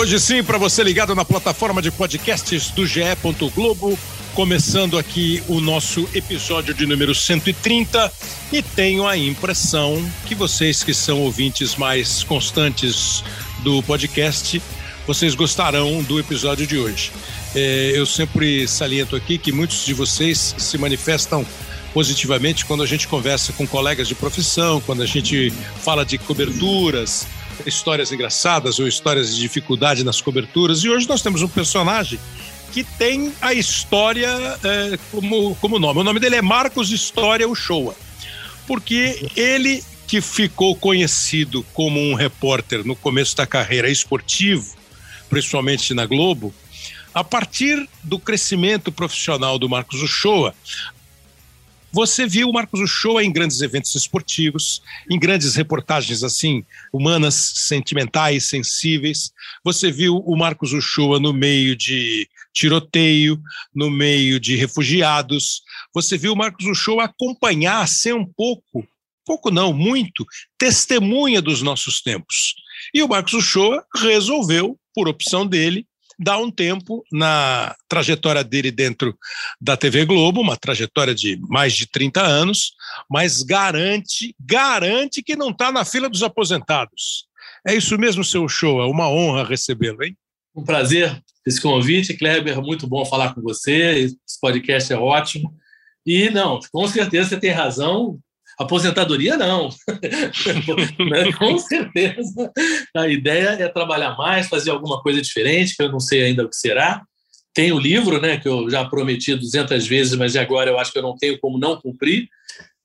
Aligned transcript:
Hoje 0.00 0.18
sim, 0.18 0.42
para 0.42 0.56
você 0.56 0.82
ligado 0.82 1.14
na 1.14 1.26
plataforma 1.26 1.82
de 1.82 1.90
podcasts 1.90 2.70
do 2.70 2.86
GE. 2.86 3.02
Globo, 3.54 3.98
começando 4.32 4.96
aqui 4.96 5.42
o 5.46 5.60
nosso 5.60 6.08
episódio 6.14 6.72
de 6.72 6.86
número 6.86 7.14
130 7.14 8.10
e 8.50 8.62
tenho 8.62 9.06
a 9.06 9.14
impressão 9.14 10.02
que 10.24 10.34
vocês 10.34 10.82
que 10.82 10.94
são 10.94 11.20
ouvintes 11.20 11.76
mais 11.76 12.24
constantes 12.24 13.22
do 13.58 13.82
podcast, 13.82 14.62
vocês 15.06 15.34
gostarão 15.34 16.02
do 16.02 16.18
episódio 16.18 16.66
de 16.66 16.78
hoje. 16.78 17.12
É, 17.54 17.92
eu 17.94 18.06
sempre 18.06 18.66
saliento 18.66 19.14
aqui 19.14 19.36
que 19.36 19.52
muitos 19.52 19.84
de 19.84 19.92
vocês 19.92 20.54
se 20.56 20.78
manifestam 20.78 21.44
positivamente 21.92 22.64
quando 22.64 22.82
a 22.82 22.86
gente 22.86 23.06
conversa 23.06 23.52
com 23.52 23.66
colegas 23.66 24.08
de 24.08 24.14
profissão, 24.14 24.80
quando 24.80 25.02
a 25.02 25.06
gente 25.06 25.52
fala 25.82 26.06
de 26.06 26.16
coberturas, 26.16 27.26
histórias 27.66 28.12
engraçadas 28.12 28.78
ou 28.78 28.86
histórias 28.86 29.34
de 29.34 29.40
dificuldade 29.40 30.04
nas 30.04 30.20
coberturas. 30.20 30.84
E 30.84 30.88
hoje 30.88 31.08
nós 31.08 31.22
temos 31.22 31.42
um 31.42 31.48
personagem 31.48 32.18
que 32.72 32.84
tem 32.84 33.32
a 33.40 33.52
história 33.52 34.28
é, 34.62 34.98
como, 35.10 35.54
como 35.56 35.78
nome. 35.78 36.00
O 36.00 36.04
nome 36.04 36.20
dele 36.20 36.36
é 36.36 36.42
Marcos 36.42 36.90
História 36.90 37.48
Uchoa, 37.48 37.94
porque 38.66 39.28
ele 39.36 39.82
que 40.06 40.20
ficou 40.20 40.74
conhecido 40.74 41.64
como 41.72 42.00
um 42.00 42.14
repórter 42.14 42.84
no 42.84 42.96
começo 42.96 43.36
da 43.36 43.46
carreira 43.46 43.88
esportivo, 43.88 44.74
principalmente 45.28 45.94
na 45.94 46.04
Globo, 46.04 46.52
a 47.14 47.22
partir 47.22 47.88
do 48.02 48.18
crescimento 48.18 48.90
profissional 48.90 49.58
do 49.58 49.68
Marcos 49.68 50.02
Uchoa, 50.02 50.54
você 51.92 52.26
viu 52.26 52.48
o 52.48 52.52
Marcos 52.52 52.80
Uchoa 52.80 53.24
em 53.24 53.32
grandes 53.32 53.60
eventos 53.60 53.94
esportivos, 53.94 54.82
em 55.10 55.18
grandes 55.18 55.54
reportagens 55.56 56.22
assim, 56.22 56.64
humanas, 56.92 57.34
sentimentais, 57.34 58.44
sensíveis. 58.44 59.32
Você 59.64 59.90
viu 59.90 60.16
o 60.16 60.36
Marcos 60.36 60.72
Uchoa 60.72 61.18
no 61.18 61.32
meio 61.32 61.74
de 61.74 62.28
tiroteio, 62.52 63.40
no 63.74 63.90
meio 63.90 64.38
de 64.38 64.56
refugiados. 64.56 65.62
Você 65.92 66.16
viu 66.16 66.32
o 66.32 66.36
Marcos 66.36 66.66
Uchoa 66.66 67.04
acompanhar, 67.04 67.86
ser 67.88 68.14
um 68.14 68.24
pouco, 68.24 68.86
pouco 69.24 69.50
não, 69.50 69.72
muito, 69.72 70.24
testemunha 70.58 71.42
dos 71.42 71.62
nossos 71.62 72.00
tempos. 72.00 72.54
E 72.94 73.02
o 73.02 73.08
Marcos 73.08 73.34
Uchoa 73.34 73.84
resolveu, 73.96 74.78
por 74.94 75.08
opção 75.08 75.46
dele, 75.46 75.86
dá 76.20 76.36
um 76.36 76.50
tempo 76.50 77.02
na 77.10 77.74
trajetória 77.88 78.44
dele 78.44 78.70
dentro 78.70 79.16
da 79.58 79.76
TV 79.76 80.04
Globo, 80.04 80.40
uma 80.40 80.56
trajetória 80.56 81.14
de 81.14 81.40
mais 81.48 81.72
de 81.72 81.86
30 81.86 82.20
anos, 82.20 82.72
mas 83.08 83.42
garante, 83.42 84.34
garante 84.38 85.22
que 85.22 85.34
não 85.34 85.48
está 85.48 85.72
na 85.72 85.84
fila 85.84 86.10
dos 86.10 86.22
aposentados. 86.22 87.26
É 87.66 87.74
isso 87.74 87.96
mesmo, 87.98 88.22
seu 88.22 88.46
show, 88.48 88.80
é 88.80 88.86
uma 88.86 89.08
honra 89.08 89.44
recebê-lo, 89.44 90.04
hein? 90.04 90.16
Um 90.54 90.64
prazer 90.64 91.22
esse 91.46 91.60
convite, 91.60 92.14
Kleber, 92.14 92.60
muito 92.60 92.86
bom 92.86 93.04
falar 93.04 93.34
com 93.34 93.40
você, 93.40 93.98
esse 94.00 94.40
podcast 94.40 94.92
é 94.92 94.96
ótimo. 94.96 95.54
E 96.04 96.28
não, 96.30 96.60
com 96.70 96.86
certeza 96.86 97.30
você 97.30 97.40
tem 97.40 97.50
razão, 97.50 98.18
Aposentadoria, 98.60 99.38
não. 99.38 99.70
Né? 101.10 101.32
Com 101.32 101.58
certeza. 101.58 102.52
A 102.94 103.08
ideia 103.08 103.56
é 103.58 103.68
trabalhar 103.68 104.16
mais, 104.16 104.48
fazer 104.48 104.70
alguma 104.70 105.00
coisa 105.02 105.20
diferente, 105.22 105.74
que 105.74 105.82
eu 105.82 105.90
não 105.90 105.98
sei 105.98 106.24
ainda 106.24 106.44
o 106.44 106.48
que 106.48 106.56
será. 106.56 107.02
Tem 107.54 107.72
o 107.72 107.78
livro, 107.78 108.20
né, 108.20 108.36
que 108.36 108.46
eu 108.46 108.70
já 108.70 108.84
prometi 108.84 109.34
200 109.34 109.86
vezes, 109.86 110.14
mas 110.14 110.36
agora 110.36 110.70
eu 110.70 110.78
acho 110.78 110.92
que 110.92 110.98
eu 110.98 111.02
não 111.02 111.16
tenho 111.16 111.40
como 111.40 111.58
não 111.58 111.80
cumprir. 111.80 112.28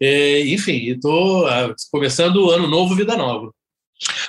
É, 0.02 0.42
enfim, 0.48 0.92
estou 0.92 1.46
ah, 1.46 1.74
começando 1.92 2.38
o 2.38 2.52
ano 2.52 2.68
novo, 2.68 2.96
vida 2.96 3.16
nova. 3.18 3.52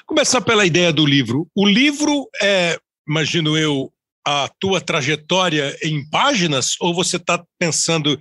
Começar 0.04 0.40
pela 0.40 0.66
ideia 0.66 0.92
do 0.92 1.06
livro. 1.06 1.48
O 1.54 1.66
livro 1.66 2.28
é, 2.42 2.78
imagino 3.08 3.56
eu, 3.56 3.92
a 4.26 4.50
tua 4.58 4.80
trajetória 4.80 5.76
em 5.82 6.08
páginas, 6.10 6.74
ou 6.80 6.92
você 6.92 7.16
está 7.16 7.42
pensando 7.58 8.18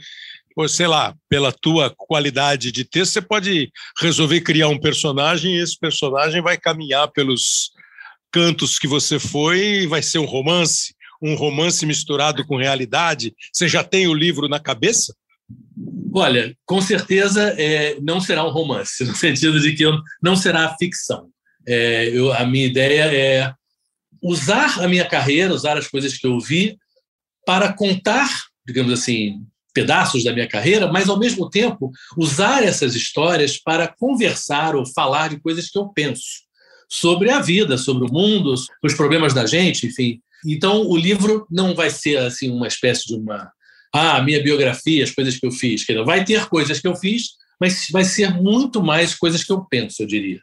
ou 0.56 0.70
sei 0.70 0.88
lá, 0.88 1.14
pela 1.30 1.52
tua 1.52 1.94
qualidade 1.96 2.72
de 2.72 2.86
texto, 2.86 3.14
você 3.14 3.22
pode 3.22 3.70
resolver 4.00 4.42
criar 4.42 4.70
um 4.70 4.80
personagem 4.80 5.56
e 5.56 5.62
esse 5.62 5.78
personagem 5.78 6.42
vai 6.42 6.58
caminhar 6.58 7.10
pelos 7.10 7.72
cantos 8.32 8.80
que 8.80 8.88
você 8.88 9.20
foi 9.20 9.84
e 9.84 9.88
vai 9.88 10.02
ser 10.02 10.20
um 10.20 10.26
romance, 10.26 10.96
um 11.22 11.36
romance 11.36 11.86
misturado 11.86 12.46
com 12.46 12.58
realidade. 12.58 13.34
Você 13.52 13.68
já 13.68 13.84
tem 13.84 14.08
o 14.08 14.14
livro 14.14 14.48
na 14.48 14.60
cabeça? 14.60 15.14
Olha, 16.14 16.56
com 16.66 16.82
certeza 16.82 17.54
é, 17.58 18.00
não 18.02 18.22
será 18.22 18.46
um 18.46 18.50
romance, 18.50 19.04
no 19.06 19.16
sentido 19.16 19.60
de 19.60 19.74
que 19.74 19.84
eu, 19.84 20.00
não 20.24 20.36
será 20.36 20.76
ficção. 20.78 21.30
É, 21.68 22.10
eu, 22.10 22.32
a 22.32 22.46
minha 22.46 22.66
ideia 22.66 23.14
é 23.14 23.54
usar 24.22 24.80
a 24.80 24.88
minha 24.88 25.06
carreira, 25.06 25.54
usar 25.54 25.78
as 25.78 25.88
coisas 25.88 26.18
que 26.18 26.26
eu 26.26 26.40
vi 26.40 26.78
para 27.46 27.74
contar, 27.74 28.30
digamos 28.66 28.92
assim, 28.94 29.46
pedaços 29.76 30.24
da 30.24 30.34
minha 30.34 30.48
carreira, 30.48 30.90
mas 30.92 31.10
ao 31.10 31.20
mesmo 31.20 31.50
tempo 31.50 31.92
usar 32.18 32.64
essas 32.64 32.96
histórias 32.96 33.58
para 33.58 33.88
conversar 33.88 34.74
ou 34.76 34.86
falar 34.86 35.30
de 35.30 35.40
coisas 35.40 35.70
que 35.70 35.78
eu 35.78 35.90
penso 35.90 36.46
sobre 36.90 37.30
a 37.30 37.42
vida, 37.42 37.78
sobre 37.78 38.10
o 38.10 38.14
mundo, 38.14 38.56
os 38.82 38.94
problemas 38.94 39.34
da 39.34 39.46
gente, 39.46 39.86
enfim. 39.86 40.22
Então 40.46 40.88
o 40.88 40.96
livro 40.96 41.46
não 41.52 41.76
vai 41.76 41.90
ser 41.90 42.18
assim 42.18 42.50
uma 42.50 42.68
espécie 42.68 43.06
de 43.06 43.16
uma 43.16 43.52
ah, 43.94 44.22
minha 44.22 44.42
biografia, 44.42 45.04
as 45.04 45.12
coisas 45.12 45.38
que 45.38 45.46
eu 45.46 45.52
fiz, 45.52 45.86
vai 46.06 46.24
ter 46.24 46.48
coisas 46.48 46.80
que 46.80 46.88
eu 46.88 46.96
fiz, 46.96 47.30
mas 47.60 47.88
vai 47.92 48.04
ser 48.04 48.34
muito 48.34 48.82
mais 48.82 49.14
coisas 49.14 49.44
que 49.44 49.52
eu 49.52 49.64
penso, 49.66 50.04
eu 50.04 50.08
diria. 50.08 50.40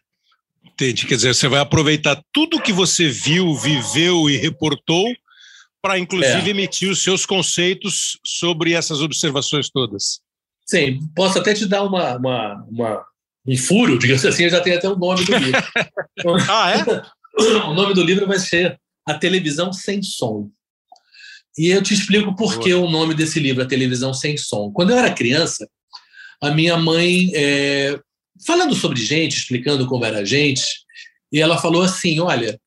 Entendi, 0.65 1.07
quer 1.07 1.17
dizer, 1.17 1.35
você 1.35 1.49
vai 1.49 1.61
aproveitar 1.61 2.23
tudo 2.33 2.61
que 2.61 2.73
você 2.73 3.09
viu, 3.09 3.55
viveu 3.55 4.29
e 4.29 4.37
reportou 4.37 5.07
para, 5.83 5.99
inclusive, 5.99 6.47
é. 6.47 6.51
emitir 6.51 6.89
os 6.89 7.03
seus 7.03 7.27
conceitos 7.27 8.19
sobre 8.25 8.73
essas 8.73 9.01
observações 9.01 9.69
todas. 9.69 10.21
Sim, 10.65 11.01
posso 11.15 11.39
até 11.39 11.53
te 11.53 11.67
dar 11.67 11.83
uma, 11.83 12.17
uma, 12.17 12.67
uma 12.71 13.05
um 13.47 13.57
furo, 13.57 13.99
digamos 13.99 14.25
assim, 14.25 14.45
eu 14.45 14.51
já 14.51 14.61
tenho 14.61 14.77
até 14.77 14.89
o 14.89 14.97
nome 14.97 15.25
do 15.25 15.37
livro. 15.37 15.61
ah, 16.49 16.71
é? 16.71 16.85
o 17.67 17.75
nome 17.75 17.95
do 17.95 18.03
livro 18.03 18.27
vai 18.27 18.39
ser 18.39 18.79
A 19.07 19.15
Televisão 19.15 19.73
Sem 19.73 20.01
Som. 20.03 20.49
E 21.59 21.69
eu 21.69 21.83
te 21.83 21.93
explico 21.93 22.35
por 22.37 22.61
que 22.61 22.73
o 22.73 22.89
nome 22.89 23.15
desse 23.15 23.41
livro, 23.41 23.63
A 23.63 23.67
Televisão 23.67 24.15
Sem 24.15 24.37
Som. 24.37 24.71
Quando 24.71 24.91
eu 24.91 24.99
era 24.99 25.13
criança, 25.13 25.69
a 26.41 26.51
minha 26.53 26.77
mãe, 26.77 27.31
é, 27.35 27.99
falando 28.47 28.75
sobre 28.75 29.01
gente, 29.01 29.37
explicando 29.37 29.87
como 29.87 30.05
era 30.05 30.21
a 30.21 30.25
gente, 30.25 30.65
e 31.33 31.41
ela 31.41 31.59
falou 31.59 31.83
assim: 31.83 32.21
olha, 32.21 32.59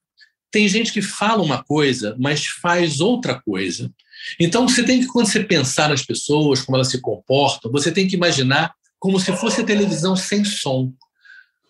tem 0.56 0.70
gente 0.70 0.94
que 0.94 1.02
fala 1.02 1.44
uma 1.44 1.62
coisa, 1.62 2.16
mas 2.18 2.46
faz 2.46 3.02
outra 3.02 3.42
coisa. 3.42 3.92
Então, 4.40 4.66
você 4.66 4.84
tem 4.84 5.02
que, 5.02 5.08
quando 5.08 5.28
você 5.28 5.44
pensar 5.44 5.90
nas 5.90 6.02
pessoas, 6.02 6.62
como 6.62 6.78
elas 6.78 6.88
se 6.88 7.02
comportam, 7.02 7.70
você 7.70 7.92
tem 7.92 8.08
que 8.08 8.16
imaginar 8.16 8.74
como 8.98 9.20
se 9.20 9.36
fosse 9.36 9.66
televisão 9.66 10.16
sem 10.16 10.46
som. 10.46 10.94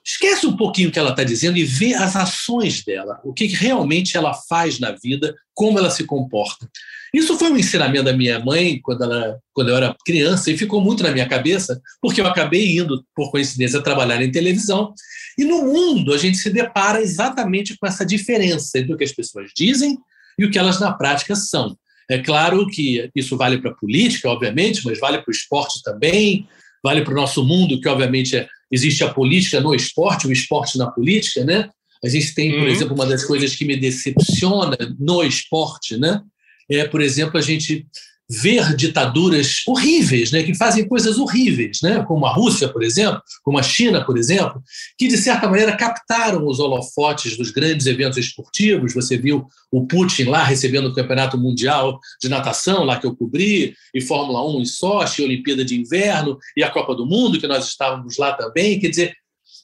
Esquece 0.06 0.46
um 0.46 0.56
pouquinho 0.56 0.90
o 0.90 0.92
que 0.92 1.00
ela 1.00 1.10
está 1.10 1.24
dizendo 1.24 1.58
e 1.58 1.64
vê 1.64 1.96
as 1.96 2.16
ações 2.16 2.86
dela, 2.86 3.20
o 3.24 3.34
que 3.34 3.48
realmente 3.48 4.16
ela 4.16 4.36
faz 4.36 4.80
na 4.80 4.92
vida, 4.92 5.34
como 5.52 5.80
ela 5.80 5.90
se 5.90 6.04
comporta. 6.04 6.70
Isso 7.14 7.38
foi 7.38 7.50
um 7.50 7.58
ensinamento 7.58 8.06
da 8.06 8.14
minha 8.14 8.40
mãe 8.40 8.80
quando, 8.82 9.04
ela, 9.04 9.40
quando 9.54 9.70
eu 9.70 9.78
era 9.78 9.96
criança 10.06 10.52
e 10.52 10.58
ficou 10.58 10.82
muito 10.82 11.04
na 11.04 11.12
minha 11.12 11.28
cabeça, 11.28 11.82
porque 12.02 12.22
eu 12.22 12.28
acabei 12.28 12.78
indo, 12.78 13.04
por 13.16 13.32
coincidência, 13.32 13.82
trabalhar 13.82 14.22
em 14.22 14.32
televisão. 14.32 14.94
E 15.38 15.44
no 15.44 15.64
mundo 15.64 16.14
a 16.14 16.18
gente 16.18 16.38
se 16.38 16.50
depara 16.50 17.02
exatamente 17.02 17.78
com 17.78 17.88
essa 17.88 18.06
diferença 18.06 18.80
entre 18.80 18.94
o 18.94 18.98
que 18.98 19.04
as 19.04 19.12
pessoas 19.12 19.52
dizem 19.56 19.98
e 20.38 20.46
o 20.46 20.52
que 20.52 20.60
elas 20.60 20.80
na 20.80 20.94
prática 20.94 21.36
são. 21.36 21.78
É 22.10 22.20
claro 22.20 22.68
que 22.68 23.10
isso 23.16 23.36
vale 23.36 23.58
para 23.58 23.72
a 23.72 23.76
política, 23.76 24.30
obviamente, 24.30 24.82
mas 24.86 25.00
vale 25.00 25.18
para 25.20 25.32
o 25.32 25.36
esporte 25.36 25.82
também, 25.84 26.48
vale 26.84 27.02
para 27.02 27.14
o 27.14 27.16
nosso 27.16 27.44
mundo, 27.44 27.82
que 27.82 27.90
obviamente 27.90 28.38
é, 28.38 28.48
existe 28.72 29.04
a 29.04 29.12
política 29.12 29.60
no 29.60 29.74
esporte, 29.74 30.28
o 30.28 30.32
esporte 30.32 30.78
na 30.78 30.92
política, 30.92 31.44
né? 31.44 31.70
A 32.04 32.08
gente 32.08 32.36
tem, 32.36 32.52
por 32.52 32.60
uhum. 32.60 32.68
exemplo, 32.68 32.94
uma 32.94 33.08
das 33.08 33.24
coisas 33.24 33.56
que 33.56 33.66
me 33.66 33.76
decepciona 33.76 34.78
no 35.00 35.24
esporte, 35.24 35.98
né? 35.98 36.22
É, 36.70 36.86
por 36.86 37.02
exemplo, 37.02 37.38
a 37.38 37.42
gente 37.42 37.86
ver 38.30 38.76
ditaduras 38.76 39.62
horríveis, 39.68 40.32
né, 40.32 40.42
que 40.42 40.56
fazem 40.56 40.88
coisas 40.88 41.18
horríveis, 41.18 41.80
né, 41.84 42.04
como 42.08 42.26
a 42.26 42.34
Rússia, 42.34 42.68
por 42.68 42.84
exemplo, 42.84 43.22
como 43.44 43.60
a 43.60 43.64
China, 43.64 44.04
por 44.04 44.18
exemplo, 44.18 44.62
que 44.98 45.08
de 45.08 45.18
certa 45.18 45.48
maneira 45.48 45.78
captaram 45.78 46.48
os 46.48 46.60
holofotes 46.60 47.38
dos 47.38 47.52
grandes 47.52 47.86
eventos 47.86 48.18
esportivos. 48.18 48.94
Você 48.94 49.16
viu 49.18 49.46
o 49.72 49.86
Putin 49.86 50.24
lá 50.24 50.44
recebendo 50.44 50.88
o 50.88 50.94
Campeonato 50.94 51.38
Mundial 51.38 52.00
de 52.22 52.28
Natação, 52.28 52.84
lá 52.84 53.00
que 53.00 53.06
eu 53.06 53.16
cobri, 53.16 53.76
e 53.94 54.02
Fórmula 54.02 54.44
1 54.56 54.62
em 54.62 54.66
Sochi, 54.66 55.24
Olimpíada 55.24 55.64
de 55.64 55.80
Inverno 55.80 56.38
e 56.58 56.64
a 56.64 56.72
Copa 56.72 56.96
do 56.96 57.06
Mundo, 57.06 57.40
que 57.40 57.48
nós 57.48 57.68
estávamos 57.68 58.18
lá 58.18 58.34
também. 58.34 58.80
Quer 58.80 58.90
dizer, 58.90 59.14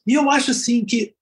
e 0.06 0.14
eu 0.14 0.30
acho 0.30 0.52
assim 0.52 0.86
que 0.86 1.14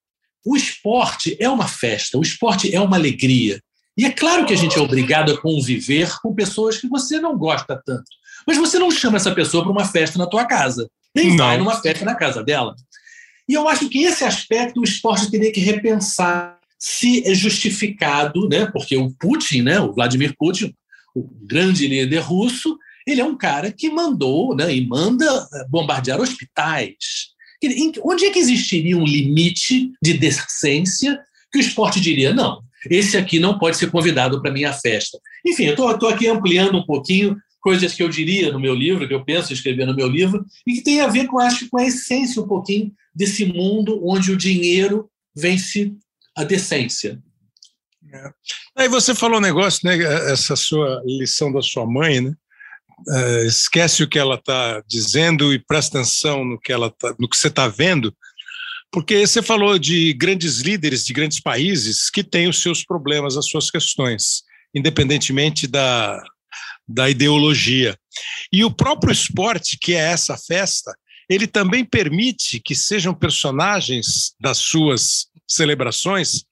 o 0.46 0.56
esporte 0.56 1.38
é 1.40 1.50
uma 1.50 1.68
festa, 1.68 2.18
o 2.18 2.22
esporte 2.22 2.74
é 2.74 2.82
uma 2.82 2.98
alegria. 2.98 3.62
E 4.00 4.06
é 4.06 4.12
claro 4.12 4.46
que 4.46 4.54
a 4.54 4.56
gente 4.56 4.80
é 4.80 4.82
obrigado 4.82 5.34
a 5.34 5.38
conviver 5.38 6.10
com 6.22 6.34
pessoas 6.34 6.78
que 6.78 6.88
você 6.88 7.20
não 7.20 7.38
gosta 7.38 7.78
tanto. 7.86 8.06
Mas 8.48 8.56
você 8.56 8.80
não 8.80 8.90
chama 8.90 9.18
essa 9.18 9.36
pessoa 9.36 9.62
para 9.62 9.74
uma 9.74 9.84
festa 9.84 10.18
na 10.18 10.26
tua 10.26 10.46
casa. 10.46 10.90
Nem 11.14 11.32
não. 11.32 11.46
vai 11.46 11.58
numa 11.58 11.82
festa 11.82 12.06
na 12.06 12.16
casa 12.16 12.42
dela. 12.42 12.74
E 13.46 13.54
eu 13.54 13.68
acho 13.68 13.90
que 13.90 14.06
esse 14.06 14.24
aspecto 14.24 14.80
o 14.80 14.86
esporte 14.86 15.30
teria 15.30 15.52
que 15.52 15.60
repensar. 15.60 16.58
se 16.80 17.30
é 17.30 17.34
justificado, 17.34 18.48
né? 18.48 18.68
Porque 18.68 18.96
o 18.96 19.12
Putin, 19.20 19.64
né? 19.64 19.82
O 19.82 19.92
Vladimir 19.92 20.34
Putin, 20.38 20.74
o 21.14 21.30
grande 21.46 21.86
líder 21.86 22.20
russo, 22.20 22.78
ele 23.06 23.20
é 23.20 23.26
um 23.26 23.36
cara 23.36 23.70
que 23.70 23.90
mandou, 23.90 24.56
né? 24.56 24.74
E 24.74 24.88
manda 24.88 25.26
eh, 25.26 25.66
bombardear 25.68 26.22
hospitais. 26.22 27.34
Onde 28.02 28.28
é 28.28 28.30
que 28.30 28.40
existiria 28.40 28.98
um 28.98 29.04
limite 29.04 29.92
de 30.02 30.14
decência 30.14 31.20
que 31.52 31.58
o 31.58 31.62
esporte 31.62 32.00
diria 32.00 32.34
não? 32.34 32.62
Esse 32.90 33.18
aqui 33.18 33.40
não 33.40 33.58
pode 33.58 33.78
ser 33.78 33.92
convidado 33.92 34.42
para 34.42 34.52
minha 34.52 34.74
festa. 34.74 35.20
Enfim, 35.46 35.66
eu 35.66 35.74
estou 35.74 36.10
aqui 36.10 36.28
ampliando 36.28 36.78
um 36.78 36.86
pouquinho 36.86 37.38
coisas 37.60 37.94
que 37.94 38.02
eu 38.02 38.10
diria 38.10 38.52
no 38.52 38.60
meu 38.60 38.74
livro, 38.74 39.08
que 39.08 39.14
eu 39.14 39.24
penso 39.24 39.52
escrever 39.52 39.86
no 39.86 39.96
meu 39.96 40.08
livro, 40.08 40.46
e 40.66 40.76
que 40.76 40.82
tem 40.82 41.02
a 41.02 41.08
ver 41.08 41.28
com, 41.28 41.40
acho, 41.40 41.70
com 41.70 41.78
a 41.78 41.86
essência 41.86 42.42
um 42.42 42.48
pouquinho 42.48 42.92
desse 43.14 43.46
mundo 43.46 44.00
onde 44.04 44.32
o 44.32 44.38
dinheiro 44.38 45.10
vence 45.36 45.94
a 46.36 46.44
decência. 46.44 47.22
É. 48.12 48.32
Aí 48.76 48.88
você 48.88 49.14
falou 49.14 49.38
um 49.38 49.42
negócio, 49.42 49.82
né? 49.84 49.98
Essa 50.32 50.56
sua 50.56 51.02
lição 51.06 51.52
da 51.52 51.62
sua 51.62 51.86
mãe, 51.86 52.22
né? 52.22 52.34
Uh, 53.08 53.46
esquece 53.46 54.04
o 54.04 54.10
que 54.10 54.20
ela 54.20 54.36
está 54.36 54.84
dizendo 54.86 55.54
e 55.54 55.60
presta 55.60 56.00
atenção 56.00 56.44
no 56.44 56.60
que 56.60 56.72
ela 56.72 56.90
tá, 56.90 57.16
no 57.18 57.30
que 57.30 57.38
você 57.38 57.48
está 57.48 57.68
vendo, 57.68 58.14
porque 58.92 59.26
você 59.26 59.42
falou 59.42 59.78
de 59.78 60.14
grandes 60.14 60.60
líderes 60.60 61.06
de 61.06 61.14
grandes 61.14 61.40
países 61.40 62.10
que 62.10 62.24
têm 62.24 62.48
os 62.48 62.62
seus 62.62 62.84
problemas, 62.84 63.38
as 63.38 63.48
suas 63.48 63.70
questões, 63.70 64.44
independentemente 64.74 65.68
da, 65.68 66.22
da 66.88 67.10
ideologia. 67.10 67.98
E 68.52 68.64
o 68.64 68.72
próprio 68.72 69.12
esporte, 69.12 69.78
que 69.80 69.94
é 69.94 70.12
essa 70.12 70.38
festa, 70.38 70.92
ele 71.30 71.46
também 71.46 71.86
permite 71.86 72.60
que 72.60 72.74
sejam 72.74 73.14
personagens 73.14 74.34
das 74.40 74.58
suas 74.58 75.28
celebrações 75.48 76.44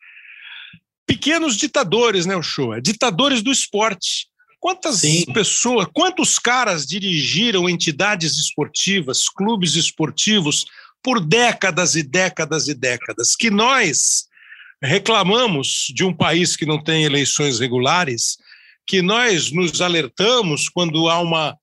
pequenos 1.07 1.55
ditadores, 1.57 2.25
né, 2.25 2.35
Uchoa? 2.35 2.81
Ditadores 2.81 3.41
do 3.41 3.51
esporte. 3.51 4.27
Quantas 4.59 4.97
Sim. 4.97 5.23
pessoas, 5.33 5.87
quantos 5.93 6.37
caras 6.37 6.85
dirigiram 6.85 7.69
entidades 7.69 8.37
esportivas, 8.37 9.29
clubes 9.29 9.75
esportivos 9.75 10.65
por 11.07 11.21
décadas 11.21 11.95
e 11.95 12.03
décadas 12.03 12.67
e 12.67 12.73
décadas? 12.73 13.33
Que 13.33 13.49
nós 13.49 14.25
reclamamos 14.83 15.85
de 15.95 16.03
um 16.03 16.13
país 16.13 16.57
que 16.57 16.65
não 16.65 16.83
tem 16.83 17.05
eleições 17.05 17.61
regulares, 17.61 18.35
que 18.85 19.01
nós 19.01 19.49
nos 19.49 19.79
alertamos 19.79 20.67
quando 20.67 21.07
há 21.07 21.21
uma 21.21 21.55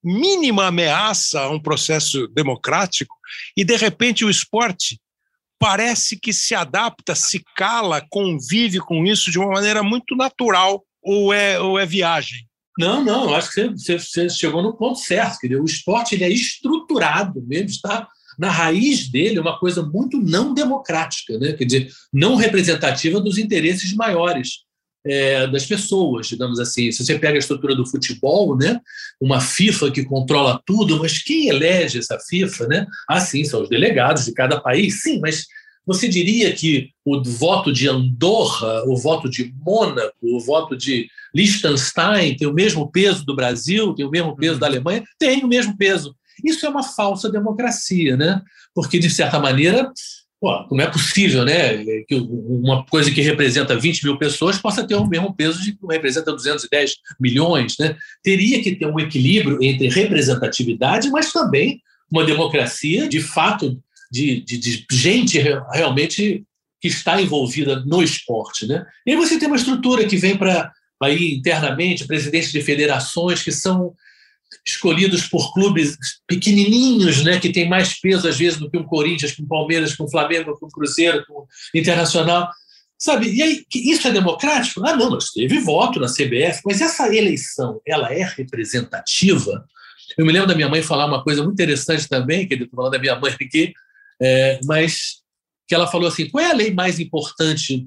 mínima 0.00 0.66
ameaça 0.66 1.40
a 1.40 1.50
um 1.50 1.58
processo 1.58 2.28
democrático 2.28 3.12
e, 3.56 3.64
de 3.64 3.74
repente, 3.74 4.24
o 4.24 4.30
esporte 4.30 5.00
parece 5.58 6.16
que 6.16 6.32
se 6.32 6.54
adapta, 6.54 7.16
se 7.16 7.42
cala, 7.56 8.06
convive 8.08 8.78
com 8.78 9.04
isso 9.04 9.28
de 9.28 9.40
uma 9.40 9.54
maneira 9.54 9.82
muito 9.82 10.14
natural, 10.14 10.84
ou 11.02 11.32
é, 11.32 11.58
ou 11.58 11.80
é 11.80 11.84
viagem? 11.84 12.46
Não, 12.78 13.04
não, 13.04 13.34
acho 13.34 13.50
que 13.50 13.70
você, 13.70 13.98
você 13.98 14.30
chegou 14.30 14.62
no 14.62 14.76
ponto 14.76 15.00
certo. 15.00 15.40
Quer 15.40 15.48
dizer, 15.48 15.60
o 15.60 15.64
esporte 15.64 16.14
ele 16.14 16.22
é 16.22 16.30
estruturado 16.30 17.42
mesmo, 17.42 17.70
está 17.70 18.06
na 18.38 18.50
raiz 18.50 19.08
dele 19.08 19.40
uma 19.40 19.58
coisa 19.58 19.82
muito 19.82 20.18
não 20.20 20.54
democrática, 20.54 21.36
né? 21.38 21.52
quer 21.54 21.64
dizer, 21.64 21.90
não 22.12 22.36
representativa 22.36 23.20
dos 23.20 23.36
interesses 23.36 23.92
maiores 23.94 24.60
é, 25.04 25.46
das 25.46 25.66
pessoas, 25.66 26.28
digamos 26.28 26.60
assim. 26.60 26.92
Se 26.92 27.04
você 27.04 27.18
pega 27.18 27.36
a 27.36 27.38
estrutura 27.38 27.74
do 27.74 27.86
futebol, 27.86 28.56
né, 28.56 28.80
uma 29.20 29.40
FIFA 29.40 29.90
que 29.90 30.04
controla 30.04 30.60
tudo, 30.64 30.98
mas 30.98 31.18
quem 31.18 31.48
elege 31.48 31.98
essa 31.98 32.18
FIFA? 32.18 32.66
Né? 32.66 32.86
Ah, 33.08 33.20
sim, 33.20 33.42
são 33.44 33.62
os 33.62 33.68
delegados 33.68 34.26
de 34.26 34.32
cada 34.32 34.60
país, 34.60 35.02
sim, 35.02 35.18
mas 35.20 35.46
você 35.88 36.06
diria 36.06 36.52
que 36.52 36.90
o 37.02 37.22
voto 37.24 37.72
de 37.72 37.88
Andorra, 37.88 38.84
o 38.84 38.94
voto 38.94 39.28
de 39.28 39.54
Mônaco, 39.64 40.12
o 40.22 40.38
voto 40.38 40.76
de 40.76 41.08
Liechtenstein 41.34 42.36
tem 42.36 42.46
o 42.46 42.52
mesmo 42.52 42.90
peso 42.90 43.24
do 43.24 43.34
Brasil, 43.34 43.94
tem 43.94 44.04
o 44.04 44.10
mesmo 44.10 44.36
peso 44.36 44.54
uhum. 44.54 44.58
da 44.58 44.66
Alemanha? 44.66 45.02
Tem 45.18 45.42
o 45.42 45.48
mesmo 45.48 45.74
peso. 45.78 46.14
Isso 46.44 46.64
é 46.66 46.68
uma 46.68 46.82
falsa 46.82 47.30
democracia, 47.30 48.16
né? 48.16 48.42
Porque, 48.74 48.98
de 48.98 49.10
certa 49.10 49.38
maneira, 49.38 49.90
Pô, 50.40 50.68
não 50.70 50.84
é 50.84 50.86
possível, 50.86 51.44
né? 51.44 51.84
Que 52.04 52.14
uma 52.14 52.84
coisa 52.86 53.10
que 53.10 53.20
representa 53.20 53.76
20 53.76 54.04
mil 54.04 54.18
pessoas 54.18 54.56
possa 54.56 54.86
ter 54.86 54.94
o 54.94 55.06
mesmo 55.06 55.34
peso 55.34 55.60
de 55.60 55.72
que 55.72 55.86
representa 55.90 56.32
210 56.32 56.92
milhões, 57.18 57.76
né? 57.78 57.96
Teria 58.22 58.62
que 58.62 58.76
ter 58.76 58.86
um 58.86 59.00
equilíbrio 59.00 59.58
entre 59.60 59.88
representatividade, 59.88 61.10
mas 61.10 61.32
também 61.32 61.80
uma 62.10 62.24
democracia 62.24 63.08
de 63.08 63.20
fato 63.20 63.80
de, 64.10 64.40
de, 64.42 64.58
de 64.58 64.86
gente 64.90 65.38
realmente 65.72 66.44
que 66.80 66.86
está 66.86 67.20
envolvida 67.20 67.82
no 67.84 68.00
esporte, 68.00 68.64
né? 68.64 68.86
E 69.04 69.10
aí 69.10 69.16
você 69.16 69.40
tem 69.40 69.48
uma 69.48 69.56
estrutura 69.56 70.06
que 70.06 70.16
vem 70.16 70.36
para 70.36 70.72
aí 71.02 71.34
internamente 71.34 72.06
presidentes 72.06 72.52
de 72.52 72.62
federações 72.62 73.42
que 73.42 73.50
são 73.50 73.92
escolhidos 74.66 75.26
por 75.26 75.52
clubes 75.52 75.96
pequenininhos, 76.26 77.22
né, 77.24 77.38
que 77.38 77.52
tem 77.52 77.68
mais 77.68 77.98
peso 78.00 78.28
às 78.28 78.36
vezes 78.36 78.58
do 78.58 78.70
que 78.70 78.78
um 78.78 78.84
Corinthians, 78.84 79.32
com 79.32 79.42
um 79.42 79.48
Palmeiras, 79.48 79.96
com 79.96 80.04
um 80.04 80.10
Flamengo, 80.10 80.58
com 80.58 80.66
um 80.66 80.70
Cruzeiro, 80.70 81.24
com 81.26 81.42
um 81.42 81.46
Internacional, 81.74 82.48
sabe? 82.98 83.30
E 83.30 83.42
aí, 83.42 83.64
isso 83.74 84.08
é 84.08 84.10
democrático? 84.10 84.84
Ah, 84.86 84.96
não, 84.96 85.10
mas 85.10 85.30
teve 85.30 85.58
voto 85.60 86.00
na 86.00 86.08
CBF, 86.08 86.60
mas 86.64 86.80
essa 86.80 87.14
eleição, 87.14 87.80
ela 87.86 88.12
é 88.12 88.24
representativa? 88.24 89.64
Eu 90.16 90.26
me 90.26 90.32
lembro 90.32 90.48
da 90.48 90.54
minha 90.54 90.68
mãe 90.68 90.82
falar 90.82 91.06
uma 91.06 91.22
coisa 91.22 91.42
muito 91.42 91.54
interessante 91.54 92.08
também, 92.08 92.46
que 92.46 92.54
estou 92.54 92.68
falando 92.74 92.92
da 92.92 92.98
minha 92.98 93.16
mãe 93.16 93.32
aqui, 93.32 93.72
é, 94.20 94.58
mas 94.64 95.18
que 95.66 95.74
ela 95.74 95.86
falou 95.86 96.08
assim, 96.08 96.28
qual 96.28 96.42
é 96.42 96.50
a 96.50 96.54
lei 96.54 96.72
mais 96.72 96.98
importante 96.98 97.86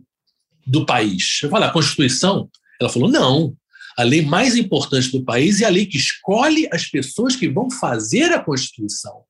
do 0.66 0.86
país? 0.86 1.40
Eu 1.44 1.50
falei, 1.50 1.68
a 1.68 1.72
Constituição? 1.72 2.50
Ela 2.80 2.90
falou, 2.90 3.10
não, 3.10 3.56
a 3.98 4.04
lei 4.04 4.22
mais 4.22 4.56
importante 4.56 5.12
do 5.12 5.24
país 5.24 5.62
é 5.62 5.66
a 5.66 5.70
lei 5.70 5.86
que 5.86 5.98
escolhe 5.98 6.68
as 6.72 6.86
pessoas 6.86 7.36
que 7.36 7.50
vão 7.50 7.70
fazer 7.70 8.32
a 8.32 8.40
Constituição. 8.40 9.24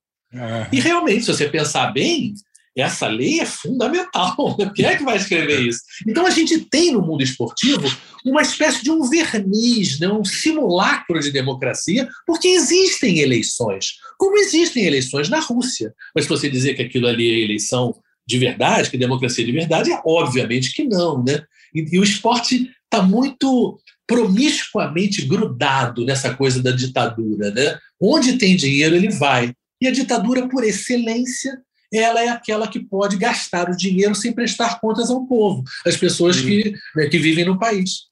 E 0.72 0.80
realmente, 0.80 1.24
se 1.24 1.32
você 1.32 1.48
pensar 1.48 1.92
bem, 1.92 2.34
essa 2.76 3.06
lei 3.06 3.40
é 3.40 3.46
fundamental. 3.46 4.56
Quem 4.74 4.86
é 4.86 4.96
que 4.96 5.04
vai 5.04 5.16
escrever 5.16 5.60
isso? 5.60 5.80
Então 6.06 6.26
a 6.26 6.30
gente 6.30 6.58
tem 6.58 6.92
no 6.92 7.02
mundo 7.02 7.22
esportivo 7.22 7.86
uma 8.24 8.40
espécie 8.40 8.82
de 8.82 8.90
um 8.90 9.08
verniz, 9.08 9.98
né? 10.00 10.08
um 10.08 10.24
simulacro 10.24 11.20
de 11.20 11.30
democracia, 11.30 12.08
porque 12.26 12.48
existem 12.48 13.18
eleições, 13.18 13.96
como 14.16 14.38
existem 14.38 14.84
eleições 14.84 15.28
na 15.28 15.40
Rússia. 15.40 15.92
Mas 16.14 16.24
se 16.24 16.30
você 16.30 16.48
dizer 16.48 16.74
que 16.74 16.82
aquilo 16.82 17.06
ali 17.06 17.30
é 17.30 17.44
eleição 17.44 17.94
de 18.26 18.38
verdade, 18.38 18.88
que 18.88 18.96
é 18.96 19.00
democracia 19.00 19.44
de 19.44 19.52
verdade, 19.52 19.92
é 19.92 20.00
obviamente 20.06 20.72
que 20.72 20.84
não. 20.84 21.22
Né? 21.22 21.42
E, 21.74 21.96
e 21.96 21.98
o 21.98 22.04
esporte 22.04 22.70
está 22.84 23.02
muito 23.02 23.78
promiscuamente 24.12 25.22
grudado 25.22 26.04
nessa 26.04 26.34
coisa 26.34 26.62
da 26.62 26.70
ditadura. 26.70 27.50
Né? 27.50 27.78
Onde 27.98 28.36
tem 28.36 28.54
dinheiro, 28.54 28.94
ele 28.94 29.08
vai. 29.08 29.54
E 29.80 29.88
a 29.88 29.90
ditadura, 29.90 30.46
por 30.48 30.62
excelência, 30.62 31.58
ela 31.92 32.22
é 32.22 32.28
aquela 32.28 32.68
que 32.68 32.78
pode 32.78 33.16
gastar 33.16 33.70
o 33.70 33.76
dinheiro 33.76 34.14
sem 34.14 34.32
prestar 34.32 34.80
contas 34.80 35.10
ao 35.10 35.26
povo, 35.26 35.64
as 35.86 35.96
pessoas 35.96 36.40
que, 36.40 36.74
né, 36.94 37.06
que 37.08 37.18
vivem 37.18 37.44
no 37.44 37.58
país. 37.58 38.06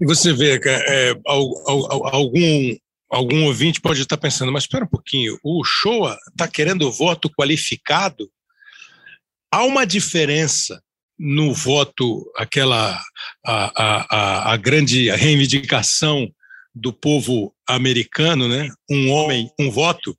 E 0.00 0.04
você 0.04 0.32
vê, 0.32 0.60
é, 0.64 1.14
algum, 1.26 2.76
algum 3.08 3.44
ouvinte 3.46 3.80
pode 3.80 4.02
estar 4.02 4.16
pensando, 4.16 4.52
mas 4.52 4.64
espera 4.64 4.84
um 4.84 4.88
pouquinho, 4.88 5.38
o 5.42 5.64
Shoa 5.64 6.16
está 6.30 6.46
querendo 6.46 6.90
voto 6.92 7.30
qualificado? 7.30 8.30
Há 9.52 9.64
uma 9.64 9.84
diferença 9.84 10.80
no 11.22 11.52
voto, 11.52 12.24
aquela 12.34 12.98
a, 13.44 13.82
a, 13.82 14.52
a, 14.52 14.56
grande 14.56 15.10
reivindicação 15.10 16.32
do 16.74 16.94
povo 16.94 17.54
americano, 17.68 18.48
né? 18.48 18.70
um 18.90 19.10
homem, 19.10 19.50
um 19.60 19.70
voto, 19.70 20.16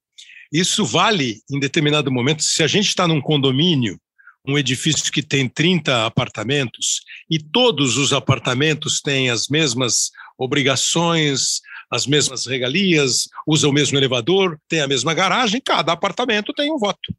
isso 0.53 0.85
vale 0.85 1.41
em 1.49 1.59
determinado 1.59 2.11
momento. 2.11 2.43
Se 2.43 2.61
a 2.61 2.67
gente 2.67 2.87
está 2.89 3.07
num 3.07 3.19
condomínio, 3.19 3.99
um 4.47 4.59
edifício 4.59 5.11
que 5.11 5.23
tem 5.23 5.49
30 5.49 6.05
apartamentos, 6.05 7.01
e 7.27 7.39
todos 7.39 7.97
os 7.97 8.13
apartamentos 8.13 9.01
têm 9.01 9.31
as 9.31 9.47
mesmas 9.47 10.11
obrigações, 10.37 11.61
as 11.89 12.05
mesmas 12.05 12.45
regalias, 12.45 13.27
usa 13.47 13.67
o 13.67 13.73
mesmo 13.73 13.97
elevador, 13.97 14.59
tem 14.69 14.81
a 14.81 14.87
mesma 14.87 15.15
garagem, 15.15 15.59
cada 15.65 15.93
apartamento 15.93 16.53
tem 16.53 16.71
um 16.71 16.77
voto. 16.77 17.11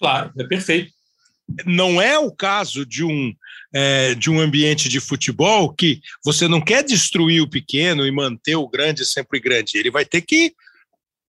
Claro, 0.00 0.32
é 0.36 0.44
perfeito. 0.44 0.92
Não 1.66 2.00
é 2.00 2.18
o 2.18 2.32
caso 2.32 2.86
de 2.86 3.04
um, 3.04 3.34
é, 3.74 4.14
de 4.14 4.30
um 4.30 4.40
ambiente 4.40 4.88
de 4.88 5.00
futebol 5.00 5.72
que 5.72 6.00
você 6.24 6.48
não 6.48 6.60
quer 6.60 6.82
destruir 6.82 7.42
o 7.42 7.48
pequeno 7.48 8.06
e 8.06 8.10
manter 8.10 8.56
o 8.56 8.68
grande 8.68 9.04
sempre 9.04 9.40
grande. 9.40 9.76
Ele 9.76 9.90
vai 9.90 10.04
ter 10.04 10.22
que 10.22 10.54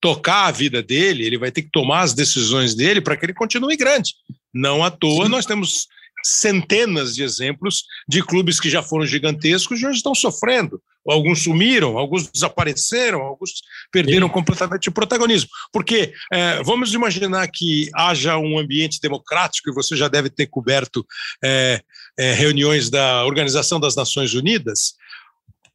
tocar 0.01 0.47
a 0.47 0.51
vida 0.51 0.83
dele, 0.83 1.25
ele 1.25 1.39
vai 1.39 1.53
ter 1.53 1.63
que 1.63 1.71
tomar 1.71 2.01
as 2.01 2.15
decisões 2.15 2.75
dele 2.75 3.01
para 3.01 3.17
que 3.17 3.27
ele 3.27 3.35
continue 3.35 3.77
grande. 3.77 4.15
Não 4.53 4.83
à 4.83 4.91
toa, 4.91 5.27
Sim. 5.27 5.31
nós 5.31 5.47
temos 5.47 5.87
centenas 6.25 7.15
de 7.15 7.23
exemplos 7.23 7.85
de 8.09 8.23
clubes 8.23 8.59
que 8.59 8.69
já 8.69 8.83
foram 8.83 9.07
gigantescos 9.07 9.81
e 9.81 9.87
hoje 9.87 9.99
estão 9.99 10.15
sofrendo 10.15 10.81
alguns 11.07 11.43
sumiram, 11.43 11.99
alguns 11.99 12.31
desapareceram, 12.31 13.21
alguns 13.21 13.53
perderam 13.91 14.27
Sim. 14.27 14.33
completamente 14.33 14.89
o 14.89 14.93
protagonismo. 14.93 15.49
Porque 15.73 16.13
é, 16.33 16.63
vamos 16.63 16.93
imaginar 16.93 17.49
que 17.49 17.89
haja 17.95 18.37
um 18.39 18.59
ambiente 18.59 19.01
democrático, 19.01 19.71
e 19.71 19.75
você 19.75 19.97
já 19.97 20.09
deve 20.09 20.31
ter 20.31 20.47
coberto 20.47 21.07
é, 21.43 21.81
é, 22.19 22.33
reuniões 22.33 22.91
da 22.91 23.25
Organização 23.25 23.81
das 23.81 23.97
Nações 23.97 24.35
Unidas. 24.35 24.95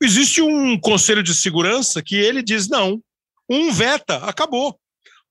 Existe 0.01 0.41
um 0.41 0.79
conselho 0.79 1.23
de 1.23 1.33
segurança 1.33 2.01
que 2.01 2.15
ele 2.15 2.43
diz: 2.43 2.67
não, 2.67 3.01
um 3.49 3.71
veta, 3.71 4.17
acabou. 4.17 4.77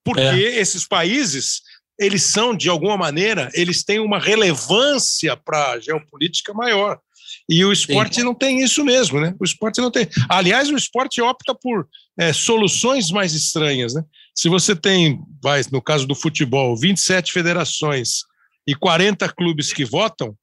Porque 0.04 0.20
é. 0.20 0.60
esses 0.60 0.86
países 0.86 1.62
eles 1.98 2.24
são, 2.24 2.56
de 2.56 2.68
alguma 2.68 2.96
maneira, 2.96 3.50
eles 3.54 3.84
têm 3.84 4.00
uma 4.00 4.18
relevância 4.18 5.36
para 5.36 5.72
a 5.72 5.80
geopolítica 5.80 6.52
maior. 6.52 6.98
E 7.48 7.64
o 7.64 7.72
esporte 7.72 8.16
Sim. 8.16 8.22
não 8.22 8.34
tem 8.34 8.62
isso 8.62 8.84
mesmo, 8.84 9.20
né? 9.20 9.34
O 9.38 9.44
esporte 9.44 9.80
não 9.80 9.90
tem. 9.90 10.08
Aliás, 10.28 10.70
o 10.70 10.76
esporte 10.76 11.20
opta 11.20 11.54
por 11.54 11.86
é, 12.18 12.32
soluções 12.32 13.10
mais 13.10 13.34
estranhas, 13.34 13.94
né? 13.94 14.02
Se 14.34 14.48
você 14.48 14.74
tem, 14.74 15.20
vai, 15.42 15.60
no 15.70 15.82
caso 15.82 16.06
do 16.06 16.14
futebol, 16.14 16.76
27 16.76 17.32
federações 17.32 18.20
e 18.66 18.74
40 18.74 19.28
clubes 19.34 19.72
que 19.72 19.84
votam, 19.84 20.34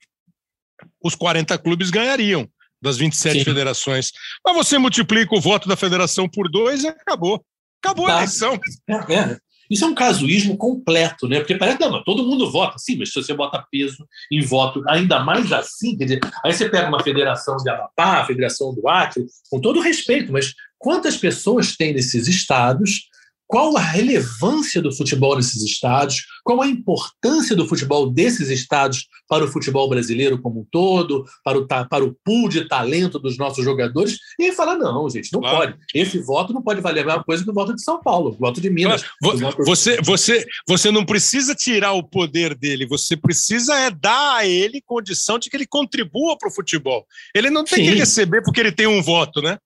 os 1.03 1.15
40 1.15 1.57
clubes 1.57 1.89
ganhariam 1.89 2.47
das 2.81 2.97
27 2.97 3.39
Sim. 3.39 3.43
federações. 3.43 4.11
Mas 4.45 4.55
você 4.55 4.77
multiplica 4.77 5.35
o 5.35 5.41
voto 5.41 5.67
da 5.67 5.75
federação 5.75 6.29
por 6.29 6.49
dois 6.49 6.83
e 6.83 6.87
acabou. 6.87 7.43
Acabou 7.83 8.05
tá. 8.05 8.13
a 8.13 8.17
eleição. 8.17 8.59
É, 8.87 9.13
é. 9.13 9.37
Isso 9.71 9.85
é 9.85 9.87
um 9.87 9.95
casuísmo 9.95 10.57
completo, 10.57 11.29
né? 11.29 11.39
Porque 11.39 11.55
parece 11.55 11.77
que 11.77 12.03
todo 12.03 12.25
mundo 12.25 12.51
vota, 12.51 12.77
sim, 12.77 12.97
mas 12.97 13.13
se 13.13 13.15
você 13.15 13.33
bota 13.33 13.65
peso 13.71 14.05
em 14.29 14.41
voto, 14.41 14.83
ainda 14.87 15.21
mais 15.21 15.51
assim, 15.53 15.97
quer 15.97 16.03
dizer, 16.03 16.19
aí 16.43 16.51
você 16.51 16.69
pega 16.69 16.89
uma 16.89 17.01
federação 17.01 17.55
de 17.55 17.69
Amapá, 17.69 18.19
a 18.19 18.25
federação 18.25 18.75
do 18.75 18.87
Acre, 18.89 19.25
com 19.49 19.61
todo 19.61 19.79
respeito, 19.79 20.31
mas 20.33 20.53
quantas 20.77 21.15
pessoas 21.15 21.77
tem 21.77 21.93
nesses 21.93 22.27
estados 22.27 23.09
qual 23.51 23.75
a 23.75 23.81
relevância 23.81 24.81
do 24.81 24.95
futebol 24.95 25.35
nesses 25.35 25.61
estados, 25.61 26.23
qual 26.41 26.61
a 26.61 26.67
importância 26.67 27.53
do 27.53 27.67
futebol 27.67 28.09
desses 28.09 28.47
estados 28.47 29.09
para 29.27 29.43
o 29.43 29.47
futebol 29.49 29.89
brasileiro 29.89 30.41
como 30.41 30.61
um 30.61 30.65
todo, 30.71 31.25
para 31.43 31.57
o, 31.57 31.67
para 31.67 32.01
o 32.01 32.15
pool 32.23 32.47
de 32.47 32.65
talento 32.69 33.19
dos 33.19 33.37
nossos 33.37 33.65
jogadores, 33.65 34.17
e 34.39 34.45
aí 34.45 34.51
fala: 34.53 34.77
não, 34.77 35.09
gente, 35.09 35.33
não 35.33 35.41
claro. 35.41 35.57
pode. 35.57 35.77
Esse 35.93 36.17
voto 36.19 36.53
não 36.53 36.61
pode 36.61 36.79
valer 36.79 37.03
a 37.03 37.07
mesma 37.07 37.23
coisa 37.25 37.43
que 37.43 37.49
o 37.49 37.53
voto 37.53 37.75
de 37.75 37.83
São 37.83 38.01
Paulo, 38.01 38.29
o 38.29 38.37
voto 38.37 38.61
de 38.61 38.69
Minas. 38.69 39.03
Voto... 39.21 39.57
Você, 39.65 40.01
você, 40.01 40.45
você 40.65 40.89
não 40.89 41.05
precisa 41.05 41.53
tirar 41.53 41.91
o 41.91 42.03
poder 42.07 42.55
dele, 42.55 42.87
você 42.87 43.17
precisa 43.17 43.77
é 43.77 43.91
dar 43.91 44.37
a 44.37 44.47
ele 44.47 44.81
condição 44.81 45.37
de 45.37 45.49
que 45.49 45.57
ele 45.57 45.67
contribua 45.67 46.37
para 46.37 46.47
o 46.47 46.53
futebol. 46.53 47.05
Ele 47.35 47.49
não 47.49 47.65
tem 47.65 47.83
Sim. 47.83 47.91
que 47.91 47.97
receber 47.97 48.41
porque 48.43 48.61
ele 48.61 48.71
tem 48.71 48.87
um 48.87 49.03
voto, 49.03 49.41
né? 49.41 49.57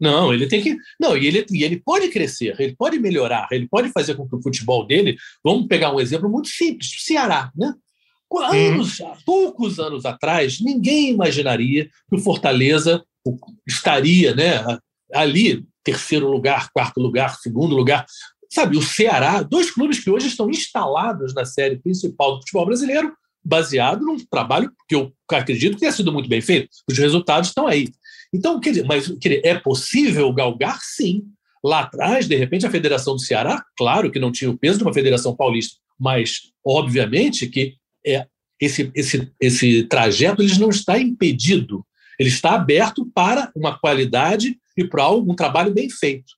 Não, 0.00 0.32
ele 0.32 0.46
tem 0.46 0.62
que. 0.62 0.76
Não, 1.00 1.16
e 1.16 1.26
ele, 1.26 1.46
e 1.50 1.64
ele 1.64 1.80
pode 1.80 2.08
crescer, 2.08 2.54
ele 2.58 2.76
pode 2.76 2.98
melhorar, 2.98 3.48
ele 3.50 3.66
pode 3.66 3.90
fazer 3.90 4.14
com 4.14 4.28
que 4.28 4.36
o 4.36 4.42
futebol 4.42 4.86
dele. 4.86 5.16
Vamos 5.42 5.66
pegar 5.66 5.94
um 5.94 6.00
exemplo 6.00 6.28
muito 6.28 6.48
simples: 6.48 7.04
Ceará, 7.04 7.50
né? 7.56 7.72
Anos, 8.50 9.00
hum. 9.00 9.12
poucos 9.24 9.78
anos 9.78 10.04
atrás, 10.04 10.60
ninguém 10.60 11.10
imaginaria 11.10 11.86
que 11.86 12.16
o 12.16 12.18
Fortaleza 12.18 13.02
estaria 13.66 14.34
né, 14.34 14.62
ali, 15.14 15.64
terceiro 15.82 16.30
lugar, 16.30 16.70
quarto 16.70 17.00
lugar, 17.00 17.38
segundo 17.38 17.74
lugar. 17.74 18.04
Sabe, 18.50 18.76
o 18.76 18.82
Ceará, 18.82 19.42
dois 19.42 19.70
clubes 19.70 19.98
que 19.98 20.10
hoje 20.10 20.28
estão 20.28 20.50
instalados 20.50 21.34
na 21.34 21.44
série 21.44 21.78
principal 21.78 22.32
do 22.32 22.40
futebol 22.40 22.66
brasileiro, 22.66 23.12
baseado 23.44 24.04
num 24.04 24.18
trabalho 24.18 24.70
que 24.86 24.94
eu 24.94 25.12
acredito 25.30 25.74
que 25.74 25.80
tenha 25.80 25.92
sido 25.92 26.12
muito 26.12 26.28
bem 26.28 26.40
feito. 26.40 26.68
Os 26.90 26.98
resultados 26.98 27.48
estão 27.48 27.66
aí. 27.66 27.88
Então, 28.32 28.60
quer 28.60 28.70
dizer, 28.70 28.84
mas 28.84 29.08
quer 29.20 29.28
dizer, 29.28 29.46
é 29.46 29.54
possível 29.58 30.32
galgar? 30.32 30.78
Sim. 30.82 31.24
Lá 31.64 31.80
atrás, 31.80 32.28
de 32.28 32.36
repente, 32.36 32.66
a 32.66 32.70
Federação 32.70 33.14
do 33.14 33.20
Ceará, 33.20 33.64
claro 33.76 34.10
que 34.10 34.18
não 34.18 34.30
tinha 34.30 34.50
o 34.50 34.56
peso 34.56 34.78
de 34.78 34.84
uma 34.84 34.94
Federação 34.94 35.34
Paulista, 35.34 35.76
mas, 35.98 36.52
obviamente, 36.64 37.48
que 37.48 37.74
é, 38.06 38.26
esse, 38.60 38.90
esse, 38.94 39.32
esse 39.40 39.82
trajeto 39.84 40.42
ele 40.42 40.58
não 40.58 40.68
está 40.68 40.98
impedido, 40.98 41.84
ele 42.18 42.28
está 42.28 42.54
aberto 42.54 43.10
para 43.14 43.50
uma 43.56 43.78
qualidade 43.78 44.56
e 44.76 44.84
para 44.84 45.10
um 45.10 45.34
trabalho 45.34 45.72
bem 45.72 45.90
feito. 45.90 46.32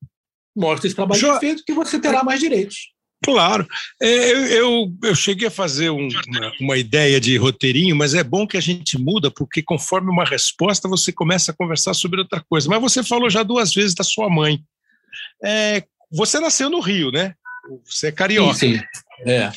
Mostra 0.57 0.87
esse 0.87 0.97
trabalho 0.97 1.21
jo... 1.21 1.31
bem 1.31 1.41
feito 1.41 1.65
que 1.65 1.73
você 1.73 1.99
terá 2.01 2.25
mais 2.25 2.41
direitos. 2.41 2.93
Claro. 3.23 3.67
É, 4.01 4.33
eu, 4.33 4.47
eu, 4.47 4.95
eu, 5.05 5.15
cheguei 5.15 5.49
a 5.49 5.51
fazer 5.51 5.91
um, 5.91 6.09
uma, 6.09 6.53
uma, 6.59 6.79
ideia 6.79 7.21
de 7.21 7.37
roteirinho, 7.37 7.95
mas 7.95 8.15
é 8.15 8.25
bom 8.25 8.47
que 8.47 8.57
a 8.57 8.61
gente 8.61 8.99
muda, 8.99 9.31
porque 9.31 9.63
conforme 9.63 10.11
uma 10.11 10.25
resposta 10.25 10.89
você 10.89 11.13
começa 11.13 11.53
a 11.53 11.55
conversar 11.55 11.93
sobre 11.93 12.21
outra 12.21 12.43
coisa. 12.49 12.69
Mas 12.69 12.81
você 12.81 13.03
falou 13.03 13.29
já 13.29 13.43
duas 13.43 13.75
vezes 13.75 13.95
da 13.95 14.03
sua 14.03 14.31
mãe. 14.31 14.63
É, 15.45 15.85
você 16.11 16.41
nasceu 16.41 16.71
no 16.71 16.81
Rio, 16.81 17.11
né? 17.11 17.35
Você 17.85 18.09
é 18.09 18.13
carioca. 18.13 18.55
Sim, 18.55 18.79
sim. 18.79 18.85
É. 19.27 19.53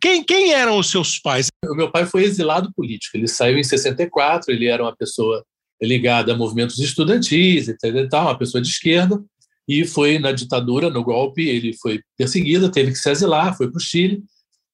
Quem, 0.00 0.22
quem 0.22 0.52
eram 0.52 0.78
os 0.78 0.90
seus 0.90 1.18
pais? 1.18 1.48
O 1.64 1.74
meu 1.74 1.90
pai 1.90 2.04
foi 2.04 2.24
exilado 2.24 2.72
político. 2.74 3.16
Ele 3.16 3.28
saiu 3.28 3.58
em 3.58 3.62
64, 3.62 4.52
ele 4.52 4.66
era 4.66 4.82
uma 4.82 4.94
pessoa 4.94 5.44
ligada 5.80 6.32
a 6.32 6.36
movimentos 6.36 6.78
estudantis, 6.78 7.68
etc. 7.68 8.06
Uma 8.12 8.36
pessoa 8.36 8.60
de 8.60 8.68
esquerda 8.68 9.22
e 9.70 9.86
foi 9.86 10.18
na 10.18 10.32
ditadura, 10.32 10.90
no 10.90 11.04
golpe, 11.04 11.46
ele 11.46 11.72
foi 11.74 12.00
perseguido, 12.18 12.72
teve 12.72 12.90
que 12.90 12.98
se 12.98 13.08
exilar, 13.08 13.56
foi 13.56 13.70
para 13.70 13.78
o 13.78 13.80
Chile, 13.80 14.20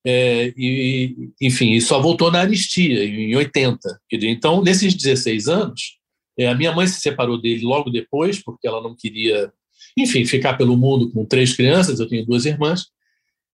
é, 0.06 0.54
e, 0.56 1.30
enfim, 1.38 1.72
e 1.72 1.82
só 1.82 2.00
voltou 2.00 2.32
na 2.32 2.40
anistia, 2.40 3.04
em 3.04 3.36
80. 3.36 3.78
Então, 4.10 4.62
nesses 4.62 4.94
16 4.94 5.48
anos, 5.48 5.98
é, 6.38 6.48
a 6.48 6.54
minha 6.54 6.72
mãe 6.72 6.86
se 6.86 6.98
separou 6.98 7.38
dele 7.38 7.62
logo 7.62 7.90
depois, 7.90 8.42
porque 8.42 8.66
ela 8.66 8.80
não 8.80 8.96
queria, 8.96 9.52
enfim, 9.98 10.24
ficar 10.24 10.54
pelo 10.54 10.78
mundo 10.78 11.10
com 11.10 11.26
três 11.26 11.54
crianças, 11.54 12.00
eu 12.00 12.08
tenho 12.08 12.24
duas 12.24 12.46
irmãs, 12.46 12.86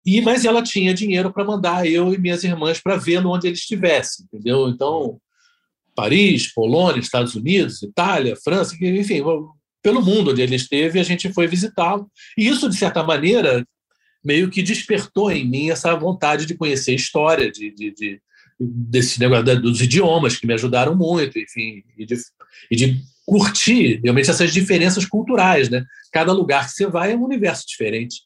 e 0.04 0.20
mas 0.20 0.44
ela 0.44 0.62
tinha 0.62 0.92
dinheiro 0.92 1.32
para 1.32 1.44
mandar 1.44 1.86
eu 1.86 2.12
e 2.12 2.18
minhas 2.18 2.44
irmãs 2.44 2.78
para 2.78 2.96
vê-lo 2.96 3.30
onde 3.30 3.46
ele 3.46 3.56
estivesse, 3.56 4.24
entendeu? 4.24 4.68
Então, 4.68 5.18
Paris, 5.96 6.52
Polônia, 6.52 7.00
Estados 7.00 7.34
Unidos, 7.34 7.82
Itália, 7.82 8.36
França, 8.36 8.76
enfim, 8.78 9.22
pelo 9.82 10.02
mundo 10.02 10.30
onde 10.30 10.42
ele 10.42 10.56
esteve, 10.56 11.00
a 11.00 11.02
gente 11.02 11.32
foi 11.32 11.46
visitá-lo. 11.46 12.10
E 12.36 12.46
isso, 12.46 12.68
de 12.68 12.76
certa 12.76 13.02
maneira, 13.02 13.66
meio 14.24 14.50
que 14.50 14.62
despertou 14.62 15.30
em 15.30 15.48
mim 15.48 15.70
essa 15.70 15.94
vontade 15.94 16.46
de 16.46 16.54
conhecer 16.54 16.94
história, 16.94 17.50
de, 17.50 17.70
de, 17.70 17.90
de 17.92 18.22
desse 18.60 19.18
negócio 19.18 19.60
dos 19.60 19.80
idiomas 19.80 20.36
que 20.36 20.46
me 20.46 20.52
ajudaram 20.52 20.94
muito, 20.94 21.38
enfim, 21.38 21.82
e 21.96 22.04
de, 22.04 22.14
e 22.70 22.76
de 22.76 23.00
curtir 23.24 24.00
realmente 24.02 24.28
essas 24.28 24.52
diferenças 24.52 25.06
culturais, 25.06 25.70
né? 25.70 25.84
Cada 26.12 26.32
lugar 26.32 26.66
que 26.66 26.72
você 26.72 26.86
vai 26.86 27.12
é 27.12 27.16
um 27.16 27.24
universo 27.24 27.64
diferente. 27.66 28.22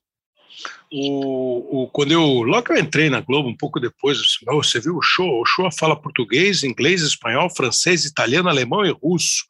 O, 0.91 1.83
o, 1.83 1.89
quando 1.89 2.13
eu 2.13 2.43
logo 2.43 2.63
que 2.63 2.73
eu 2.73 2.79
entrei 2.79 3.11
na 3.11 3.21
Globo 3.21 3.49
um 3.49 3.57
pouco 3.57 3.81
depois 3.81 4.19
você 4.47 4.79
viu 4.79 4.97
o 4.97 5.03
show 5.03 5.41
o 5.41 5.45
show 5.45 5.69
fala 5.73 6.01
português 6.01 6.63
inglês 6.63 7.03
espanhol 7.03 7.51
francês 7.51 8.05
italiano 8.05 8.49
alemão 8.49 8.87
e 8.87 8.91
russo 8.91 9.45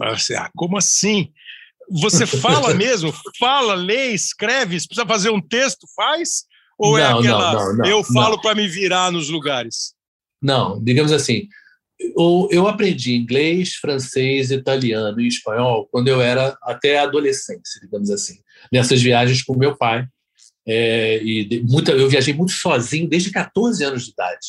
Assim, 0.00 0.34
ah, 0.34 0.50
como 0.56 0.76
assim? 0.76 1.32
Você 1.90 2.26
fala 2.26 2.72
mesmo? 2.74 3.12
Fala, 3.38 3.74
lê, 3.74 4.12
escreve? 4.12 4.78
Se 4.78 4.86
precisa 4.86 5.06
fazer 5.06 5.30
um 5.30 5.40
texto, 5.40 5.86
faz? 5.94 6.44
Ou 6.78 6.98
é 6.98 7.02
não, 7.02 7.16
é 7.16 7.20
aquela 7.20 7.52
não, 7.52 7.76
não, 7.76 7.86
eu 7.86 8.04
falo 8.04 8.40
para 8.40 8.54
me 8.54 8.66
virar 8.66 9.12
nos 9.12 9.28
lugares? 9.28 9.94
Não, 10.42 10.82
digamos 10.82 11.12
assim, 11.12 11.48
eu, 11.98 12.48
eu 12.50 12.66
aprendi 12.66 13.14
inglês, 13.14 13.74
francês, 13.74 14.50
italiano 14.50 15.20
e 15.20 15.28
espanhol 15.28 15.88
quando 15.90 16.08
eu 16.08 16.20
era 16.20 16.56
até 16.62 16.98
adolescente, 16.98 17.80
digamos 17.80 18.10
assim, 18.10 18.38
nessas 18.72 19.00
viagens 19.00 19.42
com 19.42 19.56
meu 19.56 19.76
pai. 19.76 20.06
É, 20.66 21.22
e 21.22 21.62
muita, 21.68 21.92
eu 21.92 22.08
viajei 22.08 22.32
muito 22.32 22.52
sozinho 22.52 23.08
desde 23.08 23.30
14 23.30 23.84
anos 23.84 24.04
de 24.06 24.12
idade. 24.12 24.46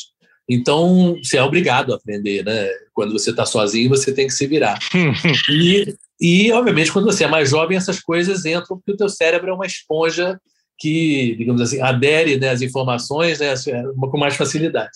Então, 0.47 1.17
você 1.23 1.37
é 1.37 1.43
obrigado 1.43 1.91
a 1.91 1.95
aprender, 1.95 2.43
né? 2.45 2.69
Quando 2.93 3.13
você 3.13 3.31
está 3.31 3.45
sozinho, 3.45 3.89
você 3.89 4.13
tem 4.13 4.27
que 4.27 4.33
se 4.33 4.45
virar. 4.45 4.77
e, 5.49 5.95
e, 6.21 6.51
obviamente, 6.51 6.91
quando 6.91 7.05
você 7.05 7.23
é 7.23 7.27
mais 7.27 7.49
jovem, 7.49 7.77
essas 7.77 7.99
coisas 7.99 8.45
entram 8.45 8.77
porque 8.77 8.91
o 8.91 8.97
teu 8.97 9.09
cérebro 9.09 9.49
é 9.49 9.53
uma 9.53 9.65
esponja 9.65 10.39
que, 10.77 11.35
digamos 11.37 11.61
assim, 11.61 11.81
adere 11.81 12.37
né, 12.37 12.49
às 12.49 12.61
informações 12.61 13.39
né, 13.39 13.53
com 13.97 14.17
mais 14.17 14.35
facilidade. 14.35 14.91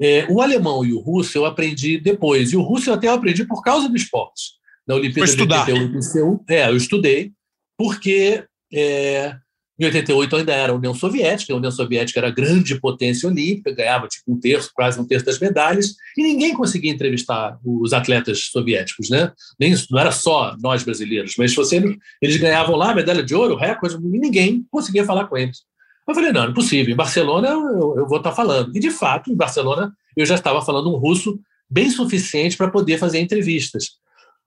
É, 0.00 0.26
o 0.30 0.40
alemão 0.40 0.82
e 0.82 0.94
o 0.94 0.98
russo 0.98 1.36
eu 1.36 1.44
aprendi 1.44 1.98
depois. 1.98 2.52
E 2.52 2.56
o 2.56 2.62
russo 2.62 2.88
eu 2.88 2.94
até 2.94 3.08
aprendi 3.08 3.44
por 3.44 3.62
causa 3.62 3.88
do 3.88 3.96
esporte. 3.96 4.58
Na 4.86 4.94
Olimpíada 4.94 5.30
de 5.30 5.42
88, 5.42 6.44
é, 6.48 6.68
eu 6.68 6.76
estudei, 6.76 7.32
porque 7.76 8.44
é, 8.72 9.36
em 9.80 9.86
88 9.86 10.36
ainda 10.36 10.52
era 10.52 10.72
a 10.72 10.74
União 10.74 10.92
Soviética, 10.92 11.54
a 11.54 11.56
União 11.56 11.70
Soviética 11.70 12.20
era 12.20 12.28
a 12.28 12.30
grande 12.30 12.78
potência 12.78 13.26
olímpica, 13.26 13.72
ganhava 13.72 14.06
tipo 14.08 14.30
um 14.30 14.38
terço, 14.38 14.70
quase 14.74 15.00
um 15.00 15.06
terço 15.06 15.24
das 15.24 15.38
medalhas, 15.38 15.94
e 16.18 16.22
ninguém 16.22 16.52
conseguia 16.52 16.92
entrevistar 16.92 17.58
os 17.64 17.94
atletas 17.94 18.50
soviéticos, 18.52 19.08
né? 19.08 19.32
Nem, 19.58 19.74
não 19.90 19.98
era 19.98 20.12
só 20.12 20.54
nós 20.60 20.82
brasileiros, 20.82 21.34
mas 21.38 21.54
você, 21.54 21.82
eles 22.20 22.36
ganhavam 22.36 22.76
lá 22.76 22.94
medalha 22.94 23.22
de 23.22 23.34
ouro, 23.34 23.56
recorde, 23.56 23.96
e 23.96 24.18
ninguém 24.18 24.66
conseguia 24.70 25.04
falar 25.04 25.24
com 25.28 25.38
eles. 25.38 25.62
Eu 26.06 26.14
falei, 26.14 26.30
não, 26.30 26.42
não 26.42 26.50
é 26.50 26.54
possível, 26.54 26.92
em 26.92 26.96
Barcelona 26.96 27.48
eu, 27.48 27.94
eu 27.96 28.06
vou 28.06 28.18
estar 28.18 28.32
falando. 28.32 28.76
E, 28.76 28.80
de 28.80 28.90
fato, 28.90 29.32
em 29.32 29.36
Barcelona 29.36 29.90
eu 30.14 30.26
já 30.26 30.34
estava 30.34 30.60
falando 30.60 30.92
um 30.92 30.98
russo 30.98 31.40
bem 31.70 31.88
suficiente 31.88 32.54
para 32.54 32.68
poder 32.68 32.98
fazer 32.98 33.20
entrevistas. 33.20 33.92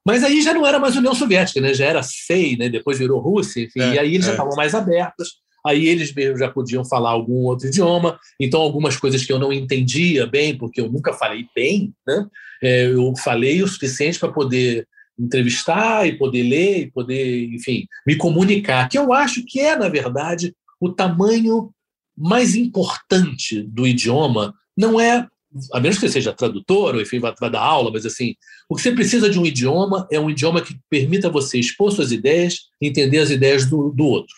Mas 0.05 0.23
aí 0.23 0.41
já 0.41 0.53
não 0.53 0.65
era 0.65 0.79
mais 0.79 0.95
União 0.95 1.15
Soviética, 1.15 1.61
né? 1.61 1.73
já 1.73 1.85
era 1.85 2.03
SEI, 2.03 2.57
né? 2.57 2.69
depois 2.69 2.99
virou 2.99 3.21
Rússia, 3.21 3.63
enfim, 3.63 3.79
é, 3.79 3.93
e 3.93 3.99
aí 3.99 4.13
eles 4.15 4.25
é. 4.25 4.27
já 4.27 4.31
estavam 4.33 4.55
mais 4.55 4.75
abertos, 4.75 5.35
aí 5.65 5.87
eles 5.87 6.13
mesmos 6.13 6.39
já 6.39 6.49
podiam 6.49 6.83
falar 6.83 7.11
algum 7.11 7.45
outro 7.45 7.67
idioma, 7.67 8.19
então 8.39 8.61
algumas 8.61 8.97
coisas 8.97 9.23
que 9.23 9.31
eu 9.31 9.39
não 9.39 9.53
entendia 9.53 10.27
bem, 10.27 10.57
porque 10.57 10.81
eu 10.81 10.91
nunca 10.91 11.13
falei 11.13 11.45
bem, 11.55 11.93
né? 12.05 12.27
É, 12.61 12.87
eu 12.87 13.13
falei 13.17 13.61
o 13.61 13.67
suficiente 13.67 14.19
para 14.19 14.31
poder 14.31 14.87
entrevistar 15.19 16.07
e 16.07 16.17
poder 16.17 16.43
ler 16.43 16.79
e 16.79 16.91
poder, 16.91 17.45
enfim, 17.53 17.85
me 18.05 18.15
comunicar, 18.15 18.89
que 18.89 18.97
eu 18.97 19.13
acho 19.13 19.43
que 19.45 19.59
é, 19.59 19.75
na 19.75 19.87
verdade, 19.87 20.53
o 20.79 20.89
tamanho 20.89 21.71
mais 22.17 22.55
importante 22.55 23.63
do 23.63 23.87
idioma, 23.87 24.53
não 24.77 24.99
é 24.99 25.27
a 25.71 25.79
menos 25.79 25.97
que 25.97 26.07
você 26.07 26.13
seja 26.13 26.33
tradutor 26.33 26.95
ou 26.95 27.01
enfim 27.01 27.19
vai, 27.19 27.33
vai, 27.39 27.49
dar 27.49 27.61
aula, 27.61 27.91
mas 27.91 28.05
assim, 28.05 28.35
o 28.69 28.75
que 28.75 28.81
você 28.81 28.91
precisa 28.91 29.29
de 29.29 29.39
um 29.39 29.45
idioma 29.45 30.07
é 30.11 30.19
um 30.19 30.29
idioma 30.29 30.61
que 30.61 30.77
permita 30.89 31.29
você 31.29 31.59
expor 31.59 31.91
suas 31.91 32.11
ideias 32.11 32.61
e 32.81 32.87
entender 32.87 33.19
as 33.19 33.29
ideias 33.29 33.65
do, 33.69 33.91
do 33.91 34.05
outro. 34.05 34.35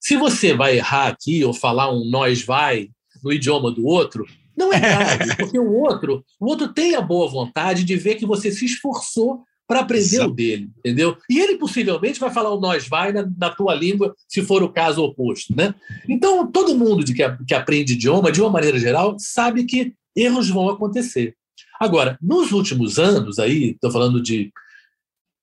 Se 0.00 0.16
você 0.16 0.52
vai 0.52 0.76
errar 0.76 1.08
aqui 1.08 1.44
ou 1.44 1.52
falar 1.52 1.92
um 1.92 2.04
nós 2.04 2.42
vai 2.42 2.88
no 3.22 3.32
idioma 3.32 3.70
do 3.70 3.86
outro, 3.86 4.26
não 4.56 4.72
é 4.72 4.80
grave, 4.80 5.36
porque 5.36 5.58
o 5.58 5.72
outro, 5.72 6.24
o 6.40 6.46
outro 6.46 6.68
tem 6.68 6.94
a 6.94 7.00
boa 7.00 7.28
vontade 7.28 7.84
de 7.84 7.96
ver 7.96 8.16
que 8.16 8.26
você 8.26 8.50
se 8.50 8.64
esforçou 8.64 9.42
para 9.66 9.80
aprender 9.80 10.16
Exato. 10.16 10.30
o 10.30 10.34
dele, 10.34 10.70
entendeu? 10.78 11.16
E 11.30 11.40
ele 11.40 11.56
possivelmente 11.56 12.20
vai 12.20 12.30
falar 12.30 12.50
o 12.52 12.60
nós 12.60 12.86
vai 12.86 13.12
na, 13.12 13.26
na, 13.38 13.48
tua 13.48 13.74
língua, 13.74 14.14
se 14.28 14.42
for 14.42 14.62
o 14.62 14.68
caso 14.68 15.02
oposto, 15.02 15.56
né? 15.56 15.74
Então, 16.08 16.46
todo 16.50 16.76
mundo 16.76 17.02
de 17.02 17.14
que, 17.14 17.22
que 17.46 17.54
aprende 17.54 17.94
idioma, 17.94 18.30
de 18.30 18.40
uma 18.40 18.50
maneira 18.50 18.78
geral, 18.78 19.16
sabe 19.18 19.64
que 19.64 19.94
erros 20.16 20.48
vão 20.48 20.68
acontecer. 20.68 21.34
Agora, 21.80 22.18
nos 22.20 22.52
últimos 22.52 22.98
anos, 22.98 23.38
aí, 23.38 23.70
estou 23.70 23.90
falando 23.90 24.22
de 24.22 24.52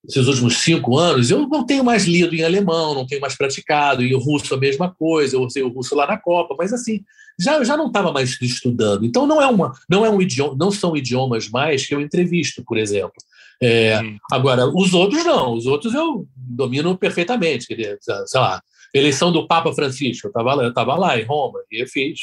esses 0.08 0.28
últimos 0.28 0.58
cinco 0.60 0.98
anos, 0.98 1.30
eu 1.30 1.48
não 1.48 1.66
tenho 1.66 1.84
mais 1.84 2.06
lido 2.06 2.34
em 2.34 2.44
alemão, 2.44 2.96
não 2.96 3.06
tenho 3.06 3.20
mais 3.20 3.36
praticado, 3.36 4.02
em 4.02 4.16
russo 4.16 4.54
a 4.54 4.58
mesma 4.58 4.94
coisa, 4.94 5.36
eu 5.36 5.50
sei 5.50 5.62
o 5.62 5.68
russo 5.68 5.94
lá 5.94 6.08
na 6.08 6.18
Copa, 6.18 6.56
mas 6.58 6.72
assim, 6.72 7.04
já, 7.38 7.62
já 7.64 7.76
não 7.76 7.88
estava 7.88 8.12
mais 8.12 8.42
estudando. 8.42 9.06
Então 9.06 9.28
não 9.28 9.42
é 9.42 9.48
uma, 9.48 9.74
não 9.90 10.06
é 10.06 10.10
um 10.10 10.22
idioma, 10.22 10.56
não 10.58 10.72
são 10.72 10.96
idiomas 10.96 11.50
mais 11.50 11.86
que 11.86 11.94
eu 11.94 12.00
entrevisto, 12.00 12.64
por 12.66 12.78
exemplo. 12.78 13.14
É. 13.62 14.00
Agora, 14.32 14.68
os 14.68 14.94
outros 14.94 15.26
não, 15.26 15.54
os 15.54 15.66
outros 15.66 15.94
eu 15.94 16.26
domino 16.36 16.98
perfeitamente. 16.98 17.66
Sei 17.66 18.40
lá, 18.40 18.62
eleição 18.94 19.34
do 19.34 19.48
Papa 19.48 19.74
Francisco, 19.74 20.28
eu 20.28 20.30
estava 20.30 20.54
lá, 20.54 20.64
eu 20.64 20.98
lá 20.98 21.20
em 21.20 21.26
Roma 21.26 21.60
e 21.70 21.82
eu 21.82 21.88
fiz 21.88 22.20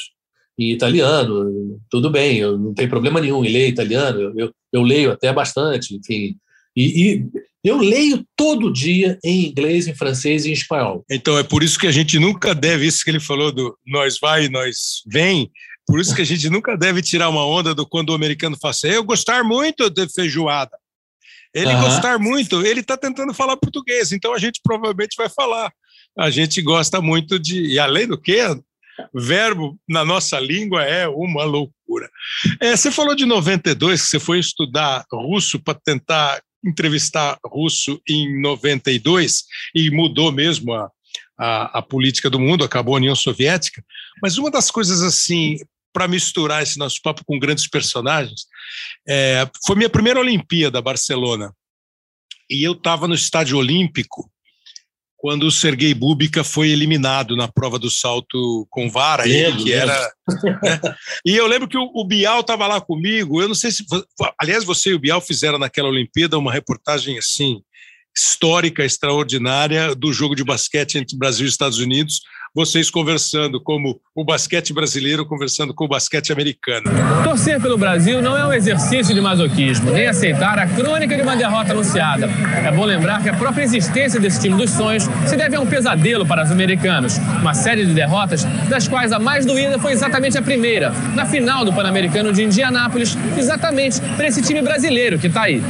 em 0.58 0.72
italiano, 0.72 1.80
tudo 1.90 2.10
bem, 2.10 2.38
eu 2.38 2.58
não 2.58 2.72
tenho 2.72 2.88
problema 2.88 3.20
nenhum 3.20 3.44
em 3.44 3.52
ler 3.52 3.68
italiano, 3.68 4.20
eu, 4.20 4.32
eu, 4.36 4.52
eu 4.72 4.82
leio 4.82 5.12
até 5.12 5.32
bastante, 5.32 5.94
enfim. 5.94 6.36
E, 6.74 6.84
e, 6.84 7.26
eu 7.62 7.78
leio 7.78 8.24
todo 8.36 8.72
dia 8.72 9.18
em 9.24 9.46
inglês, 9.46 9.86
em 9.86 9.94
francês 9.94 10.44
e 10.44 10.50
em 10.50 10.52
espanhol. 10.52 11.04
Então 11.10 11.36
é 11.36 11.42
por 11.42 11.62
isso 11.62 11.78
que 11.78 11.86
a 11.86 11.92
gente 11.92 12.18
nunca 12.18 12.54
deve, 12.54 12.86
isso 12.86 13.04
que 13.04 13.10
ele 13.10 13.20
falou 13.20 13.50
do 13.50 13.76
nós 13.84 14.18
vai, 14.20 14.48
nós 14.48 15.02
vem, 15.06 15.50
por 15.86 16.00
isso 16.00 16.14
que 16.14 16.22
a 16.22 16.26
gente 16.26 16.48
nunca 16.48 16.76
deve 16.76 17.02
tirar 17.02 17.28
uma 17.28 17.46
onda 17.46 17.74
do 17.74 17.86
quando 17.86 18.10
o 18.10 18.14
americano 18.14 18.56
fala 18.60 18.70
assim, 18.70 18.88
eu 18.88 19.04
gostar 19.04 19.44
muito 19.44 19.90
de 19.90 20.08
feijoada. 20.08 20.76
Ele 21.54 21.72
uhum. 21.72 21.80
gostar 21.80 22.18
muito, 22.18 22.60
ele 22.66 22.80
está 22.80 22.96
tentando 22.96 23.32
falar 23.32 23.56
português, 23.56 24.12
então 24.12 24.34
a 24.34 24.38
gente 24.38 24.60
provavelmente 24.62 25.16
vai 25.16 25.28
falar. 25.28 25.72
A 26.18 26.28
gente 26.28 26.60
gosta 26.60 27.00
muito 27.00 27.38
de. 27.38 27.62
E 27.62 27.78
além 27.78 28.06
do 28.06 28.20
que, 28.20 28.40
verbo 29.14 29.78
na 29.88 30.04
nossa 30.04 30.38
língua 30.38 30.84
é 30.84 31.06
uma 31.08 31.44
loucura. 31.44 32.10
É, 32.60 32.76
você 32.76 32.90
falou 32.90 33.14
de 33.14 33.24
92, 33.24 34.02
que 34.02 34.08
você 34.08 34.20
foi 34.20 34.38
estudar 34.38 35.04
russo 35.12 35.58
para 35.58 35.78
tentar 35.84 36.40
entrevistar 36.64 37.38
russo 37.44 38.00
em 38.08 38.40
92 38.40 39.44
e 39.74 39.90
mudou 39.90 40.32
mesmo 40.32 40.72
a, 40.72 40.90
a, 41.38 41.78
a, 41.78 41.82
política 41.82 42.28
do 42.28 42.40
mundo, 42.40 42.64
acabou 42.64 42.94
a 42.94 42.98
União 42.98 43.14
Soviética. 43.14 43.84
Mas 44.20 44.36
uma 44.36 44.50
das 44.50 44.70
coisas 44.70 45.02
assim, 45.02 45.58
para 45.92 46.08
misturar 46.08 46.62
esse 46.62 46.78
nosso 46.78 47.00
papo 47.02 47.22
com 47.24 47.38
grandes 47.38 47.68
personagens, 47.68 48.46
é, 49.08 49.48
foi 49.64 49.76
minha 49.76 49.90
primeira 49.90 50.20
Olimpíada, 50.20 50.82
Barcelona. 50.82 51.52
E 52.50 52.62
eu 52.66 52.72
estava 52.72 53.06
no 53.06 53.14
Estádio 53.14 53.58
Olímpico 53.58 54.30
quando 55.26 55.42
o 55.42 55.50
Sergei 55.50 55.92
Búbica 55.92 56.44
foi 56.44 56.70
eliminado 56.70 57.34
na 57.34 57.48
prova 57.48 57.80
do 57.80 57.90
salto 57.90 58.64
com 58.70 58.88
vara, 58.88 59.28
ele 59.28 59.64
que 59.64 59.72
era. 59.72 59.92
Né? 60.62 60.80
E 61.26 61.34
eu 61.34 61.48
lembro 61.48 61.66
que 61.66 61.76
o, 61.76 61.90
o 61.92 62.04
Bial 62.04 62.42
estava 62.42 62.64
lá 62.68 62.80
comigo. 62.80 63.42
Eu 63.42 63.48
não 63.48 63.54
sei 63.56 63.72
se. 63.72 63.84
Aliás, 64.40 64.62
você 64.62 64.90
e 64.90 64.94
o 64.94 65.00
Bial 65.00 65.20
fizeram 65.20 65.58
naquela 65.58 65.88
Olimpíada 65.88 66.38
uma 66.38 66.52
reportagem 66.52 67.18
assim 67.18 67.60
histórica, 68.16 68.84
extraordinária 68.84 69.96
do 69.96 70.12
jogo 70.12 70.36
de 70.36 70.44
basquete 70.44 70.94
entre 70.94 71.18
Brasil 71.18 71.44
e 71.44 71.48
Estados 71.48 71.80
Unidos, 71.80 72.20
vocês 72.56 72.90
conversando 72.90 73.60
como 73.60 74.00
o 74.14 74.24
basquete 74.24 74.72
brasileiro 74.72 75.26
conversando 75.26 75.74
com 75.74 75.84
o 75.84 75.88
basquete 75.88 76.32
americano. 76.32 76.86
Torcer 77.22 77.60
pelo 77.60 77.76
Brasil 77.76 78.22
não 78.22 78.34
é 78.34 78.46
um 78.46 78.52
exercício 78.52 79.14
de 79.14 79.20
masoquismo, 79.20 79.90
nem 79.90 80.06
aceitar 80.06 80.58
a 80.58 80.66
crônica 80.66 81.14
de 81.14 81.20
uma 81.20 81.36
derrota 81.36 81.72
anunciada. 81.72 82.30
É 82.64 82.72
bom 82.72 82.86
lembrar 82.86 83.22
que 83.22 83.28
a 83.28 83.34
própria 83.34 83.62
existência 83.62 84.18
desse 84.18 84.40
time 84.40 84.56
dos 84.56 84.70
sonhos 84.70 85.04
se 85.26 85.36
deve 85.36 85.54
a 85.54 85.60
um 85.60 85.66
pesadelo 85.66 86.24
para 86.24 86.44
os 86.44 86.50
americanos. 86.50 87.18
Uma 87.42 87.52
série 87.52 87.84
de 87.84 87.92
derrotas, 87.92 88.44
das 88.70 88.88
quais 88.88 89.12
a 89.12 89.18
mais 89.18 89.44
doída 89.44 89.78
foi 89.78 89.92
exatamente 89.92 90.38
a 90.38 90.42
primeira, 90.42 90.94
na 91.14 91.26
final 91.26 91.62
do 91.62 91.74
Pan-Americano 91.74 92.32
de 92.32 92.42
Indianápolis, 92.42 93.18
exatamente 93.36 94.00
para 94.16 94.28
esse 94.28 94.40
time 94.40 94.62
brasileiro 94.62 95.18
que 95.18 95.26
está 95.26 95.42
aí. 95.42 95.62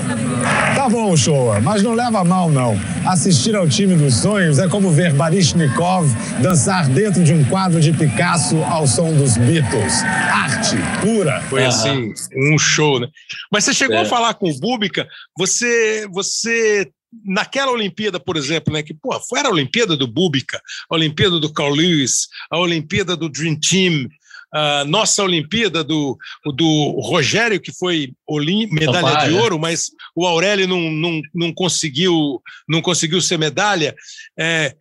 Tá 0.77 0.89
bom, 0.89 1.17
Showa, 1.17 1.61
mas 1.61 1.83
não 1.83 1.95
leva 1.95 2.23
mal 2.23 2.49
não. 2.49 2.79
Assistir 3.05 3.57
ao 3.57 3.69
time 3.69 3.97
dos 3.97 4.15
sonhos 4.17 4.61
é 4.61 4.69
como 4.69 4.91
ver 4.91 5.13
Barishnikov 5.13 6.09
dançar 6.41 6.76
dentro 6.83 7.25
de 7.25 7.33
um 7.33 7.45
quadro 7.45 7.81
de 7.81 7.93
Picasso 7.93 8.63
ao 8.65 8.87
som 8.87 9.13
dos 9.15 9.37
Beatles. 9.37 10.03
Arte 10.05 10.77
pura. 11.01 11.41
Foi 11.43 11.65
assim, 11.65 12.13
um 12.53 12.59
show, 12.59 13.01
né? 13.01 13.09
Mas 13.51 13.65
você 13.65 13.73
chegou 13.73 13.97
é. 13.97 14.03
a 14.03 14.05
falar 14.05 14.35
com 14.35 14.51
o 14.51 14.59
Búbica, 14.59 15.09
você, 15.37 16.07
você 16.13 16.91
naquela 17.25 17.73
Olimpíada, 17.73 18.21
por 18.21 18.37
exemplo, 18.37 18.73
né, 18.73 18.83
que 18.83 18.93
pô, 18.93 19.19
foi 19.21 19.41
a 19.41 19.49
Olimpíada 19.49 19.97
do 19.97 20.07
Búbica, 20.07 20.61
a 20.91 20.95
Olimpíada 20.95 21.41
do 21.41 21.53
Carl 21.53 21.73
Lewis, 21.73 22.29
a 22.51 22.59
Olimpíada 22.59 23.17
do 23.17 23.29
Dream 23.29 23.57
Team, 23.59 24.09
a 24.53 24.85
nossa 24.85 25.23
Olimpíada 25.23 25.83
do, 25.83 26.17
do 26.55 27.01
Rogério, 27.01 27.61
que 27.61 27.73
foi 27.73 28.13
medalha 28.71 29.29
de 29.29 29.35
ouro, 29.35 29.59
mas 29.59 29.91
o 30.15 30.27
Aurélio 30.27 30.69
não, 30.69 30.81
não, 30.91 31.21
não, 31.35 31.53
conseguiu, 31.53 32.41
não 32.69 32.81
conseguiu 32.81 33.21
ser 33.21 33.39
medalha. 33.39 33.95
É, 34.39 34.75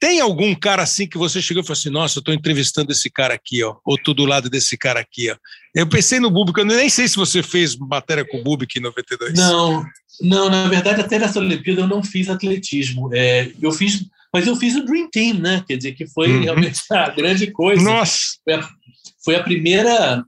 tem 0.00 0.20
algum 0.20 0.54
cara 0.54 0.82
assim 0.82 1.06
que 1.06 1.18
você 1.18 1.40
chegou 1.40 1.62
e 1.62 1.66
falou 1.66 1.78
assim: 1.78 1.90
nossa, 1.90 2.18
eu 2.18 2.20
estou 2.20 2.34
entrevistando 2.34 2.92
esse 2.92 3.10
cara 3.10 3.34
aqui, 3.34 3.62
ó, 3.62 3.76
ou 3.84 3.96
estou 3.96 4.14
do 4.14 4.24
lado 4.24 4.50
desse 4.50 4.76
cara 4.76 5.00
aqui, 5.00 5.30
ó. 5.30 5.36
Eu 5.74 5.86
pensei 5.86 6.18
no 6.18 6.30
Bubic, 6.30 6.58
eu 6.58 6.64
nem 6.64 6.88
sei 6.88 7.06
se 7.08 7.16
você 7.16 7.42
fez 7.42 7.76
matéria 7.76 8.24
com 8.24 8.38
o 8.38 8.42
Bubic 8.42 8.78
em 8.78 8.82
92. 8.82 9.34
Não, 9.34 9.84
não, 10.20 10.48
na 10.48 10.68
verdade, 10.68 11.00
até 11.00 11.18
nessa 11.18 11.38
Olimpíada 11.38 11.82
eu 11.82 11.86
não 11.86 12.02
fiz 12.02 12.28
atletismo. 12.28 13.10
É, 13.12 13.52
eu 13.60 13.72
fiz, 13.72 14.06
mas 14.32 14.46
eu 14.46 14.56
fiz 14.56 14.74
o 14.76 14.84
Dream 14.84 15.08
Team, 15.10 15.34
né? 15.34 15.62
Quer 15.66 15.76
dizer, 15.76 15.92
que 15.92 16.06
foi 16.06 16.30
uhum. 16.30 16.42
realmente 16.42 16.80
a 16.90 17.10
grande 17.10 17.50
coisa. 17.50 17.82
Nossa! 17.82 18.20
Foi 18.44 18.54
a, 18.54 18.68
foi 19.24 19.36
a 19.36 19.42
primeira. 19.42 20.24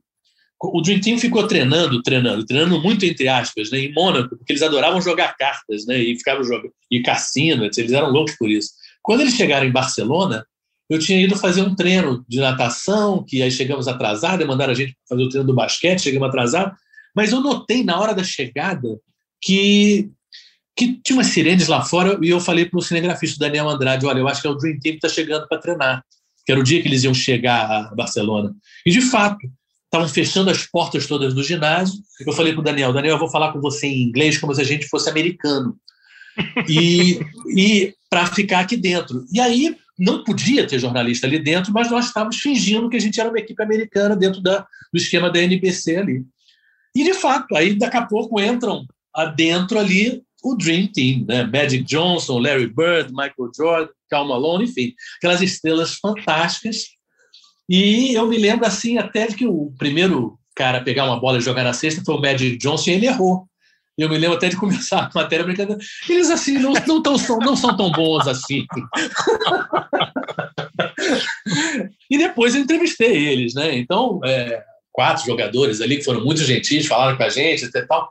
O 0.60 0.82
Dream 0.82 1.00
Team 1.00 1.18
ficou 1.18 1.46
treinando, 1.46 2.02
treinando, 2.02 2.44
treinando 2.44 2.82
muito 2.82 3.06
entre 3.06 3.28
aspas, 3.28 3.70
né, 3.70 3.78
em 3.78 3.92
Mônaco, 3.92 4.36
porque 4.36 4.52
eles 4.52 4.62
adoravam 4.62 5.00
jogar 5.00 5.36
cartas, 5.36 5.86
né, 5.86 5.96
e 5.96 6.16
ficavam 6.16 6.42
jogando, 6.42 6.72
e 6.90 7.00
cassino, 7.00 7.64
eles 7.64 7.92
eram 7.92 8.10
loucos 8.10 8.34
por 8.36 8.50
isso. 8.50 8.70
Quando 9.08 9.22
eles 9.22 9.32
chegaram 9.32 9.66
em 9.66 9.72
Barcelona, 9.72 10.44
eu 10.90 10.98
tinha 10.98 11.18
ido 11.18 11.34
fazer 11.34 11.62
um 11.62 11.74
treino 11.74 12.22
de 12.28 12.40
natação, 12.40 13.24
que 13.24 13.42
aí 13.42 13.50
chegamos 13.50 13.88
atrasados, 13.88 14.46
mandaram 14.46 14.72
a 14.72 14.76
gente 14.76 14.94
fazer 15.08 15.22
o 15.22 15.28
treino 15.30 15.46
do 15.46 15.54
basquete, 15.54 16.02
chegamos 16.02 16.28
atrasados, 16.28 16.78
mas 17.16 17.32
eu 17.32 17.40
notei 17.40 17.82
na 17.82 17.98
hora 17.98 18.14
da 18.14 18.22
chegada 18.22 19.00
que, 19.40 20.10
que 20.76 21.00
tinha 21.02 21.16
umas 21.16 21.28
sirenes 21.28 21.68
lá 21.68 21.82
fora 21.82 22.18
e 22.22 22.28
eu 22.28 22.38
falei 22.38 22.66
para 22.66 22.78
o 22.78 22.82
cinegrafista 22.82 23.38
Daniel 23.38 23.70
Andrade, 23.70 24.04
olha, 24.04 24.18
eu 24.18 24.28
acho 24.28 24.42
que 24.42 24.46
é 24.46 24.50
o 24.50 24.56
Dream 24.56 24.78
Team 24.78 24.98
que 24.98 25.06
está 25.06 25.08
chegando 25.08 25.48
para 25.48 25.56
treinar 25.56 26.04
que 26.44 26.52
era 26.52 26.60
o 26.60 26.64
dia 26.64 26.82
que 26.82 26.88
eles 26.88 27.04
iam 27.04 27.12
chegar 27.12 27.90
a 27.90 27.94
Barcelona. 27.94 28.54
E, 28.84 28.90
de 28.90 29.02
fato, 29.02 29.38
estavam 29.84 30.08
fechando 30.08 30.50
as 30.50 30.66
portas 30.66 31.06
todas 31.06 31.34
do 31.34 31.42
ginásio. 31.42 31.98
Eu 32.26 32.32
falei 32.32 32.54
para 32.54 32.60
o 32.60 32.64
Daniel, 32.64 32.90
Daniel, 32.90 33.16
eu 33.16 33.18
vou 33.18 33.30
falar 33.30 33.52
com 33.52 33.60
você 33.60 33.86
em 33.86 34.02
inglês 34.02 34.38
como 34.38 34.54
se 34.54 34.60
a 34.62 34.64
gente 34.64 34.86
fosse 34.88 35.10
americano. 35.10 35.76
E, 36.68 37.20
e 37.56 37.94
para 38.10 38.26
ficar 38.26 38.60
aqui 38.60 38.76
dentro. 38.76 39.24
E 39.32 39.40
aí, 39.40 39.76
não 39.98 40.22
podia 40.22 40.66
ter 40.66 40.78
jornalista 40.78 41.26
ali 41.26 41.38
dentro, 41.38 41.72
mas 41.72 41.90
nós 41.90 42.06
estávamos 42.06 42.36
fingindo 42.36 42.88
que 42.88 42.96
a 42.96 43.00
gente 43.00 43.20
era 43.20 43.28
uma 43.28 43.38
equipe 43.38 43.62
americana 43.62 44.14
dentro 44.14 44.40
da, 44.40 44.60
do 44.92 44.96
esquema 44.96 45.30
da 45.30 45.40
NBC 45.40 45.96
ali. 45.96 46.24
E, 46.94 47.04
de 47.04 47.14
fato, 47.14 47.56
aí 47.56 47.74
daqui 47.74 47.96
a 47.96 48.06
pouco 48.06 48.40
entram 48.40 48.86
adentro 49.14 49.78
ali 49.78 50.22
o 50.42 50.54
Dream 50.54 50.86
Team, 50.86 51.24
né? 51.26 51.44
Magic 51.44 51.82
Johnson, 51.84 52.38
Larry 52.38 52.68
Bird, 52.68 53.10
Michael 53.10 53.50
Jordan, 53.56 53.92
Cal 54.08 54.26
Malone, 54.26 54.64
enfim, 54.64 54.94
aquelas 55.16 55.42
estrelas 55.42 55.94
fantásticas. 55.94 56.84
E 57.68 58.14
eu 58.14 58.26
me 58.26 58.38
lembro 58.38 58.66
assim 58.66 58.98
até 58.98 59.26
de 59.26 59.34
que 59.34 59.46
o 59.46 59.72
primeiro 59.78 60.38
cara 60.54 60.78
a 60.78 60.82
pegar 60.82 61.04
uma 61.04 61.20
bola 61.20 61.38
e 61.38 61.40
jogar 61.40 61.64
na 61.64 61.72
cesta 61.72 62.02
foi 62.04 62.14
o 62.14 62.20
Magic 62.20 62.56
Johnson 62.56 62.90
e 62.90 62.94
ele 62.94 63.06
errou. 63.06 63.47
Eu 63.98 64.08
me 64.08 64.16
lembro 64.16 64.36
até 64.36 64.48
de 64.48 64.56
começar 64.56 65.10
a 65.12 65.18
matéria 65.18 65.44
brincando. 65.44 65.76
Eles 66.08 66.30
assim 66.30 66.58
não, 66.58 66.72
não, 66.72 67.02
tão, 67.02 67.16
não 67.40 67.56
são 67.56 67.76
tão 67.76 67.90
bons 67.90 68.28
assim. 68.28 68.64
e 72.08 72.16
depois 72.16 72.54
eu 72.54 72.60
entrevistei 72.60 73.26
eles, 73.26 73.54
né? 73.54 73.76
Então, 73.76 74.20
é, 74.24 74.62
quatro 74.92 75.26
jogadores 75.26 75.80
ali 75.80 75.96
que 75.96 76.04
foram 76.04 76.24
muito 76.24 76.44
gentis, 76.44 76.86
falaram 76.86 77.16
com 77.16 77.24
a 77.24 77.28
gente 77.28 77.64
e 77.64 77.82
tal. 77.86 78.10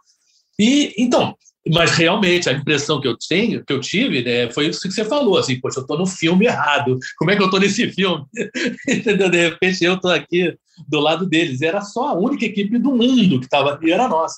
E 0.59 0.93
então, 0.97 1.35
mas 1.73 1.91
realmente 1.91 2.49
a 2.49 2.53
impressão 2.53 2.99
que 2.99 3.07
eu 3.07 3.15
tenho, 3.17 3.63
que 3.63 3.71
eu 3.71 3.79
tive, 3.79 4.23
né, 4.23 4.49
foi 4.51 4.67
isso 4.67 4.81
que 4.81 4.91
você 4.91 5.05
falou, 5.05 5.37
assim, 5.37 5.59
poxa, 5.59 5.79
eu 5.79 5.81
estou 5.81 5.97
no 5.97 6.05
filme 6.05 6.45
errado. 6.45 6.97
Como 7.17 7.31
é 7.31 7.35
que 7.35 7.41
eu 7.41 7.45
estou 7.45 7.59
nesse 7.59 7.89
filme? 7.91 8.25
Entendeu? 8.87 9.29
De 9.29 9.49
repente 9.49 9.83
eu 9.83 9.95
estou 9.95 10.11
aqui 10.11 10.53
do 10.87 10.99
lado 10.99 11.25
deles. 11.25 11.61
Era 11.61 11.81
só 11.81 12.09
a 12.09 12.13
única 12.13 12.45
equipe 12.45 12.77
do 12.77 12.91
mundo 12.91 13.39
que 13.39 13.45
estava 13.45 13.79
e 13.81 13.91
era 13.91 14.07
nossa. 14.07 14.37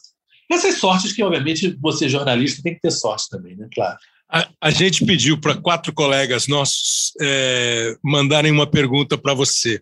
Essas 0.49 0.77
sortes 0.77 1.13
que, 1.13 1.21
obviamente, 1.23 1.77
você 1.79 2.09
jornalista 2.09 2.61
tem 2.63 2.73
que 2.73 2.81
ter 2.81 2.91
sorte 2.91 3.29
também, 3.29 3.55
né? 3.55 3.67
Claro. 3.73 3.97
A, 4.31 4.47
a 4.61 4.71
gente 4.71 5.05
pediu 5.05 5.39
para 5.39 5.55
quatro 5.55 5.93
colegas 5.93 6.47
nossos 6.47 7.11
é, 7.21 7.95
mandarem 8.03 8.51
uma 8.51 8.67
pergunta 8.67 9.17
para 9.17 9.33
você. 9.33 9.81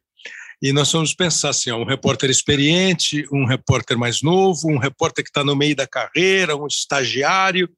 E 0.62 0.74
nós 0.74 0.92
vamos 0.92 1.14
pensar 1.14 1.50
assim: 1.50 1.70
ó, 1.70 1.78
um 1.78 1.86
repórter 1.86 2.30
experiente, 2.30 3.26
um 3.32 3.46
repórter 3.46 3.98
mais 3.98 4.22
novo, 4.22 4.70
um 4.70 4.78
repórter 4.78 5.24
que 5.24 5.30
está 5.30 5.44
no 5.44 5.56
meio 5.56 5.76
da 5.76 5.88
carreira, 5.88 6.56
um 6.56 6.68
estagiário, 6.68 7.70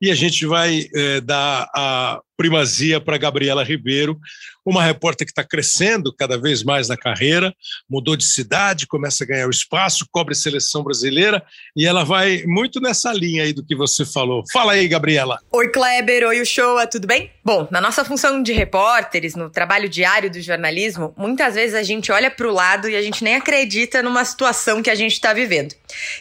e 0.00 0.10
a 0.10 0.14
gente 0.14 0.46
vai 0.46 0.86
é, 0.94 1.20
dar 1.20 1.68
a 1.74 2.20
primazia 2.38 3.00
para 3.00 3.18
Gabriela 3.18 3.64
Ribeiro, 3.64 4.16
uma 4.64 4.84
repórter 4.84 5.26
que 5.26 5.32
está 5.32 5.42
crescendo 5.42 6.14
cada 6.14 6.38
vez 6.38 6.62
mais 6.62 6.88
na 6.88 6.96
carreira, 6.96 7.52
mudou 7.90 8.16
de 8.16 8.24
cidade, 8.24 8.86
começa 8.86 9.24
a 9.24 9.26
ganhar 9.26 9.48
o 9.48 9.50
espaço, 9.50 10.06
cobre 10.12 10.36
seleção 10.36 10.84
brasileira, 10.84 11.42
e 11.74 11.84
ela 11.84 12.04
vai 12.04 12.44
muito 12.46 12.80
nessa 12.80 13.12
linha 13.12 13.42
aí 13.42 13.52
do 13.52 13.64
que 13.64 13.74
você 13.74 14.04
falou. 14.04 14.44
Fala 14.52 14.74
aí, 14.74 14.86
Gabriela. 14.86 15.40
Oi, 15.50 15.68
Kleber. 15.68 16.28
Oi, 16.28 16.40
Uchoa. 16.40 16.86
Tudo 16.86 17.08
bem? 17.08 17.32
Bom, 17.44 17.66
na 17.72 17.80
nossa 17.80 18.04
função 18.04 18.40
de 18.40 18.52
repórteres, 18.52 19.34
no 19.34 19.50
trabalho 19.50 19.88
diário 19.88 20.30
do 20.30 20.40
jornalismo, 20.40 21.12
muitas 21.16 21.56
vezes 21.56 21.74
a 21.74 21.82
gente 21.82 22.12
olha 22.12 22.30
para 22.30 22.46
o 22.46 22.52
lado 22.52 22.88
e 22.88 22.94
a 22.94 23.02
gente 23.02 23.24
nem 23.24 23.34
acredita 23.34 24.00
numa 24.00 24.24
situação 24.24 24.80
que 24.80 24.90
a 24.90 24.94
gente 24.94 25.14
está 25.14 25.32
vivendo. 25.32 25.74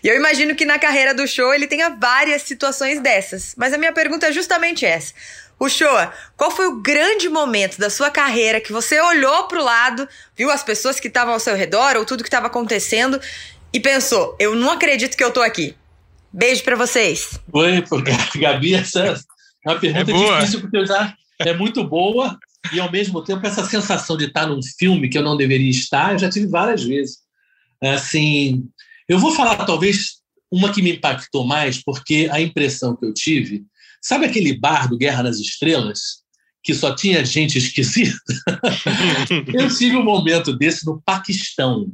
E 0.04 0.08
eu 0.08 0.16
imagino 0.16 0.56
que 0.56 0.66
na 0.66 0.80
carreira 0.80 1.14
do 1.14 1.28
show 1.28 1.54
ele 1.54 1.68
tenha 1.68 1.90
várias 1.90 2.42
situações 2.42 3.00
dessas. 3.02 3.54
Mas 3.56 3.72
a 3.72 3.78
minha 3.78 3.94
pergunta 3.94 4.28
é 4.28 4.32
justamente 4.32 4.84
essa. 4.84 5.14
O 5.60 5.68
Shoa, 5.68 6.14
qual 6.36 6.52
foi 6.52 6.68
o 6.68 6.80
grande 6.80 7.28
momento 7.30 7.80
da 7.80 7.90
sua 7.90 8.12
carreira 8.12 8.62
que 8.62 8.72
você 8.72 9.02
olhou 9.02 9.48
para 9.48 9.60
o 9.60 9.64
lado, 9.64 10.08
viu 10.36 10.52
as 10.52 10.64
pessoas 10.64 11.00
que 11.00 11.08
estavam 11.08 11.34
ao 11.34 11.40
seu 11.40 11.56
redor 11.56 11.96
ou 11.98 12.06
tudo 12.06 12.24
que 12.24 12.28
estava 12.28 12.46
acontecendo 12.46 13.20
e 13.74 13.80
pensou: 13.80 14.36
eu 14.40 14.56
não 14.56 14.72
acredito 14.72 15.18
que 15.18 15.24
eu 15.24 15.32
tô 15.32 15.42
aqui? 15.42 15.76
Beijo 16.32 16.64
para 16.64 16.76
vocês. 16.76 17.40
Oi, 17.52 17.84
Gabi, 18.38 18.76
essa 18.76 19.00
é 19.06 19.16
uma 19.66 19.80
pergunta 19.80 20.12
é 20.12 20.40
difícil 20.40 20.62
porque 20.62 20.78
eu 20.78 20.86
já 20.86 21.16
é 21.40 21.54
muito 21.54 21.84
boa 21.84 22.38
e 22.72 22.80
ao 22.80 22.92
mesmo 22.92 23.24
tempo 23.24 23.46
essa 23.46 23.66
sensação 23.66 24.16
de 24.16 24.26
estar 24.26 24.46
num 24.46 24.60
filme 24.78 25.10
que 25.10 25.18
eu 25.18 25.24
não 25.24 25.36
deveria 25.36 25.72
estar, 25.72 26.14
eu 26.14 26.20
já 26.20 26.30
tive 26.30 26.48
várias 26.48 26.84
vezes. 26.84 27.18
Assim, 27.82 28.66
eu 29.10 29.18
vou 29.18 29.32
falar 29.32 29.66
talvez 29.66 30.18
uma 30.52 30.72
que 30.72 30.82
me 30.82 30.94
impactou 30.94 31.46
mais 31.46 31.84
porque 31.84 32.30
a 32.32 32.40
impressão 32.40 32.96
que 32.96 33.06
eu 33.06 33.14
tive 33.14 33.66
Sabe 34.02 34.26
aquele 34.26 34.58
bar 34.58 34.90
do 34.90 34.98
Guerra 34.98 35.24
nas 35.24 35.40
Estrelas? 35.40 36.24
Que 36.64 36.74
só 36.74 36.94
tinha 36.94 37.24
gente 37.24 37.58
esquisita? 37.58 38.20
eu 39.54 39.76
tive 39.76 39.96
um 39.96 40.04
momento 40.04 40.54
desse 40.54 40.86
no 40.86 41.02
Paquistão. 41.06 41.92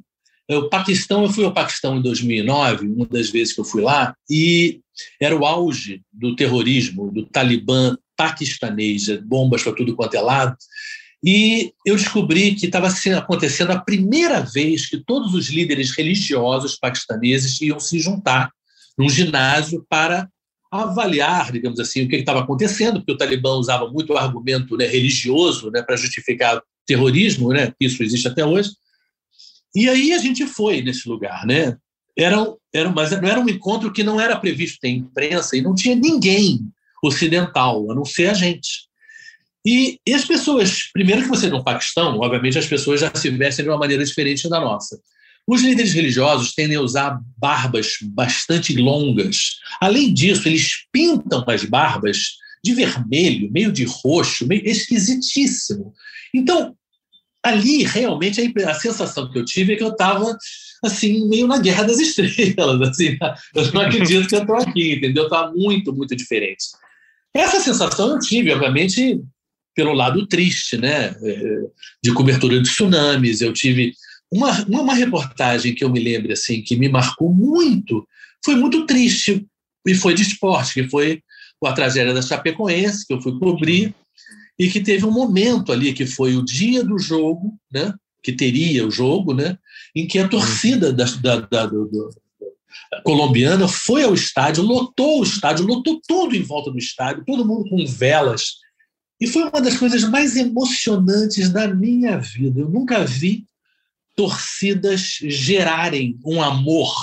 O 0.50 0.70
Paquistão, 0.70 1.24
eu 1.24 1.30
fui 1.30 1.46
ao 1.46 1.54
Paquistão 1.54 1.98
em 1.98 2.02
2009, 2.02 2.88
uma 2.88 3.06
das 3.06 3.30
vezes 3.30 3.54
que 3.54 3.62
eu 3.62 3.66
fui 3.66 3.82
lá, 3.82 4.16
e 4.30 4.82
era 5.20 5.36
o 5.36 5.46
auge 5.46 6.02
do 6.12 6.36
terrorismo, 6.36 7.12
do 7.12 7.26
Talibã 7.26 7.96
paquistanês, 8.16 9.08
bombas 9.26 9.64
para 9.64 9.74
tudo 9.74 9.96
quanto 9.96 10.16
é 10.16 10.22
lado. 10.22 10.56
E 11.24 11.74
eu 11.86 11.96
descobri 11.96 12.54
que 12.54 12.66
estava 12.66 12.90
acontecendo 13.18 13.72
a 13.72 13.80
primeira 13.80 14.42
vez 14.42 14.88
que 14.88 14.98
todos 14.98 15.34
os 15.34 15.50
líderes 15.50 15.92
religiosos 15.92 16.76
paquistaneses 16.76 17.60
iam 17.62 17.80
se 17.80 17.98
juntar 18.00 18.52
num 18.98 19.10
ginásio 19.10 19.86
para 19.90 20.30
avaliar, 20.82 21.52
digamos 21.52 21.80
assim, 21.80 22.04
o 22.04 22.08
que 22.08 22.16
estava 22.16 22.40
acontecendo, 22.40 23.00
porque 23.00 23.12
o 23.12 23.18
Talibã 23.18 23.52
usava 23.56 23.90
muito 23.90 24.14
o 24.14 24.18
argumento 24.18 24.76
né, 24.76 24.86
religioso 24.86 25.70
né, 25.70 25.82
para 25.82 25.96
justificar 25.96 26.62
terrorismo, 26.86 27.50
né, 27.50 27.74
isso 27.80 28.02
existe 28.02 28.28
até 28.28 28.46
hoje. 28.46 28.72
E 29.76 29.88
aí 29.90 30.14
a 30.14 30.18
gente 30.18 30.46
foi 30.46 30.82
nesse 30.82 31.08
lugar, 31.08 31.46
né? 31.46 31.78
Era, 32.16 32.46
era, 32.72 32.92
mas 32.92 33.12
era 33.12 33.40
um 33.40 33.50
encontro 33.50 33.92
que 33.92 34.04
não 34.04 34.22
era 34.22 34.38
previsto 34.38 34.78
ter 34.80 34.90
imprensa 34.90 35.58
e 35.58 35.62
não 35.62 35.74
tinha 35.74 35.96
ninguém 35.96 36.60
ocidental, 37.04 37.90
a 37.92 37.96
não 37.96 38.06
ser 38.06 38.30
a 38.30 38.34
gente. 38.34 38.88
E, 39.66 40.00
e 40.06 40.14
as 40.14 40.26
pessoas, 40.26 40.90
primeiro 40.92 41.24
que 41.24 41.28
você 41.28 41.50
no 41.50 41.64
Paquistão, 41.64 42.20
obviamente 42.20 42.58
as 42.58 42.68
pessoas 42.68 43.02
já 43.02 43.12
se 43.16 43.30
vestem 43.30 43.66
de 43.66 43.72
uma 43.72 43.80
maneira 43.80 44.04
diferente 44.04 44.48
da 44.50 44.60
nossa. 44.60 45.00
Os 45.48 45.62
líderes 45.62 45.94
religiosos 45.94 46.54
tendem 46.54 46.78
a 46.78 46.82
usar 46.82 47.20
barbas 47.38 47.98
bastante 48.02 48.76
longas. 48.76 49.58
Além 49.82 50.14
disso, 50.14 50.48
eles 50.48 50.86
pintam 50.92 51.44
as 51.48 51.66
barbas 51.66 52.38
de 52.64 52.74
vermelho, 52.74 53.52
meio 53.52 53.72
de 53.72 53.84
roxo, 53.84 54.48
meio 54.48 54.66
esquisitíssimo. 54.66 55.94
Então, 56.34 56.74
ali 57.44 57.84
realmente 57.84 58.42
a, 58.66 58.74
sensação 58.74 59.30
que 59.30 59.38
eu 59.38 59.44
tive 59.44 59.74
é 59.74 59.76
que 59.76 59.84
eu 59.84 59.90
estava 59.90 60.38
assim 60.82 61.28
meio 61.28 61.46
na 61.46 61.60
guerra 61.60 61.84
das 61.84 62.00
estrelas, 62.00 62.82
assim, 62.90 63.18
eu 63.54 63.74
não 63.74 63.82
acredito 63.82 64.28
que 64.28 64.36
eu 64.36 64.42
estou 64.42 64.56
aqui, 64.56 64.94
entendeu? 64.94 65.26
Está 65.26 65.52
muito, 65.52 65.94
muito 65.94 66.16
diferente. 66.16 66.64
Essa 67.34 67.60
sensação 67.60 68.12
eu 68.12 68.20
tive, 68.20 68.54
obviamente, 68.54 69.20
pelo 69.76 69.94
lado 69.94 70.26
triste, 70.28 70.78
né? 70.78 71.16
É, 71.22 71.60
de 72.02 72.14
cobertura 72.14 72.62
de 72.62 72.70
tsunamis, 72.70 73.42
eu 73.42 73.52
tive 73.52 73.94
uma, 74.34 74.66
uma 74.68 74.94
reportagem 74.94 75.76
que 75.76 75.84
eu 75.84 75.90
me 75.90 76.00
lembro 76.00 76.34
assim, 76.34 76.62
que 76.62 76.76
me 76.76 76.90
marcou 76.90 77.32
muito, 77.32 78.08
foi 78.44 78.56
muito 78.56 78.86
triste, 78.86 79.46
e 79.86 79.94
foi 79.94 80.14
de 80.14 80.24
esporte, 80.24 80.74
que 80.74 80.90
foi 80.90 81.22
a 81.64 81.72
tragédia 81.72 82.14
da 82.14 82.22
Chapecoense, 82.22 83.06
que 83.06 83.14
eu 83.14 83.22
fui 83.22 83.38
cobrir, 83.40 83.94
e 84.60 84.70
que 84.70 84.82
teve 84.82 85.06
um 85.06 85.12
momento 85.12 85.72
ali, 85.72 85.94
que 85.94 86.06
foi 86.06 86.36
o 86.36 86.44
dia 86.44 86.84
do 86.84 87.00
jogo, 87.00 87.58
né, 87.72 87.94
que 88.22 88.32
teria 88.32 88.86
o 88.86 88.92
jogo, 88.92 89.34
né, 89.34 89.58
em 89.96 90.08
que 90.08 90.20
a 90.20 90.28
torcida 90.28 90.92
da, 90.92 91.06
da, 91.22 91.40
da 91.40 91.66
do, 91.66 91.86
do, 91.86 92.10
colombiana 93.04 93.68
foi 93.68 94.04
ao 94.04 94.14
estádio, 94.14 94.64
lotou 94.64 95.22
o 95.22 95.24
estádio, 95.24 95.66
lotou 95.66 96.02
tudo 96.08 96.36
em 96.36 96.42
volta 96.42 96.72
do 96.72 96.78
estádio, 96.78 97.24
todo 97.26 97.46
mundo 97.46 97.70
com 97.70 97.86
velas. 97.86 98.56
E 99.22 99.28
foi 99.28 99.44
uma 99.44 99.62
das 99.62 99.78
coisas 99.78 100.04
mais 100.04 100.36
emocionantes 100.36 101.50
da 101.50 101.68
minha 101.68 102.18
vida. 102.18 102.60
Eu 102.60 102.70
nunca 102.70 103.06
vi 103.06 103.46
torcidas 104.16 105.18
gerarem 105.22 106.18
um 106.26 106.42
amor, 106.42 106.94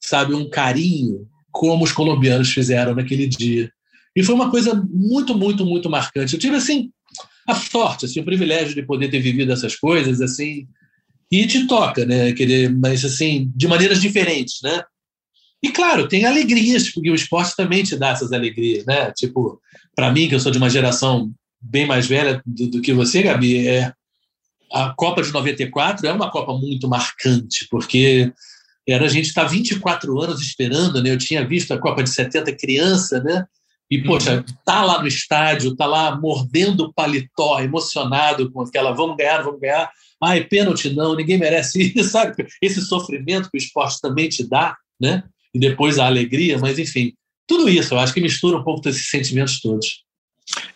sabe, 0.00 0.34
um 0.34 0.48
carinho, 0.48 1.26
como 1.50 1.84
os 1.84 1.92
colombianos 1.92 2.52
fizeram 2.52 2.94
naquele 2.94 3.26
dia. 3.26 3.70
E 4.14 4.22
foi 4.22 4.34
uma 4.34 4.50
coisa 4.50 4.74
muito, 4.90 5.36
muito, 5.36 5.64
muito 5.64 5.90
marcante. 5.90 6.34
Eu 6.34 6.40
tive 6.40 6.56
assim 6.56 6.90
a 7.46 7.54
sorte, 7.54 8.06
assim, 8.06 8.20
o 8.20 8.24
privilégio 8.24 8.74
de 8.74 8.82
poder 8.82 9.08
ter 9.08 9.20
vivido 9.20 9.52
essas 9.52 9.76
coisas 9.76 10.20
assim, 10.20 10.66
e 11.30 11.46
te 11.46 11.66
toca, 11.66 12.04
né, 12.04 12.32
querer, 12.32 12.74
mas 12.74 13.04
assim, 13.04 13.50
de 13.54 13.68
maneiras 13.68 14.00
diferentes, 14.00 14.58
né? 14.62 14.82
E 15.62 15.70
claro, 15.70 16.08
tem 16.08 16.24
alegrias, 16.24 16.90
porque 16.90 17.10
o 17.10 17.14
esporte 17.14 17.54
também 17.56 17.82
te 17.82 17.96
dá 17.96 18.10
essas 18.10 18.32
alegrias, 18.32 18.84
né? 18.84 19.12
Tipo, 19.12 19.60
para 19.94 20.12
mim, 20.12 20.28
que 20.28 20.34
eu 20.34 20.40
sou 20.40 20.52
de 20.52 20.58
uma 20.58 20.70
geração 20.70 21.32
bem 21.60 21.86
mais 21.86 22.06
velha 22.06 22.42
do, 22.44 22.68
do 22.68 22.82
que 22.82 22.92
você, 22.92 23.22
Gabi, 23.22 23.66
é 23.66 23.92
a 24.76 24.94
Copa 24.94 25.22
de 25.22 25.32
94 25.32 26.06
é 26.06 26.12
uma 26.12 26.30
Copa 26.30 26.52
muito 26.52 26.86
marcante, 26.88 27.66
porque 27.70 28.30
era 28.86 29.06
a 29.06 29.08
gente 29.08 29.26
estar 29.26 29.44
tá 29.44 29.48
24 29.48 30.20
anos 30.20 30.40
esperando, 30.40 31.02
né? 31.02 31.10
Eu 31.10 31.18
tinha 31.18 31.46
visto 31.46 31.72
a 31.72 31.78
Copa 31.78 32.02
de 32.02 32.10
70 32.10 32.52
criança, 32.56 33.20
né? 33.22 33.44
E, 33.90 34.02
poxa, 34.02 34.36
uhum. 34.36 34.44
tá 34.64 34.84
lá 34.84 35.00
no 35.00 35.06
estádio, 35.06 35.76
tá 35.76 35.86
lá 35.86 36.18
mordendo 36.18 36.84
o 36.84 36.92
paletó, 36.92 37.60
emocionado 37.60 38.50
com 38.50 38.62
aquela 38.62 38.92
vamos 38.92 39.16
ganhar, 39.16 39.42
vamos 39.42 39.60
ganhar. 39.60 39.90
Ai, 40.22 40.44
pênalti 40.44 40.90
não, 40.90 41.14
ninguém 41.14 41.38
merece 41.38 41.92
isso, 41.96 42.10
sabe? 42.10 42.46
Esse 42.60 42.82
sofrimento 42.82 43.50
que 43.50 43.56
o 43.56 43.62
esporte 43.62 44.00
também 44.00 44.28
te 44.28 44.46
dá, 44.46 44.76
né? 45.00 45.22
E 45.54 45.58
depois 45.58 45.98
a 45.98 46.06
alegria, 46.06 46.58
mas 46.58 46.78
enfim, 46.78 47.14
tudo 47.46 47.68
isso 47.68 47.94
eu 47.94 47.98
acho 47.98 48.12
que 48.12 48.20
mistura 48.20 48.58
um 48.58 48.64
pouco 48.64 48.82
desses 48.82 49.08
sentimentos 49.08 49.60
todos. 49.60 50.04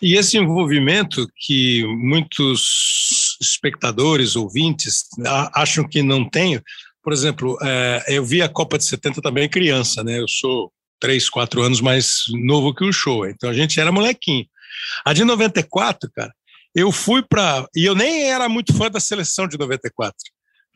E 0.01 0.15
esse 0.15 0.37
envolvimento 0.37 1.27
que 1.45 1.85
muitos 1.85 3.20
espectadores, 3.41 4.35
ouvintes, 4.35 5.05
acham 5.53 5.87
que 5.87 6.03
não 6.03 6.29
tenho, 6.29 6.61
por 7.03 7.11
exemplo, 7.13 7.57
é, 7.61 8.03
eu 8.07 8.23
vi 8.23 8.41
a 8.41 8.49
Copa 8.49 8.77
de 8.77 8.85
70 8.85 9.21
também 9.21 9.49
criança, 9.49 10.03
né? 10.03 10.19
Eu 10.19 10.27
sou 10.27 10.71
três, 10.99 11.27
quatro 11.27 11.63
anos 11.63 11.81
mais 11.81 12.25
novo 12.45 12.73
que 12.73 12.83
o 12.83 12.93
show, 12.93 13.27
então 13.27 13.49
a 13.49 13.53
gente 13.53 13.79
era 13.79 13.91
molequinho. 13.91 14.45
A 15.03 15.13
de 15.13 15.23
94, 15.23 16.09
cara, 16.15 16.31
eu 16.75 16.91
fui 16.91 17.23
para. 17.23 17.67
E 17.75 17.85
eu 17.85 17.95
nem 17.95 18.29
era 18.29 18.47
muito 18.47 18.73
fã 18.73 18.89
da 18.89 18.99
seleção 18.99 19.47
de 19.47 19.57
94. 19.57 20.15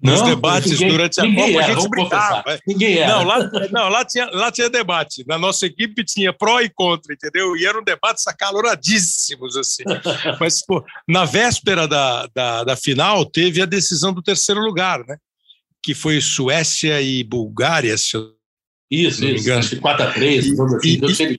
Nos 0.02 0.20
não, 0.20 0.28
debates 0.28 0.72
ninguém, 0.72 0.90
durante 0.90 1.22
a 1.22 1.24
Copa, 1.24 1.42
era, 1.42 1.66
a 1.66 1.74
gente 1.74 1.90
brincava. 1.90 2.60
Ninguém 2.68 2.98
era. 2.98 3.16
Não, 3.16 3.24
lá, 3.24 3.50
não 3.72 3.90
lá, 3.90 4.04
tinha, 4.04 4.30
lá 4.30 4.52
tinha 4.52 4.70
debate. 4.70 5.24
Na 5.26 5.38
nossa 5.38 5.66
equipe 5.66 6.04
tinha 6.04 6.34
pró 6.34 6.60
e 6.60 6.70
contra, 6.70 7.14
entendeu? 7.14 7.56
E 7.56 7.66
eram 7.66 7.82
debates 7.84 8.28
acaloradíssimos, 8.28 9.56
assim. 9.56 9.84
Mas, 10.40 10.66
pô, 10.66 10.84
na 11.08 11.24
véspera 11.24 11.88
da, 11.88 12.28
da, 12.36 12.64
da 12.66 12.76
final, 12.76 13.26
teve 13.26 13.62
a 13.62 13.66
decisão 13.66 14.14
do 14.14 14.22
terceiro 14.22 14.62
lugar, 14.62 15.00
né? 15.08 15.18
Que 15.82 15.94
foi 15.94 16.20
Suécia 16.20 17.02
e 17.02 17.24
Bulgária, 17.24 17.98
se 17.98 18.18
eu 18.18 18.36
isso, 18.92 19.26
isso. 19.26 19.52
Acho 19.52 19.70
que 19.72 19.82
4x3, 19.82 20.40
assim, 20.40 21.36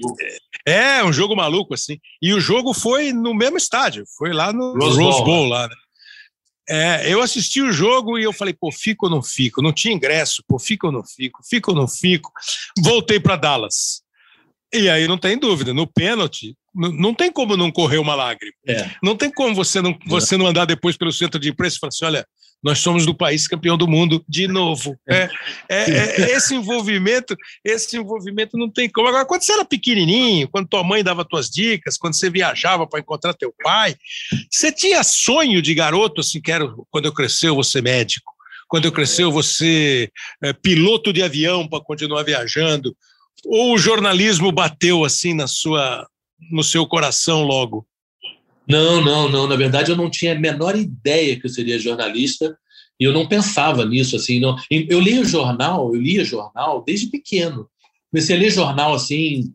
É, 0.66 1.04
um 1.04 1.12
jogo 1.12 1.36
maluco, 1.36 1.74
assim. 1.74 1.98
E 2.20 2.34
o 2.34 2.40
jogo 2.40 2.74
foi 2.74 3.12
no 3.12 3.32
mesmo 3.32 3.56
estádio, 3.56 4.04
foi 4.18 4.32
lá 4.32 4.52
no 4.52 4.74
Rose, 4.74 5.00
Rose 5.00 5.24
Bowl, 5.24 5.46
lá, 5.46 5.68
né? 5.68 5.74
É, 6.68 7.12
eu 7.12 7.22
assisti 7.22 7.62
o 7.62 7.72
jogo 7.72 8.18
e 8.18 8.24
eu 8.24 8.32
falei, 8.32 8.52
pô, 8.52 8.72
fico 8.72 9.06
ou 9.06 9.10
não 9.10 9.22
fico? 9.22 9.62
Não 9.62 9.72
tinha 9.72 9.94
ingresso, 9.94 10.42
pô, 10.46 10.58
fico 10.58 10.88
ou 10.88 10.92
não 10.92 11.04
fico? 11.04 11.40
Fico 11.48 11.70
ou 11.70 11.76
não 11.76 11.86
fico? 11.86 12.32
Voltei 12.82 13.20
para 13.20 13.36
Dallas. 13.36 14.02
E 14.74 14.90
aí 14.90 15.06
não 15.06 15.16
tem 15.16 15.38
dúvida, 15.38 15.72
no 15.72 15.86
pênalti, 15.86 16.56
não 16.74 17.14
tem 17.14 17.32
como 17.32 17.56
não 17.56 17.70
correr 17.70 17.98
uma 17.98 18.14
lágrima. 18.14 18.52
É. 18.66 18.90
Não 19.02 19.16
tem 19.16 19.30
como 19.30 19.54
você 19.54 19.80
não, 19.80 19.96
você 20.06 20.36
não 20.36 20.46
andar 20.46 20.64
depois 20.64 20.96
pelo 20.96 21.12
centro 21.12 21.40
de 21.40 21.48
imprensa 21.48 21.76
e 21.76 21.78
falar 21.78 21.88
assim: 21.88 22.04
olha, 22.04 22.26
nós 22.62 22.78
somos 22.78 23.06
do 23.06 23.14
país 23.14 23.46
campeão 23.46 23.76
do 23.76 23.86
mundo 23.86 24.24
de 24.28 24.48
novo. 24.48 24.98
É, 25.08 25.28
é, 25.68 25.90
é, 25.90 26.30
esse 26.32 26.54
envolvimento, 26.54 27.36
esse 27.64 27.96
envolvimento 27.96 28.56
não 28.56 28.70
tem 28.70 28.88
como. 28.88 29.08
Agora, 29.08 29.24
quando 29.24 29.42
você 29.42 29.52
era 29.52 29.64
pequenininho, 29.64 30.48
quando 30.48 30.68
tua 30.68 30.82
mãe 30.82 31.04
dava 31.04 31.24
tuas 31.24 31.48
dicas, 31.48 31.96
quando 31.96 32.14
você 32.14 32.28
viajava 32.28 32.86
para 32.86 33.00
encontrar 33.00 33.34
teu 33.34 33.54
pai, 33.62 33.94
você 34.50 34.72
tinha 34.72 35.02
sonho 35.04 35.62
de 35.62 35.74
garoto 35.74 36.20
assim, 36.20 36.40
quero 36.40 36.86
quando 36.90 37.06
eu 37.06 37.12
crescer 37.12 37.48
eu 37.48 37.54
vou 37.54 37.64
ser 37.64 37.82
médico. 37.82 38.32
Quando 38.68 38.86
eu 38.86 38.92
crescer 38.92 39.22
eu 39.22 39.30
vou 39.30 39.44
ser 39.44 40.10
é, 40.42 40.52
piloto 40.52 41.12
de 41.12 41.22
avião 41.22 41.68
para 41.68 41.84
continuar 41.84 42.24
viajando. 42.24 42.96
Ou 43.44 43.74
o 43.74 43.78
jornalismo 43.78 44.50
bateu 44.50 45.04
assim 45.04 45.34
na 45.34 45.46
sua 45.46 46.06
no 46.50 46.64
seu 46.64 46.86
coração 46.86 47.42
logo? 47.42 47.86
Não, 48.68 49.02
não, 49.02 49.28
não. 49.28 49.46
Na 49.46 49.56
verdade, 49.56 49.90
eu 49.90 49.96
não 49.96 50.10
tinha 50.10 50.32
a 50.32 50.38
menor 50.38 50.76
ideia 50.76 51.38
que 51.38 51.46
eu 51.46 51.50
seria 51.50 51.78
jornalista 51.78 52.56
e 52.98 53.04
eu 53.04 53.12
não 53.12 53.28
pensava 53.28 53.84
nisso 53.84 54.16
assim. 54.16 54.40
Não. 54.40 54.56
Eu 54.70 55.00
lia 55.00 55.24
jornal, 55.24 55.94
eu 55.94 56.00
lia 56.00 56.24
jornal 56.24 56.82
desde 56.84 57.06
pequeno. 57.06 57.68
Comecei 58.10 58.36
a 58.36 58.38
ler 58.38 58.50
jornal 58.50 58.94
assim, 58.94 59.52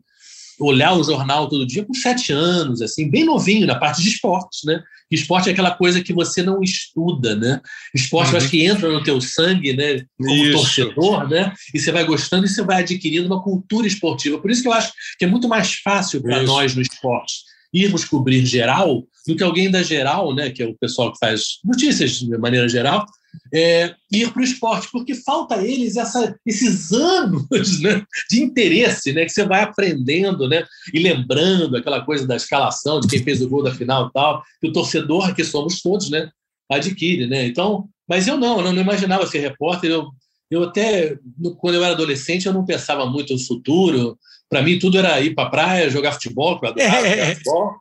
olhar 0.60 0.94
o 0.96 1.02
jornal 1.02 1.48
todo 1.48 1.66
dia 1.66 1.84
com 1.84 1.94
sete 1.94 2.32
anos, 2.32 2.80
assim, 2.80 3.10
bem 3.10 3.24
novinho 3.24 3.66
na 3.66 3.74
parte 3.74 4.02
de 4.02 4.08
esportes, 4.08 4.60
né? 4.64 4.82
Esporte 5.10 5.48
é 5.48 5.52
aquela 5.52 5.72
coisa 5.72 6.02
que 6.02 6.12
você 6.12 6.42
não 6.42 6.62
estuda, 6.62 7.34
né? 7.34 7.60
Esporte 7.94 8.28
uhum. 8.28 8.34
eu 8.34 8.38
acho 8.38 8.50
que 8.50 8.64
entra 8.64 8.90
no 8.90 9.02
teu 9.02 9.20
sangue, 9.20 9.74
né? 9.74 10.04
Como 10.16 10.32
isso. 10.32 10.52
torcedor, 10.52 11.28
né? 11.28 11.52
E 11.74 11.78
você 11.78 11.92
vai 11.92 12.04
gostando 12.04 12.46
e 12.46 12.48
você 12.48 12.62
vai 12.62 12.82
adquirindo 12.82 13.26
uma 13.26 13.42
cultura 13.42 13.86
esportiva. 13.86 14.38
Por 14.38 14.50
isso 14.50 14.62
que 14.62 14.68
eu 14.68 14.72
acho 14.72 14.92
que 15.18 15.24
é 15.24 15.28
muito 15.28 15.48
mais 15.48 15.74
fácil 15.74 16.22
para 16.22 16.42
nós 16.42 16.74
no 16.74 16.80
esporte 16.80 17.51
irmos 17.72 18.04
cobrir 18.04 18.44
geral 18.44 19.04
do 19.26 19.36
que 19.36 19.42
alguém 19.42 19.70
da 19.70 19.82
geral, 19.82 20.34
né? 20.34 20.50
Que 20.50 20.62
é 20.62 20.66
o 20.66 20.76
pessoal 20.76 21.12
que 21.12 21.18
faz 21.18 21.58
notícias 21.64 22.12
de 22.12 22.36
maneira 22.38 22.68
geral, 22.68 23.06
é, 23.52 23.94
ir 24.10 24.32
para 24.32 24.40
o 24.40 24.44
esporte, 24.44 24.88
porque 24.90 25.14
falta 25.14 25.56
a 25.56 25.66
eles 25.66 25.96
essa, 25.96 26.36
esses 26.44 26.92
anos 26.92 27.46
né, 27.80 28.04
de 28.30 28.42
interesse, 28.42 29.12
né, 29.12 29.24
que 29.24 29.30
você 29.30 29.44
vai 29.44 29.62
aprendendo 29.62 30.48
né, 30.48 30.64
e 30.92 30.98
lembrando 30.98 31.76
aquela 31.76 32.02
coisa 32.02 32.26
da 32.26 32.36
escalação, 32.36 33.00
de 33.00 33.08
quem 33.08 33.22
fez 33.22 33.40
o 33.42 33.48
gol 33.48 33.62
da 33.62 33.74
final 33.74 34.08
e 34.08 34.12
tal, 34.12 34.42
que 34.60 34.68
o 34.68 34.72
torcedor, 34.72 35.34
que 35.34 35.44
somos 35.44 35.80
todos, 35.80 36.10
né, 36.10 36.30
adquire. 36.70 37.26
Né? 37.26 37.46
Então, 37.46 37.88
mas 38.08 38.26
eu 38.26 38.36
não, 38.36 38.60
eu 38.60 38.72
não 38.72 38.82
imaginava 38.82 39.26
ser 39.26 39.40
repórter, 39.40 39.90
eu, 39.90 40.08
eu 40.50 40.64
até, 40.64 41.16
quando 41.58 41.76
eu 41.76 41.84
era 41.84 41.94
adolescente, 41.94 42.46
eu 42.46 42.52
não 42.52 42.64
pensava 42.64 43.06
muito 43.06 43.32
no 43.32 43.40
futuro, 43.40 44.18
para 44.52 44.60
mim 44.60 44.78
tudo 44.78 44.98
era 44.98 45.18
ir 45.18 45.34
para 45.34 45.44
a 45.44 45.50
praia, 45.50 45.88
jogar 45.88 46.12
futebol, 46.12 46.60
que 46.60 46.66
eu 46.66 46.70
adorava 46.70 47.08
jogar 47.08 47.34
futebol, 47.36 47.72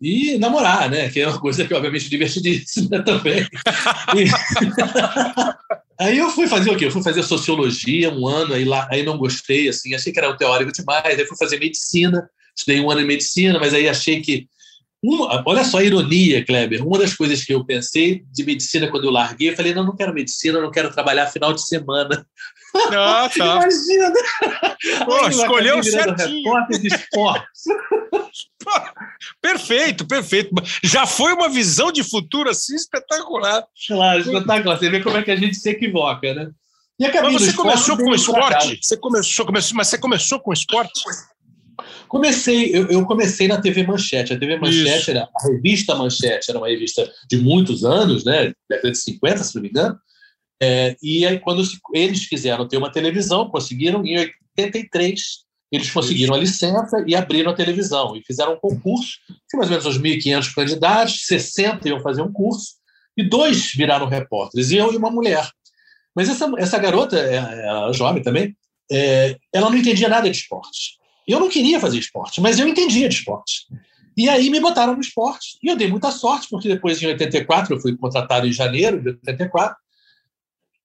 e 0.00 0.38
namorar, 0.38 0.88
né? 0.88 1.08
Que 1.10 1.20
é 1.20 1.28
uma 1.28 1.40
coisa 1.40 1.66
que, 1.66 1.74
obviamente, 1.74 2.08
divertidíssima 2.08 3.02
também. 3.02 3.44
E... 4.14 4.24
aí 5.98 6.18
eu 6.18 6.30
fui 6.30 6.46
fazer 6.46 6.70
o 6.70 6.76
quê? 6.76 6.86
Eu 6.86 6.92
fui 6.92 7.02
fazer 7.02 7.24
sociologia 7.24 8.14
um 8.14 8.28
ano, 8.28 8.54
aí, 8.54 8.64
lá, 8.64 8.86
aí 8.92 9.02
não 9.02 9.18
gostei, 9.18 9.68
assim, 9.68 9.92
achei 9.92 10.12
que 10.12 10.20
era 10.20 10.30
um 10.30 10.36
teórico 10.36 10.70
demais, 10.70 11.18
aí 11.18 11.26
fui 11.26 11.36
fazer 11.36 11.58
medicina, 11.58 12.28
estudei 12.56 12.80
um 12.80 12.88
ano 12.88 13.00
em 13.00 13.06
medicina, 13.06 13.58
mas 13.58 13.74
aí 13.74 13.88
achei 13.88 14.20
que. 14.20 14.46
Uma, 15.04 15.42
olha 15.44 15.64
só 15.64 15.78
a 15.78 15.84
ironia, 15.84 16.44
Kleber. 16.44 16.86
Uma 16.86 16.96
das 16.96 17.12
coisas 17.12 17.42
que 17.42 17.52
eu 17.52 17.64
pensei 17.64 18.22
de 18.30 18.44
medicina 18.44 18.88
quando 18.88 19.02
eu 19.02 19.10
larguei, 19.10 19.50
eu 19.50 19.56
falei: 19.56 19.74
não, 19.74 19.84
não 19.84 19.96
quero 19.96 20.14
medicina, 20.14 20.60
não 20.60 20.70
quero 20.70 20.92
trabalhar 20.92 21.26
final 21.26 21.52
de 21.52 21.66
semana. 21.66 22.24
Ah, 22.74 23.28
tá. 23.36 23.56
Imagina! 23.56 24.12
Pô, 25.04 25.28
escolheu 25.28 25.82
certinho. 25.82 26.44
Repórter 26.44 26.80
de 26.80 26.86
esportes. 26.88 27.62
Perfeito, 29.40 30.06
perfeito. 30.06 30.54
Já 30.82 31.06
foi 31.06 31.32
uma 31.32 31.48
visão 31.48 31.92
de 31.92 32.02
futuro 32.02 32.48
assim 32.48 32.74
espetacular. 32.74 33.64
Claro, 33.86 34.20
espetacular. 34.20 34.78
Você 34.78 34.90
vê 34.90 35.02
como 35.02 35.16
é 35.16 35.22
que 35.22 35.30
a 35.30 35.36
gente 35.36 35.56
se 35.56 35.68
equivoca, 35.68 36.34
né? 36.34 36.50
E 36.98 37.20
mas 37.20 37.32
você 37.32 37.52
começou 37.52 37.96
com 37.96 38.14
esporte? 38.14 38.78
Você 38.80 38.96
começou, 38.96 39.46
começou, 39.46 39.76
mas 39.76 39.88
você 39.88 39.98
começou 39.98 40.40
com 40.40 40.52
esporte? 40.52 41.02
Comecei, 42.06 42.76
eu, 42.76 42.88
eu, 42.88 43.04
comecei 43.06 43.48
na 43.48 43.60
TV 43.60 43.84
Manchete. 43.86 44.34
A 44.34 44.38
TV 44.38 44.58
Manchete 44.58 45.00
Isso. 45.00 45.10
era 45.10 45.22
a 45.34 45.48
revista 45.48 45.94
Manchete, 45.94 46.50
era 46.50 46.58
uma 46.58 46.68
revista 46.68 47.10
de 47.28 47.38
muitos 47.38 47.84
anos, 47.84 48.24
né? 48.24 48.52
Década 48.68 48.92
de 48.92 48.98
50, 48.98 49.42
se 49.42 49.54
não 49.54 49.62
me 49.62 49.68
engano. 49.68 49.98
É, 50.62 50.96
e 51.02 51.26
aí, 51.26 51.40
quando 51.40 51.62
eles 51.92 52.28
quiseram 52.28 52.68
ter 52.68 52.76
uma 52.76 52.92
televisão, 52.92 53.50
conseguiram 53.50 54.04
em 54.06 54.16
83 54.56 55.42
eles 55.72 55.90
conseguiram 55.90 56.34
a 56.34 56.38
licença 56.38 57.02
e 57.06 57.16
abriram 57.16 57.50
a 57.50 57.54
televisão 57.54 58.14
e 58.14 58.22
fizeram 58.22 58.52
um 58.52 58.58
concurso, 58.58 59.12
tinha 59.48 59.58
mais 59.58 59.70
ou 59.70 59.70
menos 59.70 59.86
uns 59.86 59.98
1.500 59.98 60.54
candidatos, 60.54 61.26
60 61.26 61.88
iam 61.88 62.00
fazer 62.00 62.20
um 62.20 62.30
curso, 62.30 62.74
e 63.16 63.26
dois 63.26 63.72
viraram 63.74 64.06
repórteres, 64.06 64.70
eu 64.70 64.92
e 64.92 64.96
uma 64.98 65.10
mulher. 65.10 65.48
Mas 66.14 66.28
essa, 66.28 66.50
essa 66.58 66.78
garota, 66.78 67.16
ela 67.18 67.88
é 67.88 67.92
jovem 67.94 68.22
também, 68.22 68.54
é, 68.90 69.38
ela 69.50 69.70
não 69.70 69.78
entendia 69.78 70.10
nada 70.10 70.30
de 70.30 70.36
esporte. 70.36 70.98
Eu 71.26 71.40
não 71.40 71.48
queria 71.48 71.80
fazer 71.80 71.98
esporte, 71.98 72.42
mas 72.42 72.58
eu 72.58 72.68
entendia 72.68 73.08
de 73.08 73.14
esporte. 73.14 73.66
E 74.14 74.28
aí 74.28 74.50
me 74.50 74.60
botaram 74.60 74.92
no 74.94 75.00
esporte. 75.00 75.56
E 75.62 75.68
eu 75.68 75.76
dei 75.76 75.88
muita 75.88 76.10
sorte, 76.10 76.48
porque 76.50 76.68
depois, 76.68 77.00
em 77.02 77.06
84, 77.06 77.74
eu 77.74 77.80
fui 77.80 77.96
contratado 77.96 78.46
em 78.46 78.52
janeiro 78.52 79.00
de 79.00 79.08
84, 79.08 79.74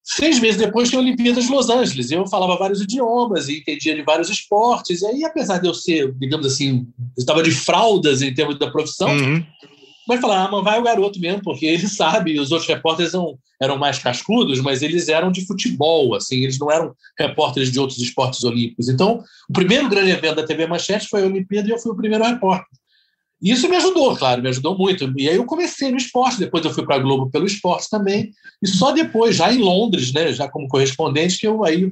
Seis 0.09 0.39
meses 0.39 0.55
depois 0.55 0.87
tinha 0.87 1.01
a 1.01 1.03
Olimpíadas 1.03 1.43
de 1.43 1.51
Los 1.51 1.69
Angeles. 1.69 2.09
Eu 2.09 2.25
falava 2.27 2.57
vários 2.57 2.79
idiomas 2.79 3.49
e 3.49 3.57
entendia 3.57 3.93
de 3.93 4.03
vários 4.03 4.29
esportes. 4.29 5.01
E 5.01 5.05
aí, 5.05 5.25
apesar 5.25 5.57
de 5.57 5.67
eu 5.67 5.73
ser, 5.73 6.13
digamos 6.13 6.45
assim, 6.45 6.87
estava 7.17 7.43
de 7.43 7.51
fraldas 7.51 8.21
em 8.21 8.33
termos 8.33 8.57
da 8.57 8.71
profissão, 8.71 9.09
uhum. 9.09 9.43
mas 10.07 10.21
falar, 10.21 10.45
ah, 10.45 10.49
mas 10.49 10.63
vai 10.63 10.79
o 10.79 10.83
garoto 10.83 11.19
mesmo, 11.19 11.41
porque 11.43 11.65
ele 11.65 11.85
sabe. 11.89 12.39
Os 12.39 12.53
outros 12.53 12.69
repórteres 12.69 13.13
eram, 13.13 13.37
eram 13.61 13.77
mais 13.77 13.99
cascudos, 13.99 14.61
mas 14.61 14.81
eles 14.81 15.09
eram 15.09 15.29
de 15.29 15.45
futebol, 15.45 16.15
assim, 16.15 16.37
eles 16.37 16.57
não 16.57 16.71
eram 16.71 16.95
repórteres 17.19 17.69
de 17.69 17.77
outros 17.77 17.99
esportes 17.99 18.45
olímpicos. 18.45 18.87
Então, 18.87 19.21
o 19.49 19.53
primeiro 19.53 19.89
grande 19.89 20.11
evento 20.11 20.35
da 20.35 20.45
TV 20.45 20.67
Manchete 20.67 21.09
foi 21.09 21.23
a 21.23 21.25
Olimpíada 21.25 21.67
e 21.67 21.71
eu 21.71 21.79
fui 21.79 21.91
o 21.91 21.97
primeiro 21.97 22.23
repórter. 22.23 22.76
Isso 23.41 23.69
me 23.69 23.75
ajudou, 23.75 24.15
claro, 24.15 24.41
me 24.41 24.49
ajudou 24.49 24.77
muito. 24.77 25.13
E 25.15 25.29
aí 25.29 25.35
eu 25.35 25.45
comecei 25.45 25.91
no 25.91 25.97
esporte, 25.97 26.39
depois 26.39 26.65
eu 26.65 26.73
fui 26.73 26.83
para 26.83 26.95
a 26.95 26.99
Globo 26.99 27.29
pelo 27.29 27.45
esporte 27.45 27.89
também. 27.89 28.31
E 28.61 28.67
só 28.67 28.91
depois, 28.91 29.35
já 29.35 29.53
em 29.53 29.59
Londres, 29.59 30.11
né, 30.11 30.33
já 30.33 30.49
como 30.49 30.67
correspondente, 30.67 31.37
que 31.37 31.47
eu 31.47 31.63
aí 31.63 31.91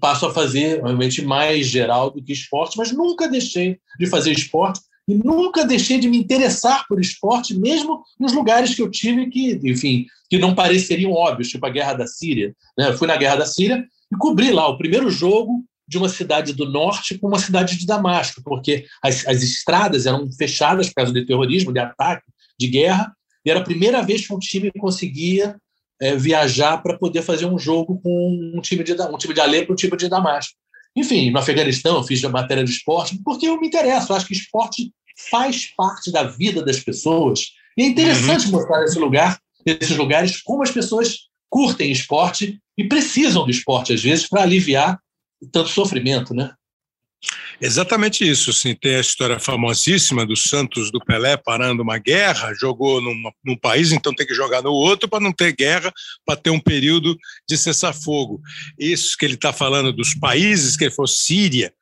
passo 0.00 0.26
a 0.26 0.34
fazer, 0.34 0.80
obviamente, 0.80 1.22
mais 1.22 1.66
geral 1.66 2.10
do 2.10 2.22
que 2.22 2.32
esporte, 2.32 2.76
mas 2.76 2.92
nunca 2.92 3.28
deixei 3.28 3.78
de 3.98 4.06
fazer 4.06 4.32
esporte 4.32 4.80
e 5.08 5.14
nunca 5.14 5.64
deixei 5.64 5.98
de 5.98 6.08
me 6.08 6.18
interessar 6.18 6.86
por 6.86 7.00
esporte, 7.00 7.58
mesmo 7.58 8.02
nos 8.18 8.32
lugares 8.32 8.74
que 8.74 8.82
eu 8.82 8.90
tive 8.90 9.28
que, 9.28 9.60
enfim, 9.64 10.06
que 10.28 10.38
não 10.38 10.54
pareceriam 10.54 11.12
óbvios, 11.12 11.48
tipo 11.48 11.66
a 11.66 11.70
Guerra 11.70 11.94
da 11.94 12.06
Síria. 12.06 12.54
Né? 12.76 12.88
Eu 12.88 12.98
fui 12.98 13.06
na 13.06 13.16
Guerra 13.16 13.36
da 13.36 13.46
Síria 13.46 13.84
e 14.12 14.16
cobri 14.16 14.52
lá 14.52 14.68
o 14.68 14.78
primeiro 14.78 15.10
jogo 15.10 15.64
de 15.92 15.98
uma 15.98 16.08
cidade 16.08 16.54
do 16.54 16.64
norte 16.64 17.18
com 17.18 17.28
uma 17.28 17.38
cidade 17.38 17.76
de 17.76 17.86
Damasco, 17.86 18.40
porque 18.42 18.86
as, 19.02 19.26
as 19.26 19.42
estradas 19.42 20.06
eram 20.06 20.26
fechadas 20.32 20.88
por 20.88 20.94
causa 20.94 21.12
de 21.12 21.26
terrorismo, 21.26 21.70
de 21.70 21.78
ataque, 21.78 22.24
de 22.58 22.66
guerra, 22.66 23.14
e 23.44 23.50
era 23.50 23.60
a 23.60 23.64
primeira 23.64 24.00
vez 24.00 24.26
que 24.26 24.32
um 24.32 24.38
time 24.38 24.72
conseguia 24.78 25.54
é, 26.00 26.16
viajar 26.16 26.78
para 26.78 26.96
poder 26.96 27.20
fazer 27.20 27.44
um 27.44 27.58
jogo 27.58 28.00
com 28.02 28.52
um 28.56 28.60
time 28.62 28.82
de 28.82 28.94
um 28.94 29.18
time 29.18 29.34
de 29.34 29.40
Alepo, 29.40 29.74
um 29.74 29.76
time 29.76 29.94
de 29.98 30.08
Damasco. 30.08 30.54
Enfim, 30.96 31.30
no 31.30 31.38
Afeganistão 31.38 31.96
eu 31.96 32.04
fiz 32.04 32.24
a 32.24 32.30
matéria 32.30 32.64
de 32.64 32.70
esporte 32.70 33.20
porque 33.22 33.46
eu 33.46 33.60
me 33.60 33.66
interesso, 33.66 34.12
eu 34.12 34.16
acho 34.16 34.26
que 34.26 34.32
esporte 34.32 34.90
faz 35.30 35.66
parte 35.76 36.10
da 36.10 36.22
vida 36.22 36.64
das 36.64 36.80
pessoas 36.80 37.52
e 37.76 37.82
é 37.82 37.86
interessante 37.86 38.46
uhum. 38.46 38.52
mostrar 38.52 38.82
esse 38.84 38.98
lugar, 38.98 39.38
esses 39.66 39.96
lugares 39.96 40.40
como 40.40 40.62
as 40.62 40.70
pessoas 40.70 41.28
curtem 41.50 41.92
esporte 41.92 42.58
e 42.78 42.84
precisam 42.84 43.44
do 43.44 43.50
esporte 43.50 43.92
às 43.92 44.02
vezes 44.02 44.26
para 44.26 44.42
aliviar 44.42 44.98
tanto 45.50 45.68
sofrimento, 45.68 46.34
né? 46.34 46.52
Exatamente 47.60 48.28
isso. 48.28 48.50
Assim, 48.50 48.74
tem 48.74 48.96
a 48.96 49.00
história 49.00 49.38
famosíssima 49.38 50.26
do 50.26 50.36
Santos 50.36 50.90
do 50.90 50.98
Pelé 50.98 51.36
parando 51.36 51.82
uma 51.82 51.98
guerra, 51.98 52.52
jogou 52.54 53.00
numa, 53.00 53.32
num 53.44 53.56
país, 53.56 53.92
então 53.92 54.12
tem 54.12 54.26
que 54.26 54.34
jogar 54.34 54.62
no 54.62 54.72
outro 54.72 55.08
para 55.08 55.20
não 55.20 55.32
ter 55.32 55.52
guerra, 55.52 55.92
para 56.26 56.36
ter 56.36 56.50
um 56.50 56.58
período 56.58 57.16
de 57.48 57.56
cessar-fogo. 57.56 58.40
Isso 58.78 59.16
que 59.16 59.24
ele 59.24 59.34
está 59.34 59.52
falando 59.52 59.92
dos 59.92 60.14
países, 60.14 60.76
que 60.76 60.84
ele 60.84 60.94
falou 60.94 61.06
Síria, 61.06 61.72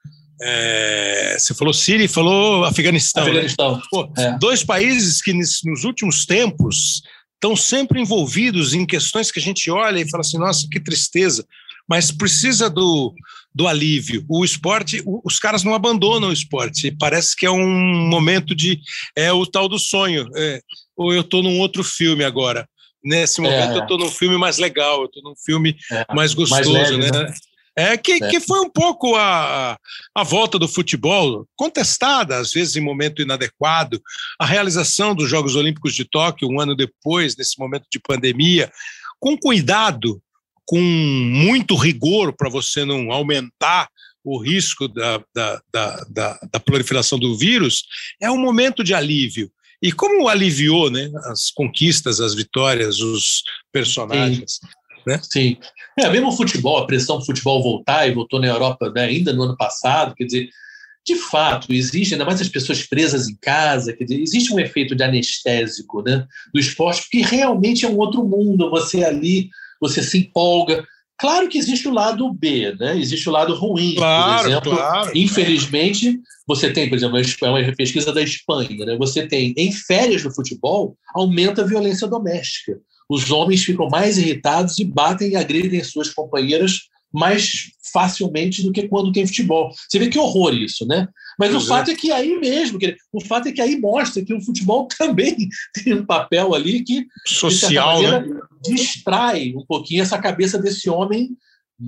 é, 0.42 1.36
você 1.38 1.54
falou 1.54 1.72
Síria 1.72 2.04
e 2.04 2.08
falou 2.08 2.64
Afeganistão. 2.64 3.24
Né? 3.24 3.30
Afeganistão. 3.30 3.76
Né? 3.76 3.82
Pô, 3.90 4.12
é. 4.16 4.38
Dois 4.38 4.64
países 4.64 5.20
que 5.20 5.32
nos 5.32 5.84
últimos 5.84 6.24
tempos 6.24 7.02
estão 7.34 7.56
sempre 7.56 8.00
envolvidos 8.00 8.74
em 8.74 8.84
questões 8.84 9.30
que 9.30 9.38
a 9.38 9.42
gente 9.42 9.70
olha 9.70 9.98
e 9.98 10.08
fala 10.08 10.20
assim, 10.20 10.38
nossa, 10.38 10.66
que 10.70 10.78
tristeza, 10.78 11.46
mas 11.90 12.12
precisa 12.12 12.70
do, 12.70 13.12
do 13.52 13.66
alívio. 13.66 14.24
O 14.28 14.44
esporte, 14.44 15.02
os 15.24 15.40
caras 15.40 15.64
não 15.64 15.74
abandonam 15.74 16.28
o 16.28 16.32
esporte, 16.32 16.94
parece 16.96 17.34
que 17.34 17.44
é 17.44 17.50
um 17.50 18.08
momento 18.08 18.54
de, 18.54 18.80
é 19.16 19.32
o 19.32 19.44
tal 19.44 19.68
do 19.68 19.76
sonho, 19.76 20.30
é, 20.36 20.60
ou 20.96 21.12
eu 21.12 21.22
estou 21.22 21.42
num 21.42 21.58
outro 21.58 21.82
filme 21.82 22.22
agora, 22.22 22.68
nesse 23.02 23.40
momento 23.40 23.72
é, 23.72 23.78
eu 23.78 23.82
estou 23.82 23.98
num 23.98 24.08
filme 24.08 24.38
mais 24.38 24.58
legal, 24.58 25.00
eu 25.00 25.06
estou 25.06 25.22
num 25.24 25.34
filme 25.34 25.76
é, 25.90 26.06
mais 26.14 26.32
gostoso, 26.32 26.72
mais 26.72 26.90
leve, 26.90 26.98
né? 26.98 27.10
né? 27.10 27.34
É, 27.76 27.96
que, 27.96 28.12
é. 28.12 28.28
que 28.28 28.40
foi 28.40 28.60
um 28.60 28.70
pouco 28.70 29.16
a, 29.16 29.76
a 30.14 30.22
volta 30.22 30.58
do 30.58 30.68
futebol, 30.68 31.46
contestada, 31.56 32.36
às 32.36 32.52
vezes 32.52 32.76
em 32.76 32.80
momento 32.80 33.22
inadequado, 33.22 34.00
a 34.38 34.46
realização 34.46 35.14
dos 35.14 35.28
Jogos 35.28 35.56
Olímpicos 35.56 35.94
de 35.94 36.04
Tóquio 36.04 36.48
um 36.48 36.60
ano 36.60 36.76
depois, 36.76 37.36
nesse 37.36 37.58
momento 37.58 37.86
de 37.90 37.98
pandemia, 37.98 38.70
com 39.18 39.36
cuidado, 39.36 40.20
com 40.70 40.80
muito 40.80 41.74
rigor 41.74 42.32
para 42.32 42.48
você 42.48 42.84
não 42.84 43.10
aumentar 43.10 43.88
o 44.22 44.40
risco 44.40 44.86
da, 44.86 45.20
da, 45.34 45.60
da, 45.72 46.06
da, 46.08 46.40
da 46.52 46.60
proliferação 46.60 47.18
do 47.18 47.36
vírus, 47.36 47.82
é 48.22 48.30
um 48.30 48.38
momento 48.38 48.84
de 48.84 48.94
alívio. 48.94 49.50
E 49.82 49.90
como 49.90 50.28
aliviou 50.28 50.88
né, 50.88 51.10
as 51.24 51.50
conquistas, 51.50 52.20
as 52.20 52.36
vitórias, 52.36 53.00
os 53.00 53.42
personagens. 53.72 54.60
Sim. 54.60 54.68
Né? 55.04 55.20
Sim. 55.24 55.56
É, 55.98 56.08
mesmo 56.08 56.28
o 56.28 56.36
futebol, 56.36 56.78
a 56.78 56.86
pressão 56.86 57.18
do 57.18 57.26
futebol 57.26 57.60
voltar 57.60 58.06
e 58.06 58.14
voltou 58.14 58.40
na 58.40 58.46
Europa 58.46 58.92
né, 58.94 59.06
ainda 59.06 59.32
no 59.32 59.42
ano 59.42 59.56
passado, 59.56 60.14
quer 60.14 60.26
dizer, 60.26 60.50
de 61.04 61.16
fato, 61.16 61.72
existe, 61.72 62.14
ainda 62.14 62.24
mais 62.24 62.40
as 62.40 62.48
pessoas 62.48 62.86
presas 62.86 63.28
em 63.28 63.34
casa, 63.40 63.92
quer 63.92 64.04
dizer, 64.04 64.20
existe 64.20 64.54
um 64.54 64.60
efeito 64.60 64.94
de 64.94 65.02
anestésico 65.02 66.00
né, 66.00 66.24
do 66.54 66.60
esporte, 66.60 67.02
porque 67.02 67.22
realmente 67.22 67.84
é 67.84 67.88
um 67.88 67.96
outro 67.96 68.22
mundo, 68.22 68.70
você 68.70 69.02
ali, 69.02 69.50
você 69.80 70.02
se 70.02 70.18
empolga. 70.18 70.84
Claro 71.18 71.48
que 71.48 71.58
existe 71.58 71.86
o 71.86 71.92
lado 71.92 72.32
B, 72.32 72.74
né? 72.78 72.98
existe 72.98 73.28
o 73.28 73.32
lado 73.32 73.54
ruim. 73.54 73.94
Claro, 73.94 74.42
por 74.42 74.50
exemplo, 74.50 74.76
claro. 74.76 75.12
infelizmente, 75.14 76.18
você 76.46 76.72
tem, 76.72 76.88
por 76.88 76.96
exemplo, 76.96 77.18
uma 77.42 77.76
pesquisa 77.76 78.12
da 78.12 78.22
Espanha, 78.22 78.86
né? 78.86 78.96
você 78.96 79.26
tem, 79.26 79.52
em 79.56 79.70
férias 79.70 80.22
do 80.22 80.34
futebol, 80.34 80.96
aumenta 81.14 81.62
a 81.62 81.66
violência 81.66 82.06
doméstica 82.06 82.80
os 83.10 83.28
homens 83.32 83.64
ficam 83.64 83.88
mais 83.88 84.16
irritados 84.16 84.78
e 84.78 84.84
batem 84.84 85.32
e 85.32 85.36
agridem 85.36 85.82
suas 85.82 86.10
companheiras 86.10 86.82
mais 87.12 87.70
facilmente 87.92 88.62
do 88.62 88.72
que 88.72 88.88
quando 88.88 89.12
tem 89.12 89.26
futebol. 89.26 89.72
Você 89.88 89.98
vê 89.98 90.08
que 90.08 90.18
horror 90.18 90.54
isso, 90.54 90.86
né? 90.86 91.08
Mas 91.38 91.54
o 91.54 91.60
fato 91.60 91.90
é. 91.90 91.94
é 91.94 91.96
que 91.96 92.12
aí 92.12 92.38
mesmo, 92.38 92.78
o 93.12 93.20
fato 93.24 93.48
é 93.48 93.52
que 93.52 93.60
aí 93.60 93.78
mostra 93.78 94.24
que 94.24 94.34
o 94.34 94.40
futebol 94.40 94.86
também 94.98 95.36
tem 95.74 95.94
um 95.94 96.06
papel 96.06 96.54
ali 96.54 96.82
que 96.82 97.06
social, 97.26 97.94
maneira, 97.94 98.26
né? 98.26 98.40
distrai 98.62 99.52
um 99.56 99.64
pouquinho 99.66 100.02
essa 100.02 100.18
cabeça 100.18 100.58
desse 100.58 100.88
homem 100.88 101.30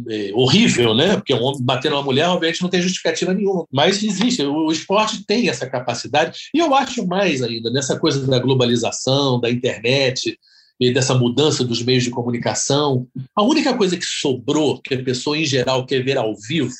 é, 0.09 0.31
horrível, 0.35 0.95
né? 0.95 1.17
Porque 1.17 1.35
um 1.35 1.43
homem 1.43 1.63
batendo 1.63 1.97
uma 1.97 2.03
mulher, 2.03 2.29
obviamente, 2.29 2.63
não 2.63 2.71
tem 2.71 2.81
justificativa 2.81 3.35
nenhuma. 3.35 3.67
Mas 3.71 4.03
existe, 4.03 4.43
o, 4.43 4.67
o 4.67 4.73
esporte 4.73 5.25
tem 5.27 5.49
essa 5.49 5.69
capacidade. 5.69 6.49
E 6.55 6.59
eu 6.59 6.75
acho 6.75 7.07
mais 7.07 7.43
ainda, 7.43 7.71
nessa 7.71 7.99
coisa 7.99 8.27
da 8.27 8.39
globalização, 8.39 9.39
da 9.39 9.51
internet, 9.51 10.39
e 10.88 10.92
dessa 10.92 11.14
mudança 11.14 11.64
dos 11.64 11.83
meios 11.83 12.05
de 12.05 12.11
comunicação, 12.11 13.07
a 13.37 13.42
única 13.42 13.75
coisa 13.77 13.97
que 13.97 14.05
sobrou, 14.05 14.81
que 14.81 14.95
a 14.95 15.03
pessoa 15.03 15.38
em 15.38 15.45
geral 15.45 15.87
quer 15.87 16.03
ver 16.03 16.18
ao 16.18 16.35
vivo, 16.37 16.73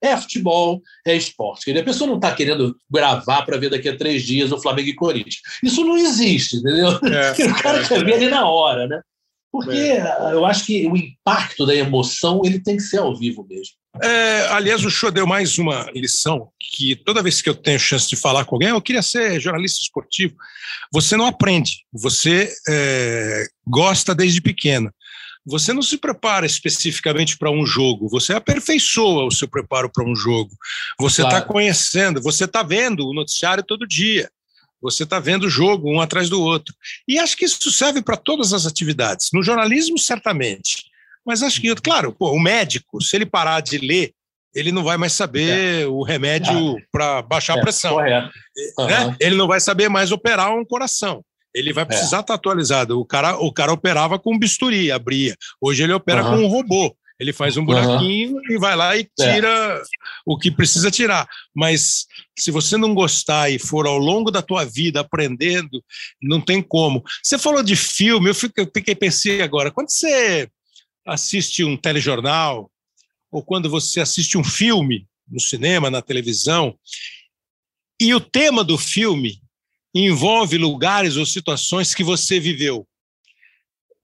é 0.00 0.16
futebol, 0.16 0.80
é 1.04 1.16
esporte. 1.16 1.76
A 1.76 1.84
pessoa 1.84 2.08
não 2.08 2.16
está 2.16 2.32
querendo 2.32 2.76
gravar 2.90 3.42
para 3.42 3.56
ver 3.56 3.70
daqui 3.70 3.88
a 3.88 3.96
três 3.96 4.22
dias 4.22 4.52
o 4.52 4.60
Flamengo 4.60 4.88
e 4.88 4.94
Corinthians. 4.94 5.40
Isso 5.62 5.84
não 5.84 5.96
existe, 5.96 6.58
entendeu? 6.58 6.90
É, 6.90 7.32
o 7.50 7.62
cara 7.62 7.80
é, 7.80 7.88
quer 7.88 8.04
ver 8.04 8.14
ali 8.14 8.28
na 8.28 8.48
hora, 8.48 8.86
né? 8.86 9.00
Porque 9.50 9.76
é. 9.76 10.02
eu 10.32 10.44
acho 10.44 10.66
que 10.66 10.86
o 10.86 10.96
impacto 10.96 11.64
da 11.64 11.74
emoção 11.74 12.42
ele 12.44 12.60
tem 12.60 12.76
que 12.76 12.82
ser 12.82 12.98
ao 12.98 13.16
vivo 13.16 13.46
mesmo. 13.48 13.74
É, 14.02 14.46
aliás, 14.50 14.84
o 14.84 14.90
show 14.90 15.10
deu 15.10 15.26
mais 15.26 15.58
uma 15.58 15.90
lição 15.94 16.50
que 16.60 16.94
toda 16.94 17.22
vez 17.22 17.40
que 17.40 17.48
eu 17.48 17.54
tenho 17.54 17.78
chance 17.78 18.08
de 18.08 18.16
falar 18.16 18.44
com 18.44 18.56
alguém, 18.56 18.68
eu 18.68 18.80
queria 18.80 19.02
ser 19.02 19.40
jornalista 19.40 19.80
esportivo. 19.80 20.34
Você 20.92 21.16
não 21.16 21.26
aprende, 21.26 21.84
você 21.92 22.52
é, 22.68 23.46
gosta 23.66 24.14
desde 24.14 24.40
pequena. 24.40 24.92
Você 25.44 25.72
não 25.72 25.80
se 25.80 25.96
prepara 25.96 26.44
especificamente 26.44 27.38
para 27.38 27.50
um 27.50 27.64
jogo, 27.64 28.08
você 28.08 28.34
aperfeiçoa 28.34 29.24
o 29.24 29.30
seu 29.30 29.48
preparo 29.48 29.90
para 29.90 30.04
um 30.04 30.14
jogo. 30.14 30.50
Você 31.00 31.22
está 31.22 31.40
claro. 31.40 31.46
conhecendo, 31.46 32.20
você 32.20 32.44
está 32.44 32.62
vendo 32.62 33.06
o 33.06 33.14
noticiário 33.14 33.64
todo 33.66 33.88
dia. 33.88 34.30
Você 34.80 35.02
está 35.02 35.18
vendo 35.18 35.44
o 35.44 35.50
jogo 35.50 35.90
um 35.90 36.00
atrás 36.00 36.28
do 36.28 36.40
outro. 36.40 36.74
E 37.06 37.18
acho 37.18 37.36
que 37.36 37.44
isso 37.44 37.70
serve 37.70 38.02
para 38.02 38.16
todas 38.16 38.52
as 38.52 38.66
atividades. 38.66 39.30
No 39.32 39.42
jornalismo, 39.42 39.98
certamente. 39.98 40.84
Mas 41.26 41.42
acho 41.42 41.60
que, 41.60 41.74
claro, 41.76 42.12
pô, 42.12 42.30
o 42.32 42.40
médico, 42.40 43.02
se 43.02 43.16
ele 43.16 43.26
parar 43.26 43.60
de 43.60 43.78
ler, 43.78 44.12
ele 44.54 44.72
não 44.72 44.82
vai 44.82 44.96
mais 44.96 45.12
saber 45.12 45.82
é. 45.82 45.86
o 45.86 46.02
remédio 46.02 46.76
para 46.90 47.22
baixar 47.22 47.56
é, 47.56 47.58
a 47.58 47.62
pressão. 47.62 47.96
Uhum. 47.96 48.86
Né? 48.86 49.16
Ele 49.20 49.36
não 49.36 49.46
vai 49.46 49.60
saber 49.60 49.88
mais 49.88 50.10
operar 50.10 50.52
um 50.54 50.64
coração. 50.64 51.22
Ele 51.54 51.72
vai 51.72 51.84
precisar 51.84 52.20
estar 52.20 52.20
é. 52.20 52.26
tá 52.26 52.34
atualizado. 52.34 53.00
O 53.00 53.04
cara, 53.04 53.36
o 53.38 53.52
cara 53.52 53.72
operava 53.72 54.18
com 54.18 54.38
bisturi, 54.38 54.92
abria. 54.92 55.34
Hoje 55.60 55.82
ele 55.82 55.92
opera 55.92 56.24
uhum. 56.24 56.30
com 56.30 56.44
um 56.44 56.46
robô. 56.46 56.94
Ele 57.18 57.32
faz 57.32 57.56
um 57.56 57.64
buraquinho 57.64 58.36
uhum. 58.36 58.42
e 58.50 58.58
vai 58.58 58.76
lá 58.76 58.96
e 58.96 59.00
é. 59.00 59.34
tira 59.34 59.48
é. 59.48 59.82
o 60.24 60.38
que 60.38 60.50
precisa 60.50 60.90
tirar. 60.90 61.28
Mas 61.54 62.06
se 62.38 62.50
você 62.50 62.76
não 62.76 62.94
gostar 62.94 63.50
e 63.50 63.58
for 63.58 63.86
ao 63.86 63.98
longo 63.98 64.30
da 64.30 64.40
tua 64.40 64.64
vida 64.64 65.00
aprendendo, 65.00 65.82
não 66.22 66.40
tem 66.40 66.62
como. 66.62 67.02
Você 67.22 67.36
falou 67.36 67.62
de 67.62 67.74
filme, 67.74 68.30
eu 68.30 68.34
fiquei, 68.34 68.94
pensei 68.94 69.42
agora, 69.42 69.70
quando 69.70 69.90
você 69.90 70.48
assiste 71.04 71.64
um 71.64 71.76
telejornal 71.76 72.70
ou 73.32 73.42
quando 73.42 73.68
você 73.68 74.00
assiste 74.00 74.38
um 74.38 74.44
filme 74.44 75.06
no 75.26 75.40
cinema, 75.40 75.90
na 75.90 76.00
televisão, 76.00 76.78
e 78.00 78.14
o 78.14 78.20
tema 78.20 78.62
do 78.62 78.78
filme 78.78 79.40
envolve 79.94 80.56
lugares 80.56 81.16
ou 81.16 81.26
situações 81.26 81.94
que 81.94 82.04
você 82.04 82.38
viveu. 82.38 82.86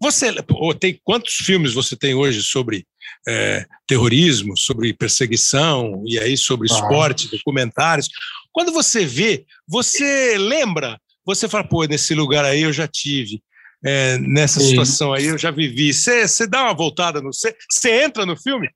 Você 0.00 0.34
tem 0.78 1.00
quantos 1.02 1.34
filmes 1.36 1.72
você 1.72 1.96
tem 1.96 2.14
hoje 2.14 2.42
sobre 2.42 2.86
é, 3.26 3.66
terrorismo, 3.86 4.56
sobre 4.56 4.92
perseguição 4.94 6.02
e 6.06 6.18
aí 6.18 6.36
sobre 6.36 6.68
ah. 6.70 6.74
esporte, 6.74 7.30
documentários? 7.30 8.08
Quando 8.52 8.72
você 8.72 9.04
vê, 9.04 9.44
você 9.66 10.36
lembra? 10.38 10.98
Você 11.26 11.48
fala, 11.48 11.66
pô, 11.66 11.84
nesse 11.84 12.14
lugar 12.14 12.44
aí 12.44 12.62
eu 12.62 12.72
já 12.72 12.86
tive. 12.86 13.42
É, 13.86 14.16
nessa 14.18 14.60
Sim. 14.60 14.70
situação 14.70 15.12
aí 15.12 15.26
eu 15.26 15.36
já 15.36 15.50
vivi. 15.50 15.92
Você 15.92 16.46
dá 16.46 16.62
uma 16.64 16.74
voltada 16.74 17.20
no. 17.20 17.30
Você 17.32 18.02
entra 18.04 18.24
no 18.24 18.36
filme? 18.36 18.68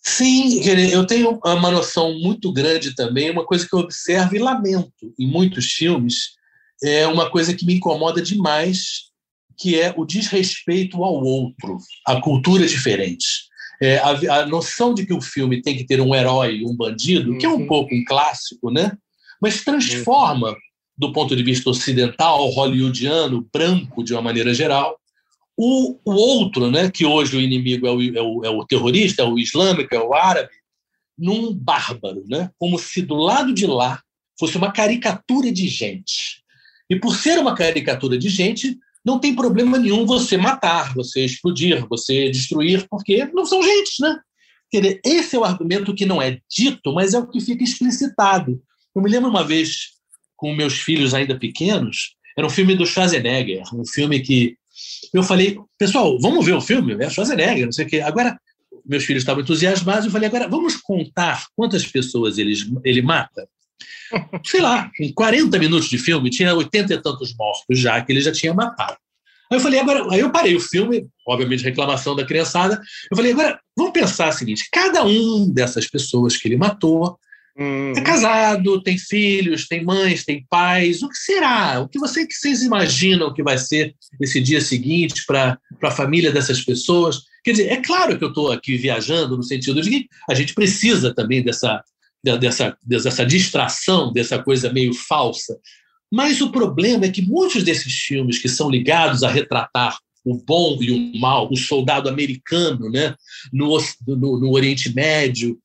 Sim, 0.00 0.62
eu 0.90 1.06
tenho 1.06 1.38
uma 1.44 1.70
noção 1.70 2.18
muito 2.18 2.52
grande 2.52 2.94
também, 2.94 3.30
uma 3.30 3.44
coisa 3.44 3.68
que 3.68 3.74
eu 3.74 3.80
observo 3.80 4.34
e 4.34 4.38
lamento 4.38 5.12
em 5.18 5.26
muitos 5.26 5.72
filmes, 5.72 6.30
é 6.82 7.06
uma 7.06 7.28
coisa 7.30 7.54
que 7.54 7.66
me 7.66 7.74
incomoda 7.74 8.22
demais, 8.22 9.07
que 9.58 9.78
é 9.78 9.92
o 9.96 10.04
desrespeito 10.04 11.02
ao 11.02 11.22
outro, 11.22 11.78
a 12.06 12.20
cultura 12.20 12.66
diferente. 12.66 13.26
É, 13.80 13.98
a, 13.98 14.40
a, 14.40 14.46
noção 14.46 14.92
de 14.92 15.06
que 15.06 15.12
o 15.12 15.20
filme 15.20 15.62
tem 15.62 15.76
que 15.76 15.84
ter 15.84 16.00
um 16.00 16.14
herói, 16.14 16.62
um 16.64 16.76
bandido, 16.76 17.32
uhum. 17.32 17.38
que 17.38 17.46
é 17.46 17.48
um 17.48 17.60
uhum. 17.60 17.66
pouco 17.66 17.94
um 17.94 18.04
clássico, 18.04 18.70
né? 18.70 18.92
mas 19.40 19.62
transforma, 19.62 20.56
do 20.96 21.12
ponto 21.12 21.34
de 21.36 21.42
vista 21.42 21.70
ocidental, 21.70 22.48
hollywoodiano, 22.50 23.48
branco 23.52 24.02
de 24.02 24.12
uma 24.12 24.22
maneira 24.22 24.52
geral, 24.52 24.98
o, 25.56 25.98
o 26.04 26.12
outro, 26.12 26.70
né, 26.70 26.90
que 26.90 27.04
hoje 27.04 27.36
o 27.36 27.40
inimigo 27.40 27.86
é 27.86 27.90
o, 27.90 28.16
é, 28.16 28.22
o, 28.22 28.44
é 28.44 28.50
o 28.50 28.64
terrorista, 28.64 29.22
é 29.22 29.24
o 29.24 29.38
islâmico, 29.38 29.94
é 29.94 30.00
o 30.00 30.14
árabe, 30.14 30.50
num 31.16 31.52
bárbaro, 31.52 32.24
né? 32.28 32.50
como 32.58 32.78
se 32.78 33.02
do 33.02 33.16
lado 33.16 33.52
de 33.52 33.66
lá 33.66 34.00
fosse 34.38 34.56
uma 34.56 34.70
caricatura 34.70 35.50
de 35.50 35.66
gente. 35.66 36.44
E 36.88 36.94
por 36.94 37.16
ser 37.16 37.38
uma 37.38 37.56
caricatura 37.56 38.16
de 38.16 38.28
gente, 38.28 38.78
não 39.08 39.18
tem 39.18 39.34
problema 39.34 39.78
nenhum 39.78 40.04
você 40.04 40.36
matar, 40.36 40.92
você 40.94 41.24
explodir, 41.24 41.86
você 41.88 42.30
destruir, 42.30 42.86
porque 42.90 43.24
não 43.32 43.46
são 43.46 43.62
gente, 43.62 44.02
né? 44.02 44.20
esse 45.02 45.34
é 45.34 45.38
o 45.38 45.44
argumento 45.44 45.94
que 45.94 46.04
não 46.04 46.20
é 46.20 46.38
dito, 46.46 46.92
mas 46.92 47.14
é 47.14 47.18
o 47.18 47.26
que 47.26 47.40
fica 47.40 47.64
explicitado. 47.64 48.62
Eu 48.94 49.00
me 49.00 49.10
lembro 49.10 49.30
uma 49.30 49.42
vez, 49.42 49.92
com 50.36 50.54
meus 50.54 50.74
filhos 50.74 51.14
ainda 51.14 51.38
pequenos, 51.38 52.16
era 52.36 52.46
um 52.46 52.50
filme 52.50 52.74
do 52.74 52.84
Schwarzenegger, 52.84 53.62
um 53.74 53.86
filme 53.86 54.20
que 54.20 54.58
eu 55.14 55.22
falei, 55.22 55.58
pessoal, 55.78 56.20
vamos 56.20 56.44
ver 56.44 56.52
o 56.52 56.60
filme? 56.60 56.92
É 57.02 57.08
Schwarzenegger, 57.08 57.64
não 57.64 57.72
sei 57.72 57.86
o 57.86 57.88
quê. 57.88 58.00
Agora, 58.02 58.38
meus 58.84 59.04
filhos 59.04 59.22
estavam 59.22 59.42
entusiasmados, 59.42 60.04
eu 60.04 60.10
falei, 60.10 60.28
agora 60.28 60.46
vamos 60.46 60.76
contar 60.76 61.46
quantas 61.56 61.86
pessoas 61.86 62.36
ele, 62.36 62.52
ele 62.84 63.00
mata? 63.00 63.48
Sei 64.44 64.60
lá, 64.60 64.90
em 65.00 65.12
40 65.12 65.58
minutos 65.58 65.88
de 65.88 65.98
filme, 65.98 66.30
tinha 66.30 66.54
80 66.54 66.94
e 66.94 67.02
tantos 67.02 67.34
mortos 67.36 67.78
já, 67.78 68.00
que 68.00 68.12
ele 68.12 68.20
já 68.20 68.32
tinha 68.32 68.54
matado. 68.54 68.96
Aí 69.50 69.56
eu 69.56 69.60
falei, 69.60 69.80
agora, 69.80 70.06
aí 70.12 70.20
eu 70.20 70.30
parei 70.30 70.54
o 70.54 70.60
filme, 70.60 71.06
obviamente 71.26 71.64
reclamação 71.64 72.14
da 72.14 72.24
criançada. 72.24 72.80
Eu 73.10 73.16
falei, 73.16 73.32
agora 73.32 73.58
vamos 73.76 73.92
pensar 73.92 74.28
o 74.28 74.32
seguinte: 74.32 74.68
cada 74.70 75.04
um 75.04 75.50
dessas 75.50 75.86
pessoas 75.86 76.36
que 76.36 76.48
ele 76.48 76.56
matou 76.56 77.18
uhum. 77.58 77.92
é 77.96 78.00
casado, 78.02 78.82
tem 78.82 78.98
filhos, 78.98 79.66
tem 79.66 79.82
mães, 79.82 80.24
tem 80.24 80.44
pais. 80.50 81.02
O 81.02 81.08
que 81.08 81.16
será? 81.16 81.80
O 81.80 81.88
que, 81.88 81.98
você, 81.98 82.26
que 82.26 82.34
vocês 82.34 82.62
imaginam 82.62 83.32
que 83.32 83.42
vai 83.42 83.56
ser 83.56 83.94
esse 84.20 84.38
dia 84.38 84.60
seguinte 84.60 85.24
para 85.26 85.58
a 85.82 85.90
família 85.90 86.30
dessas 86.30 86.62
pessoas? 86.62 87.22
Quer 87.42 87.52
dizer, 87.52 87.68
é 87.68 87.76
claro 87.76 88.18
que 88.18 88.24
eu 88.24 88.28
estou 88.28 88.52
aqui 88.52 88.76
viajando 88.76 89.34
no 89.34 89.42
sentido 89.42 89.80
de 89.80 89.88
que 89.88 90.08
a 90.28 90.34
gente 90.34 90.52
precisa 90.52 91.14
também 91.14 91.42
dessa, 91.42 91.82
dessa, 92.36 92.76
dessa 92.84 93.24
distração, 93.24 94.12
dessa 94.12 94.42
coisa 94.42 94.72
meio 94.72 94.92
falsa. 94.92 95.56
Mas 96.12 96.40
o 96.40 96.50
problema 96.50 97.04
é 97.04 97.10
que 97.10 97.22
muitos 97.22 97.62
desses 97.62 97.92
filmes 97.92 98.38
que 98.38 98.48
são 98.48 98.70
ligados 98.70 99.22
a 99.22 99.30
retratar 99.30 99.96
o 100.24 100.34
bom 100.36 100.76
e 100.82 100.90
o 100.90 101.18
mal, 101.18 101.48
o 101.50 101.56
soldado 101.56 102.08
americano 102.08 102.90
né, 102.90 103.14
no, 103.52 103.78
no, 104.06 104.40
no 104.40 104.50
Oriente 104.50 104.94
Médio, 104.94 105.58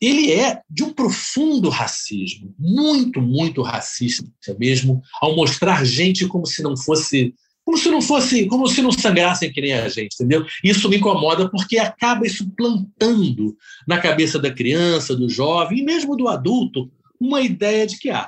ele 0.00 0.32
é 0.32 0.60
de 0.70 0.84
um 0.84 0.92
profundo 0.92 1.68
racismo, 1.68 2.54
muito, 2.58 3.20
muito 3.20 3.62
racista 3.62 4.24
mesmo, 4.58 5.02
ao 5.20 5.34
mostrar 5.34 5.84
gente 5.84 6.26
como 6.26 6.46
se 6.46 6.62
não 6.62 6.76
fosse 6.76 7.34
como 7.68 7.76
se 7.76 7.90
não 7.90 8.00
fosse, 8.00 8.46
como 8.46 8.66
se 8.66 8.80
não 8.80 8.90
sangrassem 8.90 9.52
que 9.52 9.60
nem 9.60 9.74
a 9.74 9.86
gente, 9.90 10.14
entendeu? 10.14 10.46
Isso 10.64 10.88
me 10.88 10.96
incomoda 10.96 11.50
porque 11.50 11.78
acaba 11.78 12.26
isso 12.26 12.50
plantando 12.56 13.54
na 13.86 14.00
cabeça 14.00 14.38
da 14.38 14.50
criança, 14.50 15.14
do 15.14 15.28
jovem 15.28 15.80
e 15.80 15.84
mesmo 15.84 16.16
do 16.16 16.28
adulto 16.28 16.90
uma 17.20 17.42
ideia 17.42 17.86
de 17.86 17.98
que 17.98 18.08
ah, 18.08 18.26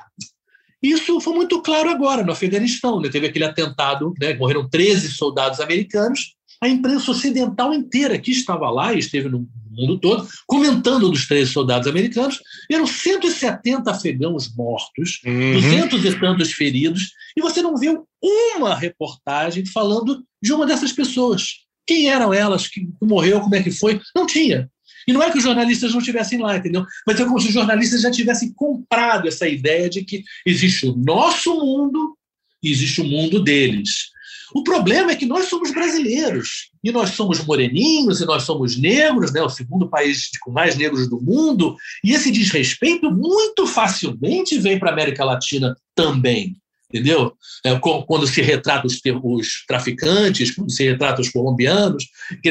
isso 0.83 1.19
foi 1.23 1.33
muito 1.33 1.63
claro 1.63 1.89
agora 1.89 2.23
no 2.23 2.33
Afeganistão. 2.33 3.01
Né? 3.01 3.09
Teve 3.09 3.29
aquele 3.29 3.47
atentado, 3.47 4.13
né? 4.21 4.35
morreram 4.35 4.69
13 4.69 5.09
soldados 5.09 5.59
americanos. 5.59 6.37
A 6.61 6.69
imprensa 6.69 7.11
ocidental 7.11 7.73
inteira 7.73 8.19
que 8.19 8.31
estava 8.31 8.71
lá 8.71 8.93
e 8.93 8.99
esteve 8.99 9.29
no 9.29 9.49
mundo 9.71 9.99
todo 9.99 10.29
comentando 10.47 11.09
dos 11.09 11.27
13 11.27 11.53
soldados 11.53 11.89
americanos. 11.89 12.41
Eram 12.71 12.87
170 12.87 13.91
afegãos 13.91 14.55
mortos, 14.55 15.21
uhum. 15.25 15.53
200 15.53 16.05
e 16.05 16.21
tantos 16.21 16.53
feridos, 16.53 17.13
e 17.37 17.41
você 17.41 17.63
não 17.63 17.77
viu 17.77 18.07
uma 18.23 18.75
reportagem 18.75 19.65
falando 19.67 20.23
de 20.43 20.53
uma 20.53 20.67
dessas 20.67 20.93
pessoas. 20.93 21.61
Quem 21.87 22.09
eram 22.09 22.33
elas? 22.33 22.69
Que 22.69 22.89
morreu? 23.03 23.41
Como 23.41 23.55
é 23.55 23.63
que 23.63 23.71
foi? 23.71 24.01
Não 24.15 24.27
tinha. 24.27 24.71
E 25.09 25.13
não 25.13 25.23
é 25.23 25.31
que 25.31 25.39
os 25.39 25.45
jornalistas 25.45 25.93
não 25.93 25.99
estivessem 25.99 26.39
lá, 26.39 26.57
entendeu? 26.57 26.85
Mas 27.07 27.19
é 27.19 27.25
como 27.25 27.41
se 27.41 27.49
os 27.49 27.55
jornalistas 27.55 28.03
já 28.03 28.11
tivessem 28.11 28.53
comprado 28.53 29.27
essa 29.27 29.49
ideia 29.49 29.89
de 29.89 30.05
que 30.05 30.23
existe 30.47 30.87
o 30.87 30.95
nosso 30.95 31.55
mundo 31.55 32.17
e 32.63 32.71
existe 32.71 33.01
o 33.01 33.05
mundo 33.05 33.43
deles. 33.43 34.11
O 34.55 34.63
problema 34.63 35.13
é 35.13 35.17
que 35.17 35.27
nós 35.27 35.47
somos 35.47 35.71
brasileiros, 35.73 36.71
e 36.83 36.91
nós 36.91 37.11
somos 37.11 37.45
moreninhos, 37.45 38.21
e 38.21 38.27
nós 38.27 38.43
somos 38.43 38.77
negros, 38.77 39.33
né, 39.33 39.43
o 39.43 39.49
segundo 39.49 39.89
país 39.89 40.31
com 40.41 40.51
mais 40.51 40.77
negros 40.77 41.09
do 41.09 41.21
mundo, 41.21 41.77
e 42.03 42.13
esse 42.13 42.31
desrespeito 42.31 43.11
muito 43.11 43.67
facilmente 43.67 44.59
vem 44.59 44.79
para 44.79 44.91
a 44.91 44.93
América 44.93 45.25
Latina 45.25 45.77
também 45.95 46.57
entendeu? 46.93 47.33
É, 47.65 47.79
quando 47.79 48.27
se 48.27 48.43
retrata 48.43 48.87
os, 48.87 49.01
os, 49.23 49.65
traficantes, 49.67 50.51
quando 50.51 50.73
se 50.73 50.85
retrata 50.85 51.21
os 51.21 51.31
colombianos, 51.31 52.09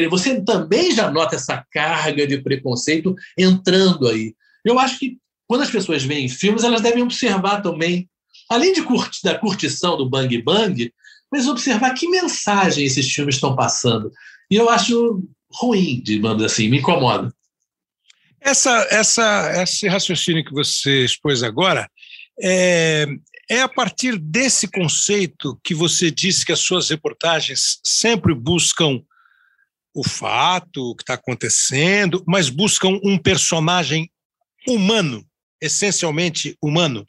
você 0.08 0.40
também 0.42 0.92
já 0.92 1.10
nota 1.10 1.36
essa 1.36 1.62
carga 1.70 2.26
de 2.26 2.38
preconceito 2.38 3.14
entrando 3.36 4.08
aí. 4.08 4.34
Eu 4.64 4.78
acho 4.78 4.98
que 4.98 5.18
quando 5.46 5.62
as 5.62 5.70
pessoas 5.70 6.02
veem 6.02 6.28
filmes, 6.28 6.64
elas 6.64 6.80
devem 6.80 7.02
observar 7.02 7.60
também, 7.60 8.08
além 8.48 8.72
de 8.72 8.82
curtir, 8.82 9.20
da 9.22 9.38
curtição 9.38 9.96
do 9.96 10.08
bang 10.08 10.40
bang, 10.40 10.92
mas 11.30 11.46
observar 11.46 11.94
que 11.94 12.08
mensagem 12.08 12.84
esses 12.84 13.10
filmes 13.10 13.36
estão 13.36 13.54
passando. 13.54 14.10
E 14.50 14.56
eu 14.56 14.68
acho 14.68 15.22
ruim, 15.52 16.00
digamos 16.02 16.42
assim, 16.42 16.68
me 16.68 16.78
incomoda. 16.78 17.32
Essa, 18.40 18.86
essa, 18.90 19.62
esse 19.62 19.86
raciocínio 19.86 20.44
que 20.44 20.52
você 20.52 21.04
expôs 21.04 21.42
agora 21.42 21.88
é, 22.40 23.06
é 23.50 23.60
a 23.60 23.68
partir 23.68 24.18
desse 24.18 24.66
conceito 24.66 25.60
que 25.62 25.74
você 25.74 26.10
disse 26.10 26.44
que 26.44 26.52
as 26.52 26.60
suas 26.60 26.88
reportagens 26.88 27.78
sempre 27.84 28.34
buscam 28.34 29.02
o 29.94 30.06
fato, 30.06 30.90
o 30.90 30.94
que 30.94 31.02
está 31.02 31.14
acontecendo, 31.14 32.22
mas 32.26 32.48
buscam 32.48 32.98
um 33.04 33.18
personagem 33.18 34.10
humano, 34.66 35.24
essencialmente 35.60 36.56
humano. 36.62 37.04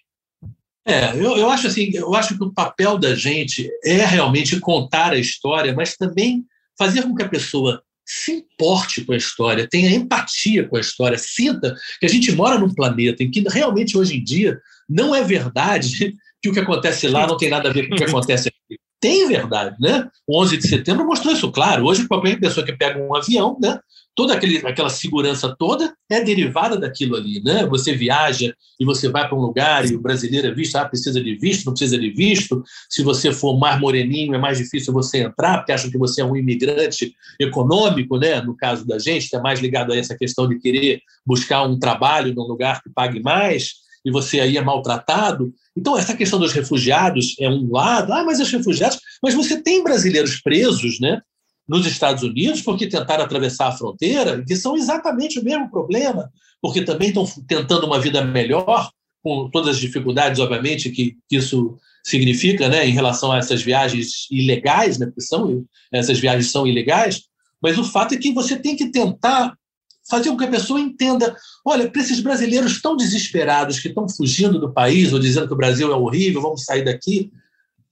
É, 0.85 1.15
eu, 1.15 1.37
eu 1.37 1.49
acho 1.49 1.67
assim, 1.67 1.91
eu 1.93 2.13
acho 2.15 2.35
que 2.37 2.43
o 2.43 2.53
papel 2.53 2.97
da 2.97 3.13
gente 3.13 3.69
é 3.83 4.03
realmente 4.03 4.59
contar 4.59 5.13
a 5.13 5.17
história, 5.17 5.73
mas 5.73 5.95
também 5.95 6.43
fazer 6.77 7.03
com 7.03 7.15
que 7.15 7.23
a 7.23 7.29
pessoa 7.29 7.83
se 8.05 8.31
importe 8.31 9.05
com 9.05 9.13
a 9.13 9.17
história, 9.17 9.67
tenha 9.69 9.91
empatia 9.91 10.67
com 10.67 10.75
a 10.75 10.79
história, 10.79 11.17
sinta 11.17 11.75
que 11.99 12.05
a 12.05 12.09
gente 12.09 12.31
mora 12.31 12.57
num 12.57 12.73
planeta 12.73 13.23
em 13.23 13.29
que 13.29 13.43
realmente 13.47 13.97
hoje 13.97 14.17
em 14.17 14.23
dia 14.23 14.59
não 14.89 15.15
é 15.15 15.23
verdade 15.23 16.15
que 16.41 16.49
o 16.49 16.53
que 16.53 16.59
acontece 16.59 17.07
lá 17.07 17.27
não 17.27 17.37
tem 17.37 17.49
nada 17.49 17.69
a 17.69 17.73
ver 17.73 17.87
com 17.87 17.95
o 17.95 17.97
que 17.97 18.03
acontece 18.03 18.49
aqui. 18.49 18.79
Tem 19.01 19.27
verdade, 19.27 19.75
né? 19.79 20.07
O 20.27 20.39
11 20.39 20.57
de 20.57 20.67
setembro 20.67 21.07
mostrou 21.07 21.33
isso 21.33 21.51
claro. 21.51 21.85
Hoje, 21.85 22.07
qualquer 22.07 22.39
pessoa 22.39 22.63
que 22.63 22.71
pega 22.71 23.01
um 23.01 23.15
avião, 23.15 23.57
né? 23.59 23.79
Toda 24.15 24.35
aquele, 24.35 24.57
aquela 24.57 24.89
segurança 24.89 25.55
toda 25.57 25.91
é 26.07 26.21
derivada 26.23 26.77
daquilo 26.77 27.15
ali, 27.15 27.41
né? 27.43 27.65
Você 27.65 27.95
viaja 27.95 28.53
e 28.79 28.85
você 28.85 29.09
vai 29.09 29.27
para 29.27 29.35
um 29.35 29.41
lugar 29.41 29.89
e 29.89 29.95
o 29.95 29.99
brasileiro 29.99 30.49
é 30.49 30.53
visto, 30.53 30.75
ah, 30.75 30.85
precisa 30.85 31.19
de 31.19 31.35
visto, 31.35 31.65
não 31.65 31.73
precisa 31.73 31.97
de 31.97 32.11
visto. 32.11 32.61
Se 32.87 33.01
você 33.01 33.31
for 33.31 33.57
mais 33.57 33.79
moreninho, 33.79 34.35
é 34.35 34.37
mais 34.37 34.59
difícil 34.59 34.93
você 34.93 35.23
entrar, 35.23 35.57
porque 35.57 35.71
acham 35.71 35.89
que 35.89 35.97
você 35.97 36.21
é 36.21 36.25
um 36.25 36.35
imigrante 36.35 37.15
econômico, 37.39 38.19
né? 38.19 38.39
No 38.41 38.55
caso 38.55 38.85
da 38.85 38.99
gente, 38.99 39.35
é 39.35 39.41
mais 39.41 39.59
ligado 39.59 39.93
a 39.93 39.97
essa 39.97 40.15
questão 40.15 40.47
de 40.47 40.59
querer 40.59 41.01
buscar 41.25 41.63
um 41.63 41.79
trabalho 41.79 42.35
num 42.35 42.43
lugar 42.43 42.83
que 42.83 42.89
pague 42.93 43.19
mais 43.19 43.81
e 44.05 44.11
você 44.11 44.39
aí 44.39 44.57
é 44.57 44.61
maltratado. 44.61 45.53
Então, 45.75 45.97
essa 45.97 46.15
questão 46.15 46.39
dos 46.39 46.51
refugiados 46.51 47.35
é 47.39 47.49
um 47.49 47.71
lado, 47.71 48.11
ah, 48.11 48.23
mas 48.23 48.39
os 48.39 48.51
refugiados, 48.51 48.99
mas 49.23 49.33
você 49.33 49.61
tem 49.61 49.83
brasileiros 49.83 50.41
presos, 50.41 50.99
né? 50.99 51.21
Nos 51.67 51.85
Estados 51.85 52.23
Unidos, 52.23 52.61
porque 52.61 52.87
tentaram 52.87 53.23
atravessar 53.23 53.67
a 53.67 53.71
fronteira, 53.71 54.43
que 54.45 54.55
são 54.55 54.75
exatamente 54.75 55.39
o 55.39 55.43
mesmo 55.43 55.69
problema, 55.69 56.29
porque 56.61 56.81
também 56.81 57.09
estão 57.09 57.25
tentando 57.47 57.85
uma 57.85 57.99
vida 57.99 58.23
melhor, 58.23 58.89
com 59.23 59.49
todas 59.49 59.75
as 59.75 59.79
dificuldades, 59.79 60.39
obviamente, 60.39 60.89
que, 60.89 61.15
que 61.29 61.37
isso 61.37 61.77
significa, 62.03 62.67
né, 62.67 62.87
em 62.87 62.91
relação 62.91 63.31
a 63.31 63.37
essas 63.37 63.61
viagens 63.61 64.27
ilegais, 64.31 64.97
né, 64.97 65.05
porque 65.05 65.21
são, 65.21 65.63
essas 65.91 66.19
viagens 66.19 66.51
são 66.51 66.65
ilegais, 66.65 67.21
mas 67.61 67.77
o 67.77 67.83
fato 67.83 68.15
é 68.15 68.17
que 68.17 68.33
você 68.33 68.57
tem 68.57 68.75
que 68.75 68.89
tentar 68.89 69.55
fazer 70.11 70.29
com 70.29 70.37
que 70.37 70.43
a 70.43 70.51
pessoa 70.51 70.79
entenda: 70.79 71.35
olha, 71.65 71.89
para 71.89 72.01
esses 72.01 72.19
brasileiros 72.19 72.81
tão 72.81 72.95
desesperados 72.95 73.79
que 73.79 73.87
estão 73.87 74.07
fugindo 74.07 74.59
do 74.59 74.71
país 74.71 75.11
ou 75.11 75.19
dizendo 75.19 75.47
que 75.47 75.53
o 75.53 75.57
Brasil 75.57 75.91
é 75.91 75.95
horrível, 75.95 76.41
vamos 76.41 76.63
sair 76.63 76.83
daqui. 76.83 77.31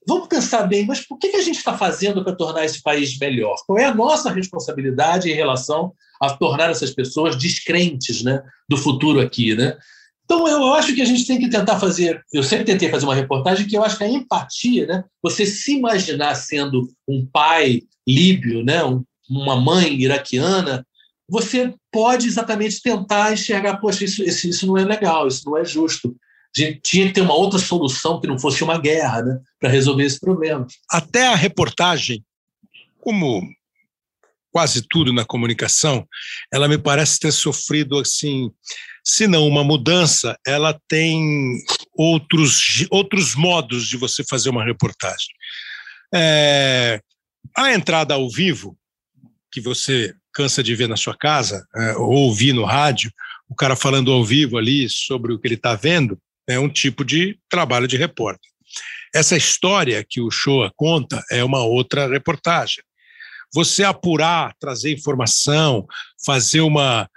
Vamos 0.07 0.27
pensar 0.27 0.63
bem, 0.63 0.85
mas 0.85 1.05
por 1.05 1.19
que 1.19 1.27
a 1.27 1.41
gente 1.41 1.57
está 1.57 1.77
fazendo 1.77 2.23
para 2.23 2.35
tornar 2.35 2.65
esse 2.65 2.81
país 2.81 3.17
melhor? 3.19 3.55
Qual 3.67 3.77
é 3.77 3.85
a 3.85 3.93
nossa 3.93 4.31
responsabilidade 4.31 5.29
em 5.29 5.35
relação 5.35 5.93
a 6.19 6.31
tornar 6.31 6.71
essas 6.71 6.91
pessoas 6.91 7.35
descrentes 7.35 8.23
né, 8.23 8.41
do 8.67 8.75
futuro 8.75 9.19
aqui? 9.19 9.55
Né? 9.55 9.77
Então, 10.25 10.47
eu 10.47 10.73
acho 10.73 10.95
que 10.95 11.01
a 11.01 11.05
gente 11.05 11.25
tem 11.27 11.39
que 11.39 11.49
tentar 11.49 11.79
fazer. 11.79 12.23
Eu 12.33 12.43
sempre 12.43 12.65
tentei 12.65 12.89
fazer 12.89 13.05
uma 13.05 13.15
reportagem 13.15 13.67
que 13.67 13.75
eu 13.75 13.83
acho 13.83 13.97
que 13.97 14.03
a 14.03 14.09
empatia, 14.09 14.87
né, 14.87 15.03
você 15.21 15.45
se 15.45 15.77
imaginar 15.77 16.33
sendo 16.35 16.87
um 17.07 17.23
pai 17.25 17.81
líbio, 18.07 18.63
né, 18.63 18.81
uma 19.29 19.55
mãe 19.55 19.93
iraquiana, 19.99 20.85
você 21.29 21.73
pode 21.91 22.27
exatamente 22.27 22.81
tentar 22.81 23.33
enxergar, 23.33 23.77
poxa, 23.77 24.05
isso, 24.05 24.23
isso 24.23 24.67
não 24.67 24.77
é 24.77 24.83
legal, 24.83 25.27
isso 25.27 25.43
não 25.45 25.57
é 25.57 25.63
justo. 25.63 26.15
Gente 26.55 26.79
tinha 26.81 27.07
que 27.07 27.13
ter 27.13 27.21
uma 27.21 27.35
outra 27.35 27.59
solução 27.59 28.19
que 28.19 28.27
não 28.27 28.39
fosse 28.39 28.63
uma 28.63 28.79
guerra, 28.79 29.21
né, 29.21 29.39
para 29.59 29.69
resolver 29.69 30.03
esse 30.03 30.19
problema. 30.19 30.65
Até 30.89 31.27
a 31.27 31.35
reportagem, 31.35 32.23
como 32.99 33.41
quase 34.51 34.81
tudo 34.89 35.13
na 35.13 35.23
comunicação, 35.23 36.07
ela 36.51 36.67
me 36.67 36.77
parece 36.77 37.19
ter 37.19 37.31
sofrido 37.31 37.99
assim, 37.99 38.49
se 39.03 39.27
não 39.27 39.47
uma 39.47 39.63
mudança, 39.63 40.35
ela 40.45 40.79
tem 40.87 41.59
outros 41.95 42.85
outros 42.89 43.35
modos 43.35 43.87
de 43.87 43.95
você 43.95 44.23
fazer 44.23 44.49
uma 44.49 44.65
reportagem. 44.65 45.27
É, 46.13 46.99
a 47.55 47.73
entrada 47.73 48.15
ao 48.15 48.29
vivo 48.29 48.75
que 49.51 49.61
você 49.61 50.13
cansa 50.33 50.63
de 50.63 50.75
ver 50.75 50.87
na 50.87 50.97
sua 50.97 51.15
casa, 51.15 51.65
é, 51.75 51.95
ou 51.95 52.11
ouvir 52.11 52.53
no 52.53 52.65
rádio, 52.65 53.11
o 53.49 53.55
cara 53.55 53.75
falando 53.75 54.11
ao 54.11 54.23
vivo 54.23 54.57
ali 54.57 54.87
sobre 54.89 55.33
o 55.33 55.39
que 55.39 55.47
ele 55.47 55.55
está 55.55 55.75
vendo, 55.75 56.19
é 56.47 56.59
um 56.59 56.69
tipo 56.69 57.03
de 57.03 57.37
trabalho 57.49 57.87
de 57.87 57.97
repórter. 57.97 58.49
Essa 59.13 59.35
história 59.35 60.05
que 60.07 60.21
o 60.21 60.29
Shoa 60.29 60.71
conta 60.75 61.23
é 61.31 61.43
uma 61.43 61.63
outra 61.63 62.07
reportagem. 62.07 62.83
você 63.51 63.83
apurar, 63.83 64.53
trazer 64.59 64.93
informação, 64.93 65.87
fazer 66.23 66.61
uma 66.61 67.09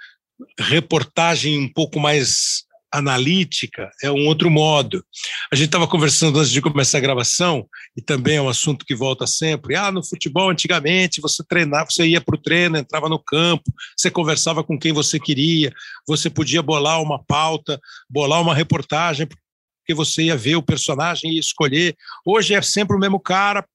reportagem 0.59 1.59
um 1.59 1.71
pouco 1.71 2.01
mais 2.01 2.65
analítica 2.93 3.91
é 4.03 4.11
um 4.11 4.27
outro 4.27 4.51
modo. 4.51 5.05
A 5.51 5.57
gente 5.57 5.67
estava 5.67 5.89
conversando 5.89 6.39
antes 6.39 6.51
de 6.51 6.61
começar 6.61 6.99
a 6.99 7.01
gravação, 7.01 7.67
e 7.97 8.03
também 8.03 8.37
é 8.37 8.43
um 8.43 8.49
assunto 8.49 8.85
que 8.85 8.95
volta 8.95 9.27
sempre. 9.27 9.75
Ah, 9.75 9.91
no 9.91 10.05
futebol, 10.05 10.51
antigamente, 10.51 11.21
você 11.21 11.43
treinava, 11.43 11.91
você 11.91 12.07
ia 12.07 12.21
para 12.21 12.37
o 12.37 12.41
treino, 12.41 12.77
entrava 12.77 13.09
no 13.09 13.19
campo, 13.19 13.65
você 13.97 14.11
conversava 14.11 14.63
com 14.63 14.79
quem 14.79 14.93
você 14.93 15.19
queria, 15.19 15.73
você 16.07 16.29
podia 16.29 16.63
bolar 16.63 17.01
uma 17.01 17.23
pauta, 17.23 17.81
bolar 18.09 18.41
uma 18.41 18.55
reportagem, 18.55 19.27
porque 19.27 19.95
você 19.95 20.25
ia 20.25 20.37
ver 20.37 20.57
o 20.57 20.63
personagem 20.63 21.33
e 21.33 21.39
escolher. 21.39 21.97
Hoje 22.25 22.55
é 22.55 22.63
sempre 22.63 22.97
o 22.97 23.01
mesmo 23.01 23.19
cara, 23.19 23.67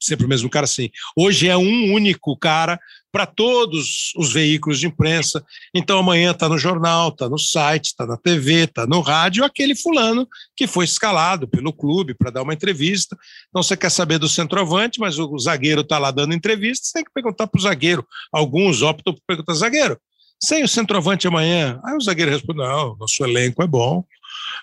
sempre 0.00 0.26
o 0.26 0.28
mesmo 0.28 0.48
cara, 0.48 0.66
sim. 0.66 0.90
Hoje 1.16 1.48
é 1.48 1.56
um 1.56 1.92
único 1.92 2.36
cara 2.36 2.78
para 3.14 3.26
todos 3.26 4.12
os 4.16 4.32
veículos 4.32 4.80
de 4.80 4.86
imprensa. 4.86 5.44
Então 5.72 5.98
amanhã 5.98 6.32
está 6.32 6.48
no 6.48 6.58
jornal, 6.58 7.10
está 7.10 7.28
no 7.28 7.38
site, 7.38 7.86
está 7.86 8.04
na 8.04 8.16
TV, 8.16 8.64
está 8.64 8.86
no 8.86 9.00
rádio, 9.00 9.44
aquele 9.44 9.76
fulano 9.76 10.28
que 10.56 10.66
foi 10.66 10.84
escalado 10.84 11.46
pelo 11.46 11.72
clube 11.72 12.14
para 12.14 12.30
dar 12.30 12.42
uma 12.42 12.54
entrevista. 12.54 13.16
Então 13.48 13.62
você 13.62 13.76
quer 13.76 13.90
saber 13.90 14.18
do 14.18 14.28
centroavante, 14.28 14.98
mas 14.98 15.16
o 15.18 15.38
zagueiro 15.38 15.82
está 15.82 15.96
lá 15.96 16.10
dando 16.10 16.34
entrevista, 16.34 16.86
você 16.86 16.92
tem 16.94 17.04
que 17.04 17.12
perguntar 17.12 17.46
para 17.46 17.58
o 17.58 17.62
zagueiro. 17.62 18.04
Alguns 18.32 18.82
optam 18.82 19.14
por 19.14 19.22
perguntar 19.26 19.54
zagueiro. 19.54 19.96
Sem 20.42 20.64
o 20.64 20.68
centroavante 20.68 21.28
amanhã, 21.28 21.80
aí 21.84 21.94
o 21.96 22.00
zagueiro 22.00 22.32
responde: 22.32 22.58
não, 22.58 22.96
nosso 22.96 23.24
elenco 23.24 23.62
é 23.62 23.66
bom, 23.66 24.04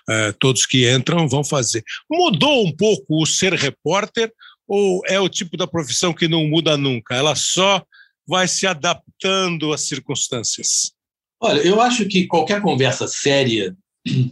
é, 0.08 0.32
todos 0.32 0.66
que 0.66 0.90
entram 0.90 1.26
vão 1.26 1.42
fazer. 1.42 1.82
Mudou 2.10 2.66
um 2.66 2.70
pouco 2.70 3.22
o 3.22 3.26
ser 3.26 3.54
repórter, 3.54 4.32
ou 4.66 5.02
é 5.06 5.20
o 5.20 5.28
tipo 5.28 5.56
da 5.56 5.66
profissão 5.66 6.12
que 6.12 6.28
não 6.28 6.46
muda 6.46 6.76
nunca? 6.76 7.14
Ela 7.14 7.34
só 7.34 7.84
vai 8.26 8.46
se 8.48 8.66
adaptando 8.66 9.72
às 9.72 9.82
circunstâncias? 9.82 10.92
Olha, 11.40 11.60
eu 11.60 11.80
acho 11.80 12.06
que 12.06 12.26
qualquer 12.26 12.62
conversa 12.62 13.06
séria 13.08 13.76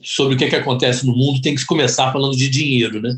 sobre 0.02 0.34
o 0.34 0.38
que, 0.38 0.44
é 0.44 0.48
que 0.48 0.56
acontece 0.56 1.04
no 1.04 1.14
mundo 1.14 1.40
tem 1.40 1.54
que 1.54 1.66
começar 1.66 2.12
falando 2.12 2.36
de 2.36 2.48
dinheiro, 2.48 3.00
né? 3.00 3.16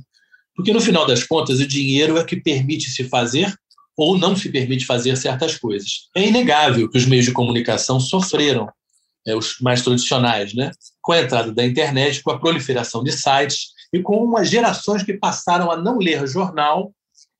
Porque 0.55 0.73
no 0.73 0.81
final 0.81 1.07
das 1.07 1.25
contas, 1.25 1.61
o 1.61 1.67
dinheiro 1.67 2.19
é 2.19 2.25
que 2.25 2.37
permite 2.37 2.91
se 2.91 3.05
fazer 3.05 3.55
ou 3.97 4.19
não 4.19 4.35
se 4.35 4.51
permite 4.51 4.87
fazer 4.87 5.17
certas 5.17 5.59
coisas. 5.59 6.09
É 6.17 6.27
inegável 6.27 6.91
que 6.91 6.99
os 6.99 7.07
meios 7.07 7.27
de 7.27 7.33
comunicação 7.33 8.01
sofreram, 8.01 8.69
é, 9.27 9.37
os 9.37 9.57
mais 9.61 9.83
tradicionais, 9.83 10.55
né? 10.55 10.71
com 11.01 11.13
a 11.13 11.21
entrada 11.21 11.53
da 11.53 11.65
internet, 11.65 12.23
com 12.23 12.31
a 12.31 12.39
proliferação 12.39 13.03
de 13.03 13.13
sites 13.13 13.73
e 13.93 14.01
com 14.01 14.17
umas 14.25 14.49
gerações 14.49 15.03
que 15.03 15.15
passaram 15.15 15.71
a 15.71 15.77
não 15.77 15.99
ler 15.99 16.27
jornal 16.27 16.93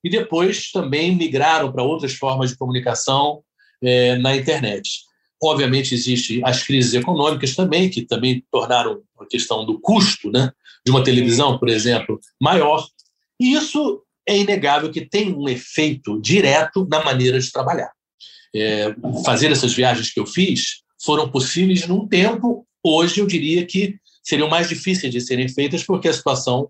e 0.03 0.11
depois 0.11 0.71
também 0.71 1.15
migraram 1.15 1.71
para 1.73 1.83
outras 1.83 2.15
formas 2.15 2.51
de 2.51 2.57
comunicação 2.57 3.43
é, 3.83 4.17
na 4.17 4.37
internet. 4.37 5.03
Obviamente, 5.43 5.95
existem 5.95 6.41
as 6.45 6.63
crises 6.63 6.95
econômicas 6.95 7.55
também, 7.55 7.91
que 7.91 8.03
também 8.03 8.45
tornaram 8.51 9.03
a 9.19 9.27
questão 9.27 9.65
do 9.65 9.81
custo 9.81 10.31
né, 10.31 10.53
de 10.85 10.91
uma 10.91 11.03
televisão, 11.03 11.59
por 11.59 11.69
exemplo, 11.69 12.21
maior. 12.41 12.87
E 13.41 13.55
isso 13.55 14.03
é 14.27 14.39
inegável 14.39 14.91
que 14.91 15.01
tem 15.01 15.33
um 15.33 15.49
efeito 15.49 16.21
direto 16.21 16.87
na 16.89 17.05
maneira 17.05 17.41
de 17.41 17.51
trabalhar. 17.51 17.91
É, 18.55 18.95
fazer 19.25 19.51
essas 19.51 19.73
viagens 19.73 20.13
que 20.13 20.21
eu 20.21 20.27
fiz 20.27 20.83
foram 21.03 21.29
possíveis 21.29 21.89
num 21.89 22.07
tempo, 22.07 22.67
hoje 22.85 23.21
eu 23.21 23.27
diria 23.27 23.67
que 23.67 23.97
seriam 24.23 24.49
mais 24.49 24.69
difíceis 24.69 25.13
de 25.13 25.21
serem 25.21 25.49
feitas, 25.49 25.83
porque 25.83 26.07
a 26.07 26.13
situação 26.13 26.69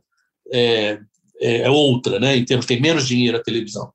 é, 0.51 0.99
é 1.43 1.71
outra, 1.71 2.19
né? 2.21 2.37
Em 2.37 2.45
termos 2.45 2.67
tem 2.67 2.81
menos 2.81 3.07
dinheiro 3.07 3.37
a 3.37 3.43
televisão. 3.43 3.93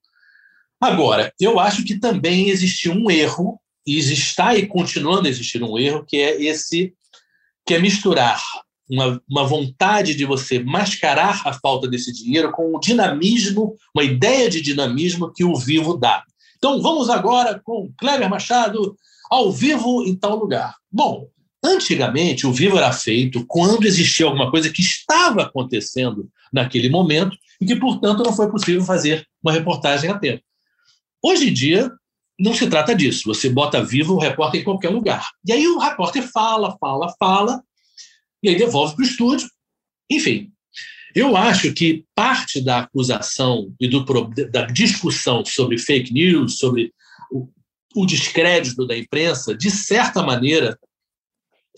Agora, 0.79 1.33
eu 1.39 1.59
acho 1.59 1.83
que 1.83 1.99
também 1.99 2.49
existiu 2.49 2.93
um 2.93 3.09
erro 3.09 3.59
e 3.85 3.97
está 3.97 4.55
e 4.55 4.67
continuando 4.67 5.27
a 5.27 5.29
existir 5.29 5.63
um 5.63 5.77
erro 5.77 6.05
que 6.05 6.17
é 6.17 6.41
esse 6.41 6.93
que 7.65 7.73
é 7.73 7.79
misturar 7.79 8.41
uma, 8.89 9.21
uma 9.29 9.43
vontade 9.43 10.15
de 10.15 10.23
você 10.23 10.59
mascarar 10.59 11.41
a 11.45 11.53
falta 11.53 11.87
desse 11.87 12.13
dinheiro 12.13 12.51
com 12.51 12.73
o 12.73 12.79
dinamismo, 12.79 13.75
uma 13.93 14.03
ideia 14.03 14.49
de 14.49 14.61
dinamismo 14.61 15.31
que 15.33 15.43
o 15.43 15.55
vivo 15.55 15.97
dá. 15.97 16.23
Então 16.57 16.81
vamos 16.81 17.09
agora 17.09 17.59
com 17.63 17.91
Kleber 17.97 18.29
Machado 18.29 18.95
ao 19.29 19.51
vivo 19.51 20.03
em 20.05 20.15
tal 20.15 20.37
lugar. 20.37 20.75
Bom, 20.91 21.27
Antigamente, 21.63 22.45
o 22.45 22.53
vivo 22.53 22.77
era 22.77 22.91
feito 22.93 23.43
quando 23.47 23.85
existia 23.85 24.25
alguma 24.25 24.51
coisa 24.51 24.69
que 24.69 24.81
estava 24.81 25.43
acontecendo 25.43 26.29
naquele 26.51 26.89
momento 26.89 27.37
e 27.59 27.65
que, 27.65 27.75
portanto, 27.75 28.23
não 28.23 28.33
foi 28.33 28.49
possível 28.49 28.83
fazer 28.83 29.27
uma 29.43 29.51
reportagem 29.51 30.09
a 30.09 30.17
tempo. 30.17 30.43
Hoje 31.23 31.49
em 31.49 31.53
dia, 31.53 31.91
não 32.39 32.53
se 32.53 32.67
trata 32.69 32.95
disso. 32.95 33.23
Você 33.25 33.49
bota 33.49 33.83
vivo 33.83 34.13
o 34.13 34.19
repórter 34.19 34.61
em 34.61 34.63
qualquer 34.63 34.89
lugar. 34.89 35.27
E 35.45 35.51
aí 35.51 35.67
o 35.67 35.79
repórter 35.79 36.29
fala, 36.31 36.77
fala, 36.79 37.13
fala, 37.19 37.63
e 38.43 38.49
aí 38.49 38.55
devolve 38.55 38.95
para 38.95 39.03
o 39.03 39.07
estúdio. 39.07 39.49
Enfim, 40.09 40.51
eu 41.15 41.35
acho 41.35 41.73
que 41.73 42.05
parte 42.13 42.61
da 42.61 42.79
acusação 42.79 43.73
e 43.79 43.87
do, 43.87 44.03
da 44.51 44.65
discussão 44.65 45.43
sobre 45.43 45.77
fake 45.77 46.13
news, 46.13 46.59
sobre 46.59 46.93
o, 47.31 47.49
o 47.95 48.05
descrédito 48.05 48.85
da 48.85 48.95
imprensa, 48.95 49.55
de 49.55 49.71
certa 49.71 50.21
maneira, 50.21 50.77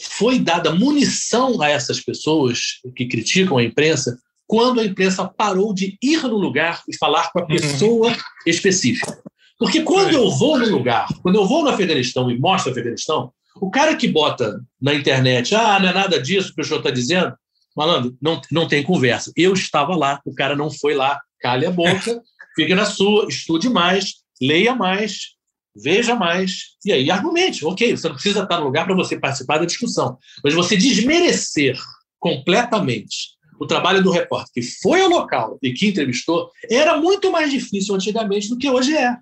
foi 0.02 0.40
dada 0.40 0.74
munição 0.76 1.62
a 1.62 1.70
essas 1.70 2.00
pessoas 2.00 2.80
que 2.96 3.06
criticam 3.06 3.58
a 3.58 3.64
imprensa 3.64 4.18
quando 4.50 4.80
a 4.80 4.84
imprensa 4.84 5.28
parou 5.28 5.76
de 5.76 5.96
ir 6.02 6.24
no 6.24 6.36
lugar 6.36 6.82
e 6.90 6.98
falar 6.98 7.32
com 7.32 7.38
a 7.38 7.44
uhum. 7.44 7.48
pessoa 7.50 8.18
específica. 8.48 9.22
Porque 9.60 9.84
quando 9.84 10.12
eu 10.12 10.28
vou 10.32 10.58
no 10.58 10.68
lugar, 10.68 11.08
quando 11.22 11.36
eu 11.36 11.46
vou 11.46 11.64
no 11.64 11.70
Afeganistão 11.70 12.32
e 12.32 12.40
mostro 12.40 12.72
o 12.72 12.74
Afeganistão, 12.74 13.32
o 13.62 13.70
cara 13.70 13.96
que 13.96 14.08
bota 14.08 14.60
na 14.82 14.96
internet, 14.96 15.54
ah, 15.54 15.80
não 15.80 15.90
é 15.90 15.94
nada 15.94 16.20
disso 16.20 16.52
que 16.56 16.62
o 16.62 16.64
senhor 16.64 16.80
está 16.80 16.90
dizendo, 16.90 17.32
malandro, 17.78 18.18
não, 18.20 18.42
não 18.52 18.68
tem 18.68 18.82
conversa. 18.82 19.32
Eu 19.38 19.54
estava 19.54 19.96
lá, 19.96 20.20
o 20.26 20.34
cara 20.34 20.56
não 20.56 20.72
foi 20.72 20.96
lá, 20.96 21.22
calhe 21.40 21.68
a 21.68 21.72
boca, 21.72 22.20
fique 22.56 22.74
na 22.74 22.86
sua, 22.86 23.28
estude 23.30 23.70
mais, 23.70 24.16
leia 24.42 24.74
mais, 24.74 25.36
veja 25.76 26.16
mais, 26.16 26.76
e 26.84 26.92
aí 26.92 27.12
argumente. 27.12 27.64
Ok, 27.64 27.96
você 27.96 28.08
não 28.08 28.16
precisa 28.16 28.42
estar 28.42 28.58
no 28.58 28.66
lugar 28.66 28.88
para 28.88 28.96
você 28.96 29.20
participar 29.20 29.60
da 29.60 29.66
discussão, 29.66 30.18
mas 30.44 30.56
você 30.56 30.76
desmerecer 30.76 31.78
completamente 32.18 33.38
o 33.60 33.68
trabalho 33.68 34.02
do 34.02 34.12
repórter 34.12 34.52
que 34.54 34.62
foi 34.62 35.02
ao 35.02 35.10
local 35.10 35.58
e 35.62 35.74
que 35.74 35.88
entrevistou 35.88 36.50
era 36.70 36.98
muito 36.98 37.32
mais 37.32 37.52
difícil 37.52 37.94
antigamente 37.94 38.50
do 38.50 38.58
que 38.58 38.70
hoje 38.70 38.96
é. 38.96 39.18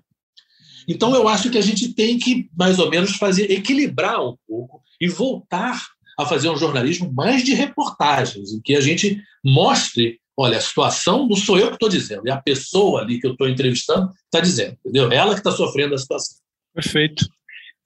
Então 0.86 1.14
eu 1.14 1.28
acho 1.28 1.50
que 1.50 1.58
a 1.58 1.62
gente 1.62 1.92
tem 1.92 2.18
que 2.18 2.48
mais 2.56 2.78
ou 2.78 2.88
menos 2.88 3.16
fazer 3.16 3.50
equilibrar 3.50 4.24
um 4.24 4.36
pouco 4.46 4.82
e 5.00 5.08
voltar 5.08 5.86
a 6.18 6.24
fazer 6.24 6.48
um 6.48 6.56
jornalismo 6.56 7.12
mais 7.12 7.44
de 7.44 7.52
reportagens, 7.54 8.52
em 8.52 8.60
que 8.60 8.74
a 8.74 8.80
gente 8.80 9.20
mostre 9.44 10.18
olha, 10.40 10.56
a 10.56 10.60
situação 10.60 11.26
não 11.26 11.36
sou 11.36 11.58
eu 11.58 11.66
que 11.66 11.74
estou 11.74 11.88
dizendo, 11.88 12.28
é 12.28 12.30
a 12.30 12.40
pessoa 12.40 13.00
ali 13.00 13.20
que 13.20 13.26
eu 13.26 13.32
estou 13.32 13.48
entrevistando 13.48 14.08
está 14.24 14.38
dizendo, 14.38 14.76
entendeu? 14.84 15.10
Ela 15.10 15.34
que 15.34 15.40
está 15.40 15.50
sofrendo 15.50 15.96
a 15.96 15.98
situação. 15.98 16.38
Perfeito. 16.72 17.26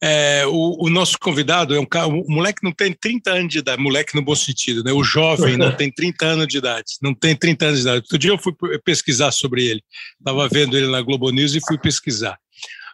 É, 0.05 0.45
o, 0.47 0.87
o, 0.87 0.91
nosso 0.91 1.17
convidado 1.17 1.77
é 1.77 1.79
um 1.79 1.87
cara, 1.87 2.09
o 2.09 2.25
moleque 2.29 2.65
não 2.65 2.73
tem 2.73 2.93
30 2.93 3.31
anos 3.31 3.53
de 3.53 3.59
idade, 3.61 3.81
moleque 3.81 4.17
no 4.17 4.23
bom 4.23 4.35
sentido, 4.35 4.83
né? 4.83 4.93
O 4.93 5.05
jovem 5.05 5.57
não 5.57 5.71
tem 5.77 5.93
30 5.93 6.27
anos 6.27 6.49
de 6.49 6.59
idade, 6.59 6.95
não 7.01 7.15
tem 7.15 7.37
30 7.37 7.67
anos 7.67 7.79
de 7.79 7.83
idade. 7.85 7.99
Outro 7.99 8.19
dia 8.19 8.31
eu 8.33 8.39
fui 8.39 8.53
pesquisar 8.85 9.31
sobre 9.31 9.65
ele, 9.65 9.81
estava 10.19 10.49
vendo 10.49 10.77
ele 10.77 10.89
na 10.89 11.01
Globo 11.01 11.31
News 11.31 11.55
e 11.55 11.61
fui 11.61 11.79
pesquisar. 11.79 12.37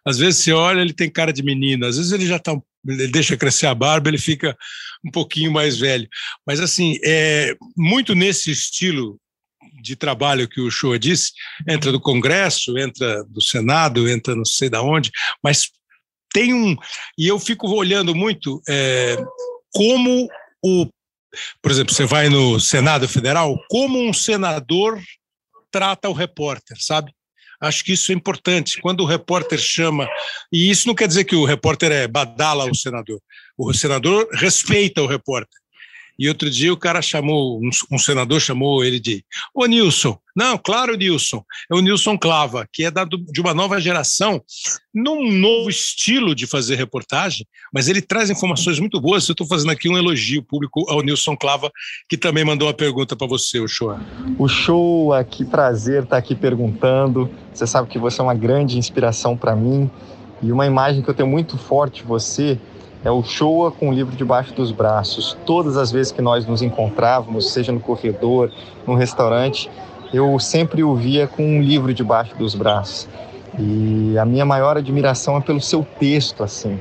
Às 0.05 0.19
vezes 0.19 0.43
você 0.43 0.53
olha, 0.53 0.83
ele 0.83 0.93
tem 0.93 1.11
cara 1.11 1.33
de 1.33 1.43
menino, 1.43 1.87
às 1.87 1.97
vezes 1.97 2.13
ele 2.13 2.27
já 2.27 2.39
tá, 2.39 2.55
ele 2.87 3.09
deixa 3.09 3.39
crescer 3.39 3.67
a 3.67 3.75
barba, 3.75 4.11
ele 4.11 4.19
fica 4.19 4.55
um 5.03 5.11
pouquinho 5.11 5.51
mais 5.51 5.79
velho. 5.79 6.07
Mas 6.47 6.61
assim, 6.61 6.99
é 7.03 7.55
muito 7.75 8.15
nesse 8.15 8.51
estilo 8.51 9.19
de 9.81 9.97
trabalho 9.97 10.49
que 10.49 10.61
o 10.61 10.71
Shoa 10.71 10.99
disse, 10.99 11.33
entra 11.67 11.91
do 11.91 12.01
Congresso, 12.01 12.77
entra 12.77 13.25
do 13.25 13.41
Senado, 13.41 14.09
entra 14.09 14.35
não 14.35 14.45
sei 14.45 14.69
da 14.69 14.83
onde, 14.83 15.11
mas 15.43 15.71
tem 16.33 16.55
um. 16.55 16.77
E 17.17 17.27
eu 17.27 17.39
fico 17.39 17.69
olhando 17.69 18.15
muito 18.15 18.61
é, 18.69 19.17
como 19.73 20.29
o. 20.63 20.87
Por 21.61 21.71
exemplo, 21.71 21.95
você 21.95 22.05
vai 22.05 22.29
no 22.29 22.59
Senado 22.59 23.07
Federal, 23.07 23.59
como 23.69 24.01
um 24.01 24.13
senador 24.13 24.99
trata 25.71 26.09
o 26.09 26.15
repórter, 26.15 26.77
sabe? 26.81 27.13
Acho 27.61 27.85
que 27.85 27.93
isso 27.93 28.13
é 28.13 28.15
importante. 28.15 28.81
Quando 28.81 29.01
o 29.01 29.07
repórter 29.07 29.59
chama, 29.59 30.09
e 30.53 30.71
isso 30.71 30.87
não 30.87 30.95
quer 30.95 31.09
dizer 31.09 31.25
que 31.25 31.35
o 31.35 31.45
repórter 31.45 31.91
é 31.91 32.07
badala 32.07 32.71
o 32.71 32.75
senador. 32.75 33.21
O 33.57 33.75
senador 33.75 34.29
respeita 34.33 35.03
o 35.03 35.07
repórter. 35.07 35.59
E 36.19 36.29
outro 36.29 36.51
dia 36.51 36.73
o 36.73 36.77
cara 36.77 37.01
chamou, 37.01 37.61
um, 37.61 37.71
um 37.93 37.99
senador 37.99 38.41
chamou 38.41 38.85
ele 38.85 38.99
de 38.99 39.25
Ô 39.55 39.67
Nilson. 39.67 40.19
Não, 40.35 40.59
claro, 40.59 40.97
Nilson. 40.97 41.45
É 41.71 41.75
o 41.75 41.81
Nilson 41.81 42.19
Clava, 42.19 42.67
que 42.73 42.85
é 42.85 42.91
dado 42.91 43.19
de 43.19 43.41
uma 43.41 43.55
nova 43.55 43.81
geração, 43.81 44.41
num 44.95 45.33
novo 45.33 45.69
estilo 45.69 46.35
de 46.35 46.47
fazer 46.47 46.77
reportagem, 46.77 47.47
mas 47.73 47.89
ele 47.89 48.01
traz 48.01 48.31
informações 48.31 48.79
muito 48.79 49.01
boas. 49.01 49.29
Eu 49.29 49.33
estou 49.33 49.47
fazendo 49.47 49.71
aqui 49.71 49.89
um 49.89 49.97
elogio 49.97 50.43
público 50.43 50.89
ao 50.89 51.03
Nilson 51.03 51.37
Clava, 51.37 51.71
que 52.09 52.17
também 52.17 52.45
mandou 52.45 52.69
uma 52.69 52.75
pergunta 52.75 53.17
para 53.17 53.27
você, 53.27 53.61
o 53.61 53.69
show. 53.69 53.97
O 54.39 54.49
show, 54.49 55.11
que 55.29 55.45
prazer 55.45 56.05
estar 56.05 56.11
tá 56.11 56.19
aqui 56.19 56.35
perguntando. 56.35 57.31
Você 57.53 57.67
sabe 57.67 57.89
que 57.89 57.99
você 57.99 58.21
é 58.21 58.25
uma 58.25 58.35
grande 58.35 58.79
inspiração 58.79 59.37
para 59.37 59.55
mim. 59.55 59.91
E 60.41 60.53
uma 60.53 60.67
imagem 60.67 61.03
que 61.03 61.11
eu 61.11 61.15
tenho 61.15 61.29
muito 61.29 61.59
forte 61.59 62.05
você 62.05 62.59
é 63.05 63.11
o 63.11 63.23
Showa 63.23 63.71
com 63.71 63.91
o 63.91 63.93
livro 63.93 64.17
debaixo 64.17 64.53
dos 64.55 64.73
braços. 64.73 65.37
Todas 65.47 65.77
as 65.77 65.91
vezes 65.91 66.13
que 66.13 66.21
nós 66.21 66.47
nos 66.47 66.63
encontrávamos, 66.63 67.51
seja 67.51 67.73
no 67.73 67.81
corredor, 67.81 68.51
no 68.87 68.95
restaurante, 68.95 69.71
eu 70.13 70.39
sempre 70.39 70.83
o 70.83 70.95
via 70.95 71.27
com 71.27 71.43
um 71.45 71.63
livro 71.63 71.93
debaixo 71.95 72.37
dos 72.37 72.55
braços. 72.55 73.09
E 73.59 74.17
a 74.19 74.25
minha 74.25 74.45
maior 74.45 74.77
admiração 74.77 75.37
é 75.37 75.41
pelo 75.41 75.61
seu 75.61 75.87
texto, 75.99 76.43
assim. 76.43 76.81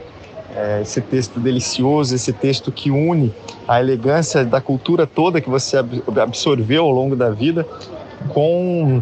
É 0.55 0.81
esse 0.81 1.01
texto 1.01 1.39
delicioso, 1.39 2.15
esse 2.15 2.33
texto 2.33 2.71
que 2.71 2.89
une 2.89 3.33
a 3.67 3.79
elegância 3.79 4.43
da 4.43 4.59
cultura 4.59 5.05
toda 5.05 5.39
que 5.39 5.49
você 5.49 5.77
absorveu 5.77 6.85
ao 6.85 6.91
longo 6.91 7.15
da 7.15 7.29
vida 7.29 7.67
com 8.29 9.01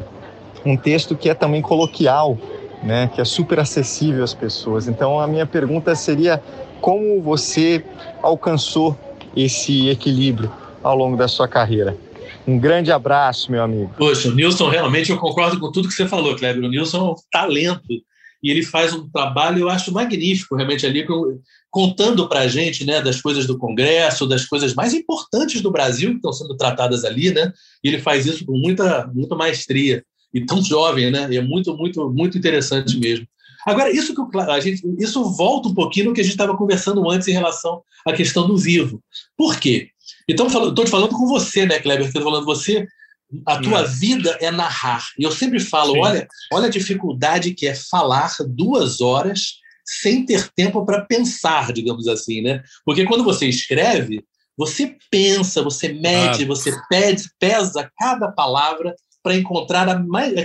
um 0.66 0.76
texto 0.76 1.16
que 1.16 1.30
é 1.30 1.34
também 1.34 1.61
coloquial, 1.61 2.38
né, 2.86 3.09
que 3.13 3.19
é 3.19 3.25
super 3.25 3.59
acessível 3.59 4.23
às 4.23 4.33
pessoas. 4.33 4.88
Então 4.88 5.19
a 5.19 5.27
minha 5.27 5.45
pergunta 5.45 5.95
seria 5.95 6.41
como 6.79 7.19
você 7.21 7.83
alcançou 8.21 8.97
esse 9.36 9.89
equilíbrio 9.89 10.51
ao 10.83 10.95
longo 10.95 11.17
da 11.17 11.27
sua 11.27 11.47
carreira? 11.47 11.97
Um 12.47 12.59
grande 12.59 12.91
abraço, 12.91 13.51
meu 13.51 13.63
amigo. 13.63 13.91
Poxa, 13.97 14.29
o 14.29 14.36
Nilson, 14.36 14.69
realmente 14.69 15.09
eu 15.09 15.17
concordo 15.17 15.59
com 15.59 15.71
tudo 15.71 15.88
que 15.88 15.93
você 15.93 16.07
falou, 16.07 16.36
Kleber. 16.36 16.63
O 16.63 16.69
Nilson 16.69 16.97
é 16.97 17.11
um 17.11 17.15
talento 17.31 17.88
e 18.43 18.51
ele 18.51 18.61
faz 18.61 18.93
um 18.93 19.09
trabalho, 19.09 19.61
eu 19.61 19.69
acho, 19.69 19.91
magnífico, 19.91 20.55
realmente, 20.55 20.86
ali, 20.86 21.03
contando 21.71 22.29
para 22.29 22.41
a 22.41 22.47
gente 22.47 22.86
né, 22.86 23.01
das 23.01 23.19
coisas 23.19 23.47
do 23.47 23.57
Congresso, 23.57 24.27
das 24.27 24.45
coisas 24.45 24.75
mais 24.75 24.93
importantes 24.93 25.61
do 25.61 25.71
Brasil 25.71 26.11
que 26.11 26.17
estão 26.17 26.31
sendo 26.31 26.55
tratadas 26.55 27.03
ali, 27.03 27.31
né? 27.31 27.51
E 27.83 27.88
ele 27.88 27.99
faz 27.99 28.27
isso 28.27 28.45
com 28.45 28.55
muita, 28.55 29.09
muita 29.11 29.36
maestria. 29.36 30.03
E 30.36 30.45
tão 30.45 30.61
jovem, 30.61 31.09
né? 31.09 31.29
E 31.31 31.38
é 31.38 31.41
muito, 31.41 31.75
muito, 31.77 32.11
muito 32.11 32.38
interessante 32.38 32.99
mesmo. 32.99 33.25
Agora, 33.65 33.89
isso 33.89 34.13
que 34.13 34.38
a 34.38 34.59
gente, 34.59 34.83
isso 34.99 35.23
volta 35.31 35.69
um 35.69 35.73
pouquinho 35.73 36.07
no 36.07 36.13
que 36.13 36.19
a 36.19 36.23
gente 36.23 36.33
estava 36.33 36.55
conversando 36.55 37.09
antes 37.09 37.27
em 37.27 37.31
relação 37.31 37.81
à 38.05 38.13
questão 38.13 38.45
do 38.45 38.57
vivo. 38.57 39.01
Por 39.36 39.57
quê? 39.57 39.89
Então, 40.29 40.47
estou 40.47 40.86
te 40.86 40.91
falando 40.91 41.09
com 41.09 41.25
você, 41.25 41.65
né, 41.65 41.79
Kleber? 41.79 42.05
Estou 42.05 42.21
falando 42.21 42.45
você. 42.45 42.86
A 43.47 43.59
tua 43.59 43.81
hum. 43.81 43.88
vida 43.88 44.38
é 44.39 44.51
narrar. 44.51 45.03
E 45.17 45.23
eu 45.23 45.31
sempre 45.31 45.59
falo, 45.59 45.97
olha, 45.97 46.27
olha 46.53 46.67
a 46.67 46.69
dificuldade 46.69 47.55
que 47.55 47.65
é 47.65 47.73
falar 47.73 48.31
duas 48.49 49.01
horas 49.01 49.55
sem 49.83 50.25
ter 50.25 50.49
tempo 50.53 50.86
para 50.86 51.01
pensar, 51.05 51.71
digamos 51.71 52.07
assim, 52.07 52.41
né? 52.41 52.61
Porque 52.86 53.05
quando 53.05 53.23
você 53.23 53.47
escreve, 53.47 54.23
você 54.57 54.95
pensa, 55.09 55.63
você 55.63 55.91
mede, 55.91 56.43
ah. 56.43 56.47
você 56.47 56.71
pede, 56.89 57.23
pesa 57.39 57.89
cada 57.97 58.31
palavra 58.31 58.95
para 59.26 59.36
encontrar 59.36 59.89
a 59.89 59.97
mais, 59.97 60.36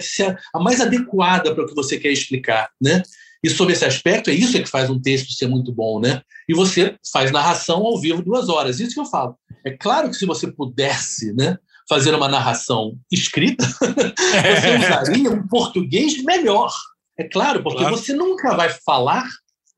a 0.55 0.59
mais 0.59 0.81
adequada 0.81 1.55
para 1.55 1.65
o 1.65 1.67
que 1.67 1.75
você 1.75 1.99
quer 1.99 2.11
explicar, 2.11 2.71
né? 2.81 3.03
E 3.45 3.51
sobre 3.51 3.75
esse 3.75 3.85
aspecto, 3.85 4.31
é 4.31 4.33
isso 4.33 4.59
que 4.59 4.65
faz 4.65 4.89
um 4.89 4.99
texto 4.99 5.33
ser 5.33 5.49
muito 5.49 5.71
bom, 5.71 6.01
né? 6.01 6.23
E 6.49 6.55
você 6.55 6.97
faz 7.13 7.31
narração 7.31 7.85
ao 7.85 8.01
vivo 8.01 8.23
duas 8.23 8.49
horas. 8.49 8.81
Isso 8.81 8.95
que 8.95 9.01
eu 9.01 9.05
falo. 9.05 9.37
É 9.67 9.71
claro 9.71 10.09
que 10.09 10.17
se 10.17 10.25
você 10.25 10.51
pudesse, 10.51 11.35
né, 11.35 11.59
fazer 11.87 12.15
uma 12.15 12.27
narração 12.27 12.97
escrita, 13.13 13.67
você 13.69 14.79
usaria 14.79 15.31
um 15.31 15.47
português 15.47 16.23
melhor. 16.25 16.73
É 17.19 17.25
claro, 17.25 17.63
porque 17.63 17.81
claro. 17.81 17.99
você 17.99 18.15
nunca 18.15 18.57
vai 18.57 18.71
falar 18.71 19.29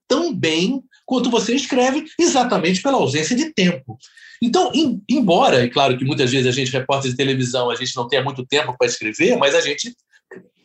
tão 0.06 0.32
bem 0.32 0.80
quanto 1.04 1.28
você 1.28 1.56
escreve, 1.56 2.04
exatamente 2.20 2.80
pela 2.80 2.98
ausência 2.98 3.34
de 3.34 3.52
tempo. 3.52 3.98
Então, 4.42 4.72
em, 4.74 5.00
embora, 5.08 5.64
é 5.64 5.68
claro 5.68 5.96
que 5.96 6.04
muitas 6.04 6.32
vezes 6.32 6.48
a 6.48 6.50
gente, 6.50 6.72
repórter 6.72 7.12
de 7.12 7.16
televisão, 7.16 7.70
a 7.70 7.76
gente 7.76 7.94
não 7.94 8.08
tenha 8.08 8.24
muito 8.24 8.44
tempo 8.44 8.74
para 8.76 8.88
escrever, 8.88 9.36
mas 9.36 9.54
a 9.54 9.60
gente 9.60 9.94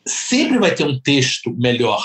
sempre 0.07 0.57
vai 0.57 0.73
ter 0.73 0.83
um 0.83 0.99
texto 0.99 1.55
melhor 1.55 2.03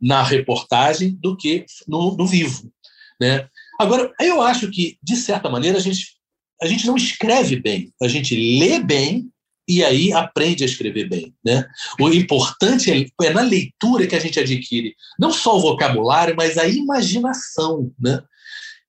na 0.00 0.22
reportagem 0.22 1.18
do 1.20 1.36
que 1.36 1.66
no, 1.88 2.16
no 2.16 2.24
vivo. 2.24 2.72
Né? 3.20 3.48
Agora, 3.80 4.12
eu 4.20 4.40
acho 4.40 4.70
que, 4.70 4.96
de 5.02 5.16
certa 5.16 5.50
maneira, 5.50 5.78
a 5.78 5.80
gente, 5.80 6.16
a 6.62 6.66
gente 6.68 6.86
não 6.86 6.94
escreve 6.94 7.56
bem, 7.56 7.92
a 8.00 8.06
gente 8.06 8.36
lê 8.36 8.78
bem 8.78 9.28
e 9.66 9.84
aí 9.84 10.12
aprende 10.12 10.62
a 10.62 10.66
escrever 10.66 11.08
bem. 11.08 11.34
Né? 11.44 11.64
O 12.00 12.08
importante 12.10 12.92
é, 12.92 13.26
é 13.26 13.30
na 13.30 13.42
leitura 13.42 14.06
que 14.06 14.14
a 14.14 14.20
gente 14.20 14.38
adquire 14.38 14.94
não 15.18 15.32
só 15.32 15.56
o 15.56 15.60
vocabulário, 15.60 16.36
mas 16.36 16.56
a 16.56 16.68
imaginação. 16.68 17.92
Né? 17.98 18.22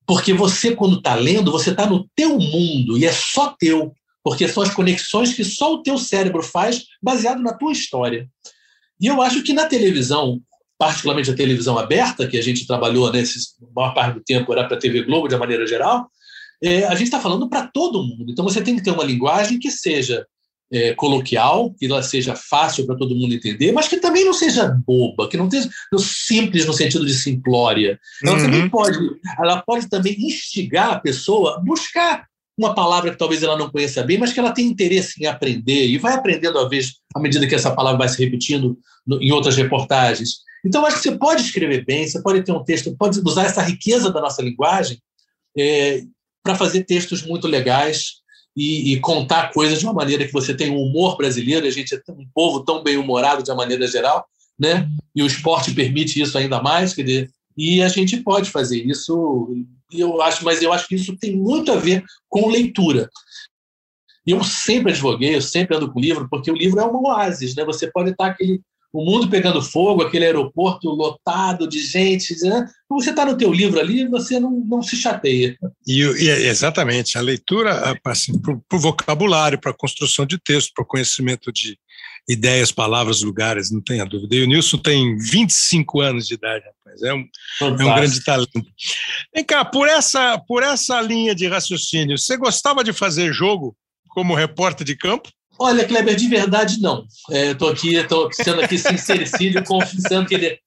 Porque 0.09 0.33
você, 0.33 0.75
quando 0.75 0.97
está 0.97 1.13
lendo, 1.13 1.51
você 1.51 1.69
está 1.69 1.85
no 1.85 2.09
teu 2.15 2.39
mundo 2.39 2.97
e 2.97 3.05
é 3.05 3.11
só 3.11 3.55
teu, 3.59 3.93
porque 4.23 4.47
são 4.47 4.63
as 4.63 4.73
conexões 4.73 5.35
que 5.35 5.43
só 5.43 5.75
o 5.75 5.83
teu 5.83 5.99
cérebro 5.99 6.41
faz 6.41 6.83
baseado 6.99 7.43
na 7.43 7.53
tua 7.53 7.71
história. 7.71 8.27
E 8.99 9.05
eu 9.05 9.21
acho 9.21 9.43
que 9.43 9.53
na 9.53 9.67
televisão, 9.67 10.41
particularmente 10.79 11.29
a 11.29 11.35
televisão 11.35 11.77
aberta, 11.77 12.25
que 12.25 12.39
a 12.39 12.41
gente 12.41 12.65
trabalhou 12.65 13.11
nesse 13.11 13.37
maior 13.75 13.93
parte 13.93 14.15
do 14.15 14.23
tempo 14.23 14.51
era 14.51 14.65
para 14.65 14.77
a 14.77 14.79
TV 14.79 15.03
Globo 15.03 15.27
de 15.27 15.35
uma 15.35 15.41
maneira 15.41 15.67
geral, 15.67 16.09
é, 16.59 16.85
a 16.85 16.95
gente 16.95 17.03
está 17.03 17.19
falando 17.19 17.47
para 17.47 17.67
todo 17.67 18.01
mundo. 18.01 18.31
Então 18.31 18.43
você 18.43 18.63
tem 18.63 18.75
que 18.75 18.83
ter 18.83 18.89
uma 18.89 19.03
linguagem 19.03 19.59
que 19.59 19.69
seja 19.69 20.25
é, 20.71 20.93
coloquial, 20.93 21.73
que 21.73 21.85
ela 21.85 22.03
seja 22.03 22.35
fácil 22.35 22.85
para 22.85 22.95
todo 22.95 23.15
mundo 23.15 23.33
entender, 23.33 23.71
mas 23.71 23.87
que 23.87 23.97
também 23.97 24.23
não 24.23 24.33
seja 24.33 24.67
boba, 24.85 25.27
que 25.27 25.37
não 25.37 25.49
seja 25.49 25.69
simples 25.97 26.65
no 26.65 26.73
sentido 26.73 27.05
de 27.05 27.13
simplória. 27.13 27.99
Ela 28.23 28.35
uhum. 28.35 28.43
também 28.43 28.69
pode, 28.69 28.99
ela 29.39 29.61
pode 29.61 29.89
também 29.89 30.13
instigar 30.19 30.91
a 30.91 30.99
pessoa 30.99 31.57
a 31.57 31.59
buscar 31.59 32.27
uma 32.57 32.75
palavra 32.75 33.11
que 33.11 33.17
talvez 33.17 33.41
ela 33.41 33.57
não 33.57 33.69
conheça 33.69 34.03
bem, 34.03 34.17
mas 34.17 34.33
que 34.33 34.39
ela 34.39 34.51
tem 34.51 34.67
interesse 34.67 35.23
em 35.23 35.25
aprender 35.25 35.87
e 35.87 35.97
vai 35.97 36.13
aprendendo 36.13 36.59
à 36.59 36.67
vez 36.67 36.95
à 37.15 37.19
medida 37.19 37.47
que 37.47 37.55
essa 37.55 37.73
palavra 37.73 37.99
vai 37.99 38.09
se 38.09 38.21
repetindo 38.21 38.77
no, 39.07 39.21
em 39.21 39.31
outras 39.31 39.55
reportagens. 39.55 40.39
Então, 40.65 40.85
acho 40.85 40.97
que 40.97 41.03
você 41.03 41.17
pode 41.17 41.41
escrever 41.41 41.85
bem, 41.85 42.05
você 42.05 42.21
pode 42.21 42.43
ter 42.43 42.51
um 42.51 42.63
texto, 42.63 42.95
pode 42.97 43.19
usar 43.21 43.45
essa 43.45 43.61
riqueza 43.61 44.11
da 44.11 44.19
nossa 44.19 44.41
linguagem 44.41 45.01
é, 45.57 46.01
para 46.43 46.53
fazer 46.53 46.83
textos 46.83 47.25
muito 47.25 47.47
legais 47.47 48.18
e, 48.59 48.91
e, 48.91 48.99
contar 48.99 49.53
coisas 49.53 49.79
de 49.79 49.85
uma 49.85 49.93
maneira 49.93 50.25
que 50.27 50.33
você 50.33 50.53
tem 50.53 50.69
um 50.69 50.81
humor 50.81 51.15
brasileiro, 51.15 51.65
a 51.65 51.71
gente 51.71 51.95
é 51.95 52.11
um 52.11 52.27
povo 52.33 52.59
tão 52.65 52.83
bem-humorado 52.83 53.41
de 53.41 53.49
uma 53.49 53.55
maneira 53.55 53.87
geral, 53.87 54.27
né? 54.59 54.85
E 55.15 55.23
o 55.23 55.25
esporte 55.25 55.73
permite 55.73 56.21
isso 56.21 56.37
ainda 56.37 56.61
mais, 56.61 56.93
quer 56.93 57.03
dizer, 57.03 57.31
e 57.55 57.81
a 57.81 57.87
gente 57.87 58.17
pode 58.17 58.51
fazer 58.51 58.83
isso, 58.85 59.47
eu 59.93 60.21
acho, 60.21 60.43
mas 60.43 60.61
eu 60.61 60.73
acho 60.73 60.89
que 60.89 60.95
isso 60.95 61.15
tem 61.15 61.37
muito 61.37 61.71
a 61.71 61.77
ver 61.77 62.03
com 62.27 62.49
leitura. 62.49 63.09
Eu 64.27 64.43
sempre 64.43 64.91
advoguei, 64.91 65.37
eu 65.37 65.41
sempre 65.41 65.77
ando 65.77 65.89
com 65.89 65.97
livro, 66.01 66.27
porque 66.29 66.51
o 66.51 66.55
livro 66.55 66.81
é 66.81 66.85
um 66.85 67.05
oásis, 67.05 67.55
né? 67.55 67.63
Você 67.63 67.89
pode 67.89 68.11
estar 68.11 68.27
aquele 68.27 68.59
o 68.91 69.05
mundo 69.05 69.29
pegando 69.29 69.61
fogo, 69.61 70.01
aquele 70.01 70.25
aeroporto 70.25 70.89
lotado 70.89 71.67
de 71.67 71.79
gente, 71.79 72.35
né? 72.41 72.67
você 72.89 73.11
está 73.11 73.23
no 73.23 73.37
teu 73.37 73.53
livro 73.53 73.79
ali, 73.79 74.07
você 74.07 74.39
não, 74.39 74.51
não 74.51 74.81
se 74.81 74.95
chateia. 74.95 75.55
E, 75.85 76.01
e 76.01 76.29
exatamente, 76.29 77.17
a 77.17 77.21
leitura 77.21 77.95
assim, 78.05 78.39
para 78.39 78.53
o 78.53 78.79
vocabulário, 78.79 79.59
para 79.59 79.71
a 79.71 79.77
construção 79.77 80.25
de 80.25 80.39
texto, 80.39 80.71
para 80.73 80.83
o 80.83 80.87
conhecimento 80.87 81.51
de 81.51 81.77
ideias, 82.27 82.71
palavras, 82.71 83.21
lugares, 83.21 83.71
não 83.71 83.81
tenha 83.81 84.05
dúvida. 84.05 84.35
E 84.35 84.43
o 84.43 84.47
Nilson 84.47 84.77
tem 84.77 85.17
25 85.17 86.01
anos 86.01 86.27
de 86.27 86.35
idade, 86.35 86.63
rapaz, 86.65 87.01
é 87.01 87.13
um, 87.13 87.25
é 87.61 87.65
um 87.65 87.95
grande 87.95 88.23
talento. 88.23 88.51
Vem 89.33 89.43
cá, 89.43 89.65
por 89.65 89.87
essa, 89.87 90.37
por 90.47 90.63
essa 90.63 90.99
linha 91.01 91.33
de 91.33 91.47
raciocínio, 91.47 92.17
você 92.17 92.37
gostava 92.37 92.83
de 92.83 92.93
fazer 92.93 93.33
jogo 93.33 93.75
como 94.09 94.35
repórter 94.35 94.85
de 94.85 94.95
campo? 94.95 95.29
Olha, 95.59 95.85
Kleber, 95.85 96.15
de 96.15 96.27
verdade, 96.27 96.81
não. 96.81 97.05
Estou 97.29 97.69
é, 97.69 97.73
aqui, 97.73 97.95
estou 97.95 98.29
sendo 98.31 98.61
aqui 98.61 98.77
sincericídio, 98.77 99.63
confessando 99.65 100.27
que 100.27 100.35
ele, 100.35 100.59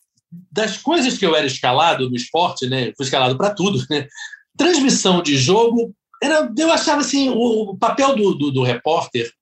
das 0.50 0.76
coisas 0.76 1.16
que 1.16 1.24
eu 1.24 1.34
era 1.34 1.46
escalado 1.46 2.10
no 2.10 2.16
esporte, 2.16 2.68
né, 2.68 2.92
fui 2.96 3.06
escalado 3.06 3.36
para 3.36 3.54
tudo, 3.54 3.82
né, 3.88 4.06
transmissão 4.56 5.22
de 5.22 5.36
jogo, 5.36 5.94
era, 6.22 6.48
eu 6.56 6.70
achava 6.70 7.00
assim, 7.00 7.30
o, 7.30 7.70
o 7.70 7.76
papel 7.76 8.14
do, 8.14 8.34
do, 8.34 8.50
do, 8.50 8.62
repórter 8.62 9.32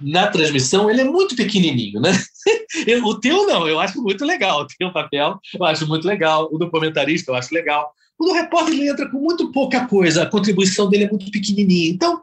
na 0.00 0.28
transmissão, 0.28 0.88
ele 0.88 1.00
é 1.00 1.04
muito 1.04 1.34
pequenininho, 1.34 2.00
né? 2.00 2.12
o 3.04 3.18
teu 3.18 3.46
não, 3.46 3.68
eu 3.68 3.80
acho 3.80 4.00
muito 4.00 4.24
legal, 4.24 4.62
o 4.62 4.66
teu 4.66 4.92
papel 4.92 5.38
eu 5.52 5.64
acho 5.64 5.86
muito 5.86 6.06
legal, 6.06 6.48
o 6.50 6.56
do 6.56 6.70
comentarista 6.70 7.30
eu 7.30 7.34
acho 7.34 7.52
legal. 7.52 7.92
O 8.16 8.26
do 8.26 8.32
repórter 8.32 8.74
ele 8.74 8.88
entra 8.88 9.10
com 9.10 9.18
muito 9.18 9.50
pouca 9.50 9.86
coisa, 9.86 10.22
a 10.22 10.30
contribuição 10.30 10.88
dele 10.88 11.04
é 11.04 11.10
muito 11.10 11.30
pequenininha. 11.32 11.90
Então, 11.90 12.22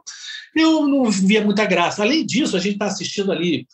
eu 0.54 0.86
não 0.86 1.10
via 1.10 1.42
muita 1.44 1.64
graça. 1.64 2.02
Além 2.02 2.24
disso, 2.24 2.56
a 2.56 2.60
gente 2.60 2.74
está 2.74 2.86
assistindo 2.86 3.32
ali. 3.32 3.66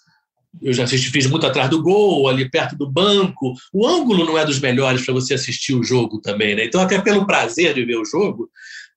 Eu 0.63 0.73
já 0.73 0.85
assisti, 0.85 1.11
fiz 1.11 1.27
muito 1.27 1.47
atrás 1.47 1.69
do 1.69 1.83
gol, 1.83 2.29
ali 2.29 2.51
perto 2.51 2.77
do 2.77 2.91
banco. 2.91 3.55
O 3.73 3.87
ângulo 3.87 4.25
não 4.25 4.39
é 4.39 4.45
dos 4.45 4.59
melhores 4.59 5.05
para 5.05 5.15
você 5.15 5.35
assistir 5.35 5.75
o 5.75 5.85
jogo 5.85 6.21
também, 6.21 6.55
né? 6.55 6.65
Então, 6.65 6.81
até 6.81 7.01
pelo 7.01 7.27
prazer 7.27 7.75
de 7.75 7.85
ver 7.85 7.97
o 7.97 8.05
jogo, 8.05 8.49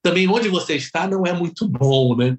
também 0.02 0.28
onde 0.28 0.48
você 0.48 0.76
está 0.76 1.08
não 1.08 1.26
é 1.26 1.34
muito 1.34 1.68
bom, 1.68 2.16
né? 2.16 2.38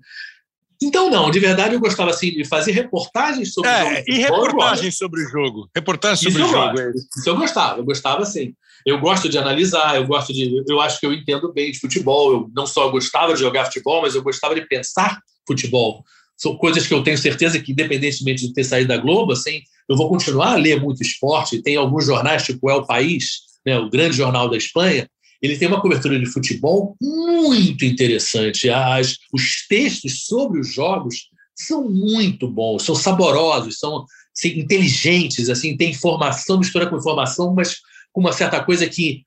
Então, 0.83 1.09
não, 1.09 1.31
de 1.31 1.39
verdade 1.39 1.75
eu 1.75 1.81
gostava 1.81 2.11
assim 2.11 2.33
de 2.33 2.45
fazer 2.45 2.73
reportagens 2.73 3.53
sobre 3.53 3.71
é, 3.71 3.83
o 3.83 3.89
jogo. 3.89 4.05
E 4.09 4.15
reportagens 4.19 4.99
sobre 4.99 5.23
o 5.23 5.29
jogo. 5.29 5.71
Reportagens 5.75 6.21
sobre 6.21 6.43
o 6.43 6.49
jogo. 6.49 6.81
Eu 6.81 6.91
Isso 6.91 7.29
eu 7.29 7.37
gostava, 7.37 7.79
eu 7.79 7.85
gostava 7.85 8.23
assim. 8.23 8.53
Eu 8.85 8.99
gosto 8.99 9.29
de 9.29 9.39
analisar, 9.39 9.95
eu 9.95 10.05
gosto 10.05 10.33
de. 10.33 10.65
Eu 10.69 10.81
acho 10.81 10.99
que 10.99 11.07
eu 11.07 11.13
entendo 11.13 11.53
bem 11.53 11.71
de 11.71 11.79
futebol. 11.79 12.33
Eu 12.33 12.51
não 12.53 12.67
só 12.67 12.89
gostava 12.91 13.33
de 13.33 13.39
jogar 13.39 13.67
futebol, 13.67 14.03
mas 14.03 14.17
eu 14.17 14.23
gostava 14.25 14.57
de 14.57 14.67
pensar 14.67 15.21
futebol. 15.47 16.05
São 16.37 16.57
coisas 16.57 16.87
que 16.87 16.95
eu 16.95 17.03
tenho 17.03 17.19
certeza 17.19 17.61
que, 17.61 17.73
independentemente 17.73 18.47
de 18.47 18.53
ter 18.53 18.65
saído 18.65 18.89
da 18.89 18.97
Globo, 18.97 19.33
assim, 19.33 19.61
eu 19.89 19.97
vou 19.97 20.09
continuar 20.09 20.53
a 20.53 20.57
ler 20.57 20.81
muito 20.81 21.03
esporte. 21.03 21.63
Tem 21.63 21.77
alguns 21.77 22.05
jornais, 22.05 22.45
tipo 22.45 22.69
El 22.71 22.87
País, 22.87 23.43
né, 23.65 23.79
o 23.79 23.89
grande 23.89 24.17
jornal 24.17 24.49
da 24.49 24.57
Espanha, 24.57 25.09
ele 25.41 25.59
tem 25.59 25.67
uma 25.67 25.81
cobertura 25.81 26.19
de 26.19 26.27
futebol 26.27 26.97
muito 27.01 27.85
interessante. 27.85 28.71
As, 28.71 29.17
os 29.33 29.67
textos 29.69 30.25
sobre 30.27 30.61
os 30.61 30.73
jogos 30.73 31.29
são 31.55 31.89
muito 31.89 32.49
bons, 32.49 32.85
são 32.85 32.95
saborosos, 32.95 33.79
são 33.79 34.05
assim, 34.37 34.59
inteligentes, 34.59 35.51
assim, 35.51 35.77
tem 35.77 35.91
informação, 35.91 36.59
mistura 36.59 36.89
com 36.89 36.97
informação, 36.97 37.53
mas 37.55 37.77
com 38.13 38.21
uma 38.21 38.33
certa 38.33 38.63
coisa 38.63 38.89
que 38.89 39.25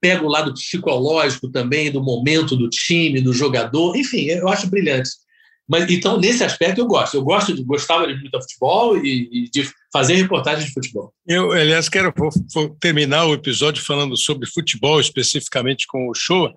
pega 0.00 0.24
o 0.24 0.28
lado 0.28 0.54
psicológico 0.54 1.50
também, 1.50 1.90
do 1.90 2.02
momento 2.02 2.56
do 2.56 2.68
time, 2.68 3.20
do 3.20 3.32
jogador, 3.32 3.96
enfim, 3.96 4.22
eu 4.26 4.48
acho 4.48 4.68
brilhante. 4.68 5.10
Mas, 5.68 5.90
então, 5.90 6.18
nesse 6.18 6.42
aspecto, 6.42 6.80
eu 6.80 6.86
gosto. 6.86 7.16
Eu 7.16 7.22
gosto 7.22 7.54
de, 7.54 7.62
gostava 7.62 8.06
de 8.06 8.14
muito 8.14 8.40
futebol 8.40 8.96
e, 8.96 9.28
e 9.30 9.50
de 9.50 9.70
fazer 9.92 10.14
reportagens 10.14 10.66
de 10.66 10.72
futebol. 10.72 11.12
Eu, 11.26 11.52
aliás, 11.52 11.88
quero 11.88 12.12
vou, 12.16 12.30
vou 12.54 12.70
terminar 12.80 13.26
o 13.26 13.34
episódio 13.34 13.84
falando 13.84 14.16
sobre 14.16 14.48
futebol, 14.48 15.00
especificamente 15.00 15.86
com 15.86 16.08
o 16.08 16.14
show, 16.14 16.50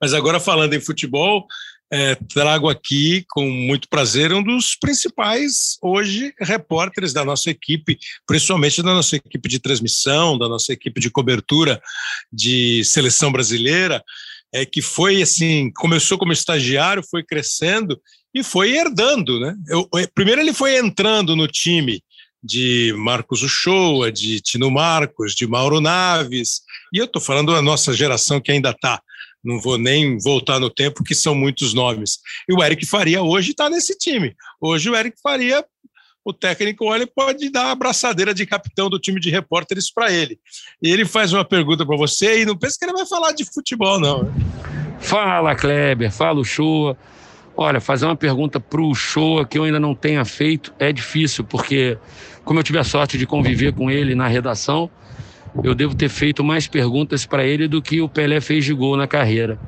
mas 0.00 0.12
agora 0.12 0.38
falando 0.38 0.74
em 0.74 0.80
futebol, 0.80 1.46
é, 1.90 2.14
trago 2.14 2.68
aqui 2.68 3.24
com 3.30 3.48
muito 3.48 3.88
prazer 3.88 4.32
um 4.32 4.42
dos 4.42 4.76
principais 4.76 5.78
hoje 5.82 6.34
repórteres 6.38 7.14
da 7.14 7.24
nossa 7.24 7.50
equipe, 7.50 7.98
principalmente 8.26 8.82
da 8.82 8.92
nossa 8.92 9.16
equipe 9.16 9.48
de 9.48 9.58
transmissão, 9.58 10.36
da 10.38 10.48
nossa 10.48 10.72
equipe 10.72 11.00
de 11.00 11.10
cobertura 11.10 11.80
de 12.30 12.84
seleção 12.84 13.32
brasileira, 13.32 14.04
é 14.52 14.64
que 14.64 14.82
foi 14.82 15.22
assim, 15.22 15.70
começou 15.72 16.18
como 16.18 16.32
estagiário, 16.32 17.02
foi 17.02 17.22
crescendo 17.22 18.00
e 18.34 18.42
foi 18.42 18.76
herdando, 18.76 19.40
né? 19.40 19.56
Eu, 19.68 19.88
primeiro 20.14 20.40
ele 20.40 20.52
foi 20.52 20.78
entrando 20.78 21.34
no 21.34 21.46
time 21.46 22.02
de 22.42 22.94
Marcos 22.96 23.42
Uchoa, 23.42 24.12
de 24.12 24.40
Tino 24.40 24.70
Marcos, 24.70 25.34
de 25.34 25.46
Mauro 25.46 25.80
Naves, 25.80 26.60
e 26.92 26.98
eu 26.98 27.04
estou 27.04 27.20
falando 27.20 27.52
da 27.52 27.60
nossa 27.60 27.92
geração 27.92 28.40
que 28.40 28.52
ainda 28.52 28.70
está 28.70 29.00
não 29.42 29.60
vou 29.60 29.78
nem 29.78 30.18
voltar 30.18 30.58
no 30.58 30.68
tempo, 30.68 31.04
que 31.04 31.14
são 31.14 31.34
muitos 31.34 31.72
nomes. 31.72 32.18
E 32.48 32.52
o 32.52 32.62
Eric 32.62 32.84
Faria 32.86 33.22
hoje 33.22 33.52
está 33.52 33.70
nesse 33.70 33.96
time. 33.96 34.34
Hoje 34.60 34.90
o 34.90 34.96
Eric 34.96 35.16
Faria, 35.22 35.64
o 36.24 36.32
técnico 36.32 36.84
olha 36.84 37.06
pode 37.06 37.48
dar 37.50 37.66
a 37.66 37.70
abraçadeira 37.70 38.34
de 38.34 38.44
capitão 38.44 38.90
do 38.90 38.98
time 38.98 39.20
de 39.20 39.30
repórteres 39.30 39.92
para 39.92 40.12
ele. 40.12 40.38
E 40.82 40.90
ele 40.90 41.04
faz 41.04 41.32
uma 41.32 41.44
pergunta 41.44 41.86
para 41.86 41.96
você 41.96 42.42
e 42.42 42.44
não 42.44 42.56
pensa 42.56 42.76
que 42.78 42.84
ele 42.84 42.92
vai 42.92 43.06
falar 43.06 43.32
de 43.32 43.44
futebol, 43.44 43.98
não. 43.98 44.30
Fala, 45.00 45.54
Kleber, 45.54 46.12
fala 46.12 46.40
o 46.40 46.44
Shoa. 46.44 46.96
Olha, 47.60 47.80
fazer 47.80 48.06
uma 48.06 48.14
pergunta 48.14 48.60
para 48.60 48.80
o 48.80 48.94
Shoa 48.94 49.44
que 49.44 49.58
eu 49.58 49.64
ainda 49.64 49.80
não 49.80 49.92
tenha 49.92 50.24
feito 50.24 50.72
é 50.78 50.92
difícil, 50.92 51.42
porque 51.42 51.98
como 52.44 52.60
eu 52.60 52.62
tive 52.62 52.78
a 52.78 52.84
sorte 52.84 53.18
de 53.18 53.26
conviver 53.26 53.72
com 53.72 53.90
ele 53.90 54.14
na 54.14 54.28
redação, 54.28 54.88
eu 55.64 55.74
devo 55.74 55.92
ter 55.92 56.08
feito 56.08 56.44
mais 56.44 56.68
perguntas 56.68 57.26
para 57.26 57.44
ele 57.44 57.66
do 57.66 57.82
que 57.82 58.00
o 58.00 58.08
Pelé 58.08 58.40
fez 58.40 58.64
de 58.64 58.72
gol 58.72 58.96
na 58.96 59.08
carreira. 59.08 59.58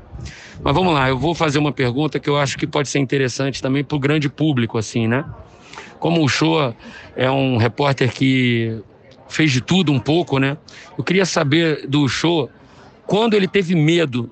Mas 0.62 0.72
vamos 0.72 0.94
lá, 0.94 1.08
eu 1.08 1.18
vou 1.18 1.34
fazer 1.34 1.58
uma 1.58 1.72
pergunta 1.72 2.20
que 2.20 2.30
eu 2.30 2.36
acho 2.36 2.56
que 2.56 2.64
pode 2.64 2.88
ser 2.88 3.00
interessante 3.00 3.60
também 3.60 3.82
para 3.82 3.96
o 3.96 3.98
grande 3.98 4.28
público, 4.28 4.78
assim, 4.78 5.08
né? 5.08 5.24
Como 5.98 6.22
o 6.22 6.28
Shoa 6.28 6.76
é 7.16 7.28
um 7.28 7.56
repórter 7.56 8.12
que 8.12 8.80
fez 9.28 9.50
de 9.50 9.60
tudo 9.60 9.90
um 9.90 9.98
pouco, 9.98 10.38
né? 10.38 10.56
Eu 10.96 11.02
queria 11.02 11.26
saber 11.26 11.88
do 11.88 12.06
Shoa 12.08 12.50
quando 13.04 13.34
ele 13.34 13.48
teve 13.48 13.74
medo 13.74 14.30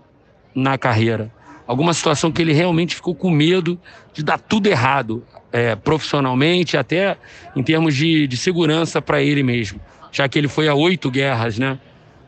na 0.54 0.78
carreira. 0.78 1.36
Alguma 1.68 1.94
situação 1.94 2.32
que 2.32 2.42
ele 2.42 2.52
realmente 2.52 2.96
ficou 2.96 3.14
com 3.14 3.30
medo 3.30 3.80
de 4.12 4.24
dar 4.24 4.38
tudo 4.38 4.66
errado, 4.66 5.24
é, 5.52 5.76
profissionalmente, 5.76 6.76
até 6.76 7.16
em 7.54 7.62
termos 7.62 7.94
de, 7.94 8.26
de 8.26 8.36
segurança 8.36 9.00
para 9.00 9.22
ele 9.22 9.44
mesmo 9.44 9.80
já 10.12 10.28
que 10.28 10.38
ele 10.38 10.48
foi 10.48 10.68
a 10.68 10.74
oito 10.74 11.10
guerras, 11.10 11.58
né? 11.58 11.78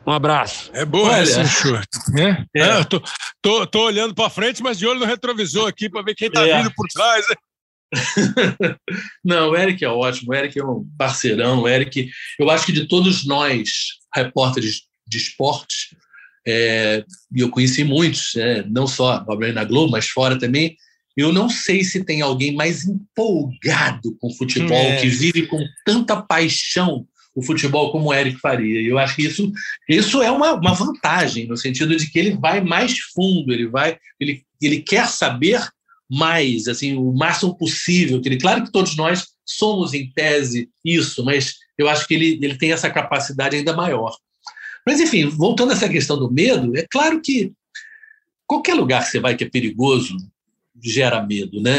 Um 0.07 0.12
abraço. 0.12 0.70
É 0.72 0.84
boa 0.84 1.11
Olha, 1.11 1.22
essa, 1.22 1.45
chute. 1.45 1.88
É? 2.18 2.47
É. 2.57 2.80
É, 2.80 2.84
tô, 2.84 3.03
tô, 3.43 3.66
tô, 3.66 3.84
olhando 3.84 4.14
para 4.14 4.30
frente, 4.30 4.62
mas 4.62 4.78
de 4.78 4.86
olho 4.86 5.01
no 5.01 5.07
retrovisor 5.07 5.68
aqui 5.68 5.88
para 5.88 6.03
ver 6.03 6.14
quem 6.14 6.28
está 6.28 6.47
é. 6.47 6.59
vindo 6.59 6.72
por 6.74 6.86
trás. 6.88 7.24
Né? 7.28 7.36
Não, 9.24 9.51
o 9.51 9.57
Eric 9.57 9.84
é 9.84 9.88
ótimo, 9.88 10.32
o 10.32 10.34
Eric 10.34 10.59
é 10.59 10.64
um 10.64 10.86
parceirão, 10.97 11.62
o 11.62 11.68
Eric, 11.68 12.09
eu 12.38 12.49
acho 12.49 12.66
que 12.66 12.72
de 12.72 12.86
todos 12.86 13.26
nós, 13.26 13.68
repórteres 14.14 14.82
de 15.07 15.18
esporte, 15.18 15.97
é, 16.47 17.05
e 17.34 17.41
eu 17.41 17.51
conheci 17.51 17.84
muitos, 17.84 18.34
é, 18.36 18.64
não 18.68 18.86
só 18.86 19.24
na 19.55 19.64
Globo, 19.64 19.93
mas 19.93 20.07
fora 20.09 20.38
também, 20.38 20.76
eu 21.16 21.32
não 21.32 21.49
sei 21.49 21.84
se 21.84 22.05
tem 22.05 22.20
alguém 22.20 22.55
mais 22.55 22.86
empolgado 22.86 24.16
com 24.20 24.32
futebol, 24.32 24.76
é. 24.76 25.01
que 25.01 25.09
vive 25.09 25.47
com 25.47 25.62
tanta 25.84 26.20
paixão 26.22 27.07
o 27.34 27.43
futebol 27.43 27.93
como 27.93 28.09
o 28.09 28.14
Eric 28.14 28.38
faria. 28.41 28.80
E 28.80 28.86
eu 28.86 28.99
acho 28.99 29.16
que 29.16 29.22
isso, 29.22 29.53
isso 29.88 30.22
é 30.22 30.30
uma, 30.30 30.55
uma 30.55 30.74
vantagem, 30.74 31.47
no 31.47 31.57
sentido 31.57 31.97
de 31.97 32.11
que 32.11 32.18
ele 32.18 32.36
vai 32.36 32.61
mais 32.61 32.99
fundo, 32.99 33.53
ele 33.53 33.68
vai, 33.68 33.97
ele, 34.18 34.43
ele 34.61 34.80
quer 34.80 35.07
saber 35.09 35.61
mais, 36.11 36.66
assim, 36.66 36.97
o 36.97 37.12
máximo 37.12 37.57
possível. 37.57 38.20
Que 38.20 38.28
ele, 38.28 38.41
claro 38.41 38.64
que 38.64 38.72
todos 38.72 38.97
nós 38.97 39.28
somos, 39.47 39.95
em 39.95 40.11
tese, 40.11 40.68
isso, 40.84 41.24
mas 41.24 41.55
eu 41.78 41.88
acho 41.88 42.07
que 42.07 42.14
ele, 42.14 42.38
ele 42.43 42.57
tem 42.57 42.72
essa 42.72 42.91
capacidade 42.91 43.57
ainda 43.57 43.74
maior. 43.74 44.16
Mas, 44.87 45.01
enfim, 45.01 45.26
voltando 45.26 45.70
a 45.70 45.74
essa 45.74 45.89
questão 45.89 46.18
do 46.18 46.31
medo, 46.31 46.76
é 46.76 46.87
claro 46.91 47.20
que 47.20 47.53
qualquer 48.47 48.74
lugar 48.74 49.05
que 49.05 49.11
você 49.11 49.20
vai 49.20 49.37
que 49.37 49.45
é 49.45 49.49
perigoso 49.49 50.16
gera 50.83 51.24
medo, 51.24 51.61
né? 51.61 51.72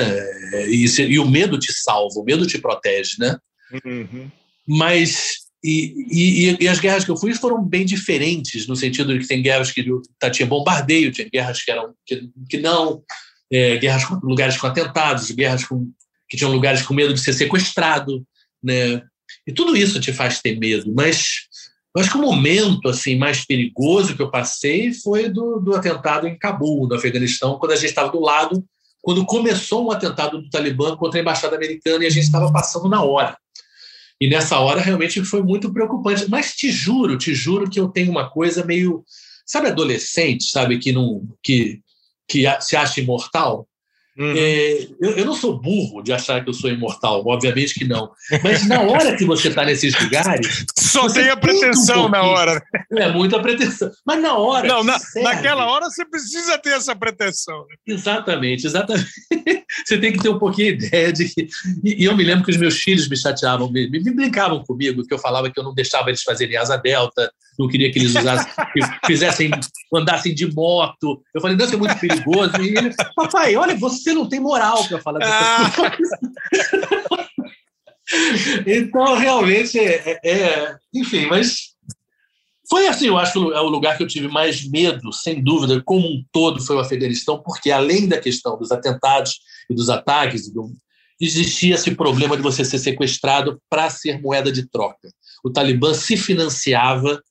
E, 0.68 0.86
e 0.86 1.20
o 1.20 1.28
medo 1.28 1.58
te 1.58 1.74
salva, 1.74 2.20
o 2.20 2.24
medo 2.24 2.46
te 2.46 2.60
protege, 2.60 3.16
né? 3.20 3.38
Uhum. 3.86 4.30
Mas 4.68 5.42
e, 5.64 5.94
e, 6.10 6.58
e, 6.64 6.68
as 6.68 6.80
guerras 6.80 7.06
que 7.06 7.12
eu 7.12 7.18
fui 7.18 7.34
foram 7.36 7.64
bem 7.64 7.86
diferentes, 7.86 8.66
no 8.68 8.76
sentido 8.76 9.14
de 9.14 9.20
que 9.20 9.28
tem 9.28 9.42
guerras 9.42 9.72
que 9.72 9.86
tá, 10.18 10.30
tinha 10.30 10.48
bombardeio, 10.48 11.12
tinha 11.12 11.30
guerras 11.30 11.62
que 11.62 11.70
eram 11.70 11.94
que, 12.06 12.30
que 12.50 12.58
não, 12.58 13.04
é, 13.52 13.78
guerras 13.78 14.06
com 14.06 14.16
lugares 14.24 14.58
com 14.58 14.66
atentados, 14.66 15.30
guerras 15.32 15.64
com, 15.64 15.92
que 16.28 16.36
tinham 16.36 16.52
lugares 16.52 16.82
com 16.82 16.94
medo 16.94 17.14
de 17.14 17.20
ser 17.20 17.34
sequestrado, 17.34 18.26
né? 18.64 19.04
E 19.46 19.54
tudo 19.54 19.76
isso 19.76 20.00
te 20.00 20.12
faz 20.12 20.42
ter 20.42 20.58
medo. 20.58 20.92
Mas 20.94 21.48
eu 21.94 22.02
acho 22.02 22.12
que 22.12 22.18
o 22.18 22.22
momento 22.22 22.88
assim 22.88 23.18
mais 23.18 23.46
perigoso 23.46 24.16
que 24.16 24.22
eu 24.22 24.32
passei 24.32 24.94
foi 24.94 25.30
do, 25.30 25.60
do 25.60 25.76
atentado 25.76 26.28
em 26.28 26.38
Cabul, 26.38 26.88
no 26.88 26.96
Afeganistão, 26.96 27.58
quando 27.60 27.74
a 27.74 27.76
gente 27.76 27.90
estava 27.90 28.12
do 28.12 28.20
lado, 28.20 28.64
quando 29.02 29.26
começou 29.26 29.88
um 29.88 29.92
atentado 29.92 30.42
do 30.42 30.50
Talibã 30.50 30.96
contra 30.96 31.20
a 31.20 31.22
embaixada 31.22 31.56
americana 31.56 32.04
e 32.04 32.08
a 32.08 32.12
gente 32.12 32.24
estava 32.24 32.52
passando 32.52 32.88
na 32.88 33.04
hora. 33.04 33.36
E 34.22 34.30
nessa 34.30 34.60
hora 34.60 34.80
realmente 34.80 35.24
foi 35.26 35.42
muito 35.42 35.74
preocupante. 35.74 36.30
Mas 36.30 36.54
te 36.54 36.72
juro, 36.72 37.18
te 37.18 37.34
juro 37.34 37.68
que 37.68 37.80
eu 37.80 37.90
tenho 37.90 38.12
uma 38.12 38.30
coisa 38.30 38.64
meio. 38.64 39.04
Sabe, 39.44 39.68
adolescente, 39.68 40.44
sabe, 40.44 40.78
que, 40.78 40.92
não, 40.92 41.28
que, 41.44 41.82
que 42.30 42.46
se 42.62 42.76
acha 42.76 43.02
imortal? 43.02 43.68
Uhum. 44.18 44.34
É, 44.36 44.88
eu, 45.00 45.12
eu, 45.18 45.26
não 45.26 45.34
sou 45.34 45.58
burro 45.58 46.04
de 46.04 46.12
achar 46.12 46.44
que 46.44 46.50
eu 46.50 46.54
sou 46.54 46.70
imortal, 46.70 47.26
obviamente 47.26 47.74
que 47.74 47.86
não. 47.86 48.12
Mas 48.44 48.68
na 48.68 48.82
hora 48.82 49.16
que 49.16 49.24
você 49.24 49.48
está 49.48 49.64
nesses 49.64 49.98
lugares. 50.00 50.66
Só 50.78 51.08
tem 51.08 51.30
a 51.30 51.38
pretensão 51.38 52.08
um 52.08 52.10
na 52.10 52.22
hora. 52.22 52.62
É 52.92 53.10
muita 53.10 53.42
pretensão. 53.42 53.90
Mas 54.06 54.22
na 54.22 54.38
hora. 54.38 54.68
Não, 54.68 54.84
na, 54.84 54.98
naquela 55.16 55.66
hora 55.72 55.90
você 55.90 56.06
precisa 56.06 56.58
ter 56.58 56.72
essa 56.72 56.94
pretensão. 56.94 57.66
Exatamente, 57.88 58.68
exatamente. 58.68 59.08
Você 59.86 59.98
tem 59.98 60.12
que 60.12 60.20
ter 60.20 60.30
um 60.30 60.38
pouquinho 60.38 60.78
de 60.78 60.86
ideia 60.86 61.14
de 61.14 61.26
que. 61.30 61.48
E, 61.84 62.04
eu 62.04 62.16
me 62.16 62.26
lembro 62.26 62.44
que 62.44 62.52
os 62.52 62.58
meus 62.58 62.78
filhos 62.78 63.08
me 63.08 63.16
chateavam, 63.16 63.72
me, 63.72 63.90
me 63.90 64.00
brincavam 64.14 64.62
comigo, 64.64 65.06
que 65.08 65.14
eu 65.14 65.18
falava 65.18 65.50
que 65.50 65.58
eu 65.58 65.64
não 65.64 65.74
deixava 65.74 66.10
eles 66.10 66.22
fazerem 66.22 66.58
asa 66.58 66.76
delta, 66.76 67.32
não 67.58 67.68
queria 67.68 67.92
que 67.92 68.00
eles 68.00 68.16
usassem, 68.16 68.52
que 68.74 68.80
fizessem, 69.06 69.52
andassem 69.94 70.34
de 70.34 70.52
moto. 70.54 71.22
Eu 71.34 71.42
falei, 71.42 71.56
não, 71.56 71.66
isso 71.66 71.76
é 71.76 71.78
muito 71.78 72.00
perigoso. 72.00 72.62
E 72.62 72.78
ele, 72.78 72.94
papai, 73.16 73.56
olha, 73.56 73.76
você 73.76 74.14
não 74.14 74.28
tem 74.28 74.40
moral 74.40 74.88
para 74.88 75.00
falar 75.02 75.20
dessas 75.20 75.36
ah. 75.36 75.72
coisas. 75.76 76.10
então, 78.66 79.16
realmente, 79.16 79.80
é, 79.80 80.20
é, 80.24 80.76
enfim, 80.94 81.28
mas 81.28 81.72
foi 82.70 82.88
assim, 82.88 83.08
eu 83.08 83.18
acho 83.18 83.34
que 83.34 83.54
é 83.54 83.60
o 83.60 83.68
lugar 83.68 83.98
que 83.98 84.04
eu 84.04 84.08
tive 84.08 84.30
mais 84.30 84.66
medo, 84.70 85.12
sem 85.12 85.44
dúvida, 85.44 85.82
como 85.84 86.08
um 86.08 86.24
todo, 86.32 86.64
foi 86.64 86.78
o 86.78 86.80
Afeganistão, 86.80 87.42
porque 87.44 87.70
além 87.70 88.08
da 88.08 88.18
questão 88.18 88.58
dos 88.58 88.72
atentados 88.72 89.42
e 89.70 89.76
dos 89.76 89.90
ataques, 89.90 90.50
do, 90.50 90.72
existia 91.20 91.76
esse 91.76 91.94
problema 91.94 92.38
de 92.38 92.42
você 92.42 92.64
ser 92.64 92.80
sequestrado 92.80 93.62
para 93.70 93.90
ser 93.90 94.22
moeda 94.22 94.52
de 94.52 94.70
troca. 94.70 95.10
O 95.44 95.52
Talibã 95.52 95.94
se 95.94 96.16
financiava 96.16 97.22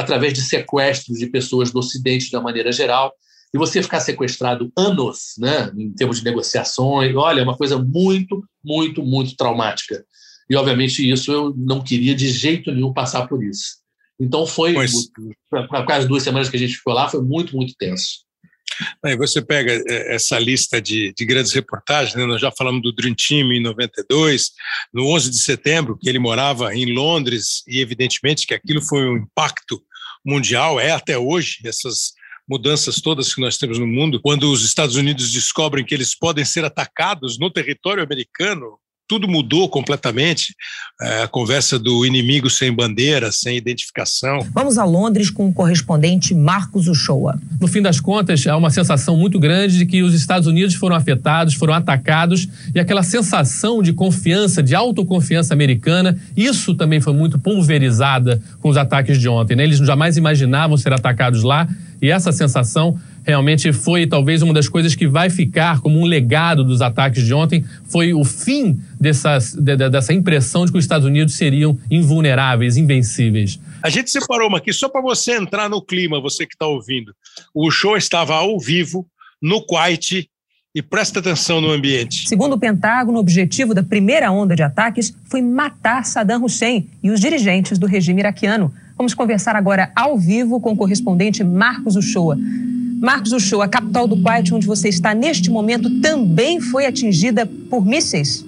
através 0.00 0.32
de 0.32 0.42
sequestros 0.42 1.18
de 1.18 1.26
pessoas 1.26 1.70
do 1.70 1.78
Ocidente 1.78 2.28
de 2.28 2.36
uma 2.36 2.42
maneira 2.42 2.72
geral, 2.72 3.12
e 3.52 3.58
você 3.58 3.82
ficar 3.82 4.00
sequestrado 4.00 4.72
anos, 4.76 5.34
né, 5.38 5.72
em 5.76 5.92
termos 5.92 6.18
de 6.18 6.24
negociações, 6.24 7.14
olha, 7.16 7.40
é 7.40 7.44
uma 7.44 7.56
coisa 7.56 7.76
muito, 7.78 8.44
muito, 8.64 9.02
muito 9.02 9.36
traumática. 9.36 10.04
E, 10.48 10.56
obviamente, 10.56 11.08
isso 11.08 11.32
eu 11.32 11.54
não 11.56 11.82
queria 11.82 12.14
de 12.14 12.28
jeito 12.28 12.72
nenhum 12.72 12.92
passar 12.92 13.26
por 13.26 13.44
isso. 13.44 13.80
Então, 14.20 14.46
foi, 14.46 14.74
para 15.48 15.84
quase 15.84 16.06
duas 16.06 16.22
semanas 16.22 16.48
que 16.48 16.56
a 16.56 16.60
gente 16.60 16.76
ficou 16.76 16.92
lá, 16.92 17.08
foi 17.08 17.22
muito, 17.22 17.56
muito 17.56 17.74
tenso. 17.76 18.20
Aí 19.04 19.16
você 19.16 19.42
pega 19.42 19.72
é, 19.72 20.14
essa 20.14 20.38
lista 20.38 20.80
de, 20.80 21.12
de 21.16 21.24
grandes 21.24 21.52
reportagens, 21.52 22.14
né? 22.14 22.24
nós 22.24 22.40
já 22.40 22.50
falamos 22.50 22.82
do 22.82 22.92
Dream 22.92 23.14
Team 23.14 23.52
em 23.52 23.60
92, 23.60 24.50
no 24.92 25.06
11 25.14 25.30
de 25.30 25.38
setembro, 25.38 25.98
que 25.98 26.08
ele 26.08 26.18
morava 26.18 26.74
em 26.74 26.92
Londres, 26.92 27.62
e 27.66 27.80
evidentemente 27.80 28.46
que 28.46 28.54
aquilo 28.54 28.82
foi 28.82 29.08
um 29.08 29.16
impacto 29.18 29.82
mundial, 30.24 30.78
é 30.78 30.90
até 30.90 31.18
hoje, 31.18 31.58
essas 31.64 32.12
mudanças 32.48 33.00
todas 33.00 33.32
que 33.32 33.40
nós 33.40 33.56
temos 33.56 33.78
no 33.78 33.86
mundo, 33.86 34.20
quando 34.20 34.50
os 34.50 34.64
Estados 34.64 34.96
Unidos 34.96 35.30
descobrem 35.30 35.84
que 35.84 35.94
eles 35.94 36.16
podem 36.16 36.44
ser 36.44 36.64
atacados 36.64 37.38
no 37.38 37.50
território 37.50 38.02
americano, 38.02 38.78
tudo 39.10 39.26
mudou 39.26 39.68
completamente. 39.68 40.54
É, 41.02 41.24
a 41.24 41.26
conversa 41.26 41.80
do 41.80 42.06
inimigo 42.06 42.48
sem 42.48 42.72
bandeira, 42.72 43.32
sem 43.32 43.56
identificação. 43.56 44.46
Vamos 44.52 44.78
a 44.78 44.84
Londres 44.84 45.30
com 45.30 45.48
o 45.48 45.52
correspondente 45.52 46.32
Marcos 46.32 46.86
Uchoa. 46.86 47.36
No 47.60 47.66
fim 47.66 47.82
das 47.82 47.98
contas, 47.98 48.46
há 48.46 48.56
uma 48.56 48.70
sensação 48.70 49.16
muito 49.16 49.40
grande 49.40 49.78
de 49.78 49.86
que 49.86 50.00
os 50.04 50.14
Estados 50.14 50.46
Unidos 50.46 50.76
foram 50.76 50.94
afetados, 50.94 51.54
foram 51.54 51.74
atacados, 51.74 52.46
e 52.72 52.78
aquela 52.78 53.02
sensação 53.02 53.82
de 53.82 53.92
confiança, 53.92 54.62
de 54.62 54.76
autoconfiança 54.76 55.52
americana, 55.54 56.16
isso 56.36 56.72
também 56.76 57.00
foi 57.00 57.12
muito 57.12 57.36
pulverizada 57.36 58.40
com 58.60 58.68
os 58.68 58.76
ataques 58.76 59.18
de 59.18 59.28
ontem. 59.28 59.56
Né? 59.56 59.64
Eles 59.64 59.78
jamais 59.78 60.16
imaginavam 60.16 60.76
ser 60.76 60.92
atacados 60.92 61.42
lá, 61.42 61.66
e 62.00 62.10
essa 62.10 62.30
sensação 62.30 62.96
realmente 63.24 63.72
foi 63.72 64.06
talvez 64.06 64.42
uma 64.42 64.52
das 64.52 64.68
coisas 64.68 64.94
que 64.94 65.06
vai 65.06 65.30
ficar 65.30 65.80
como 65.80 65.98
um 65.98 66.04
legado 66.04 66.64
dos 66.64 66.80
ataques 66.80 67.24
de 67.24 67.34
ontem, 67.34 67.64
foi 67.84 68.12
o 68.12 68.24
fim 68.24 68.78
dessa, 68.98 69.38
dessa 69.58 70.12
impressão 70.12 70.64
de 70.64 70.72
que 70.72 70.78
os 70.78 70.84
Estados 70.84 71.06
Unidos 71.06 71.34
seriam 71.34 71.78
invulneráveis, 71.90 72.76
invencíveis. 72.76 73.58
A 73.82 73.88
gente 73.88 74.10
separou 74.10 74.48
uma 74.48 74.58
aqui 74.58 74.72
só 74.72 74.88
para 74.88 75.00
você 75.00 75.36
entrar 75.36 75.68
no 75.68 75.82
clima, 75.82 76.20
você 76.20 76.46
que 76.46 76.54
está 76.54 76.66
ouvindo. 76.66 77.14
O 77.54 77.70
show 77.70 77.96
estava 77.96 78.34
ao 78.34 78.58
vivo, 78.58 79.06
no 79.40 79.62
Kuwait, 79.62 80.28
e 80.74 80.80
presta 80.80 81.18
atenção 81.18 81.60
no 81.60 81.70
ambiente. 81.70 82.28
Segundo 82.28 82.54
o 82.54 82.58
Pentágono, 82.58 83.18
o 83.18 83.20
objetivo 83.20 83.74
da 83.74 83.82
primeira 83.82 84.30
onda 84.30 84.54
de 84.54 84.62
ataques 84.62 85.12
foi 85.24 85.42
matar 85.42 86.04
Saddam 86.04 86.44
Hussein 86.44 86.88
e 87.02 87.10
os 87.10 87.20
dirigentes 87.20 87.76
do 87.78 87.86
regime 87.86 88.20
iraquiano. 88.20 88.72
Vamos 88.96 89.14
conversar 89.14 89.56
agora 89.56 89.90
ao 89.96 90.16
vivo 90.16 90.60
com 90.60 90.72
o 90.72 90.76
correspondente 90.76 91.42
Marcos 91.42 91.96
Uchoa. 91.96 92.36
Marcos 93.00 93.32
Uchoa, 93.32 93.64
a 93.64 93.68
capital 93.68 94.06
do 94.06 94.14
Kuwait, 94.14 94.52
onde 94.52 94.66
você 94.66 94.90
está 94.90 95.14
neste 95.14 95.50
momento, 95.50 95.88
também 96.00 96.60
foi 96.60 96.84
atingida 96.84 97.46
por 97.46 97.82
mísseis? 97.82 98.44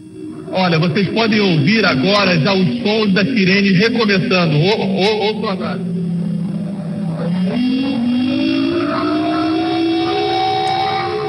Olha, 0.53 0.79
vocês 0.79 1.09
podem 1.09 1.41
ouvir 1.41 1.83
agora 1.87 2.39
já 2.39 2.53
os 2.53 2.83
sons 2.83 3.15
das 3.15 3.27
sirenes 3.29 3.79
recomeçando. 3.79 4.55
Ouçam 4.59 5.49
agora. 5.49 5.81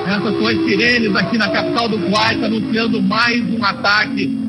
Essas 0.05 0.37
são 0.37 0.47
as 0.47 0.57
sirenes 0.65 1.15
aqui 1.15 1.37
na 1.37 1.49
capital 1.49 1.87
do 1.87 1.99
Kuwait, 1.99 2.43
anunciando 2.43 3.01
mais 3.01 3.41
um 3.57 3.63
ataque 3.63 4.42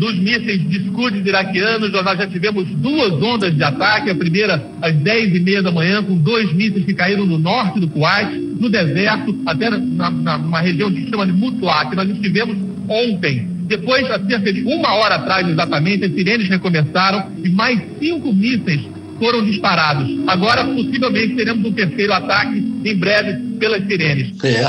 dos 0.00 0.18
mísseis 0.18 0.66
de 0.66 0.78
escudos 0.78 1.24
iraquianos, 1.26 1.92
nós 1.92 2.18
já 2.18 2.26
tivemos 2.26 2.66
duas 2.68 3.12
ondas 3.22 3.54
de 3.54 3.62
ataque. 3.62 4.08
A 4.08 4.14
primeira 4.14 4.66
às 4.80 4.94
10 4.94 5.36
e 5.36 5.40
meia 5.40 5.62
da 5.62 5.70
manhã, 5.70 6.02
com 6.02 6.16
dois 6.16 6.50
mísseis 6.54 6.86
que 6.86 6.94
caíram 6.94 7.26
no 7.26 7.38
norte 7.38 7.78
do 7.78 7.86
Kuwait, 7.86 8.34
no 8.34 8.70
deserto, 8.70 9.38
até 9.44 9.68
na, 9.68 10.10
na, 10.10 10.38
numa 10.38 10.60
região 10.60 10.90
que 10.90 11.04
se 11.04 11.10
chama 11.10 11.26
de 11.26 11.32
Mutla, 11.32 11.90
que 11.90 11.96
nós 11.96 12.08
estivemos 12.08 12.56
ontem. 12.88 13.46
Depois, 13.68 14.10
há 14.10 14.18
cerca 14.18 14.50
de 14.50 14.62
uma 14.62 14.94
hora 14.94 15.16
atrás 15.16 15.46
exatamente, 15.46 16.06
as 16.06 16.12
sirenes 16.12 16.48
recomeçaram 16.48 17.30
e 17.44 17.50
mais 17.50 17.78
cinco 18.00 18.32
mísseis 18.32 18.80
foram 19.18 19.44
disparados. 19.44 20.08
Agora, 20.26 20.64
possivelmente, 20.64 21.36
teremos 21.36 21.62
um 21.66 21.72
terceiro 21.72 22.14
ataque 22.14 22.56
em 22.84 22.96
breve 22.96 23.34
pelas 23.58 23.86
sirenes. 23.86 24.32
É. 24.42 24.64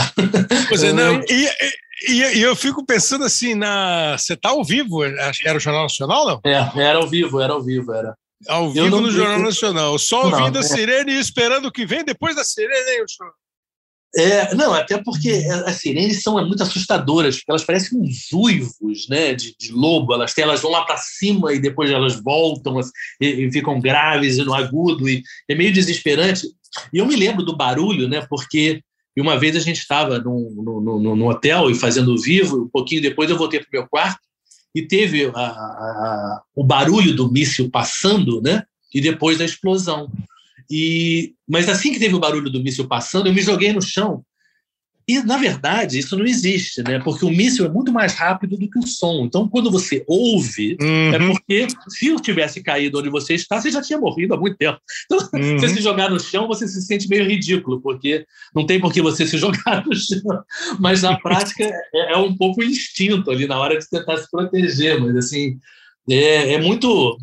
Pois 0.68 0.84
é, 0.84 0.92
não, 0.94 1.22
e, 1.22 1.46
e, 1.46 1.82
e, 2.08 2.42
eu 2.42 2.56
fico 2.56 2.86
pensando 2.86 3.24
assim, 3.26 3.54
na. 3.54 4.18
Você 4.18 4.34
está 4.34 4.50
ao 4.50 4.64
vivo? 4.64 5.04
Era 5.04 5.58
o 5.58 5.60
Jornal 5.60 5.84
Nacional, 5.84 6.26
não? 6.26 6.42
É, 6.44 6.72
era 6.76 6.98
ao 6.98 7.08
vivo, 7.08 7.40
era 7.40 7.54
ao 7.54 7.62
vivo, 7.62 7.94
era. 7.94 8.16
Ao 8.48 8.72
vivo 8.72 9.02
no 9.02 9.12
Jornal 9.12 9.40
Nacional. 9.40 9.98
Só 10.00 10.26
ouvindo 10.26 10.56
não, 10.56 10.62
a 10.62 10.64
é. 10.64 10.68
sirene 10.68 11.14
e 11.14 11.20
esperando 11.20 11.66
o 11.66 11.72
que 11.72 11.86
vem 11.86 12.04
depois 12.04 12.36
da 12.36 12.44
sirene, 12.44 12.74
hein, 12.74 13.06
é, 14.14 14.54
não, 14.56 14.74
até 14.74 15.02
porque 15.02 15.32
as 15.66 15.78
sirenes 15.78 16.22
são 16.22 16.34
muito 16.46 16.62
assustadoras, 16.62 17.38
porque 17.38 17.52
elas 17.52 17.64
parecem 17.64 17.98
uns 17.98 18.30
uivos 18.34 19.08
né, 19.10 19.34
de, 19.34 19.56
de 19.58 19.72
lobo. 19.72 20.14
Elas, 20.14 20.34
têm, 20.34 20.44
elas 20.44 20.62
vão 20.62 20.72
lá 20.72 20.84
para 20.84 20.98
cima 20.98 21.54
e 21.54 21.60
depois 21.60 21.90
elas 21.90 22.22
voltam 22.22 22.80
e, 23.22 23.26
e, 23.26 23.52
ficam 23.52 23.80
graves 23.80 24.38
e 24.38 24.44
no 24.44 24.54
agudo. 24.54 25.08
E 25.08 25.24
é 25.50 25.56
meio 25.56 25.72
desesperante. 25.72 26.46
E 26.92 26.98
eu 26.98 27.06
me 27.06 27.16
lembro 27.16 27.44
do 27.44 27.56
barulho, 27.56 28.10
né, 28.10 28.26
porque 28.30 28.82
e 29.16 29.22
uma 29.22 29.38
vez 29.38 29.56
a 29.56 29.60
gente 29.60 29.80
estava 29.80 30.20
no, 30.20 31.28
hotel 31.28 31.70
e 31.70 31.76
fazendo 31.76 32.18
vivo, 32.18 32.64
um 32.64 32.70
pouquinho 32.70 33.02
depois 33.02 33.30
eu 33.30 33.38
voltei 33.38 33.60
para 33.60 33.68
o 33.68 33.72
meu 33.72 33.88
quarto 33.88 34.22
e 34.74 34.82
teve 34.82 35.26
a, 35.26 35.40
a, 35.40 36.42
o 36.56 36.64
barulho 36.64 37.14
do 37.14 37.30
míssil 37.30 37.70
passando, 37.70 38.42
né? 38.42 38.64
E 38.94 39.02
depois 39.02 39.42
a 39.42 39.46
explosão. 39.46 40.10
E, 40.70 41.34
mas 41.48 41.68
assim 41.68 41.92
que 41.92 42.00
teve 42.00 42.16
o 42.16 42.20
barulho 42.20 42.50
do 42.50 42.64
míssil 42.64 42.88
passando, 42.88 43.28
eu 43.28 43.34
me 43.34 43.42
joguei 43.42 43.74
no 43.74 43.82
chão 43.82 44.24
e, 45.12 45.24
na 45.24 45.38
verdade, 45.38 46.00
isso 46.00 46.18
não 46.18 46.26
existe, 46.26 46.82
né? 46.84 47.00
Porque 47.00 47.26
o 47.26 47.30
míssil 47.30 47.66
é 47.66 47.70
muito 47.70 47.92
mais 47.92 48.14
rápido 48.14 48.58
do 48.58 48.70
que 48.70 48.80
o 48.80 48.88
som. 48.88 49.26
Então, 49.26 49.48
quando 49.48 49.70
você 49.70 50.04
ouve, 50.08 50.78
é 50.80 50.84
uhum. 50.84 51.14
é 51.14 51.20
porque 51.28 51.68
se 51.90 52.08
eu 52.08 52.20
tivesse 52.20 52.64
caído 52.64 53.00
onde 53.00 53.10
você 53.10 53.34
está, 53.34 53.60
você 53.60 53.70
já 53.70 53.82
tinha 53.82 54.00
morrido 54.00 54.34
há 54.34 54.38
muito 54.38 54.58
tempo. 54.58 54.80
Então, 55.06 55.18
uhum. 55.34 55.60
você 55.60 55.70
se 55.70 55.82
jogar 55.82 56.10
no 56.10 56.20
chão, 56.20 56.48
você 56.48 56.68
se 56.68 56.82
sente 56.82 57.10
meio 57.10 57.28
ridículo, 57.28 57.82
porque 57.82 58.26
não 58.56 58.66
tem 58.66 58.80
por 58.80 58.94
que 58.94 59.02
você 59.02 59.28
se 59.28 59.36
jogar 59.40 59.86
no 59.86 59.94
chão. 59.94 60.44
Mas, 60.80 61.02
na 61.02 61.20
prática, 61.20 61.64
é, 61.64 62.14
é 62.14 62.18
um 62.18 62.36
pouco 62.36 62.64
instinto 62.64 63.30
ali 63.30 63.48
na 63.48 63.60
hora 63.60 63.78
de 63.78 63.90
tentar 63.90 64.18
se 64.18 64.30
proteger. 64.32 65.00
Mas, 65.00 65.16
assim, 65.18 65.58
é, 66.10 66.54
é 66.54 66.62
muito 66.62 67.18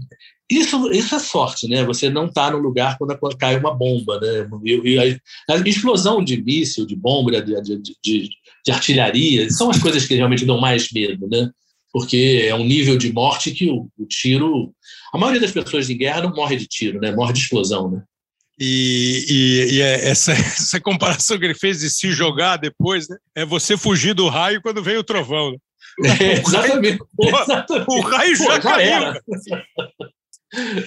isso, 0.51 0.91
isso 0.91 1.15
é 1.15 1.19
sorte, 1.19 1.69
né? 1.69 1.85
Você 1.85 2.09
não 2.09 2.27
está 2.27 2.51
no 2.51 2.59
lugar 2.59 2.97
quando 2.97 3.37
cai 3.37 3.59
uma 3.59 3.75
bomba, 3.75 4.19
né? 4.19 4.49
E, 4.65 4.99
a, 4.99 5.55
a, 5.55 5.69
explosão 5.69 6.25
de 6.25 6.43
míssil, 6.43 6.87
de 6.87 6.97
bomba, 6.97 7.31
de, 7.43 7.61
de, 7.61 7.77
de, 7.79 8.29
de, 8.65 8.73
artilharia, 8.73 9.51
são 9.51 9.71
as 9.71 9.79
coisas 9.79 10.07
que 10.07 10.15
realmente 10.15 10.47
dão 10.47 10.59
mais 10.59 10.91
medo, 10.91 11.29
né? 11.29 11.51
Porque 11.93 12.47
é 12.47 12.55
um 12.55 12.65
nível 12.65 12.97
de 12.97 13.13
morte 13.13 13.51
que 13.51 13.71
o, 13.71 13.89
o 13.99 14.07
tiro. 14.07 14.73
A 15.13 15.19
maioria 15.19 15.41
das 15.41 15.53
pessoas 15.53 15.91
em 15.91 15.99
guerra 15.99 16.23
não 16.23 16.35
morre 16.35 16.57
de 16.57 16.67
tiro, 16.67 16.99
né? 16.99 17.15
Morre 17.15 17.35
de 17.35 17.41
explosão, 17.41 17.91
né? 17.91 18.03
E, 18.59 19.25
e, 19.29 19.75
e 19.75 19.83
é 19.83 20.09
essa, 20.09 20.33
essa 20.33 20.81
comparação 20.81 21.39
que 21.39 21.45
ele 21.45 21.55
fez 21.55 21.81
de 21.81 21.91
se 21.91 22.11
jogar 22.11 22.57
depois, 22.57 23.07
né? 23.09 23.17
É 23.35 23.45
você 23.45 23.77
fugir 23.77 24.15
do 24.15 24.29
raio 24.29 24.63
quando 24.63 24.83
vem 24.83 24.97
o 24.97 25.05
trovão. 25.05 25.51
Né? 25.51 25.59
É, 26.01 26.35
exatamente, 26.35 27.03
o, 27.19 27.29
raio, 27.29 27.43
exatamente. 27.43 27.89
O 27.89 28.01
raio 28.01 28.37
já, 28.37 28.45
Pô, 28.45 28.53
já 28.53 28.61
caiu. 28.61 29.13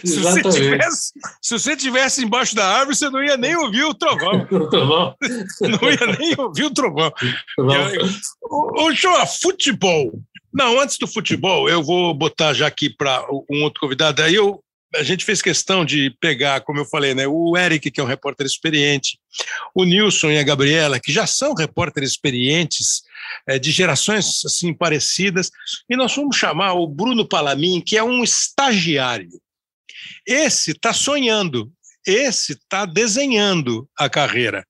Se 0.03 0.19
você, 0.19 0.41
tivesse, 0.41 1.11
se 1.41 1.59
você 1.59 1.75
tivesse 1.75 2.23
embaixo 2.23 2.55
da 2.55 2.65
árvore, 2.65 2.95
você 2.95 3.09
não 3.09 3.23
ia 3.23 3.37
nem 3.37 3.55
ouvir 3.55 3.83
o 3.83 3.93
trovão. 3.93 4.45
trovão. 4.69 5.15
Não 5.61 5.89
ia 5.89 6.17
nem 6.17 6.35
ouvir 6.37 6.65
o 6.65 6.73
trovão. 6.73 7.11
Ô, 8.41 8.93
show, 8.93 9.13
futebol. 9.41 10.11
Não, 10.53 10.79
antes 10.79 10.97
do 10.97 11.07
futebol, 11.07 11.69
eu 11.69 11.81
vou 11.81 12.13
botar 12.13 12.53
já 12.53 12.67
aqui 12.67 12.89
para 12.89 13.25
um 13.49 13.63
outro 13.63 13.79
convidado. 13.79 14.21
Aí 14.21 14.35
eu, 14.35 14.61
a 14.95 15.03
gente 15.03 15.23
fez 15.23 15.41
questão 15.41 15.85
de 15.85 16.09
pegar, 16.19 16.61
como 16.61 16.79
eu 16.79 16.85
falei, 16.85 17.13
né, 17.13 17.25
o 17.27 17.55
Eric, 17.55 17.89
que 17.89 18.01
é 18.01 18.03
um 18.03 18.07
repórter 18.07 18.45
experiente, 18.45 19.17
o 19.73 19.85
Nilson 19.85 20.31
e 20.31 20.39
a 20.39 20.43
Gabriela, 20.43 20.99
que 20.99 21.11
já 21.11 21.25
são 21.25 21.53
repórteres 21.53 22.11
experientes, 22.11 23.03
é, 23.47 23.57
de 23.57 23.71
gerações 23.71 24.43
assim 24.45 24.73
parecidas, 24.73 25.49
e 25.89 25.95
nós 25.95 26.13
vamos 26.13 26.35
chamar 26.35 26.73
o 26.73 26.87
Bruno 26.87 27.25
Palamin, 27.25 27.79
que 27.79 27.97
é 27.97 28.03
um 28.03 28.21
estagiário. 28.21 29.29
Esse 30.25 30.71
está 30.71 30.93
sonhando, 30.93 31.71
esse 32.05 32.53
está 32.53 32.85
desenhando 32.85 33.87
a 33.97 34.09
carreira. 34.09 34.65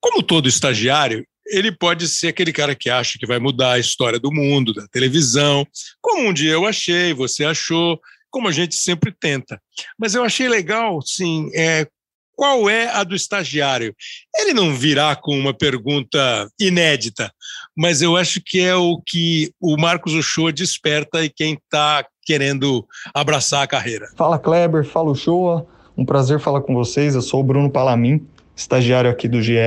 Como 0.00 0.22
todo 0.22 0.48
estagiário, 0.48 1.26
ele 1.46 1.70
pode 1.72 2.08
ser 2.08 2.28
aquele 2.28 2.52
cara 2.52 2.74
que 2.74 2.88
acha 2.88 3.18
que 3.18 3.26
vai 3.26 3.38
mudar 3.38 3.72
a 3.72 3.78
história 3.78 4.18
do 4.18 4.32
mundo, 4.32 4.72
da 4.72 4.86
televisão, 4.88 5.66
como 6.00 6.28
um 6.28 6.32
dia 6.32 6.52
eu 6.52 6.66
achei, 6.66 7.12
você 7.12 7.44
achou, 7.44 8.00
como 8.30 8.48
a 8.48 8.52
gente 8.52 8.74
sempre 8.74 9.12
tenta. 9.12 9.60
Mas 9.98 10.14
eu 10.14 10.24
achei 10.24 10.48
legal, 10.48 11.00
sim, 11.02 11.50
é, 11.54 11.86
qual 12.34 12.68
é 12.68 12.88
a 12.88 13.04
do 13.04 13.14
estagiário? 13.14 13.94
Ele 14.36 14.52
não 14.52 14.74
virá 14.74 15.14
com 15.14 15.38
uma 15.38 15.54
pergunta 15.54 16.50
inédita, 16.58 17.32
mas 17.76 18.02
eu 18.02 18.16
acho 18.16 18.40
que 18.44 18.60
é 18.60 18.74
o 18.74 19.00
que 19.00 19.52
o 19.60 19.76
Marcos 19.76 20.14
Uchoa 20.14 20.52
desperta 20.52 21.24
e 21.24 21.30
quem 21.30 21.54
está 21.54 22.04
querendo 22.24 22.84
abraçar 23.12 23.62
a 23.62 23.66
carreira. 23.66 24.08
Fala 24.16 24.38
Kleber, 24.38 24.84
fala 24.84 25.10
Uchoa, 25.10 25.66
um 25.96 26.04
prazer 26.04 26.40
falar 26.40 26.60
com 26.60 26.74
vocês. 26.74 27.14
Eu 27.14 27.22
sou 27.22 27.40
o 27.40 27.44
Bruno 27.44 27.70
Palamin, 27.70 28.26
estagiário 28.56 29.10
aqui 29.10 29.28
do 29.28 29.42
GE. 29.42 29.58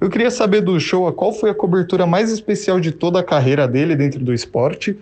Eu 0.00 0.10
queria 0.10 0.30
saber 0.30 0.60
do 0.60 0.78
Showa 0.78 1.12
qual 1.12 1.32
foi 1.32 1.50
a 1.50 1.54
cobertura 1.54 2.06
mais 2.06 2.30
especial 2.30 2.78
de 2.78 2.92
toda 2.92 3.20
a 3.20 3.24
carreira 3.24 3.66
dele 3.66 3.96
dentro 3.96 4.20
do 4.20 4.34
esporte 4.34 4.98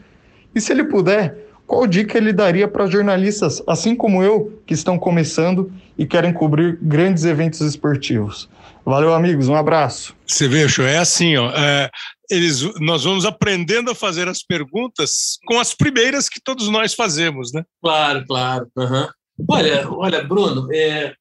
e, 0.54 0.60
se 0.60 0.72
ele 0.72 0.84
puder, 0.84 1.36
qual 1.66 1.86
dica 1.86 2.18
ele 2.18 2.32
daria 2.32 2.68
para 2.68 2.86
jornalistas, 2.86 3.62
assim 3.66 3.96
como 3.96 4.22
eu, 4.22 4.60
que 4.66 4.74
estão 4.74 4.98
começando 4.98 5.72
e 5.96 6.06
querem 6.06 6.32
cobrir 6.32 6.78
grandes 6.80 7.24
eventos 7.24 7.60
esportivos. 7.62 8.48
Valeu, 8.84 9.14
amigos, 9.14 9.48
um 9.48 9.54
abraço. 9.54 10.14
Você 10.26 10.46
vê, 10.46 10.68
Show, 10.68 10.84
é 10.84 10.98
assim, 10.98 11.36
ó, 11.36 11.50
é, 11.50 11.88
eles, 12.32 12.62
nós 12.80 13.04
vamos 13.04 13.26
aprendendo 13.26 13.90
a 13.90 13.94
fazer 13.94 14.26
as 14.26 14.42
perguntas 14.42 15.38
com 15.46 15.60
as 15.60 15.74
primeiras 15.74 16.28
que 16.28 16.40
todos 16.42 16.68
nós 16.68 16.94
fazemos, 16.94 17.52
né? 17.52 17.62
Claro, 17.82 18.24
claro. 18.26 18.70
Uhum. 18.76 19.08
Olha, 19.48 19.90
olha, 19.90 20.24
Bruno, 20.24 20.66
é, 20.72 21.14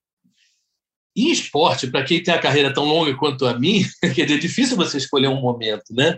em 1.16 1.30
esporte, 1.30 1.88
para 1.88 2.04
quem 2.04 2.24
tem 2.24 2.34
a 2.34 2.40
carreira 2.40 2.74
tão 2.74 2.86
longa 2.86 3.14
quanto 3.16 3.46
a 3.46 3.60
mim, 3.60 3.84
é 4.02 4.26
difícil 4.38 4.78
você 4.78 4.98
escolher 4.98 5.28
um 5.28 5.42
momento, 5.42 5.84
né? 5.92 6.18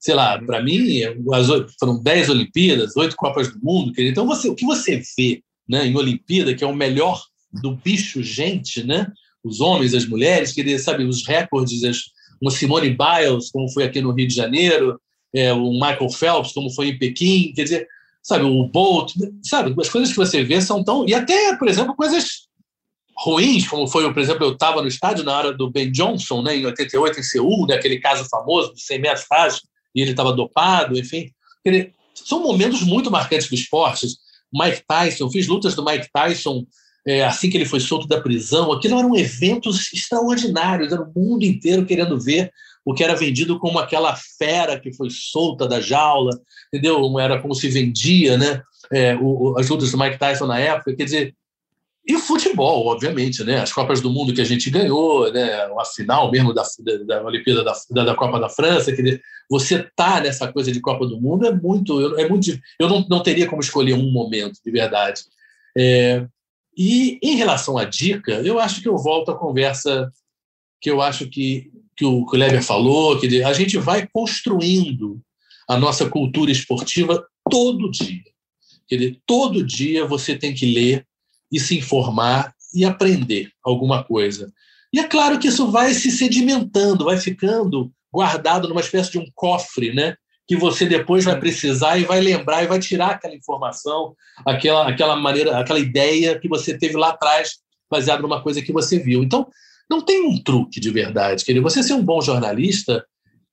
Sei 0.00 0.14
lá, 0.14 0.36
para 0.40 0.60
mim, 0.60 1.00
as, 1.32 1.46
foram 1.78 2.02
10 2.02 2.30
Olimpíadas, 2.30 2.96
oito 2.96 3.14
Copas 3.14 3.52
do 3.52 3.60
Mundo, 3.62 3.92
então 3.96 4.26
você, 4.26 4.48
o 4.48 4.56
que 4.56 4.66
você 4.66 5.00
vê 5.16 5.40
né, 5.68 5.86
em 5.86 5.96
Olimpíada, 5.96 6.54
que 6.54 6.64
é 6.64 6.66
o 6.66 6.74
melhor 6.74 7.22
do 7.62 7.76
bicho 7.76 8.22
gente, 8.22 8.82
né? 8.82 9.06
Os 9.44 9.60
homens, 9.60 9.94
as 9.94 10.06
mulheres, 10.06 10.52
quer 10.52 10.78
sabe, 10.78 11.04
os 11.04 11.24
recordes, 11.26 11.84
as, 11.84 11.98
uma 12.42 12.50
Simone 12.50 12.90
Biles, 12.90 13.50
como 13.52 13.68
foi 13.70 13.84
aqui 13.84 14.00
no 14.00 14.10
Rio 14.10 14.26
de 14.26 14.34
Janeiro, 14.34 15.00
é, 15.32 15.52
o 15.52 15.72
Michael 15.72 16.10
Phelps, 16.10 16.52
como 16.52 16.68
foi 16.70 16.88
em 16.88 16.98
Pequim, 16.98 17.52
quer 17.54 17.62
dizer, 17.62 17.88
sabe, 18.20 18.44
o 18.44 18.64
Bolt, 18.66 19.14
sabe, 19.42 19.74
as 19.80 19.88
coisas 19.88 20.10
que 20.10 20.16
você 20.16 20.42
vê 20.42 20.60
são 20.60 20.82
tão. 20.82 21.08
E 21.08 21.14
até, 21.14 21.56
por 21.56 21.68
exemplo, 21.68 21.94
coisas 21.94 22.48
ruins, 23.16 23.66
como 23.68 23.86
foi, 23.86 24.12
por 24.12 24.20
exemplo, 24.20 24.44
eu 24.44 24.52
estava 24.52 24.82
no 24.82 24.88
estádio 24.88 25.24
na 25.24 25.36
hora 25.36 25.52
do 25.52 25.70
Ben 25.70 25.90
Johnson, 25.90 26.42
né, 26.42 26.56
em 26.56 26.66
88, 26.66 27.20
em 27.20 27.22
Seul, 27.22 27.66
né, 27.66 27.76
aquele 27.76 28.00
caso 28.00 28.28
famoso 28.28 28.72
100 28.76 28.98
metros 29.00 29.26
rasos, 29.30 29.62
e 29.94 30.02
ele 30.02 30.10
estava 30.10 30.32
dopado, 30.32 30.98
enfim. 30.98 31.30
Dizer, 31.64 31.94
são 32.12 32.42
momentos 32.42 32.82
muito 32.82 33.10
marcantes 33.10 33.48
do 33.48 33.54
esporte. 33.54 34.08
Mike 34.52 34.82
Tyson, 34.86 35.30
fiz 35.30 35.46
lutas 35.46 35.74
do 35.74 35.84
Mike 35.84 36.08
Tyson 36.12 36.66
é, 37.06 37.24
assim 37.24 37.50
que 37.50 37.56
ele 37.56 37.66
foi 37.66 37.80
solto 37.80 38.06
da 38.06 38.20
prisão. 38.20 38.72
Aquilo 38.72 38.98
eram 38.98 39.16
eventos 39.16 39.92
extraordinários, 39.92 40.92
era 40.92 41.02
o 41.02 41.12
mundo 41.14 41.44
inteiro 41.44 41.84
querendo 41.84 42.18
ver 42.18 42.50
o 42.84 42.94
que 42.94 43.04
era 43.04 43.14
vendido 43.14 43.58
como 43.58 43.78
aquela 43.78 44.16
fera 44.38 44.78
que 44.78 44.92
foi 44.92 45.08
solta 45.10 45.68
da 45.68 45.80
jaula, 45.80 46.38
entendeu? 46.68 47.18
Era 47.18 47.40
como 47.40 47.54
se 47.54 47.68
vendia, 47.68 48.36
né? 48.36 48.62
É, 48.92 49.16
o, 49.16 49.56
as 49.58 49.68
lutas 49.68 49.92
do 49.92 49.98
Mike 49.98 50.18
Tyson 50.18 50.46
na 50.46 50.58
época. 50.58 50.94
Quer 50.94 51.04
dizer, 51.04 51.34
e 52.04 52.16
o 52.16 52.18
futebol, 52.18 52.86
obviamente, 52.86 53.44
né? 53.44 53.60
As 53.60 53.72
Copas 53.72 54.00
do 54.00 54.10
Mundo 54.10 54.34
que 54.34 54.40
a 54.40 54.44
gente 54.44 54.68
ganhou, 54.70 55.32
né? 55.32 55.54
A 55.78 55.84
final 55.84 56.30
mesmo 56.30 56.52
da, 56.52 56.64
da, 56.80 56.96
da 57.04 57.24
Olimpíada 57.24 57.62
da, 57.62 58.04
da, 58.04 58.14
Copa 58.14 58.40
da 58.40 58.48
França, 58.48 58.92
quer 58.92 59.02
dizer, 59.02 59.22
você 59.48 59.86
tá 59.94 60.20
nessa 60.20 60.52
coisa 60.52 60.72
de 60.72 60.80
Copa 60.80 61.06
do 61.06 61.20
Mundo 61.20 61.46
é 61.46 61.52
muito, 61.52 62.18
é 62.18 62.28
muito, 62.28 62.50
eu 62.78 62.88
não, 62.88 63.06
não 63.08 63.22
teria 63.22 63.46
como 63.46 63.62
escolher 63.62 63.94
um 63.94 64.10
momento, 64.10 64.58
de 64.64 64.70
verdade. 64.72 65.22
É, 65.78 66.26
e 66.76 67.18
em 67.22 67.36
relação 67.36 67.76
à 67.76 67.84
dica, 67.84 68.32
eu 68.42 68.58
acho 68.58 68.80
que 68.80 68.88
eu 68.88 68.96
volto 68.96 69.30
à 69.30 69.38
conversa 69.38 70.10
que 70.80 70.90
eu 70.90 71.00
acho 71.00 71.28
que, 71.28 71.70
que 71.96 72.04
o, 72.04 72.26
Leber 72.32 72.62
falou, 72.62 73.18
que 73.18 73.42
a 73.42 73.52
gente 73.52 73.78
vai 73.78 74.08
construindo 74.12 75.20
a 75.68 75.76
nossa 75.76 76.08
cultura 76.08 76.50
esportiva 76.50 77.24
todo 77.48 77.90
dia. 77.90 78.24
Quer 78.88 78.96
dizer, 78.96 79.20
todo 79.24 79.64
dia 79.64 80.04
você 80.04 80.36
tem 80.36 80.52
que 80.52 80.66
ler 80.66 81.06
e 81.50 81.60
se 81.60 81.78
informar 81.78 82.52
e 82.74 82.84
aprender 82.84 83.50
alguma 83.62 84.02
coisa. 84.02 84.52
E 84.92 84.98
é 84.98 85.06
claro 85.06 85.38
que 85.38 85.48
isso 85.48 85.70
vai 85.70 85.94
se 85.94 86.10
sedimentando, 86.10 87.04
vai 87.04 87.16
ficando 87.16 87.92
guardado 88.12 88.68
numa 88.68 88.80
espécie 88.80 89.12
de 89.12 89.18
um 89.18 89.26
cofre, 89.34 89.94
né? 89.94 90.16
Que 90.46 90.56
você 90.56 90.86
depois 90.86 91.24
vai 91.24 91.38
precisar 91.38 91.98
e 91.98 92.04
vai 92.04 92.20
lembrar 92.20 92.62
e 92.62 92.66
vai 92.66 92.78
tirar 92.78 93.10
aquela 93.10 93.34
informação, 93.34 94.14
aquela, 94.44 94.88
aquela 94.88 95.16
maneira, 95.16 95.58
aquela 95.58 95.78
ideia 95.78 96.38
que 96.38 96.48
você 96.48 96.76
teve 96.76 96.96
lá 96.96 97.10
atrás, 97.10 97.58
baseado 97.90 98.22
numa 98.22 98.42
coisa 98.42 98.62
que 98.62 98.72
você 98.72 98.98
viu. 98.98 99.22
Então, 99.22 99.48
não 99.88 100.00
tem 100.00 100.26
um 100.26 100.42
truque 100.42 100.80
de 100.80 100.90
verdade. 100.90 101.44
Quer 101.44 101.52
dizer, 101.52 101.62
você 101.62 101.82
ser 101.82 101.94
um 101.94 102.04
bom 102.04 102.20
jornalista, 102.20 103.04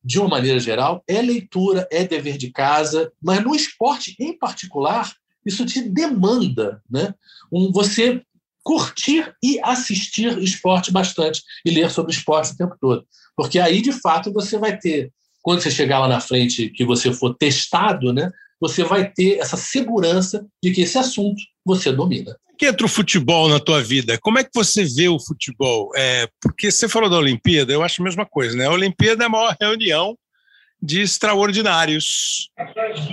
de 0.04 0.20
uma 0.20 0.30
maneira 0.30 0.60
geral, 0.60 1.04
é 1.08 1.22
leitura, 1.22 1.88
é 1.92 2.06
dever 2.06 2.38
de 2.38 2.52
casa, 2.52 3.12
mas 3.22 3.44
no 3.44 3.54
esporte 3.54 4.16
em 4.20 4.38
particular, 4.38 5.14
isso 5.46 5.66
te 5.66 5.82
demanda 5.82 6.82
né? 6.90 7.14
um, 7.52 7.72
você 7.72 8.22
curtir 8.64 9.34
e 9.44 9.60
assistir 9.64 10.38
esporte 10.40 10.92
bastante 10.92 11.42
e 11.66 11.72
ler 11.72 11.90
sobre 11.90 12.12
esporte 12.12 12.54
o 12.54 12.58
tempo 12.58 12.76
todo. 12.80 13.06
Porque 13.36 13.60
aí, 13.60 13.82
de 13.82 13.92
fato, 13.92 14.32
você 14.32 14.58
vai 14.58 14.78
ter 14.78 15.12
quando 15.42 15.62
você 15.62 15.72
chegar 15.72 16.00
lá 16.00 16.08
na 16.08 16.20
frente, 16.20 16.70
que 16.70 16.86
você 16.86 17.14
for 17.14 17.36
testado, 17.36 18.14
né, 18.14 18.32
você 18.60 18.84
vai 18.84 19.10
ter 19.10 19.38
essa 19.40 19.56
segurança 19.56 20.46
de 20.62 20.72
que 20.72 20.82
esse 20.82 20.98
assunto 20.98 21.42
você 21.66 21.92
domina. 21.92 22.36
Que 22.58 22.66
entra 22.66 22.86
o 22.86 22.90
futebol 22.90 23.48
na 23.48 23.60
tua 23.60 23.82
vida? 23.82 24.18
Como 24.22 24.38
é 24.38 24.44
que 24.44 24.50
você 24.54 24.84
vê 24.84 25.08
o 25.08 25.20
futebol? 25.20 25.92
É, 25.96 26.28
porque 26.42 26.70
você 26.70 26.90
falou 26.90 27.10
da 27.10 27.18
Olimpíada, 27.18 27.72
eu 27.72 27.82
acho 27.82 28.02
a 28.02 28.04
mesma 28.04 28.26
coisa, 28.26 28.58
né? 28.58 28.66
A 28.66 28.72
Olimpíada 28.72 29.24
é 29.24 29.28
a 29.28 29.30
maior 29.30 29.56
reunião 29.60 30.18
de 30.82 31.02
extraordinários 31.02 32.50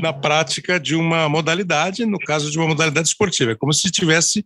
na 0.01 0.13
prática 0.13 0.79
de 0.79 0.95
uma 0.95 1.29
modalidade, 1.29 2.05
no 2.05 2.19
caso 2.19 2.51
de 2.51 2.59
uma 2.59 2.67
modalidade 2.67 3.09
esportiva. 3.09 3.53
É 3.53 3.57
como 3.57 3.73
se 3.73 3.91
tivesse 3.91 4.45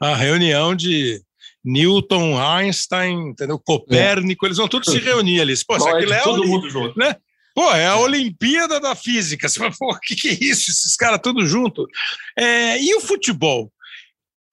a 0.00 0.14
reunião 0.14 0.74
de 0.74 1.22
Newton, 1.66 2.40
Einstein, 2.40 3.30
entendeu? 3.30 3.58
Copérnico, 3.58 4.46
é. 4.46 4.48
eles 4.48 4.56
vão 4.56 4.68
todos 4.68 4.90
se 4.90 4.98
reunir 4.98 5.40
ali. 5.40 5.52
Pô, 5.66 5.76
isso 5.76 5.88
aquilo 5.88 6.12
é 6.12 6.22
todo 6.22 6.46
mundo 6.46 6.70
junto. 6.70 6.96
Né? 6.96 7.16
Pô, 7.52 7.72
é 7.72 7.86
a 7.86 7.90
é. 7.90 7.94
Olimpíada 7.94 8.78
da 8.78 8.94
Física. 8.94 9.48
Você 9.48 9.58
fala, 9.58 9.72
pô, 9.76 9.90
o 9.92 9.98
que, 9.98 10.14
que 10.14 10.28
é 10.28 10.38
isso? 10.40 10.70
Esses 10.70 10.96
caras 10.96 11.20
todos 11.20 11.50
juntos. 11.50 11.86
É, 12.38 12.80
e 12.80 12.94
o 12.94 13.00
futebol? 13.00 13.72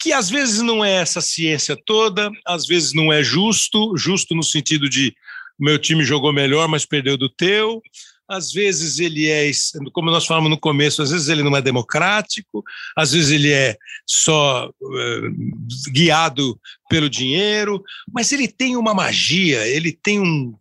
Que 0.01 0.11
às 0.11 0.29
vezes 0.29 0.61
não 0.61 0.83
é 0.83 0.93
essa 0.93 1.21
ciência 1.21 1.77
toda, 1.85 2.31
às 2.45 2.65
vezes 2.65 2.93
não 2.93 3.13
é 3.13 3.23
justo, 3.23 3.95
justo 3.95 4.33
no 4.33 4.43
sentido 4.43 4.89
de 4.89 5.15
meu 5.59 5.77
time 5.77 6.03
jogou 6.03 6.33
melhor, 6.33 6.67
mas 6.67 6.85
perdeu 6.85 7.15
do 7.15 7.29
teu 7.29 7.81
às 8.27 8.51
vezes 8.51 8.99
ele 8.99 9.27
é, 9.27 9.49
como 9.91 10.09
nós 10.09 10.25
falamos 10.25 10.49
no 10.49 10.59
começo, 10.59 11.01
às 11.01 11.11
vezes 11.11 11.27
ele 11.27 11.43
não 11.43 11.55
é 11.55 11.61
democrático, 11.61 12.63
às 12.95 13.11
vezes 13.11 13.31
ele 13.31 13.51
é 13.51 13.77
só 14.05 14.69
uh, 14.69 15.91
guiado 15.91 16.59
pelo 16.89 17.09
dinheiro, 17.09 17.83
mas 18.11 18.31
ele 18.31 18.47
tem 18.47 18.75
uma 18.75 18.93
magia, 18.93 19.67
ele 19.67 19.91
tem 19.91 20.19
um 20.19 20.55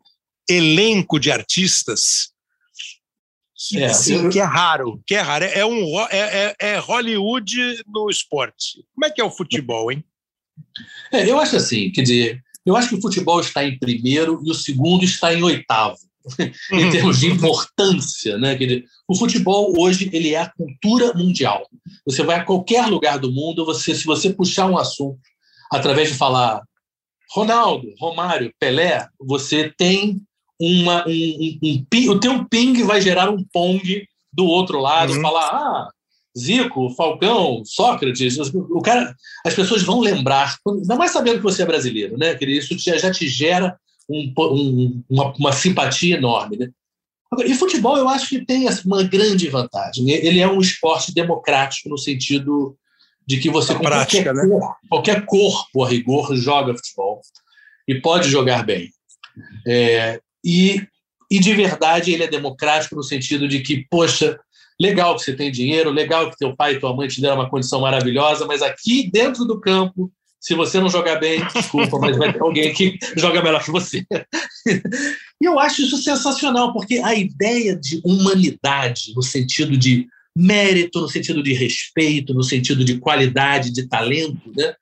elenco 0.48 1.18
de 1.18 1.30
artistas 1.30 2.32
que, 3.68 3.78
é, 3.78 3.86
assim, 3.86 4.24
eu... 4.24 4.30
que 4.30 4.40
é 4.40 4.44
raro, 4.44 5.00
que 5.06 5.14
é 5.14 5.20
raro, 5.20 5.44
é, 5.44 5.64
um, 5.64 6.00
é, 6.10 6.54
é, 6.60 6.72
é 6.72 6.78
Hollywood 6.78 7.82
no 7.86 8.10
esporte. 8.10 8.84
Como 8.92 9.06
é 9.06 9.10
que 9.10 9.20
é 9.20 9.24
o 9.24 9.30
futebol, 9.30 9.92
hein? 9.92 10.04
É, 11.12 11.30
eu 11.30 11.38
acho 11.38 11.56
assim, 11.56 11.90
quer 11.92 12.02
dizer, 12.02 12.42
eu 12.66 12.76
acho 12.76 12.88
que 12.88 12.96
o 12.96 13.00
futebol 13.00 13.40
está 13.40 13.64
em 13.64 13.78
primeiro 13.78 14.42
e 14.44 14.50
o 14.50 14.54
segundo 14.54 15.04
está 15.04 15.32
em 15.32 15.42
oitavo. 15.42 15.96
Em 16.72 16.90
termos 16.90 17.18
de 17.20 17.26
importância, 17.26 18.38
né? 18.38 18.56
O 19.08 19.16
futebol 19.16 19.72
hoje 19.78 20.10
ele 20.12 20.34
é 20.34 20.40
a 20.40 20.52
cultura 20.52 21.12
mundial. 21.14 21.66
Você 22.06 22.22
vai 22.22 22.36
a 22.36 22.44
qualquer 22.44 22.86
lugar 22.86 23.18
do 23.18 23.32
mundo, 23.32 23.64
você 23.64 23.94
se 23.94 24.04
você 24.04 24.32
puxar 24.32 24.66
um 24.66 24.78
assunto 24.78 25.18
através 25.70 26.10
de 26.10 26.16
falar 26.16 26.62
Ronaldo, 27.30 27.88
Romário, 27.98 28.52
Pelé, 28.60 29.06
você 29.18 29.72
tem 29.76 30.20
uma 30.60 31.04
um, 31.06 31.58
um, 31.62 31.84
um, 31.94 32.10
o 32.10 32.20
teu 32.20 32.44
ping 32.48 32.82
vai 32.84 33.00
gerar 33.00 33.30
um 33.30 33.44
pong 33.52 34.06
do 34.32 34.46
outro 34.46 34.80
lado, 34.80 35.12
uhum. 35.12 35.20
falar 35.20 35.48
ah 35.48 35.88
Zico, 36.38 36.88
Falcão, 36.90 37.62
Sócrates, 37.64 38.38
o 38.54 38.80
cara, 38.80 39.14
as 39.44 39.54
pessoas 39.54 39.82
vão 39.82 40.00
lembrar, 40.00 40.56
ainda 40.66 40.96
mais 40.96 41.10
sabendo 41.10 41.36
que 41.36 41.42
você 41.42 41.62
é 41.62 41.66
brasileiro, 41.66 42.16
né? 42.16 42.34
Que 42.34 42.46
isso 42.46 42.76
já 42.78 43.10
te 43.10 43.28
gera 43.28 43.78
um, 44.08 44.32
um, 44.38 45.04
uma, 45.08 45.32
uma, 45.32 45.52
simpatia 45.52 46.16
enorme. 46.16 46.56
Né? 46.56 46.70
E 47.46 47.54
futebol 47.54 47.96
eu 47.96 48.08
acho 48.08 48.28
que 48.28 48.44
tem 48.44 48.66
uma 48.84 49.02
grande 49.02 49.48
vantagem. 49.48 50.10
Ele 50.10 50.40
é 50.40 50.48
um 50.48 50.60
esporte 50.60 51.14
democrático 51.14 51.88
no 51.88 51.98
sentido 51.98 52.76
de 53.26 53.38
que 53.38 53.48
você, 53.48 53.74
com 53.74 53.80
prática, 53.80 54.32
qualquer, 54.32 54.34
né? 54.34 54.48
corpo, 54.48 54.76
qualquer 54.88 55.26
corpo, 55.26 55.84
a 55.84 55.88
rigor, 55.88 56.36
joga 56.36 56.74
futebol 56.74 57.20
e 57.86 58.00
pode 58.00 58.28
jogar 58.28 58.64
bem. 58.64 58.90
É, 59.66 60.20
e, 60.44 60.84
e 61.30 61.38
de 61.38 61.54
verdade 61.54 62.12
ele 62.12 62.24
é 62.24 62.28
democrático 62.28 62.94
no 62.94 63.02
sentido 63.02 63.48
de 63.48 63.60
que, 63.60 63.86
poxa, 63.88 64.38
legal 64.78 65.14
que 65.16 65.22
você 65.22 65.34
tem 65.34 65.50
dinheiro, 65.50 65.90
legal 65.90 66.30
que 66.30 66.36
teu 66.36 66.54
pai 66.56 66.74
e 66.74 66.80
tua 66.80 66.94
mãe 66.94 67.08
te 67.08 67.20
deram 67.20 67.36
uma 67.36 67.48
condição 67.48 67.80
maravilhosa, 67.80 68.46
mas 68.46 68.60
aqui 68.60 69.10
dentro 69.10 69.44
do 69.44 69.60
campo 69.60 70.12
se 70.42 70.56
você 70.56 70.80
não 70.80 70.88
jogar 70.88 71.20
bem, 71.20 71.40
desculpa, 71.54 71.96
mas 72.00 72.18
vai 72.18 72.32
ter 72.32 72.42
alguém 72.42 72.74
que 72.74 72.98
joga 73.16 73.40
melhor 73.40 73.62
que 73.64 73.70
você. 73.70 74.04
e 75.40 75.44
eu 75.44 75.56
acho 75.60 75.82
isso 75.82 75.96
sensacional, 75.98 76.72
porque 76.72 76.98
a 76.98 77.14
ideia 77.14 77.76
de 77.76 78.00
humanidade, 78.04 79.12
no 79.14 79.22
sentido 79.22 79.76
de 79.76 80.08
mérito, 80.36 81.00
no 81.00 81.08
sentido 81.08 81.44
de 81.44 81.52
respeito, 81.52 82.34
no 82.34 82.42
sentido 82.42 82.84
de 82.84 82.98
qualidade, 82.98 83.72
de 83.72 83.86
talento, 83.86 84.50
né? 84.56 84.74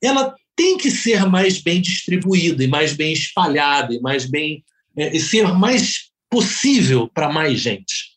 ela 0.00 0.32
tem 0.54 0.76
que 0.76 0.90
ser 0.90 1.26
mais 1.26 1.60
bem 1.60 1.80
distribuída 1.80 2.62
e 2.62 2.68
mais 2.68 2.92
bem 2.92 3.12
espalhada 3.12 3.92
e 3.92 4.00
mais 4.00 4.24
bem 4.24 4.64
é, 4.96 5.16
e 5.16 5.20
ser 5.20 5.52
mais 5.52 6.10
possível 6.30 7.10
para 7.12 7.32
mais 7.32 7.58
gente. 7.58 8.12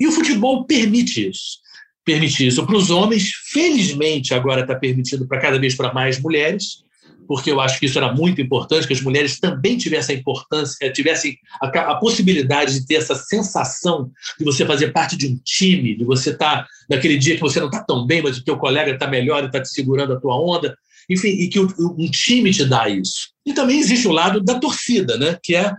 E 0.00 0.08
o 0.08 0.12
futebol 0.12 0.64
permite 0.64 1.28
isso. 1.28 1.61
Permite 2.04 2.46
isso 2.46 2.66
para 2.66 2.76
os 2.76 2.90
homens. 2.90 3.30
Felizmente, 3.52 4.34
agora 4.34 4.62
está 4.62 4.74
permitido 4.74 5.26
para 5.26 5.40
cada 5.40 5.58
vez 5.58 5.74
para 5.74 5.92
mais 5.92 6.20
mulheres, 6.20 6.82
porque 7.28 7.50
eu 7.50 7.60
acho 7.60 7.78
que 7.78 7.86
isso 7.86 7.98
era 7.98 8.12
muito 8.12 8.40
importante, 8.40 8.86
que 8.86 8.92
as 8.92 9.00
mulheres 9.00 9.38
também 9.38 9.78
tivessem 9.78 10.16
a 10.16 10.18
importância, 10.18 10.92
tivessem 10.92 11.38
a, 11.60 11.66
a 11.66 11.94
possibilidade 11.96 12.80
de 12.80 12.86
ter 12.86 12.94
essa 12.96 13.14
sensação 13.14 14.10
de 14.38 14.44
você 14.44 14.66
fazer 14.66 14.92
parte 14.92 15.16
de 15.16 15.28
um 15.28 15.38
time, 15.44 15.96
de 15.96 16.04
você 16.04 16.30
estar 16.30 16.64
tá, 16.64 16.66
naquele 16.90 17.16
dia 17.16 17.36
que 17.36 17.40
você 17.40 17.60
não 17.60 17.68
está 17.68 17.82
tão 17.82 18.06
bem, 18.06 18.20
mas 18.22 18.36
o 18.36 18.44
teu 18.44 18.56
colega 18.56 18.90
está 18.90 19.06
melhor 19.06 19.42
e 19.42 19.46
está 19.46 19.62
te 19.62 19.68
segurando 19.68 20.12
a 20.12 20.20
tua 20.20 20.36
onda. 20.36 20.76
Enfim, 21.08 21.28
e 21.28 21.48
que 21.48 21.60
um 21.60 22.10
time 22.10 22.52
te 22.52 22.64
dá 22.64 22.88
isso. 22.88 23.30
E 23.44 23.52
também 23.52 23.78
existe 23.78 24.06
o 24.06 24.12
lado 24.12 24.40
da 24.40 24.58
torcida, 24.58 25.16
né? 25.18 25.38
que 25.42 25.54
é 25.54 25.72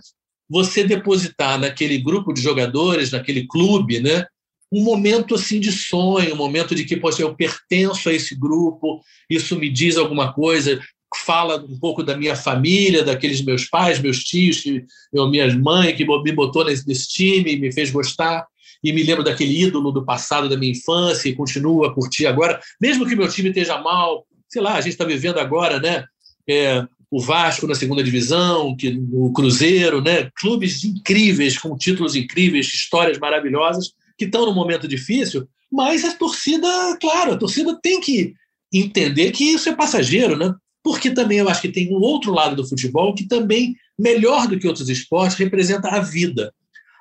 você 0.49 0.83
depositar 0.83 1.59
naquele 1.59 1.97
grupo 1.97 2.33
de 2.33 2.41
jogadores, 2.41 3.11
naquele 3.11 3.47
clube, 3.47 3.99
né? 3.99 4.25
Um 4.73 4.83
momento 4.83 5.35
assim 5.35 5.59
de 5.59 5.71
sonho, 5.71 6.33
um 6.33 6.37
momento 6.37 6.73
de 6.73 6.83
que 6.83 6.97
poxa, 6.97 7.21
eu 7.21 7.35
pertenço 7.35 8.09
a 8.09 8.13
esse 8.13 8.33
grupo, 8.35 9.01
isso 9.29 9.57
me 9.57 9.69
diz 9.69 9.97
alguma 9.97 10.33
coisa, 10.33 10.81
fala 11.25 11.63
um 11.63 11.77
pouco 11.77 12.01
da 12.01 12.17
minha 12.17 12.35
família, 12.35 13.03
daqueles 13.03 13.43
meus 13.43 13.65
pais, 13.65 13.99
meus 13.99 14.23
tios, 14.23 14.61
que, 14.61 14.83
minha 15.29 15.55
mãe 15.55 15.95
que 15.95 16.03
me 16.03 16.31
botou 16.31 16.65
nesse, 16.65 16.87
nesse 16.87 17.07
time, 17.07 17.55
me 17.55 17.71
fez 17.71 17.91
gostar 17.91 18.45
e 18.83 18.91
me 18.91 19.03
lembro 19.03 19.23
daquele 19.23 19.61
ídolo 19.61 19.91
do 19.91 20.03
passado 20.03 20.49
da 20.49 20.57
minha 20.57 20.71
infância 20.71 21.29
e 21.29 21.35
continuo 21.35 21.85
a 21.85 21.93
curtir 21.93 22.25
agora, 22.25 22.59
mesmo 22.81 23.07
que 23.07 23.15
meu 23.15 23.29
time 23.29 23.49
esteja 23.49 23.77
mal, 23.77 24.25
sei 24.49 24.61
lá, 24.61 24.73
a 24.73 24.81
gente 24.81 24.93
está 24.93 25.05
vivendo 25.05 25.37
agora, 25.37 25.79
né? 25.79 26.03
É, 26.49 26.83
o 27.09 27.21
Vasco 27.21 27.67
na 27.67 27.75
segunda 27.75 28.03
divisão, 28.03 28.75
que, 28.75 28.99
o 29.11 29.31
Cruzeiro, 29.31 30.01
né? 30.01 30.29
Clubes 30.35 30.83
incríveis, 30.83 31.57
com 31.57 31.77
títulos 31.77 32.15
incríveis, 32.15 32.73
histórias 32.73 33.19
maravilhosas, 33.19 33.93
que 34.23 34.27
estão 34.29 34.45
num 34.45 34.53
momento 34.53 34.87
difícil, 34.87 35.47
mas 35.71 36.03
a 36.05 36.13
torcida, 36.15 36.67
claro, 36.99 37.33
a 37.33 37.37
torcida 37.37 37.77
tem 37.81 37.99
que 37.99 38.33
entender 38.71 39.31
que 39.31 39.43
isso 39.43 39.69
é 39.69 39.75
passageiro, 39.75 40.37
né? 40.37 40.53
Porque 40.83 41.11
também 41.11 41.39
eu 41.39 41.49
acho 41.49 41.61
que 41.61 41.71
tem 41.71 41.89
um 41.89 41.99
outro 41.99 42.31
lado 42.31 42.55
do 42.55 42.67
futebol 42.67 43.13
que 43.13 43.27
também, 43.27 43.75
melhor 43.97 44.47
do 44.47 44.59
que 44.59 44.67
outros 44.67 44.89
esportes, 44.89 45.37
representa 45.37 45.89
a 45.89 45.99
vida. 45.99 46.53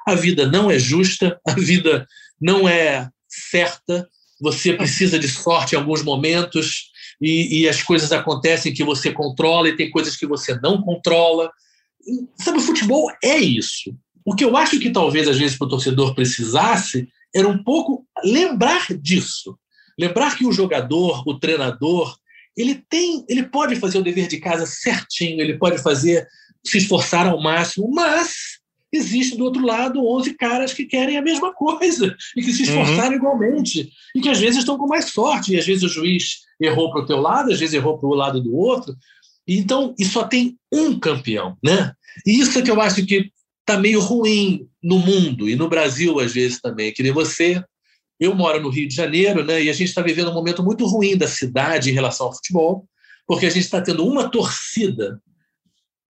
A 0.06 0.14
vida 0.14 0.46
não 0.46 0.70
é 0.70 0.78
justa, 0.78 1.38
a 1.46 1.52
vida 1.52 2.06
não 2.40 2.68
é 2.68 3.08
certa, 3.28 4.08
você 4.40 4.72
precisa 4.72 5.18
de 5.18 5.28
sorte 5.28 5.74
em 5.74 5.78
alguns 5.78 6.02
momentos, 6.02 6.90
e, 7.20 7.60
e, 7.60 7.68
as 7.68 7.80
coisas 7.80 8.10
acontecem 8.10 8.74
que 8.74 8.82
você 8.82 9.12
controla 9.12 9.68
e 9.68 9.76
tem 9.76 9.88
coisas 9.88 10.16
que 10.16 10.26
você 10.26 10.58
não 10.60 10.82
controla. 10.82 11.48
Sabe, 12.36 12.58
o 12.58 12.60
futebol 12.60 13.08
é 13.22 13.36
isso. 13.36 13.94
O 14.24 14.34
que 14.34 14.44
eu 14.44 14.56
acho 14.56 14.78
que 14.78 14.90
talvez 14.90 15.28
às 15.28 15.38
vezes 15.38 15.56
para 15.56 15.66
o 15.66 15.70
torcedor 15.70 16.14
precisasse 16.14 17.08
era 17.34 17.48
um 17.48 17.62
pouco 17.62 18.06
lembrar 18.24 18.86
disso. 19.00 19.56
Lembrar 19.98 20.36
que 20.36 20.46
o 20.46 20.52
jogador, 20.52 21.22
o 21.26 21.38
treinador, 21.38 22.16
ele 22.56 22.82
tem, 22.88 23.24
ele 23.28 23.44
pode 23.44 23.76
fazer 23.76 23.98
o 23.98 24.02
dever 24.02 24.28
de 24.28 24.38
casa 24.38 24.66
certinho, 24.66 25.40
ele 25.40 25.58
pode 25.58 25.82
fazer, 25.82 26.26
se 26.64 26.78
esforçar 26.78 27.26
ao 27.26 27.42
máximo, 27.42 27.90
mas 27.90 28.60
existe 28.92 29.36
do 29.36 29.44
outro 29.44 29.64
lado 29.64 30.06
11 30.06 30.34
caras 30.34 30.74
que 30.74 30.84
querem 30.84 31.16
a 31.16 31.22
mesma 31.22 31.52
coisa 31.54 32.14
e 32.36 32.42
que 32.42 32.52
se 32.52 32.64
esforçaram 32.64 33.12
uhum. 33.12 33.16
igualmente 33.16 33.90
e 34.14 34.20
que 34.20 34.28
às 34.28 34.38
vezes 34.38 34.58
estão 34.58 34.76
com 34.76 34.86
mais 34.86 35.06
sorte 35.06 35.52
e 35.52 35.58
às 35.58 35.64
vezes 35.64 35.82
o 35.82 35.88
juiz 35.88 36.40
errou 36.60 36.92
para 36.92 37.02
o 37.02 37.06
teu 37.06 37.18
lado, 37.18 37.50
às 37.50 37.58
vezes 37.58 37.74
errou 37.74 37.98
para 37.98 38.08
o 38.08 38.14
lado 38.14 38.40
do 38.40 38.54
outro. 38.54 38.94
Então, 39.48 39.94
e 39.98 40.04
só 40.04 40.24
tem 40.24 40.56
um 40.70 40.98
campeão, 40.98 41.56
né? 41.64 41.92
E 42.24 42.38
isso 42.38 42.58
é 42.58 42.62
que 42.62 42.70
eu 42.70 42.80
acho 42.80 43.04
que 43.04 43.30
está 43.62 43.80
meio 43.80 44.00
ruim 44.00 44.68
no 44.82 44.98
mundo 44.98 45.48
e 45.48 45.56
no 45.56 45.68
Brasil 45.68 46.20
às 46.20 46.32
vezes 46.32 46.60
também. 46.60 46.92
Que 46.92 47.02
nem 47.02 47.12
você, 47.12 47.62
eu 48.20 48.34
moro 48.34 48.60
no 48.60 48.68
Rio 48.68 48.88
de 48.88 48.94
Janeiro, 48.94 49.44
né? 49.44 49.62
E 49.62 49.70
a 49.70 49.72
gente 49.72 49.88
está 49.88 50.02
vivendo 50.02 50.30
um 50.30 50.34
momento 50.34 50.62
muito 50.62 50.86
ruim 50.86 51.16
da 51.16 51.26
cidade 51.26 51.90
em 51.90 51.94
relação 51.94 52.26
ao 52.26 52.34
futebol, 52.34 52.86
porque 53.26 53.46
a 53.46 53.50
gente 53.50 53.64
está 53.64 53.80
tendo 53.80 54.06
uma 54.06 54.28
torcida 54.28 55.20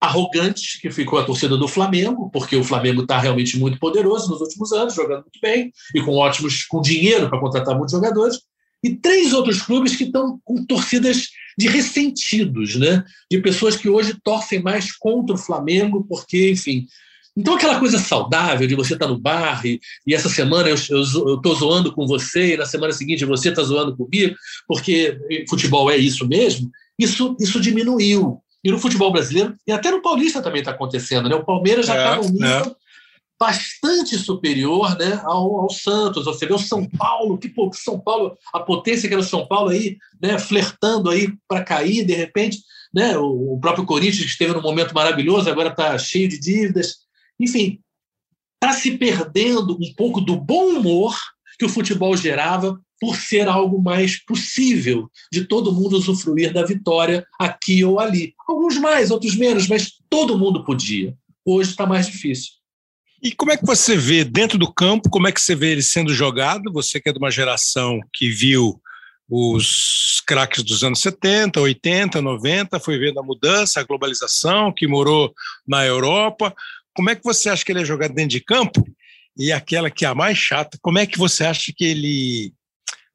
arrogante, 0.00 0.80
que 0.80 0.90
ficou 0.90 1.20
a 1.20 1.24
torcida 1.24 1.56
do 1.56 1.68
Flamengo, 1.68 2.28
porque 2.30 2.56
o 2.56 2.64
Flamengo 2.64 3.02
está 3.02 3.20
realmente 3.20 3.56
muito 3.56 3.78
poderoso 3.78 4.30
nos 4.30 4.40
últimos 4.40 4.72
anos, 4.72 4.94
jogando 4.94 5.20
muito 5.20 5.38
bem 5.40 5.72
e 5.94 6.02
com 6.02 6.16
ótimos, 6.16 6.64
com 6.64 6.80
dinheiro 6.80 7.30
para 7.30 7.38
contratar 7.38 7.76
muitos 7.76 7.92
jogadores, 7.92 8.40
e 8.82 8.96
três 8.96 9.32
outros 9.32 9.62
clubes 9.62 9.94
que 9.94 10.02
estão 10.02 10.40
com 10.44 10.66
torcidas 10.66 11.28
de 11.56 11.68
ressentidos, 11.68 12.74
né? 12.74 13.04
De 13.30 13.38
pessoas 13.38 13.76
que 13.76 13.88
hoje 13.88 14.18
torcem 14.24 14.60
mais 14.60 14.90
contra 14.90 15.36
o 15.36 15.38
Flamengo, 15.38 16.04
porque, 16.08 16.50
enfim. 16.50 16.86
Então, 17.36 17.54
aquela 17.54 17.78
coisa 17.78 17.98
saudável 17.98 18.66
de 18.66 18.74
você 18.74 18.92
estar 18.92 19.06
tá 19.06 19.12
no 19.12 19.18
bar 19.18 19.64
e, 19.64 19.80
e 20.06 20.14
essa 20.14 20.28
semana 20.28 20.68
eu 20.68 20.74
estou 20.74 21.54
zoando 21.54 21.92
com 21.92 22.06
você 22.06 22.54
e 22.54 22.56
na 22.56 22.66
semana 22.66 22.92
seguinte 22.92 23.24
você 23.24 23.48
está 23.48 23.62
zoando 23.62 23.96
comigo, 23.96 24.34
porque 24.68 25.18
futebol 25.48 25.90
é 25.90 25.96
isso 25.96 26.28
mesmo, 26.28 26.70
isso, 26.98 27.34
isso 27.40 27.60
diminuiu. 27.60 28.42
E 28.64 28.70
no 28.70 28.78
futebol 28.78 29.10
brasileiro, 29.10 29.56
e 29.66 29.72
até 29.72 29.90
no 29.90 30.02
Paulista 30.02 30.40
também 30.40 30.60
está 30.60 30.70
acontecendo, 30.70 31.28
né? 31.28 31.34
O 31.34 31.44
Palmeiras 31.44 31.86
já 31.86 31.96
está 31.96 32.14
é, 32.14 32.16
num 32.16 32.32
nível 32.32 32.66
é. 32.66 32.74
bastante 33.40 34.16
superior 34.16 34.96
né, 34.96 35.20
ao, 35.24 35.62
ao, 35.62 35.70
Santos. 35.70 36.26
Você 36.26 36.46
vê 36.46 36.54
o 36.54 36.58
São 36.58 36.88
Paulo, 36.88 37.38
que 37.38 37.48
pô, 37.48 37.70
São 37.72 37.98
Paulo, 37.98 38.36
a 38.52 38.60
potência 38.60 39.08
que 39.08 39.14
era 39.14 39.20
o 39.20 39.26
São 39.26 39.48
Paulo 39.48 39.70
aí, 39.70 39.96
né, 40.20 40.38
flertando 40.38 41.10
aí 41.10 41.32
para 41.48 41.64
cair, 41.64 42.04
de 42.04 42.14
repente, 42.14 42.58
né? 42.94 43.18
O, 43.18 43.54
o 43.54 43.60
próprio 43.60 43.84
Corinthians 43.84 44.24
que 44.24 44.30
esteve 44.30 44.52
num 44.52 44.62
momento 44.62 44.94
maravilhoso, 44.94 45.50
agora 45.50 45.70
está 45.70 45.98
cheio 45.98 46.28
de 46.28 46.38
dívidas. 46.38 47.02
Enfim, 47.40 47.80
está 48.54 48.72
se 48.72 48.96
perdendo 48.96 49.74
um 49.74 49.92
pouco 49.94 50.20
do 50.20 50.36
bom 50.36 50.76
humor 50.76 51.16
que 51.58 51.64
o 51.64 51.68
futebol 51.68 52.16
gerava 52.16 52.80
por 53.00 53.16
ser 53.16 53.48
algo 53.48 53.82
mais 53.82 54.24
possível 54.24 55.10
de 55.32 55.44
todo 55.44 55.72
mundo 55.72 55.96
usufruir 55.96 56.52
da 56.52 56.64
vitória 56.64 57.26
aqui 57.38 57.84
ou 57.84 57.98
ali. 57.98 58.32
Alguns 58.48 58.78
mais, 58.78 59.10
outros 59.10 59.34
menos, 59.34 59.66
mas 59.66 59.92
todo 60.08 60.38
mundo 60.38 60.64
podia. 60.64 61.14
Hoje 61.44 61.70
está 61.70 61.84
mais 61.84 62.06
difícil. 62.06 62.52
E 63.20 63.32
como 63.32 63.50
é 63.50 63.56
que 63.56 63.66
você 63.66 63.96
vê 63.96 64.24
dentro 64.24 64.58
do 64.58 64.72
campo, 64.72 65.10
como 65.10 65.26
é 65.26 65.32
que 65.32 65.40
você 65.40 65.54
vê 65.54 65.72
ele 65.72 65.82
sendo 65.82 66.14
jogado? 66.14 66.72
Você 66.72 67.00
que 67.00 67.08
é 67.08 67.12
de 67.12 67.18
uma 67.18 67.30
geração 67.30 68.00
que 68.12 68.28
viu 68.28 68.80
os 69.28 70.22
craques 70.26 70.62
dos 70.62 70.84
anos 70.84 71.00
70, 71.00 71.60
80, 71.60 72.20
90, 72.20 72.78
foi 72.80 72.98
vendo 72.98 73.18
a 73.18 73.22
mudança, 73.22 73.80
a 73.80 73.84
globalização, 73.84 74.72
que 74.72 74.86
morou 74.86 75.32
na 75.66 75.86
Europa. 75.86 76.54
Como 76.94 77.10
é 77.10 77.14
que 77.14 77.24
você 77.24 77.48
acha 77.48 77.64
que 77.64 77.72
ele 77.72 77.80
é 77.80 77.84
jogado 77.84 78.14
dentro 78.14 78.30
de 78.30 78.40
campo? 78.40 78.86
E 79.36 79.50
aquela 79.50 79.90
que 79.90 80.04
é 80.04 80.08
a 80.08 80.14
mais 80.14 80.36
chata, 80.36 80.78
como 80.82 80.98
é 80.98 81.06
que 81.06 81.18
você 81.18 81.44
acha 81.44 81.72
que 81.74 81.84
ele 81.84 82.52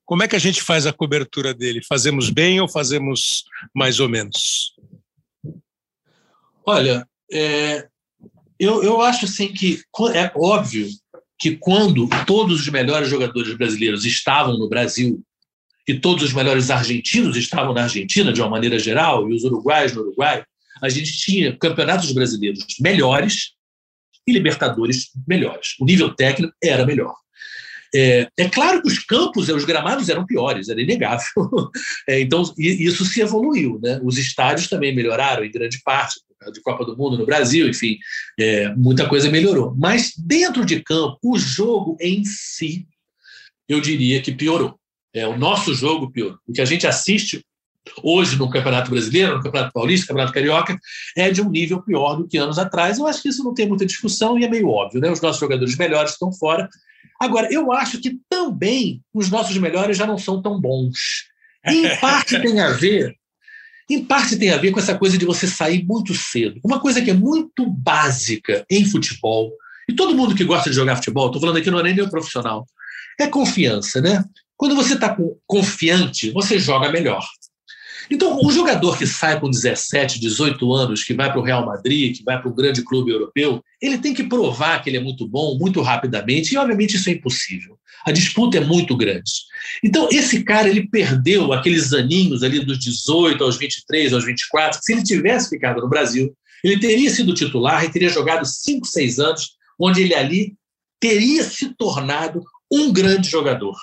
como 0.08 0.24
é 0.24 0.28
que 0.28 0.38
a 0.38 0.40
gente 0.40 0.62
faz 0.62 0.88
a 0.88 0.94
cobertura 0.94 1.54
dele? 1.54 1.84
Fazemos 1.84 2.30
bem 2.30 2.62
ou 2.62 2.70
fazemos 2.70 3.44
mais 3.76 4.00
ou 4.00 4.08
menos? 4.08 4.74
Olha, 6.66 7.06
é, 7.30 7.86
eu, 8.58 8.82
eu 8.84 9.02
acho 9.02 9.26
assim 9.26 9.50
que 9.50 9.82
é 10.14 10.32
óbvio 10.34 10.88
que 11.38 11.58
quando 11.58 12.08
todos 12.26 12.62
os 12.62 12.70
melhores 12.70 13.10
jogadores 13.10 13.54
brasileiros 13.58 14.06
estavam 14.06 14.58
no 14.58 14.70
Brasil 14.70 15.22
e 15.86 16.00
todos 16.00 16.24
os 16.24 16.34
melhores 16.34 16.70
argentinos 16.70 17.36
estavam 17.36 17.74
na 17.74 17.84
Argentina, 17.84 18.32
de 18.32 18.42
uma 18.42 18.50
maneira 18.50 18.80
geral, 18.80 19.30
e 19.30 19.36
os 19.36 19.44
uruguaios 19.44 19.94
no 19.94 20.02
Uruguai, 20.02 20.44
a 20.82 20.90
gente 20.90 21.18
tinha 21.18 21.56
campeonatos 21.58 22.14
brasileiros 22.14 22.66
melhores 22.80 23.57
e 24.28 24.32
Libertadores 24.32 25.12
melhores. 25.28 25.76
O 25.80 25.86
nível 25.86 26.14
técnico 26.14 26.54
era 26.62 26.86
melhor. 26.86 27.16
É, 27.96 28.28
é, 28.38 28.50
claro 28.50 28.82
que 28.82 28.90
os 28.90 29.00
campos, 29.00 29.48
os 29.48 29.64
gramados 29.64 30.10
eram 30.10 30.26
piores, 30.26 30.70
era 30.70 30.82
inegável. 30.82 31.28
É, 32.10 32.22
então, 32.22 32.44
isso 32.58 33.06
se 33.06 33.22
evoluiu. 33.22 33.80
Né? 33.82 34.00
Os 34.04 34.18
estádios 34.18 34.70
também 34.70 34.96
melhoraram 34.96 35.44
em 35.44 35.52
grande 35.52 35.82
parte, 35.84 36.20
de 36.52 36.62
Copa 36.62 36.86
do 36.86 36.96
Mundo 36.96 37.18
no 37.18 37.26
Brasil, 37.26 37.68
enfim, 37.68 37.98
é, 38.40 38.74
muita 38.76 39.08
coisa 39.10 39.30
melhorou. 39.30 39.74
Mas 39.76 40.14
dentro 40.18 40.64
de 40.66 40.82
campo, 40.82 41.18
o 41.24 41.38
jogo 41.38 41.98
em 42.00 42.24
si, 42.24 42.88
eu 43.68 43.82
diria 43.82 44.22
que 44.22 44.32
piorou. 44.32 44.80
É, 45.14 45.28
o 45.28 45.38
nosso 45.38 45.74
jogo 45.74 46.12
piorou. 46.12 46.38
O 46.48 46.54
que 46.54 46.62
a 46.62 46.66
gente 46.66 46.86
assiste 46.86 47.44
hoje 48.04 48.38
no 48.38 48.50
Campeonato 48.50 48.90
Brasileiro, 48.90 49.38
no 49.38 49.44
Campeonato 49.44 49.74
Paulista, 49.74 50.06
no 50.06 50.08
Campeonato 50.08 50.34
Carioca, 50.34 50.80
é 51.16 51.30
de 51.30 51.42
um 51.42 51.50
nível 51.50 51.82
pior 51.82 52.16
do 52.16 52.28
que 52.28 52.38
anos 52.38 52.60
atrás. 52.60 52.98
Eu 52.98 53.08
acho 53.08 53.22
que 53.22 53.30
isso 53.30 53.44
não 53.44 53.54
tem 53.54 53.68
muita 53.68 53.86
discussão 53.86 54.38
e 54.38 54.46
é 54.46 54.50
meio 54.50 54.70
óbvio. 54.70 55.02
Né? 55.02 55.10
Os 55.10 55.22
nossos 55.22 55.40
jogadores 55.40 55.78
melhores 55.78 56.12
estão 56.12 56.32
fora 56.32 56.68
Agora, 57.20 57.52
eu 57.52 57.72
acho 57.72 58.00
que 58.00 58.20
também 58.30 59.02
os 59.14 59.30
nossos 59.30 59.58
melhores 59.58 59.98
já 59.98 60.06
não 60.06 60.18
são 60.18 60.42
tão 60.42 60.60
bons. 60.60 61.26
em 61.66 61.88
parte 61.98 62.40
tem 62.40 62.60
a 62.60 62.70
ver, 62.70 63.16
em 63.90 64.04
parte 64.04 64.38
tem 64.38 64.52
a 64.52 64.58
ver 64.58 64.72
com 64.72 64.80
essa 64.80 64.98
coisa 64.98 65.18
de 65.18 65.26
você 65.26 65.48
sair 65.48 65.84
muito 65.84 66.14
cedo. 66.14 66.60
Uma 66.64 66.80
coisa 66.80 67.02
que 67.02 67.10
é 67.10 67.14
muito 67.14 67.66
básica 67.70 68.66
em 68.70 68.86
futebol, 68.86 69.52
e 69.90 69.94
todo 69.94 70.16
mundo 70.16 70.36
que 70.36 70.44
gosta 70.44 70.70
de 70.70 70.76
jogar 70.76 70.98
futebol, 70.98 71.28
estou 71.28 71.42
falando 71.42 71.58
aqui 71.58 71.72
não 71.72 71.80
é 71.80 71.84
nem 71.84 71.96
nenhum 71.96 72.10
profissional, 72.10 72.68
é 73.20 73.28
confiança, 73.28 74.00
né? 74.00 74.24
Quando 74.56 74.76
você 74.76 74.94
está 74.94 75.16
confiante, 75.46 76.32
você 76.32 76.60
joga 76.60 76.92
melhor. 76.92 77.24
Então, 78.10 78.40
o 78.42 78.52
jogador 78.52 78.98
que 78.98 79.06
sai 79.06 79.40
com 79.40 79.50
17, 79.50 80.20
18 80.20 80.74
anos, 80.74 81.04
que 81.04 81.14
vai 81.14 81.30
para 81.30 81.40
o 81.40 81.44
Real 81.44 81.66
Madrid, 81.66 82.18
que 82.18 82.24
vai 82.24 82.40
para 82.40 82.50
um 82.50 82.56
grande 82.56 82.84
clube 82.84 83.12
europeu, 83.12 83.62
ele 83.82 83.98
tem 83.98 84.14
que 84.14 84.24
provar 84.24 84.82
que 84.82 84.90
ele 84.90 84.98
é 84.98 85.02
muito 85.02 85.28
bom 85.28 85.58
muito 85.58 85.82
rapidamente, 85.82 86.54
e 86.54 86.58
obviamente 86.58 86.96
isso 86.96 87.10
é 87.10 87.14
impossível. 87.14 87.78
A 88.06 88.12
disputa 88.12 88.58
é 88.58 88.62
muito 88.62 88.96
grande. 88.96 89.32
Então, 89.84 90.08
esse 90.12 90.44
cara, 90.44 90.70
ele 90.70 90.88
perdeu 90.88 91.52
aqueles 91.52 91.94
aninhos 91.94 92.44
ali 92.44 92.64
dos 92.64 92.80
18 92.80 93.44
aos 93.44 93.58
23, 93.58 94.14
aos 94.14 94.26
24, 94.26 94.80
que 94.80 94.86
se 94.86 94.94
ele 94.94 95.04
tivesse 95.04 95.50
ficado 95.50 95.82
no 95.82 95.90
Brasil, 95.90 96.34
ele 96.64 96.80
teria 96.80 97.10
sido 97.10 97.34
titular 97.34 97.84
e 97.84 97.92
teria 97.92 98.10
jogado 98.10 98.46
5, 98.46 98.88
6 98.88 99.20
anos, 99.20 99.58
onde 99.80 100.02
ele 100.02 100.16
ali 100.16 100.56
teria 101.00 101.44
se 101.44 101.76
tornado 101.76 102.42
um 102.72 102.92
grande 102.92 103.30
jogador. 103.30 103.76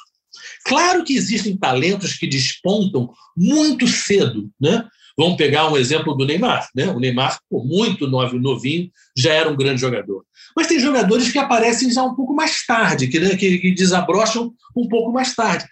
Claro 0.64 1.04
que 1.04 1.14
existem 1.14 1.56
talentos 1.56 2.14
que 2.14 2.26
despontam 2.26 3.12
muito 3.36 3.86
cedo, 3.86 4.50
né? 4.60 4.84
Vamos 5.16 5.36
pegar 5.36 5.70
um 5.70 5.76
exemplo 5.76 6.14
do 6.14 6.24
Neymar, 6.24 6.68
né? 6.74 6.88
O 6.88 6.98
Neymar, 6.98 7.38
por 7.48 7.64
muito 7.64 8.08
novinho, 8.08 8.90
já 9.16 9.32
era 9.32 9.48
um 9.48 9.56
grande 9.56 9.80
jogador. 9.80 10.24
Mas 10.56 10.66
tem 10.66 10.80
jogadores 10.80 11.30
que 11.30 11.38
aparecem 11.38 11.90
já 11.90 12.02
um 12.02 12.14
pouco 12.14 12.34
mais 12.34 12.64
tarde, 12.66 13.06
que, 13.08 13.20
né, 13.20 13.36
que, 13.36 13.58
que 13.58 13.72
desabrocham 13.72 14.52
um 14.76 14.88
pouco 14.88 15.12
mais 15.12 15.34
tarde. 15.34 15.66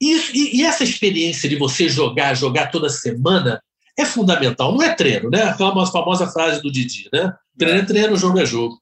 E, 0.00 0.12
e, 0.34 0.56
e, 0.58 0.64
essa 0.64 0.84
experiência 0.84 1.48
de 1.48 1.56
você 1.56 1.88
jogar, 1.88 2.34
jogar 2.34 2.70
toda 2.70 2.90
semana, 2.90 3.62
é 3.98 4.04
fundamental. 4.04 4.72
Não 4.72 4.82
é 4.82 4.94
treino, 4.94 5.30
né? 5.30 5.44
Aquela 5.44 5.86
famosa 5.86 6.26
frase 6.26 6.60
do 6.60 6.70
Didi, 6.70 7.08
né? 7.12 7.32
Treino 7.56 7.80
é 7.80 7.84
treino, 7.84 8.16
jogo 8.16 8.38
é 8.38 8.44
jogo. 8.44 8.78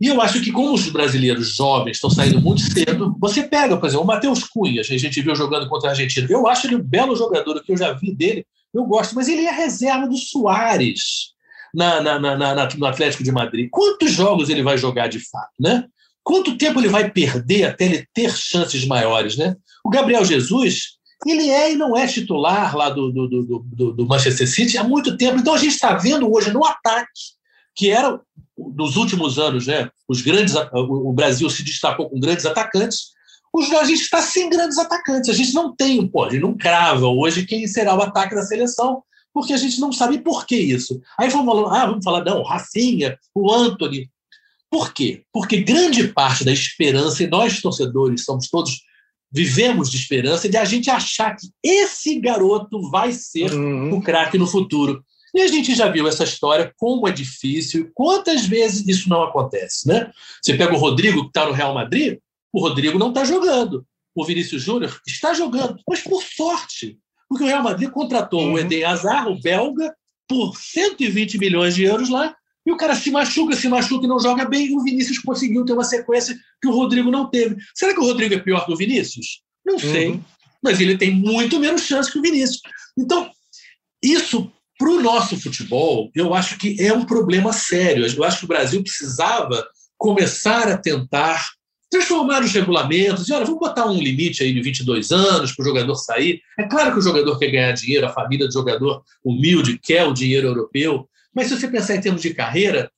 E 0.00 0.06
eu 0.06 0.20
acho 0.20 0.40
que, 0.40 0.50
como 0.50 0.72
os 0.72 0.88
brasileiros 0.88 1.54
jovens 1.54 1.96
estão 1.96 2.08
saindo 2.08 2.40
muito 2.40 2.62
cedo, 2.62 3.14
você 3.20 3.42
pega, 3.42 3.76
por 3.76 3.86
exemplo, 3.86 4.04
o 4.04 4.06
Matheus 4.06 4.44
Cunha, 4.44 4.80
a 4.80 4.84
gente 4.84 5.20
viu 5.20 5.34
jogando 5.34 5.68
contra 5.68 5.88
a 5.88 5.92
Argentina. 5.92 6.26
Eu 6.30 6.48
acho 6.48 6.66
ele 6.66 6.76
um 6.76 6.82
belo 6.82 7.14
jogador, 7.14 7.56
o 7.56 7.62
que 7.62 7.72
eu 7.72 7.76
já 7.76 7.92
vi 7.92 8.14
dele, 8.14 8.46
eu 8.72 8.84
gosto, 8.84 9.14
mas 9.14 9.28
ele 9.28 9.44
é 9.44 9.50
reserva 9.50 10.08
do 10.08 10.16
Soares 10.16 11.32
na, 11.74 12.00
na, 12.00 12.18
na, 12.18 12.36
na, 12.36 12.68
no 12.76 12.86
Atlético 12.86 13.22
de 13.22 13.32
Madrid. 13.32 13.68
Quantos 13.70 14.10
jogos 14.12 14.48
ele 14.48 14.62
vai 14.62 14.78
jogar 14.78 15.08
de 15.08 15.18
fato, 15.18 15.52
né? 15.58 15.84
Quanto 16.22 16.56
tempo 16.56 16.80
ele 16.80 16.88
vai 16.88 17.10
perder 17.10 17.64
até 17.64 17.84
ele 17.84 18.06
ter 18.14 18.32
chances 18.34 18.86
maiores, 18.86 19.36
né? 19.36 19.56
O 19.84 19.90
Gabriel 19.90 20.24
Jesus, 20.24 20.98
ele 21.26 21.50
é 21.50 21.72
e 21.72 21.76
não 21.76 21.96
é 21.96 22.06
titular 22.06 22.76
lá 22.76 22.88
do, 22.88 23.10
do, 23.10 23.28
do, 23.28 23.64
do, 23.64 23.92
do 23.92 24.06
Manchester 24.06 24.48
City 24.48 24.78
há 24.78 24.84
muito 24.84 25.16
tempo. 25.16 25.38
Então 25.38 25.54
a 25.54 25.58
gente 25.58 25.74
está 25.74 25.94
vendo 25.94 26.32
hoje 26.32 26.52
no 26.52 26.64
ataque, 26.64 27.08
que 27.80 27.90
era 27.90 28.20
nos 28.58 28.96
últimos 28.96 29.38
anos, 29.38 29.66
né, 29.66 29.88
os 30.06 30.20
grandes, 30.20 30.54
o 30.74 31.12
Brasil 31.14 31.48
se 31.48 31.62
destacou 31.62 32.10
com 32.10 32.20
grandes 32.20 32.44
atacantes. 32.44 33.12
Os, 33.54 33.72
a 33.72 33.84
gente 33.84 34.02
está 34.02 34.20
sem 34.20 34.50
grandes 34.50 34.76
atacantes. 34.76 35.30
A 35.30 35.32
gente 35.32 35.54
não 35.54 35.74
tem, 35.74 36.06
pô, 36.06 36.24
a 36.24 36.30
gente 36.30 36.42
não 36.42 36.54
crava 36.54 37.06
hoje 37.06 37.46
quem 37.46 37.66
será 37.66 37.96
o 37.96 38.02
ataque 38.02 38.34
da 38.34 38.42
seleção, 38.42 39.02
porque 39.32 39.54
a 39.54 39.56
gente 39.56 39.80
não 39.80 39.90
sabe 39.92 40.18
por 40.18 40.44
que 40.44 40.56
isso. 40.56 41.00
Aí 41.18 41.30
vamos 41.30 41.46
falar, 41.46 41.82
ah, 41.82 41.86
vamos 41.86 42.04
falar, 42.04 42.22
não, 42.22 42.40
o 42.40 42.46
Rafinha, 42.46 43.18
o 43.34 43.50
Anthony. 43.50 44.10
Por 44.70 44.92
quê? 44.92 45.24
Porque 45.32 45.62
grande 45.62 46.08
parte 46.08 46.44
da 46.44 46.52
esperança, 46.52 47.22
e 47.22 47.28
nós 47.28 47.62
torcedores 47.62 48.24
somos 48.24 48.48
todos, 48.50 48.78
vivemos 49.32 49.90
de 49.90 49.96
esperança, 49.96 50.50
de 50.50 50.58
a 50.58 50.66
gente 50.66 50.90
achar 50.90 51.34
que 51.34 51.48
esse 51.64 52.20
garoto 52.20 52.90
vai 52.90 53.10
ser 53.12 53.50
uhum. 53.54 53.94
o 53.94 54.02
craque 54.02 54.36
no 54.36 54.46
futuro. 54.46 55.02
E 55.34 55.40
a 55.40 55.46
gente 55.46 55.74
já 55.74 55.88
viu 55.88 56.06
essa 56.08 56.24
história, 56.24 56.72
como 56.76 57.06
é 57.06 57.12
difícil, 57.12 57.90
quantas 57.94 58.44
vezes 58.46 58.86
isso 58.86 59.08
não 59.08 59.22
acontece. 59.22 59.86
Né? 59.86 60.10
Você 60.42 60.54
pega 60.54 60.74
o 60.74 60.78
Rodrigo, 60.78 61.22
que 61.22 61.28
está 61.28 61.46
no 61.46 61.52
Real 61.52 61.74
Madrid, 61.74 62.18
o 62.52 62.60
Rodrigo 62.60 62.98
não 62.98 63.08
está 63.10 63.24
jogando. 63.24 63.84
O 64.14 64.24
Vinícius 64.24 64.62
Júnior 64.62 65.00
está 65.06 65.32
jogando, 65.32 65.78
mas 65.88 66.00
por 66.00 66.22
sorte, 66.22 66.98
porque 67.28 67.44
o 67.44 67.46
Real 67.46 67.62
Madrid 67.62 67.88
contratou 67.90 68.42
uhum. 68.42 68.54
o 68.54 68.58
Eden 68.58 68.84
Hazard, 68.84 69.30
o 69.30 69.40
belga, 69.40 69.94
por 70.28 70.56
120 70.56 71.38
milhões 71.38 71.74
de 71.74 71.84
euros 71.84 72.08
lá, 72.08 72.34
e 72.66 72.72
o 72.72 72.76
cara 72.76 72.94
se 72.94 73.10
machuca, 73.10 73.54
se 73.56 73.68
machuca 73.68 74.04
e 74.04 74.08
não 74.08 74.18
joga 74.18 74.44
bem, 74.44 74.66
e 74.66 74.76
o 74.76 74.82
Vinícius 74.82 75.18
conseguiu 75.18 75.64
ter 75.64 75.72
uma 75.72 75.84
sequência 75.84 76.36
que 76.60 76.68
o 76.68 76.72
Rodrigo 76.72 77.10
não 77.10 77.30
teve. 77.30 77.56
Será 77.74 77.94
que 77.94 78.00
o 78.00 78.04
Rodrigo 78.04 78.34
é 78.34 78.38
pior 78.38 78.66
que 78.66 78.72
o 78.72 78.76
Vinícius? 78.76 79.42
Não 79.64 79.78
sei, 79.78 80.08
uhum. 80.08 80.24
mas 80.62 80.80
ele 80.80 80.98
tem 80.98 81.10
muito 81.12 81.58
menos 81.60 81.82
chance 81.82 82.10
que 82.10 82.18
o 82.18 82.22
Vinícius. 82.22 82.60
Então, 82.98 83.30
isso 84.02 84.52
para 84.80 84.88
o 84.88 85.02
nosso 85.02 85.38
futebol, 85.38 86.10
eu 86.14 86.32
acho 86.32 86.56
que 86.56 86.74
é 86.80 86.90
um 86.90 87.04
problema 87.04 87.52
sério. 87.52 88.06
Eu 88.06 88.24
acho 88.24 88.38
que 88.38 88.44
o 88.46 88.48
Brasil 88.48 88.82
precisava 88.82 89.62
começar 89.98 90.68
a 90.68 90.78
tentar 90.78 91.50
transformar 91.90 92.42
os 92.42 92.50
regulamentos 92.50 93.28
e, 93.28 93.32
olha, 93.34 93.44
vamos 93.44 93.60
botar 93.60 93.84
um 93.84 93.98
limite 93.98 94.42
aí 94.42 94.54
de 94.54 94.62
22 94.62 95.10
anos 95.10 95.52
para 95.52 95.62
o 95.62 95.66
jogador 95.66 95.94
sair. 95.96 96.40
É 96.58 96.62
claro 96.62 96.92
que 96.92 96.98
o 96.98 97.02
jogador 97.02 97.38
quer 97.38 97.50
ganhar 97.50 97.72
dinheiro, 97.72 98.06
a 98.06 98.12
família 98.12 98.46
do 98.46 98.52
jogador 98.54 99.02
humilde 99.22 99.78
quer 99.78 100.06
o 100.06 100.14
dinheiro 100.14 100.46
europeu, 100.46 101.06
mas 101.34 101.48
se 101.48 101.58
você 101.58 101.68
pensar 101.68 101.96
em 101.96 102.00
termos 102.00 102.22
de 102.22 102.32
carreira, 102.32 102.90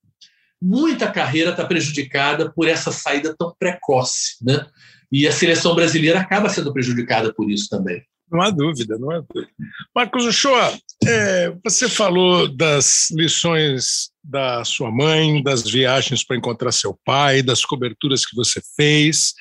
muita 0.60 1.10
carreira 1.10 1.50
está 1.50 1.64
prejudicada 1.64 2.52
por 2.52 2.68
essa 2.68 2.92
saída 2.92 3.34
tão 3.36 3.52
precoce, 3.58 4.36
né? 4.40 4.66
E 5.10 5.26
a 5.26 5.32
seleção 5.32 5.74
brasileira 5.74 6.20
acaba 6.20 6.48
sendo 6.48 6.72
prejudicada 6.72 7.34
por 7.34 7.50
isso 7.50 7.68
também. 7.68 8.00
Não 8.30 8.40
há 8.40 8.50
dúvida, 8.50 8.96
não 8.98 9.10
há 9.10 9.18
dúvida. 9.18 9.52
Marcos 9.94 10.24
Uchoa, 10.24 10.72
é, 11.06 11.52
você 11.64 11.88
falou 11.88 12.48
das 12.48 13.10
lições 13.10 14.10
da 14.22 14.64
sua 14.64 14.90
mãe, 14.90 15.42
das 15.42 15.62
viagens 15.62 16.24
para 16.24 16.36
encontrar 16.36 16.72
seu 16.72 16.98
pai, 17.04 17.42
das 17.42 17.64
coberturas 17.64 18.24
que 18.24 18.36
você 18.36 18.60
fez, 18.76 19.34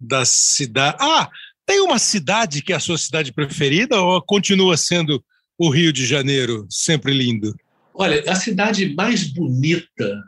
da 0.00 0.24
cidade. 0.24 0.96
Ah, 1.00 1.28
tem 1.64 1.80
uma 1.80 1.98
cidade 1.98 2.62
que 2.62 2.72
é 2.72 2.76
a 2.76 2.80
sua 2.80 2.98
cidade 2.98 3.32
preferida 3.32 4.00
ou 4.00 4.20
continua 4.22 4.76
sendo 4.76 5.22
o 5.58 5.70
Rio 5.70 5.92
de 5.92 6.06
Janeiro, 6.06 6.66
sempre 6.70 7.12
lindo? 7.12 7.54
Olha, 7.94 8.22
a 8.30 8.34
cidade 8.34 8.94
mais 8.94 9.24
bonita 9.24 10.22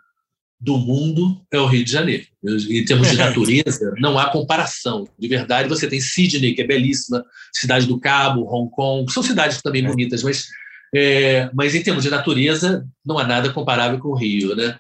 do 0.61 0.77
mundo 0.77 1.41
é 1.53 1.59
o 1.59 1.67
Rio 1.67 1.85
de 1.85 1.93
Janeiro. 1.93 2.27
Em 2.45 2.85
termos 2.85 3.11
de 3.11 3.17
natureza, 3.17 3.95
não 3.99 4.19
há 4.19 4.31
comparação. 4.31 5.09
De 5.19 5.29
verdade, 5.29 5.69
você 5.69 5.87
tem 5.87 6.01
Sydney, 6.01 6.55
que 6.55 6.63
é 6.63 6.67
belíssima, 6.67 7.25
Cidade 7.53 7.87
do 7.87 8.01
Cabo, 8.01 8.43
Hong 8.43 8.71
Kong, 8.71 9.13
são 9.13 9.23
cidades 9.23 9.63
também 9.63 9.85
é. 9.85 9.89
bonitas, 9.89 10.23
mas, 10.23 10.49
é, 10.95 11.51
mas 11.55 11.75
em 11.75 11.83
termos 11.83 12.05
de 12.05 12.11
natureza, 12.11 12.87
não 13.05 13.19
há 13.19 13.25
nada 13.25 13.51
comparável 13.53 13.99
com 13.99 14.09
o 14.09 14.17
Rio. 14.17 14.55
Né? 14.55 14.77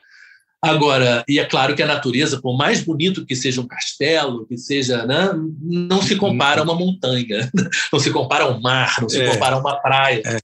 Agora, 0.61 1.25
e 1.29 1.39
é 1.39 1.45
claro 1.45 1.75
que 1.75 1.83
a 1.83 1.87
natureza, 1.87 2.41
por 2.41 2.57
mais 2.57 2.83
bonito 2.83 3.25
que 3.25 3.37
seja 3.37 3.61
um 3.61 3.67
castelo, 3.67 4.47
que 4.47 4.57
seja, 4.57 5.07
né, 5.07 5.31
não 5.63 6.03
se 6.03 6.17
compara 6.17 6.61
a 6.61 6.65
uma 6.65 6.75
montanha, 6.75 7.51
não 7.93 8.01
se 8.01 8.11
compara 8.11 8.45
ao 8.45 8.61
mar, 8.61 8.97
não 9.01 9.09
se 9.09 9.21
é. 9.21 9.31
compara 9.33 9.57
a 9.57 9.61
uma 9.61 9.77
praia. 9.77 10.23
É. 10.25 10.39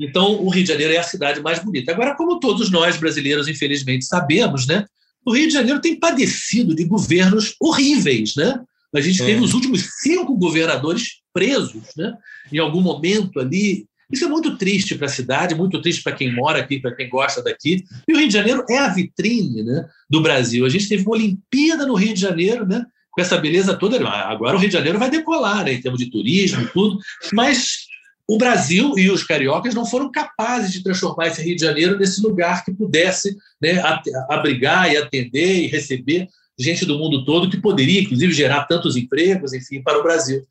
Então, 0.00 0.42
o 0.42 0.48
Rio 0.48 0.62
de 0.62 0.68
Janeiro 0.70 0.94
é 0.94 0.98
a 0.98 1.02
cidade 1.02 1.40
mais 1.40 1.58
bonita. 1.58 1.92
Agora, 1.92 2.14
como 2.14 2.38
todos 2.38 2.70
nós 2.70 2.96
brasileiros, 2.96 3.48
infelizmente, 3.48 4.04
sabemos, 4.04 4.66
né, 4.66 4.86
o 5.26 5.32
Rio 5.32 5.48
de 5.48 5.52
Janeiro 5.52 5.80
tem 5.80 5.98
padecido 5.98 6.74
de 6.74 6.84
governos 6.84 7.54
horríveis. 7.60 8.34
Né? 8.36 8.58
A 8.94 9.00
gente 9.00 9.22
é. 9.22 9.26
teve 9.26 9.40
os 9.42 9.52
últimos 9.52 9.82
cinco 10.00 10.34
governadores 10.36 11.18
presos 11.32 11.82
né, 11.96 12.14
em 12.50 12.58
algum 12.58 12.80
momento 12.80 13.38
ali. 13.38 13.86
Isso 14.10 14.24
é 14.24 14.28
muito 14.28 14.56
triste 14.56 14.94
para 14.94 15.06
a 15.06 15.10
cidade, 15.10 15.54
muito 15.54 15.80
triste 15.82 16.02
para 16.02 16.12
quem 16.12 16.34
mora 16.34 16.58
aqui, 16.60 16.80
para 16.80 16.94
quem 16.94 17.08
gosta 17.08 17.42
daqui. 17.42 17.84
E 18.06 18.12
o 18.12 18.16
Rio 18.16 18.28
de 18.28 18.32
Janeiro 18.32 18.64
é 18.68 18.78
a 18.78 18.88
vitrine 18.88 19.62
né, 19.62 19.86
do 20.08 20.22
Brasil. 20.22 20.64
A 20.64 20.68
gente 20.68 20.88
teve 20.88 21.02
uma 21.02 21.16
Olimpíada 21.16 21.86
no 21.86 21.94
Rio 21.94 22.14
de 22.14 22.20
Janeiro, 22.20 22.66
né, 22.66 22.84
com 23.10 23.20
essa 23.20 23.36
beleza 23.36 23.76
toda. 23.76 23.98
Agora 24.08 24.56
o 24.56 24.58
Rio 24.58 24.68
de 24.68 24.74
Janeiro 24.74 24.98
vai 24.98 25.10
decolar 25.10 25.64
né, 25.64 25.74
em 25.74 25.80
termos 25.80 26.00
de 26.00 26.10
turismo 26.10 26.62
e 26.62 26.66
tudo, 26.68 26.98
mas 27.32 27.86
o 28.26 28.38
Brasil 28.38 28.98
e 28.98 29.10
os 29.10 29.24
cariocas 29.24 29.74
não 29.74 29.86
foram 29.86 30.10
capazes 30.10 30.72
de 30.72 30.82
transformar 30.82 31.28
esse 31.28 31.42
Rio 31.42 31.56
de 31.56 31.62
Janeiro 31.62 31.98
nesse 31.98 32.20
lugar 32.22 32.64
que 32.64 32.72
pudesse 32.72 33.36
né, 33.60 33.82
abrigar 34.28 34.92
e 34.92 34.96
atender 34.96 35.64
e 35.64 35.66
receber 35.66 36.28
gente 36.58 36.84
do 36.84 36.98
mundo 36.98 37.24
todo, 37.24 37.48
que 37.48 37.60
poderia, 37.60 38.00
inclusive, 38.00 38.32
gerar 38.32 38.64
tantos 38.64 38.96
empregos, 38.96 39.52
enfim, 39.52 39.80
para 39.80 39.98
o 39.98 40.02
Brasil. 40.02 40.42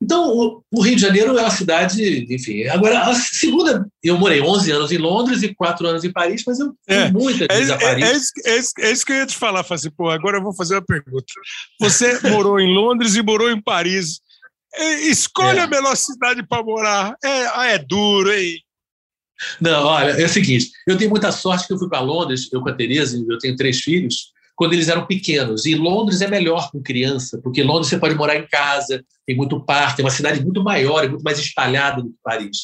Então, 0.00 0.62
o, 0.72 0.80
Rio 0.80 0.94
de 0.94 1.02
Janeiro 1.02 1.36
é 1.36 1.42
uma 1.42 1.50
cidade, 1.50 2.26
enfim. 2.32 2.64
Agora, 2.68 3.00
a 3.00 3.14
segunda, 3.14 3.86
eu 4.02 4.16
morei 4.16 4.40
11 4.40 4.70
anos 4.70 4.92
em 4.92 4.98
Londres 4.98 5.42
e 5.42 5.52
4 5.52 5.86
anos 5.86 6.04
em 6.04 6.12
Paris, 6.12 6.44
mas 6.46 6.60
eu 6.60 6.66
fui 6.66 6.96
é, 6.96 7.10
muitas 7.10 7.48
é, 7.50 7.54
vezes 7.54 7.70
a 7.70 7.78
Paris. 7.78 8.04
É, 8.04 8.08
é, 8.08 8.16
isso, 8.16 8.32
é, 8.44 8.58
isso, 8.58 8.72
é, 8.78 8.92
isso, 8.92 9.04
que 9.04 9.12
eu 9.12 9.16
ia 9.16 9.26
te 9.26 9.36
falar, 9.36 9.66
assim, 9.68 9.90
pô, 9.90 10.08
agora 10.08 10.38
eu 10.38 10.42
vou 10.42 10.54
fazer 10.54 10.76
uma 10.76 10.84
pergunta. 10.84 11.26
Você 11.80 12.20
morou 12.30 12.60
em 12.60 12.72
Londres 12.72 13.16
e 13.16 13.22
morou 13.22 13.50
em 13.50 13.60
Paris. 13.60 14.20
É, 14.72 14.94
escolha 15.08 15.60
é. 15.60 15.64
a 15.64 15.66
melhor 15.66 15.96
cidade 15.96 16.46
para 16.46 16.62
morar. 16.62 17.16
É, 17.24 17.46
ah, 17.54 17.66
é 17.66 17.78
duro, 17.78 18.32
hein? 18.32 18.62
Não, 19.60 19.84
olha, 19.84 20.12
é 20.12 20.24
o 20.24 20.28
seguinte: 20.28 20.70
eu 20.86 20.96
tenho 20.96 21.10
muita 21.10 21.32
sorte 21.32 21.66
que 21.66 21.72
eu 21.72 21.78
fui 21.78 21.88
para 21.88 22.00
Londres, 22.00 22.48
eu 22.52 22.60
com 22.60 22.68
a 22.68 22.74
Tereza, 22.74 23.24
eu 23.28 23.38
tenho 23.38 23.56
três 23.56 23.80
filhos, 23.80 24.32
quando 24.58 24.72
eles 24.72 24.88
eram 24.88 25.06
pequenos. 25.06 25.64
E 25.66 25.76
Londres 25.76 26.20
é 26.20 26.26
melhor 26.26 26.68
com 26.72 26.82
criança, 26.82 27.40
porque 27.44 27.62
Londres 27.62 27.88
você 27.88 27.96
pode 27.96 28.16
morar 28.16 28.36
em 28.36 28.46
casa, 28.48 29.04
tem 29.24 29.36
muito 29.36 29.64
parque, 29.64 30.02
é 30.02 30.04
uma 30.04 30.10
cidade 30.10 30.42
muito 30.42 30.64
maior 30.64 31.04
e 31.04 31.08
muito 31.08 31.22
mais 31.22 31.38
espalhada 31.38 32.02
do 32.02 32.08
que 32.08 32.16
Paris. 32.24 32.58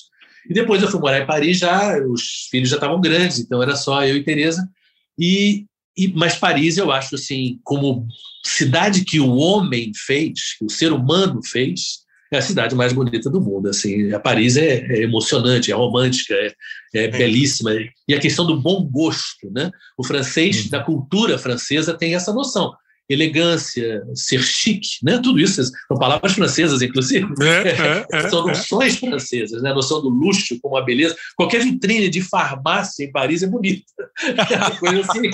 E 0.50 0.52
depois 0.52 0.82
eu 0.82 0.90
fui 0.90 0.98
morar 0.98 1.20
em 1.20 1.26
Paris, 1.26 1.58
já 1.58 1.96
os 2.04 2.48
filhos 2.50 2.68
já 2.68 2.76
estavam 2.76 3.00
grandes, 3.00 3.38
então 3.38 3.62
era 3.62 3.76
só 3.76 4.04
eu 4.04 4.16
e 4.16 4.24
Tereza. 4.24 4.68
E, 5.16 5.66
e 5.96 6.08
mas 6.08 6.34
Paris 6.34 6.78
eu 6.78 6.90
acho 6.90 7.14
assim, 7.14 7.60
como 7.62 8.08
cidade 8.44 9.04
que 9.04 9.20
o 9.20 9.36
homem 9.36 9.92
fez, 9.94 10.56
que 10.58 10.64
o 10.64 10.70
ser 10.70 10.92
humano 10.92 11.40
fez, 11.44 12.00
é 12.34 12.38
a 12.38 12.42
cidade 12.42 12.74
mais 12.74 12.92
bonita 12.92 13.30
do 13.30 13.40
mundo. 13.40 13.68
Assim, 13.68 14.12
a 14.12 14.20
Paris 14.20 14.56
é, 14.56 14.84
é 14.86 15.02
emocionante, 15.02 15.70
é 15.70 15.74
romântica, 15.74 16.34
é, 16.34 16.52
é, 16.94 17.08
belíssima. 17.08 17.70
E 18.08 18.14
a 18.14 18.20
questão 18.20 18.46
do 18.46 18.60
bom 18.60 18.84
gosto, 18.84 19.50
né? 19.50 19.70
O 19.96 20.04
francês, 20.04 20.68
da 20.68 20.82
cultura 20.82 21.38
francesa, 21.38 21.94
tem 21.94 22.14
essa 22.14 22.32
noção. 22.32 22.72
Elegância, 23.08 24.02
ser 24.14 24.42
chique, 24.42 24.96
né? 25.02 25.18
Tudo 25.22 25.38
isso 25.38 25.62
são 25.62 25.98
palavras 25.98 26.32
francesas, 26.32 26.80
inclusive. 26.80 27.26
É, 27.42 27.68
é, 27.68 28.06
é 28.24 28.28
são 28.28 28.46
noções 28.46 28.96
francesas, 28.96 29.62
né? 29.62 29.70
A 29.70 29.74
noção 29.74 30.00
do 30.00 30.08
luxo 30.08 30.58
como 30.62 30.76
a 30.76 30.82
beleza. 30.82 31.14
Qualquer 31.36 31.62
vitrine 31.62 32.08
de 32.08 32.22
farmácia 32.22 33.04
em 33.04 33.12
Paris 33.12 33.42
é 33.42 33.46
bonita. 33.46 33.84
É 34.22 34.32
uma 34.56 34.70
coisa 34.72 35.00
assim. 35.00 35.30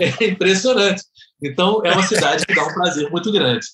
é 0.24 0.24
impressionante. 0.24 1.02
Então, 1.42 1.80
é 1.84 1.92
uma 1.92 2.02
cidade 2.02 2.44
que 2.46 2.54
dá 2.54 2.64
um 2.64 2.74
prazer 2.74 3.10
muito 3.10 3.30
grande. 3.30 3.66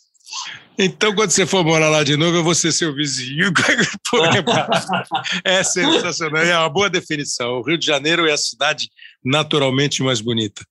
Então, 0.78 1.14
quando 1.14 1.30
você 1.30 1.44
for 1.46 1.64
morar 1.64 1.88
lá 1.88 2.02
de 2.02 2.16
novo, 2.16 2.36
eu 2.36 2.44
vou 2.44 2.54
ser 2.54 2.72
seu 2.72 2.94
vizinho. 2.94 3.52
é 5.44 5.62
sensacional, 5.62 6.42
é 6.42 6.58
uma 6.58 6.68
boa 6.68 6.88
definição. 6.88 7.58
O 7.58 7.62
Rio 7.62 7.78
de 7.78 7.86
Janeiro 7.86 8.26
é 8.26 8.32
a 8.32 8.36
cidade 8.36 8.88
naturalmente 9.24 10.02
mais 10.02 10.20
bonita. 10.20 10.64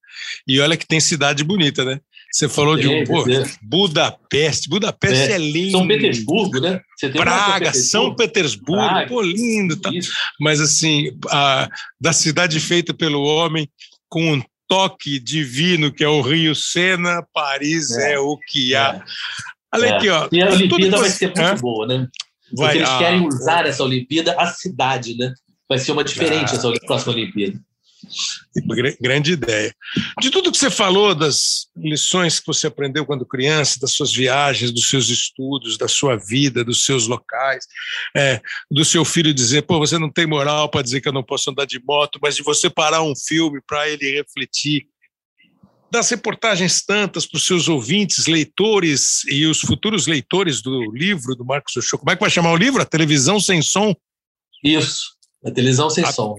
E 0.48 0.60
olha 0.60 0.76
que 0.76 0.88
tem 0.88 1.00
cidade 1.00 1.44
bonita, 1.44 1.86
né? 1.86 2.00
Você 2.32 2.48
falou 2.48 2.78
de 2.78 2.88
um, 2.88 3.04
pô, 3.04 3.26
Budapeste. 3.62 4.70
Budapeste 4.70 5.32
é, 5.32 5.36
é, 5.36 5.38
lindo. 5.38 5.72
São 5.72 5.88
Petersburgo, 5.88 6.60
né? 6.62 6.82
Praga, 7.14 7.74
São 7.74 8.16
Petersburgo, 8.16 8.88
Praga, 8.88 9.08
pô, 9.08 9.22
lindo. 9.22 9.76
Tá. 9.76 9.92
Mas 10.40 10.62
assim, 10.62 11.12
a, 11.30 11.68
da 12.00 12.14
cidade 12.14 12.60
feita 12.62 12.94
pelo 12.94 13.22
homem, 13.22 13.70
com 14.08 14.34
um 14.34 14.42
toque 14.72 15.20
divino 15.20 15.92
que 15.92 16.02
é 16.02 16.08
o 16.08 16.22
Rio 16.22 16.56
Sena, 16.56 17.22
Paris 17.34 17.92
é, 17.98 18.14
é 18.14 18.20
o 18.20 18.38
que 18.38 18.74
há. 18.74 19.04
É. 19.74 19.78
Olha 19.78 19.86
é. 19.86 19.98
aqui, 19.98 20.10
ó. 20.10 20.30
E 20.32 20.42
a 20.42 20.50
Olimpíada 20.50 20.98
vai 20.98 21.10
ser 21.10 21.34
muito 21.36 21.62
boa, 21.62 21.88
né? 21.88 22.08
Porque 22.50 22.64
vai, 22.64 22.78
eles 22.78 22.90
ah, 22.90 22.98
querem 22.98 23.28
usar 23.28 23.66
essa 23.66 23.84
Olimpíada 23.84 24.36
a 24.38 24.48
cidade, 24.48 25.18
né? 25.18 25.34
Vai 25.70 25.80
ser 25.80 25.94
uma 25.94 26.04
diferente 26.04 26.52
ah, 26.52 26.56
essa 26.56 26.72
próxima 26.86 27.14
Olimpíada. 27.14 27.60
Grande 29.00 29.34
ideia. 29.34 29.74
De 30.20 30.30
tudo 30.30 30.52
que 30.52 30.58
você 30.58 30.70
falou, 30.70 31.14
das 31.14 31.68
lições 31.78 32.40
que 32.40 32.48
você 32.48 32.68
aprendeu 32.68 33.06
quando 33.06 33.26
criança, 33.26 33.80
das 33.80 33.92
suas 33.92 34.12
viagens, 34.12 34.72
dos 34.72 34.90
seus 34.90 35.10
estudos, 35.10 35.78
da 35.78 35.88
sua 35.88 36.18
vida, 36.18 36.64
dos 36.64 36.84
seus 36.84 37.08
locais, 37.08 37.66
é, 38.16 38.42
do 38.70 38.84
seu 38.84 39.06
filho 39.06 39.34
dizer, 39.34 39.62
pô, 39.64 39.80
você 39.80 39.98
não 39.98 40.12
tem 40.12 40.26
moral 40.26 40.68
para 40.68 40.82
dizer 40.82 41.00
que 41.00 41.08
eu 41.08 41.14
não 41.14 41.24
posso 41.24 41.52
andar 41.52 41.66
de 41.66 41.80
moto, 41.84 42.20
mas 42.22 42.36
de 42.36 42.44
você 42.44 42.70
parar 42.70 43.04
um 43.04 43.14
filme 43.16 43.62
para 43.66 43.88
ele 43.88 44.12
refletir, 44.12 44.88
das 45.92 46.10
reportagens 46.10 46.84
tantas 46.86 47.26
para 47.26 47.38
os 47.38 47.46
seus 47.46 47.68
ouvintes, 47.68 48.26
leitores 48.26 49.26
e 49.26 49.46
os 49.46 49.60
futuros 49.60 50.08
leitores 50.08 50.62
do 50.62 50.92
livro 50.92 51.36
do 51.36 51.44
Marcos 51.44 51.76
Ochoa. 51.76 52.00
Como 52.00 52.12
é 52.12 52.16
que 52.16 52.22
vai 52.22 52.30
chamar 52.30 52.54
o 52.54 52.58
livro? 52.58 52.82
A 52.82 52.86
Televisão 52.86 53.40
Sem 53.40 53.62
Som? 53.62 53.94
Isso, 54.64 55.12
a 55.46 55.52
Televisão 55.52 55.90
Sem 55.90 56.06
a... 56.06 56.12
Som. 56.12 56.36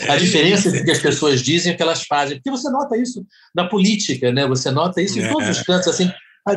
A 0.00 0.16
diferença 0.16 0.68
entre 0.68 0.80
o 0.80 0.84
que 0.84 0.90
as 0.90 0.98
pessoas 0.98 1.42
dizem 1.42 1.70
e 1.70 1.74
o 1.74 1.76
que 1.76 1.82
elas 1.82 2.02
fazem. 2.04 2.36
Porque 2.38 2.50
você 2.50 2.68
nota 2.70 2.96
isso 2.96 3.24
na 3.54 3.68
política, 3.68 4.32
né? 4.32 4.48
Você 4.48 4.70
nota 4.70 5.00
isso 5.00 5.18
em 5.20 5.30
todos 5.30 5.48
os 5.48 5.58
é. 5.58 5.64
cantos, 5.64 5.86
assim. 5.86 6.10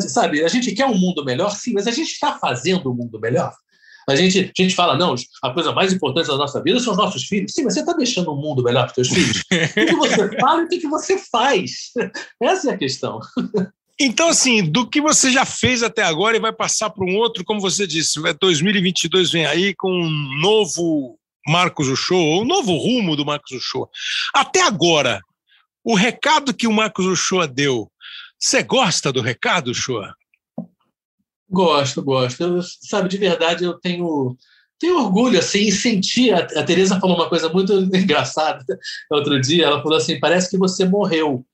Sabe, 0.07 0.43
a 0.43 0.47
gente 0.47 0.72
quer 0.72 0.85
um 0.85 0.97
mundo 0.97 1.23
melhor, 1.23 1.52
sim, 1.52 1.73
mas 1.73 1.85
a 1.85 1.91
gente 1.91 2.10
está 2.10 2.39
fazendo 2.39 2.91
um 2.91 2.95
mundo 2.95 3.19
melhor. 3.19 3.53
A 4.07 4.15
gente, 4.15 4.52
a 4.57 4.61
gente 4.61 4.76
fala, 4.76 4.98
não, 4.98 5.15
a 5.41 5.49
coisa 5.52 5.72
mais 5.72 5.91
importante 5.91 6.27
da 6.27 6.38
nossa 6.38 6.61
vida 6.61 6.80
são 6.80 6.91
os 6.91 6.98
nossos 6.98 7.23
filhos. 7.23 7.52
Sim, 7.53 7.64
mas 7.64 7.73
você 7.73 7.80
está 7.80 7.94
deixando 7.94 8.30
o 8.30 8.38
um 8.38 8.41
mundo 8.41 8.64
melhor 8.64 8.91
para 8.91 9.02
os 9.02 9.07
seus 9.07 9.19
filhos? 9.19 9.44
o 9.52 9.86
que 9.86 9.95
você 9.95 10.40
fala 10.40 10.61
e 10.61 10.65
o 10.65 10.68
que 10.69 10.88
você 10.88 11.18
faz? 11.18 11.91
Essa 12.41 12.72
é 12.72 12.73
a 12.73 12.77
questão. 12.77 13.19
Então, 13.99 14.27
assim, 14.27 14.64
do 14.64 14.88
que 14.88 15.02
você 15.02 15.32
já 15.32 15.45
fez 15.45 15.82
até 15.82 16.03
agora 16.03 16.36
e 16.36 16.40
vai 16.40 16.52
passar 16.52 16.90
para 16.90 17.06
um 17.06 17.15
outro, 17.15 17.44
como 17.45 17.61
você 17.61 17.88
disse, 17.88 18.19
2022 18.40 19.32
vem 19.32 19.45
aí 19.45 19.73
com 19.73 19.90
um 19.90 20.40
novo 20.41 21.18
Marcos 21.48 21.88
o 22.11 22.44
novo 22.44 22.76
rumo 22.76 23.15
do 23.15 23.26
Marcos 23.26 23.52
Uchoa. 23.52 23.88
Até 24.34 24.61
agora, 24.64 25.22
o 25.84 25.95
recado 25.95 26.53
que 26.53 26.68
o 26.68 26.73
Marcos 26.73 27.06
Uchoa 27.06 27.48
deu, 27.48 27.90
você 28.38 28.61
gosta 28.64 29.14
do 29.14 29.22
recado, 29.22 29.72
Uchoa? 29.72 30.14
Gosto, 31.49 32.01
gosto. 32.01 32.41
Eu, 32.41 32.61
sabe, 32.61 33.07
de 33.07 33.17
verdade, 33.17 33.63
eu 33.63 33.73
tenho, 33.80 34.35
tenho 34.80 34.97
orgulho, 34.97 35.39
assim, 35.39 35.67
em 35.67 35.72
sentir. 35.72 36.34
A, 36.34 36.39
a 36.39 36.63
Tereza 36.63 36.99
falou 36.99 37.15
uma 37.15 37.30
coisa 37.30 37.49
muito 37.49 37.73
engraçada 37.95 38.65
outro 39.11 39.39
dia. 39.39 39.65
Ela 39.65 39.81
falou 39.81 39.97
assim: 39.97 40.19
parece 40.19 40.49
que 40.49 40.57
você 40.57 40.85
morreu. 40.85 41.45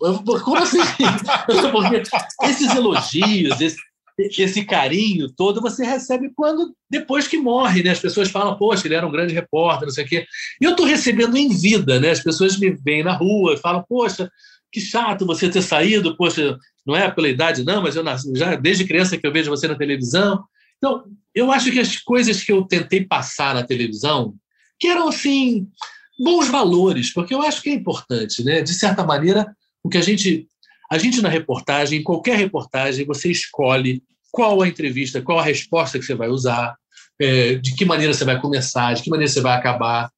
Eu, 0.00 0.22
como 0.24 0.56
assim? 0.56 0.78
Porque 1.70 2.02
esses 2.42 2.74
elogios, 2.74 3.60
esse, 3.60 3.76
esse 4.18 4.64
carinho 4.64 5.32
todo 5.32 5.60
você 5.60 5.84
recebe 5.84 6.32
quando 6.34 6.74
depois 6.90 7.28
que 7.28 7.38
morre, 7.38 7.82
né? 7.82 7.90
As 7.90 8.00
pessoas 8.00 8.30
falam, 8.30 8.56
poxa, 8.58 8.86
ele 8.86 8.94
era 8.94 9.06
um 9.06 9.12
grande 9.12 9.32
repórter, 9.32 9.86
não 9.86 9.94
sei 9.94 10.04
o 10.04 10.08
quê. 10.08 10.26
E 10.60 10.64
eu 10.64 10.72
estou 10.72 10.86
recebendo 10.86 11.36
em 11.36 11.48
vida, 11.48 12.00
né? 12.00 12.10
As 12.10 12.22
pessoas 12.22 12.58
me 12.58 12.70
veem 12.70 13.04
na 13.04 13.14
rua 13.14 13.54
e 13.54 13.58
falam, 13.58 13.84
poxa, 13.88 14.28
que 14.72 14.80
chato 14.80 15.26
você 15.26 15.48
ter 15.48 15.62
saído, 15.62 16.16
poxa, 16.16 16.58
não 16.86 16.96
é 16.96 17.10
pela 17.10 17.28
idade, 17.28 17.64
não, 17.64 17.82
mas 17.82 17.96
eu 17.96 18.02
nasci, 18.02 18.30
já 18.34 18.56
desde 18.56 18.86
criança 18.86 19.16
que 19.16 19.26
eu 19.26 19.32
vejo 19.32 19.50
você 19.50 19.68
na 19.68 19.74
televisão. 19.74 20.44
Então, 20.78 21.04
eu 21.34 21.52
acho 21.52 21.70
que 21.70 21.78
as 21.78 21.98
coisas 21.98 22.42
que 22.42 22.52
eu 22.52 22.64
tentei 22.64 23.04
passar 23.04 23.54
na 23.54 23.62
televisão, 23.62 24.34
que 24.78 24.88
eram 24.88 25.08
assim, 25.08 25.68
bons 26.18 26.48
valores, 26.48 27.12
porque 27.12 27.34
eu 27.34 27.42
acho 27.42 27.62
que 27.62 27.70
é 27.70 27.74
importante, 27.74 28.44
né? 28.44 28.62
De 28.62 28.74
certa 28.74 29.04
maneira, 29.04 29.54
o 29.82 29.88
que 29.88 29.98
a 29.98 30.02
gente 30.02 30.46
a 30.92 30.98
gente, 30.98 31.22
na 31.22 31.30
reportagem, 31.30 32.00
em 32.00 32.02
qualquer 32.02 32.36
reportagem, 32.36 33.06
você 33.06 33.30
escolhe 33.30 34.02
qual 34.30 34.60
a 34.60 34.68
entrevista, 34.68 35.22
qual 35.22 35.38
a 35.38 35.42
resposta 35.42 35.98
que 35.98 36.04
você 36.04 36.14
vai 36.14 36.28
usar, 36.28 36.76
é, 37.18 37.54
de 37.54 37.74
que 37.74 37.86
maneira 37.86 38.12
você 38.12 38.26
vai 38.26 38.38
começar, 38.38 38.92
de 38.92 39.02
que 39.02 39.08
maneira 39.08 39.32
você 39.32 39.40
vai 39.40 39.56
acabar. 39.56 40.10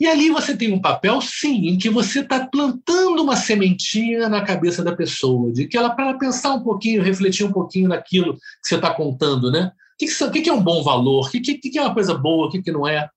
E 0.00 0.06
ali 0.06 0.30
você 0.30 0.56
tem 0.56 0.72
um 0.72 0.80
papel, 0.80 1.20
sim, 1.20 1.68
em 1.68 1.76
que 1.76 1.90
você 1.90 2.20
está 2.20 2.46
plantando 2.46 3.22
uma 3.22 3.36
sementinha 3.36 4.30
na 4.30 4.42
cabeça 4.42 4.82
da 4.82 4.96
pessoa, 4.96 5.52
de 5.52 5.68
que 5.68 5.76
ela 5.76 5.90
para 5.90 6.16
pensar 6.16 6.54
um 6.54 6.62
pouquinho, 6.62 7.02
refletir 7.02 7.44
um 7.44 7.52
pouquinho 7.52 7.90
naquilo 7.90 8.32
que 8.34 8.40
você 8.62 8.76
está 8.76 8.94
contando, 8.94 9.50
né? 9.50 9.70
O 10.02 10.30
que, 10.30 10.40
que, 10.40 10.48
é 10.48 10.52
um 10.52 10.62
bom 10.62 10.82
valor? 10.82 11.26
O 11.26 11.30
que, 11.30 11.40
que, 11.40 11.58
que, 11.58 11.78
é 11.78 11.82
uma 11.82 11.92
coisa 11.92 12.14
boa? 12.14 12.46
O 12.46 12.50
que, 12.50 12.62
que 12.62 12.72
não 12.72 12.88
é? 12.88 13.10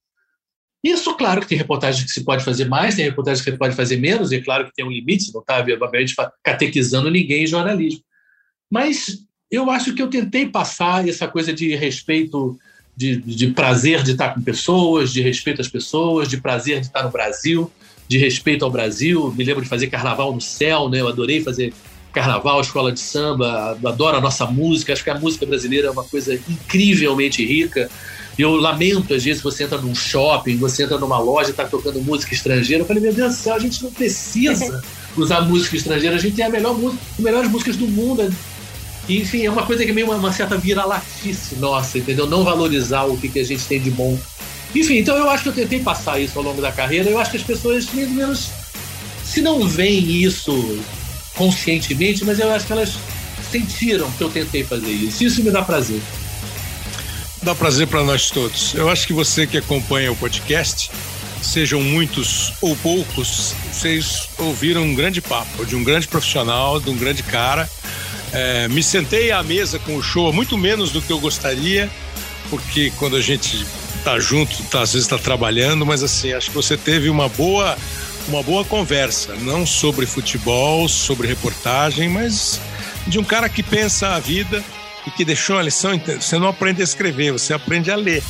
Isso, 0.83 1.15
claro 1.15 1.39
que 1.39 1.47
tem 1.47 1.57
reportagens 1.57 2.03
que 2.03 2.11
se 2.11 2.25
pode 2.25 2.43
fazer 2.43 2.65
mais, 2.65 2.95
tem 2.95 3.05
reportagens 3.05 3.41
que 3.41 3.49
se 3.49 3.57
pode 3.57 3.73
fazer 3.73 3.95
menos, 3.95 4.33
e 4.33 4.35
é 4.35 4.41
claro 4.41 4.65
que 4.65 4.73
tem 4.73 4.83
um 4.83 4.91
limite, 4.91 5.33
não 5.33 5.39
está, 5.39 5.59
obviamente, 5.59 6.13
catequizando 6.43 7.09
ninguém 7.09 7.45
em 7.45 7.47
jornalismo. 7.47 8.03
Mas 8.69 9.19
eu 9.49 9.71
acho 9.71 9.93
que 9.93 10.01
eu 10.01 10.09
tentei 10.09 10.49
passar 10.49 11.07
essa 11.07 11.29
coisa 11.29 11.53
de 11.53 11.73
respeito, 11.75 12.57
de, 12.95 13.17
de 13.17 13.47
prazer 13.47 14.03
de 14.03 14.11
estar 14.11 14.33
com 14.33 14.41
pessoas, 14.41 15.11
de 15.11 15.21
respeito 15.21 15.61
às 15.61 15.67
pessoas, 15.67 16.27
de 16.27 16.37
prazer 16.37 16.79
de 16.79 16.87
estar 16.87 17.03
no 17.03 17.09
Brasil, 17.09 17.71
de 18.07 18.17
respeito 18.17 18.63
ao 18.63 18.71
Brasil. 18.71 19.33
Me 19.35 19.43
lembro 19.43 19.63
de 19.63 19.69
fazer 19.69 19.87
carnaval 19.87 20.33
no 20.33 20.41
céu, 20.41 20.89
né? 20.89 21.01
eu 21.01 21.07
adorei 21.07 21.43
fazer 21.43 21.73
carnaval, 22.13 22.61
escola 22.61 22.91
de 22.91 22.99
samba, 22.99 23.77
adoro 23.83 24.17
a 24.17 24.21
nossa 24.21 24.45
música, 24.45 24.93
acho 24.93 25.03
que 25.03 25.09
a 25.09 25.19
música 25.19 25.45
brasileira 25.47 25.87
é 25.87 25.91
uma 25.91 26.03
coisa 26.03 26.35
incrivelmente 26.35 27.43
rica. 27.43 27.89
Eu 28.37 28.55
lamento, 28.55 29.13
às 29.13 29.23
vezes, 29.23 29.41
você 29.41 29.63
entra 29.63 29.79
num 29.79 29.93
shopping, 29.93 30.57
você 30.57 30.83
entra 30.83 30.97
numa 30.97 31.19
loja 31.19 31.49
e 31.49 31.51
está 31.51 31.65
tocando 31.65 32.01
música 32.01 32.33
estrangeira. 32.33 32.83
Eu 32.83 32.87
falei, 32.87 33.01
meu 33.01 33.13
Deus 33.13 33.35
do 33.35 33.37
céu, 33.37 33.55
a 33.55 33.59
gente 33.59 33.83
não 33.83 33.91
precisa 33.91 34.83
usar 35.17 35.41
música 35.41 35.75
estrangeira, 35.75 36.15
a 36.15 36.19
gente 36.19 36.35
tem 36.35 36.45
a 36.45 36.49
melhor 36.49 36.77
música, 36.77 37.01
as 37.13 37.19
melhores 37.19 37.51
músicas 37.51 37.75
do 37.75 37.87
mundo. 37.87 38.31
Enfim, 39.07 39.45
é 39.45 39.49
uma 39.49 39.65
coisa 39.65 39.83
que 39.83 39.91
é 39.91 39.93
meio 39.93 40.07
uma, 40.07 40.15
uma 40.15 40.31
certa 40.31 40.57
vira-latice 40.57 41.55
nossa, 41.55 41.97
entendeu? 41.97 42.25
Não 42.25 42.43
valorizar 42.43 43.03
o 43.03 43.17
que, 43.17 43.27
que 43.27 43.39
a 43.39 43.43
gente 43.43 43.65
tem 43.65 43.79
de 43.79 43.91
bom. 43.91 44.17
Enfim, 44.73 44.97
então 44.97 45.15
eu 45.17 45.29
acho 45.29 45.43
que 45.43 45.49
eu 45.49 45.53
tentei 45.53 45.79
passar 45.79 46.19
isso 46.19 46.37
ao 46.37 46.45
longo 46.45 46.61
da 46.61 46.71
carreira. 46.71 47.09
Eu 47.09 47.19
acho 47.19 47.31
que 47.31 47.37
as 47.37 47.43
pessoas, 47.43 47.85
mais 47.93 48.07
ou 48.07 48.15
menos, 48.15 48.49
se 49.23 49.41
não 49.41 49.67
veem 49.67 50.23
isso 50.23 50.79
conscientemente, 51.35 52.23
mas 52.23 52.39
eu 52.39 52.51
acho 52.51 52.65
que 52.65 52.71
elas 52.71 52.93
sentiram 53.51 54.09
que 54.11 54.23
eu 54.23 54.29
tentei 54.29 54.63
fazer 54.63 54.91
isso. 54.91 55.23
Isso 55.23 55.43
me 55.43 55.51
dá 55.51 55.61
prazer 55.61 56.01
dá 57.43 57.53
prazer 57.53 57.87
para 57.87 58.03
nós 58.03 58.29
todos. 58.29 58.73
Eu 58.73 58.89
acho 58.89 59.05
que 59.05 59.13
você 59.13 59.45
que 59.45 59.57
acompanha 59.57 60.11
o 60.11 60.15
podcast, 60.15 60.89
sejam 61.41 61.81
muitos 61.81 62.53
ou 62.61 62.75
poucos, 62.77 63.53
vocês 63.71 64.29
ouviram 64.37 64.83
um 64.83 64.95
grande 64.95 65.21
papo 65.21 65.65
de 65.65 65.75
um 65.75 65.83
grande 65.83 66.07
profissional, 66.07 66.79
de 66.79 66.89
um 66.89 66.95
grande 66.95 67.21
cara. 67.21 67.69
É, 68.33 68.67
me 68.67 68.81
sentei 68.81 69.31
à 69.31 69.43
mesa 69.43 69.77
com 69.77 69.95
o 69.95 70.01
show 70.01 70.33
muito 70.33 70.57
menos 70.57 70.91
do 70.91 71.01
que 71.01 71.13
eu 71.13 71.19
gostaria, 71.19 71.89
porque 72.49 72.91
quando 72.97 73.15
a 73.15 73.21
gente 73.21 73.65
tá 74.03 74.19
junto, 74.19 74.61
tá, 74.63 74.81
às 74.81 74.93
vezes 74.93 75.05
está 75.05 75.17
trabalhando, 75.17 75.85
mas 75.85 76.03
assim, 76.03 76.33
acho 76.33 76.49
que 76.49 76.55
você 76.55 76.75
teve 76.75 77.09
uma 77.09 77.29
boa, 77.29 77.77
uma 78.27 78.41
boa 78.41 78.65
conversa, 78.65 79.35
não 79.35 79.65
sobre 79.65 80.05
futebol, 80.05 80.89
sobre 80.89 81.27
reportagem, 81.27 82.09
mas 82.09 82.59
de 83.07 83.19
um 83.19 83.23
cara 83.23 83.47
que 83.47 83.61
pensa 83.61 84.09
a 84.09 84.19
vida 84.19 84.63
e 85.05 85.11
que 85.11 85.23
deixou 85.23 85.57
uma 85.57 85.61
lição. 85.61 85.99
Você 86.19 86.37
não 86.39 86.47
aprende 86.47 86.81
a 86.81 86.83
escrever, 86.83 87.31
você 87.31 87.53
aprende 87.53 87.91
a 87.91 87.95
ler. 87.95 88.23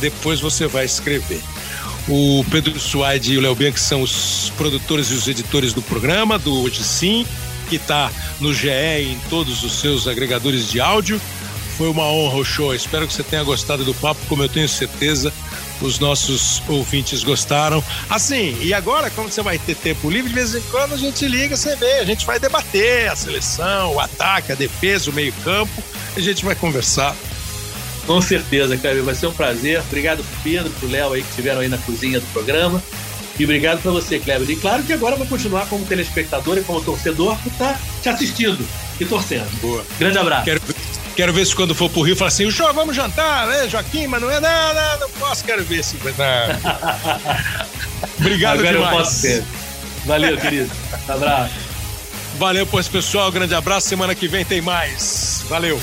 Depois 0.00 0.40
você 0.40 0.66
vai 0.66 0.84
escrever. 0.84 1.42
O 2.08 2.44
Pedro 2.50 2.78
Suaide 2.80 3.34
e 3.34 3.38
o 3.38 3.40
Léo 3.40 3.54
Bianchi 3.54 3.80
são 3.80 4.02
os 4.02 4.50
produtores 4.56 5.08
e 5.10 5.14
os 5.14 5.28
editores 5.28 5.72
do 5.72 5.82
programa, 5.82 6.38
do 6.38 6.62
Hoje 6.62 6.82
Sim, 6.82 7.26
que 7.70 7.76
está 7.76 8.10
no 8.40 8.52
GE 8.52 8.68
em 8.68 9.18
todos 9.30 9.62
os 9.62 9.80
seus 9.80 10.08
agregadores 10.08 10.68
de 10.68 10.80
áudio. 10.80 11.20
Foi 11.78 11.88
uma 11.88 12.02
honra 12.02 12.36
o 12.36 12.44
show. 12.44 12.74
Espero 12.74 13.06
que 13.06 13.14
você 13.14 13.22
tenha 13.22 13.44
gostado 13.44 13.84
do 13.84 13.94
papo, 13.94 14.20
como 14.28 14.42
eu 14.42 14.48
tenho 14.48 14.68
certeza 14.68 15.32
os 15.80 15.98
nossos 15.98 16.62
ouvintes 16.68 17.24
gostaram. 17.24 17.82
Assim, 18.10 18.56
e 18.60 18.74
agora, 18.74 19.08
como 19.10 19.30
você 19.30 19.40
vai 19.40 19.58
ter 19.58 19.74
tempo 19.76 20.10
livre, 20.10 20.28
de 20.28 20.34
vez 20.34 20.54
em 20.54 20.60
quando 20.70 20.94
a 20.94 20.96
gente 20.98 21.26
liga, 21.26 21.56
você 21.56 21.74
vê, 21.76 22.00
a 22.00 22.04
gente 22.04 22.26
vai 22.26 22.38
debater 22.38 23.10
a 23.10 23.16
seleção, 23.16 23.94
o 23.94 24.00
ataque, 24.00 24.52
a 24.52 24.54
defesa, 24.54 25.10
o 25.10 25.14
meio-campo, 25.14 25.82
a 26.14 26.20
gente 26.20 26.44
vai 26.44 26.54
conversar. 26.54 27.16
Com 28.06 28.20
certeza, 28.20 28.76
Kleber, 28.76 29.04
vai 29.04 29.14
ser 29.14 29.28
um 29.28 29.32
prazer. 29.32 29.80
Obrigado 29.80 30.24
Pedro, 30.42 30.70
pro 30.72 30.88
Léo 30.88 31.12
aí 31.12 31.22
que 31.22 31.30
estiveram 31.30 31.60
aí 31.60 31.68
na 31.68 31.78
cozinha 31.78 32.20
do 32.20 32.26
programa. 32.32 32.82
E 33.40 33.44
obrigado 33.44 33.80
para 33.80 33.90
você, 33.90 34.18
Kleber. 34.18 34.50
E 34.50 34.56
claro 34.56 34.82
que 34.82 34.92
agora 34.92 35.14
eu 35.14 35.18
vou 35.18 35.26
continuar 35.26 35.64
como 35.64 35.82
telespectador 35.86 36.58
e 36.58 36.62
como 36.62 36.78
torcedor 36.82 37.38
por 37.38 37.50
estar 37.50 37.72
tá 37.72 37.80
te 38.02 38.08
assistindo 38.10 38.68
e 39.00 39.04
torcendo. 39.06 39.48
Boa. 39.62 39.82
Grande 39.98 40.18
abraço. 40.18 40.44
Quero, 40.44 40.60
quero 41.16 41.32
ver 41.32 41.46
se 41.46 41.56
quando 41.56 41.74
for 41.74 41.88
pro 41.88 42.02
Rio, 42.02 42.14
fala 42.14 42.28
assim, 42.28 42.44
o 42.44 42.52
show, 42.52 42.70
vamos 42.74 42.94
jantar, 42.94 43.46
né, 43.46 43.66
Joaquim? 43.66 44.06
Mas 44.06 44.20
não 44.20 44.30
é 44.30 44.40
nada, 44.40 44.98
não, 44.98 45.08
posso, 45.12 45.42
quero 45.42 45.64
ver 45.64 45.82
se... 45.82 45.96
Obrigado 48.20 48.58
Agora 48.58 48.72
demais. 48.74 48.92
eu 48.92 48.98
posso 48.98 49.14
ser. 49.14 49.42
Valeu, 50.04 50.36
querido. 50.36 50.70
Abraço. 51.08 51.54
Valeu, 52.38 52.66
pois, 52.66 52.88
pessoal. 52.88 53.32
Grande 53.32 53.54
abraço. 53.54 53.88
Semana 53.88 54.14
que 54.14 54.28
vem 54.28 54.44
tem 54.44 54.60
mais. 54.60 55.46
Valeu. 55.48 55.80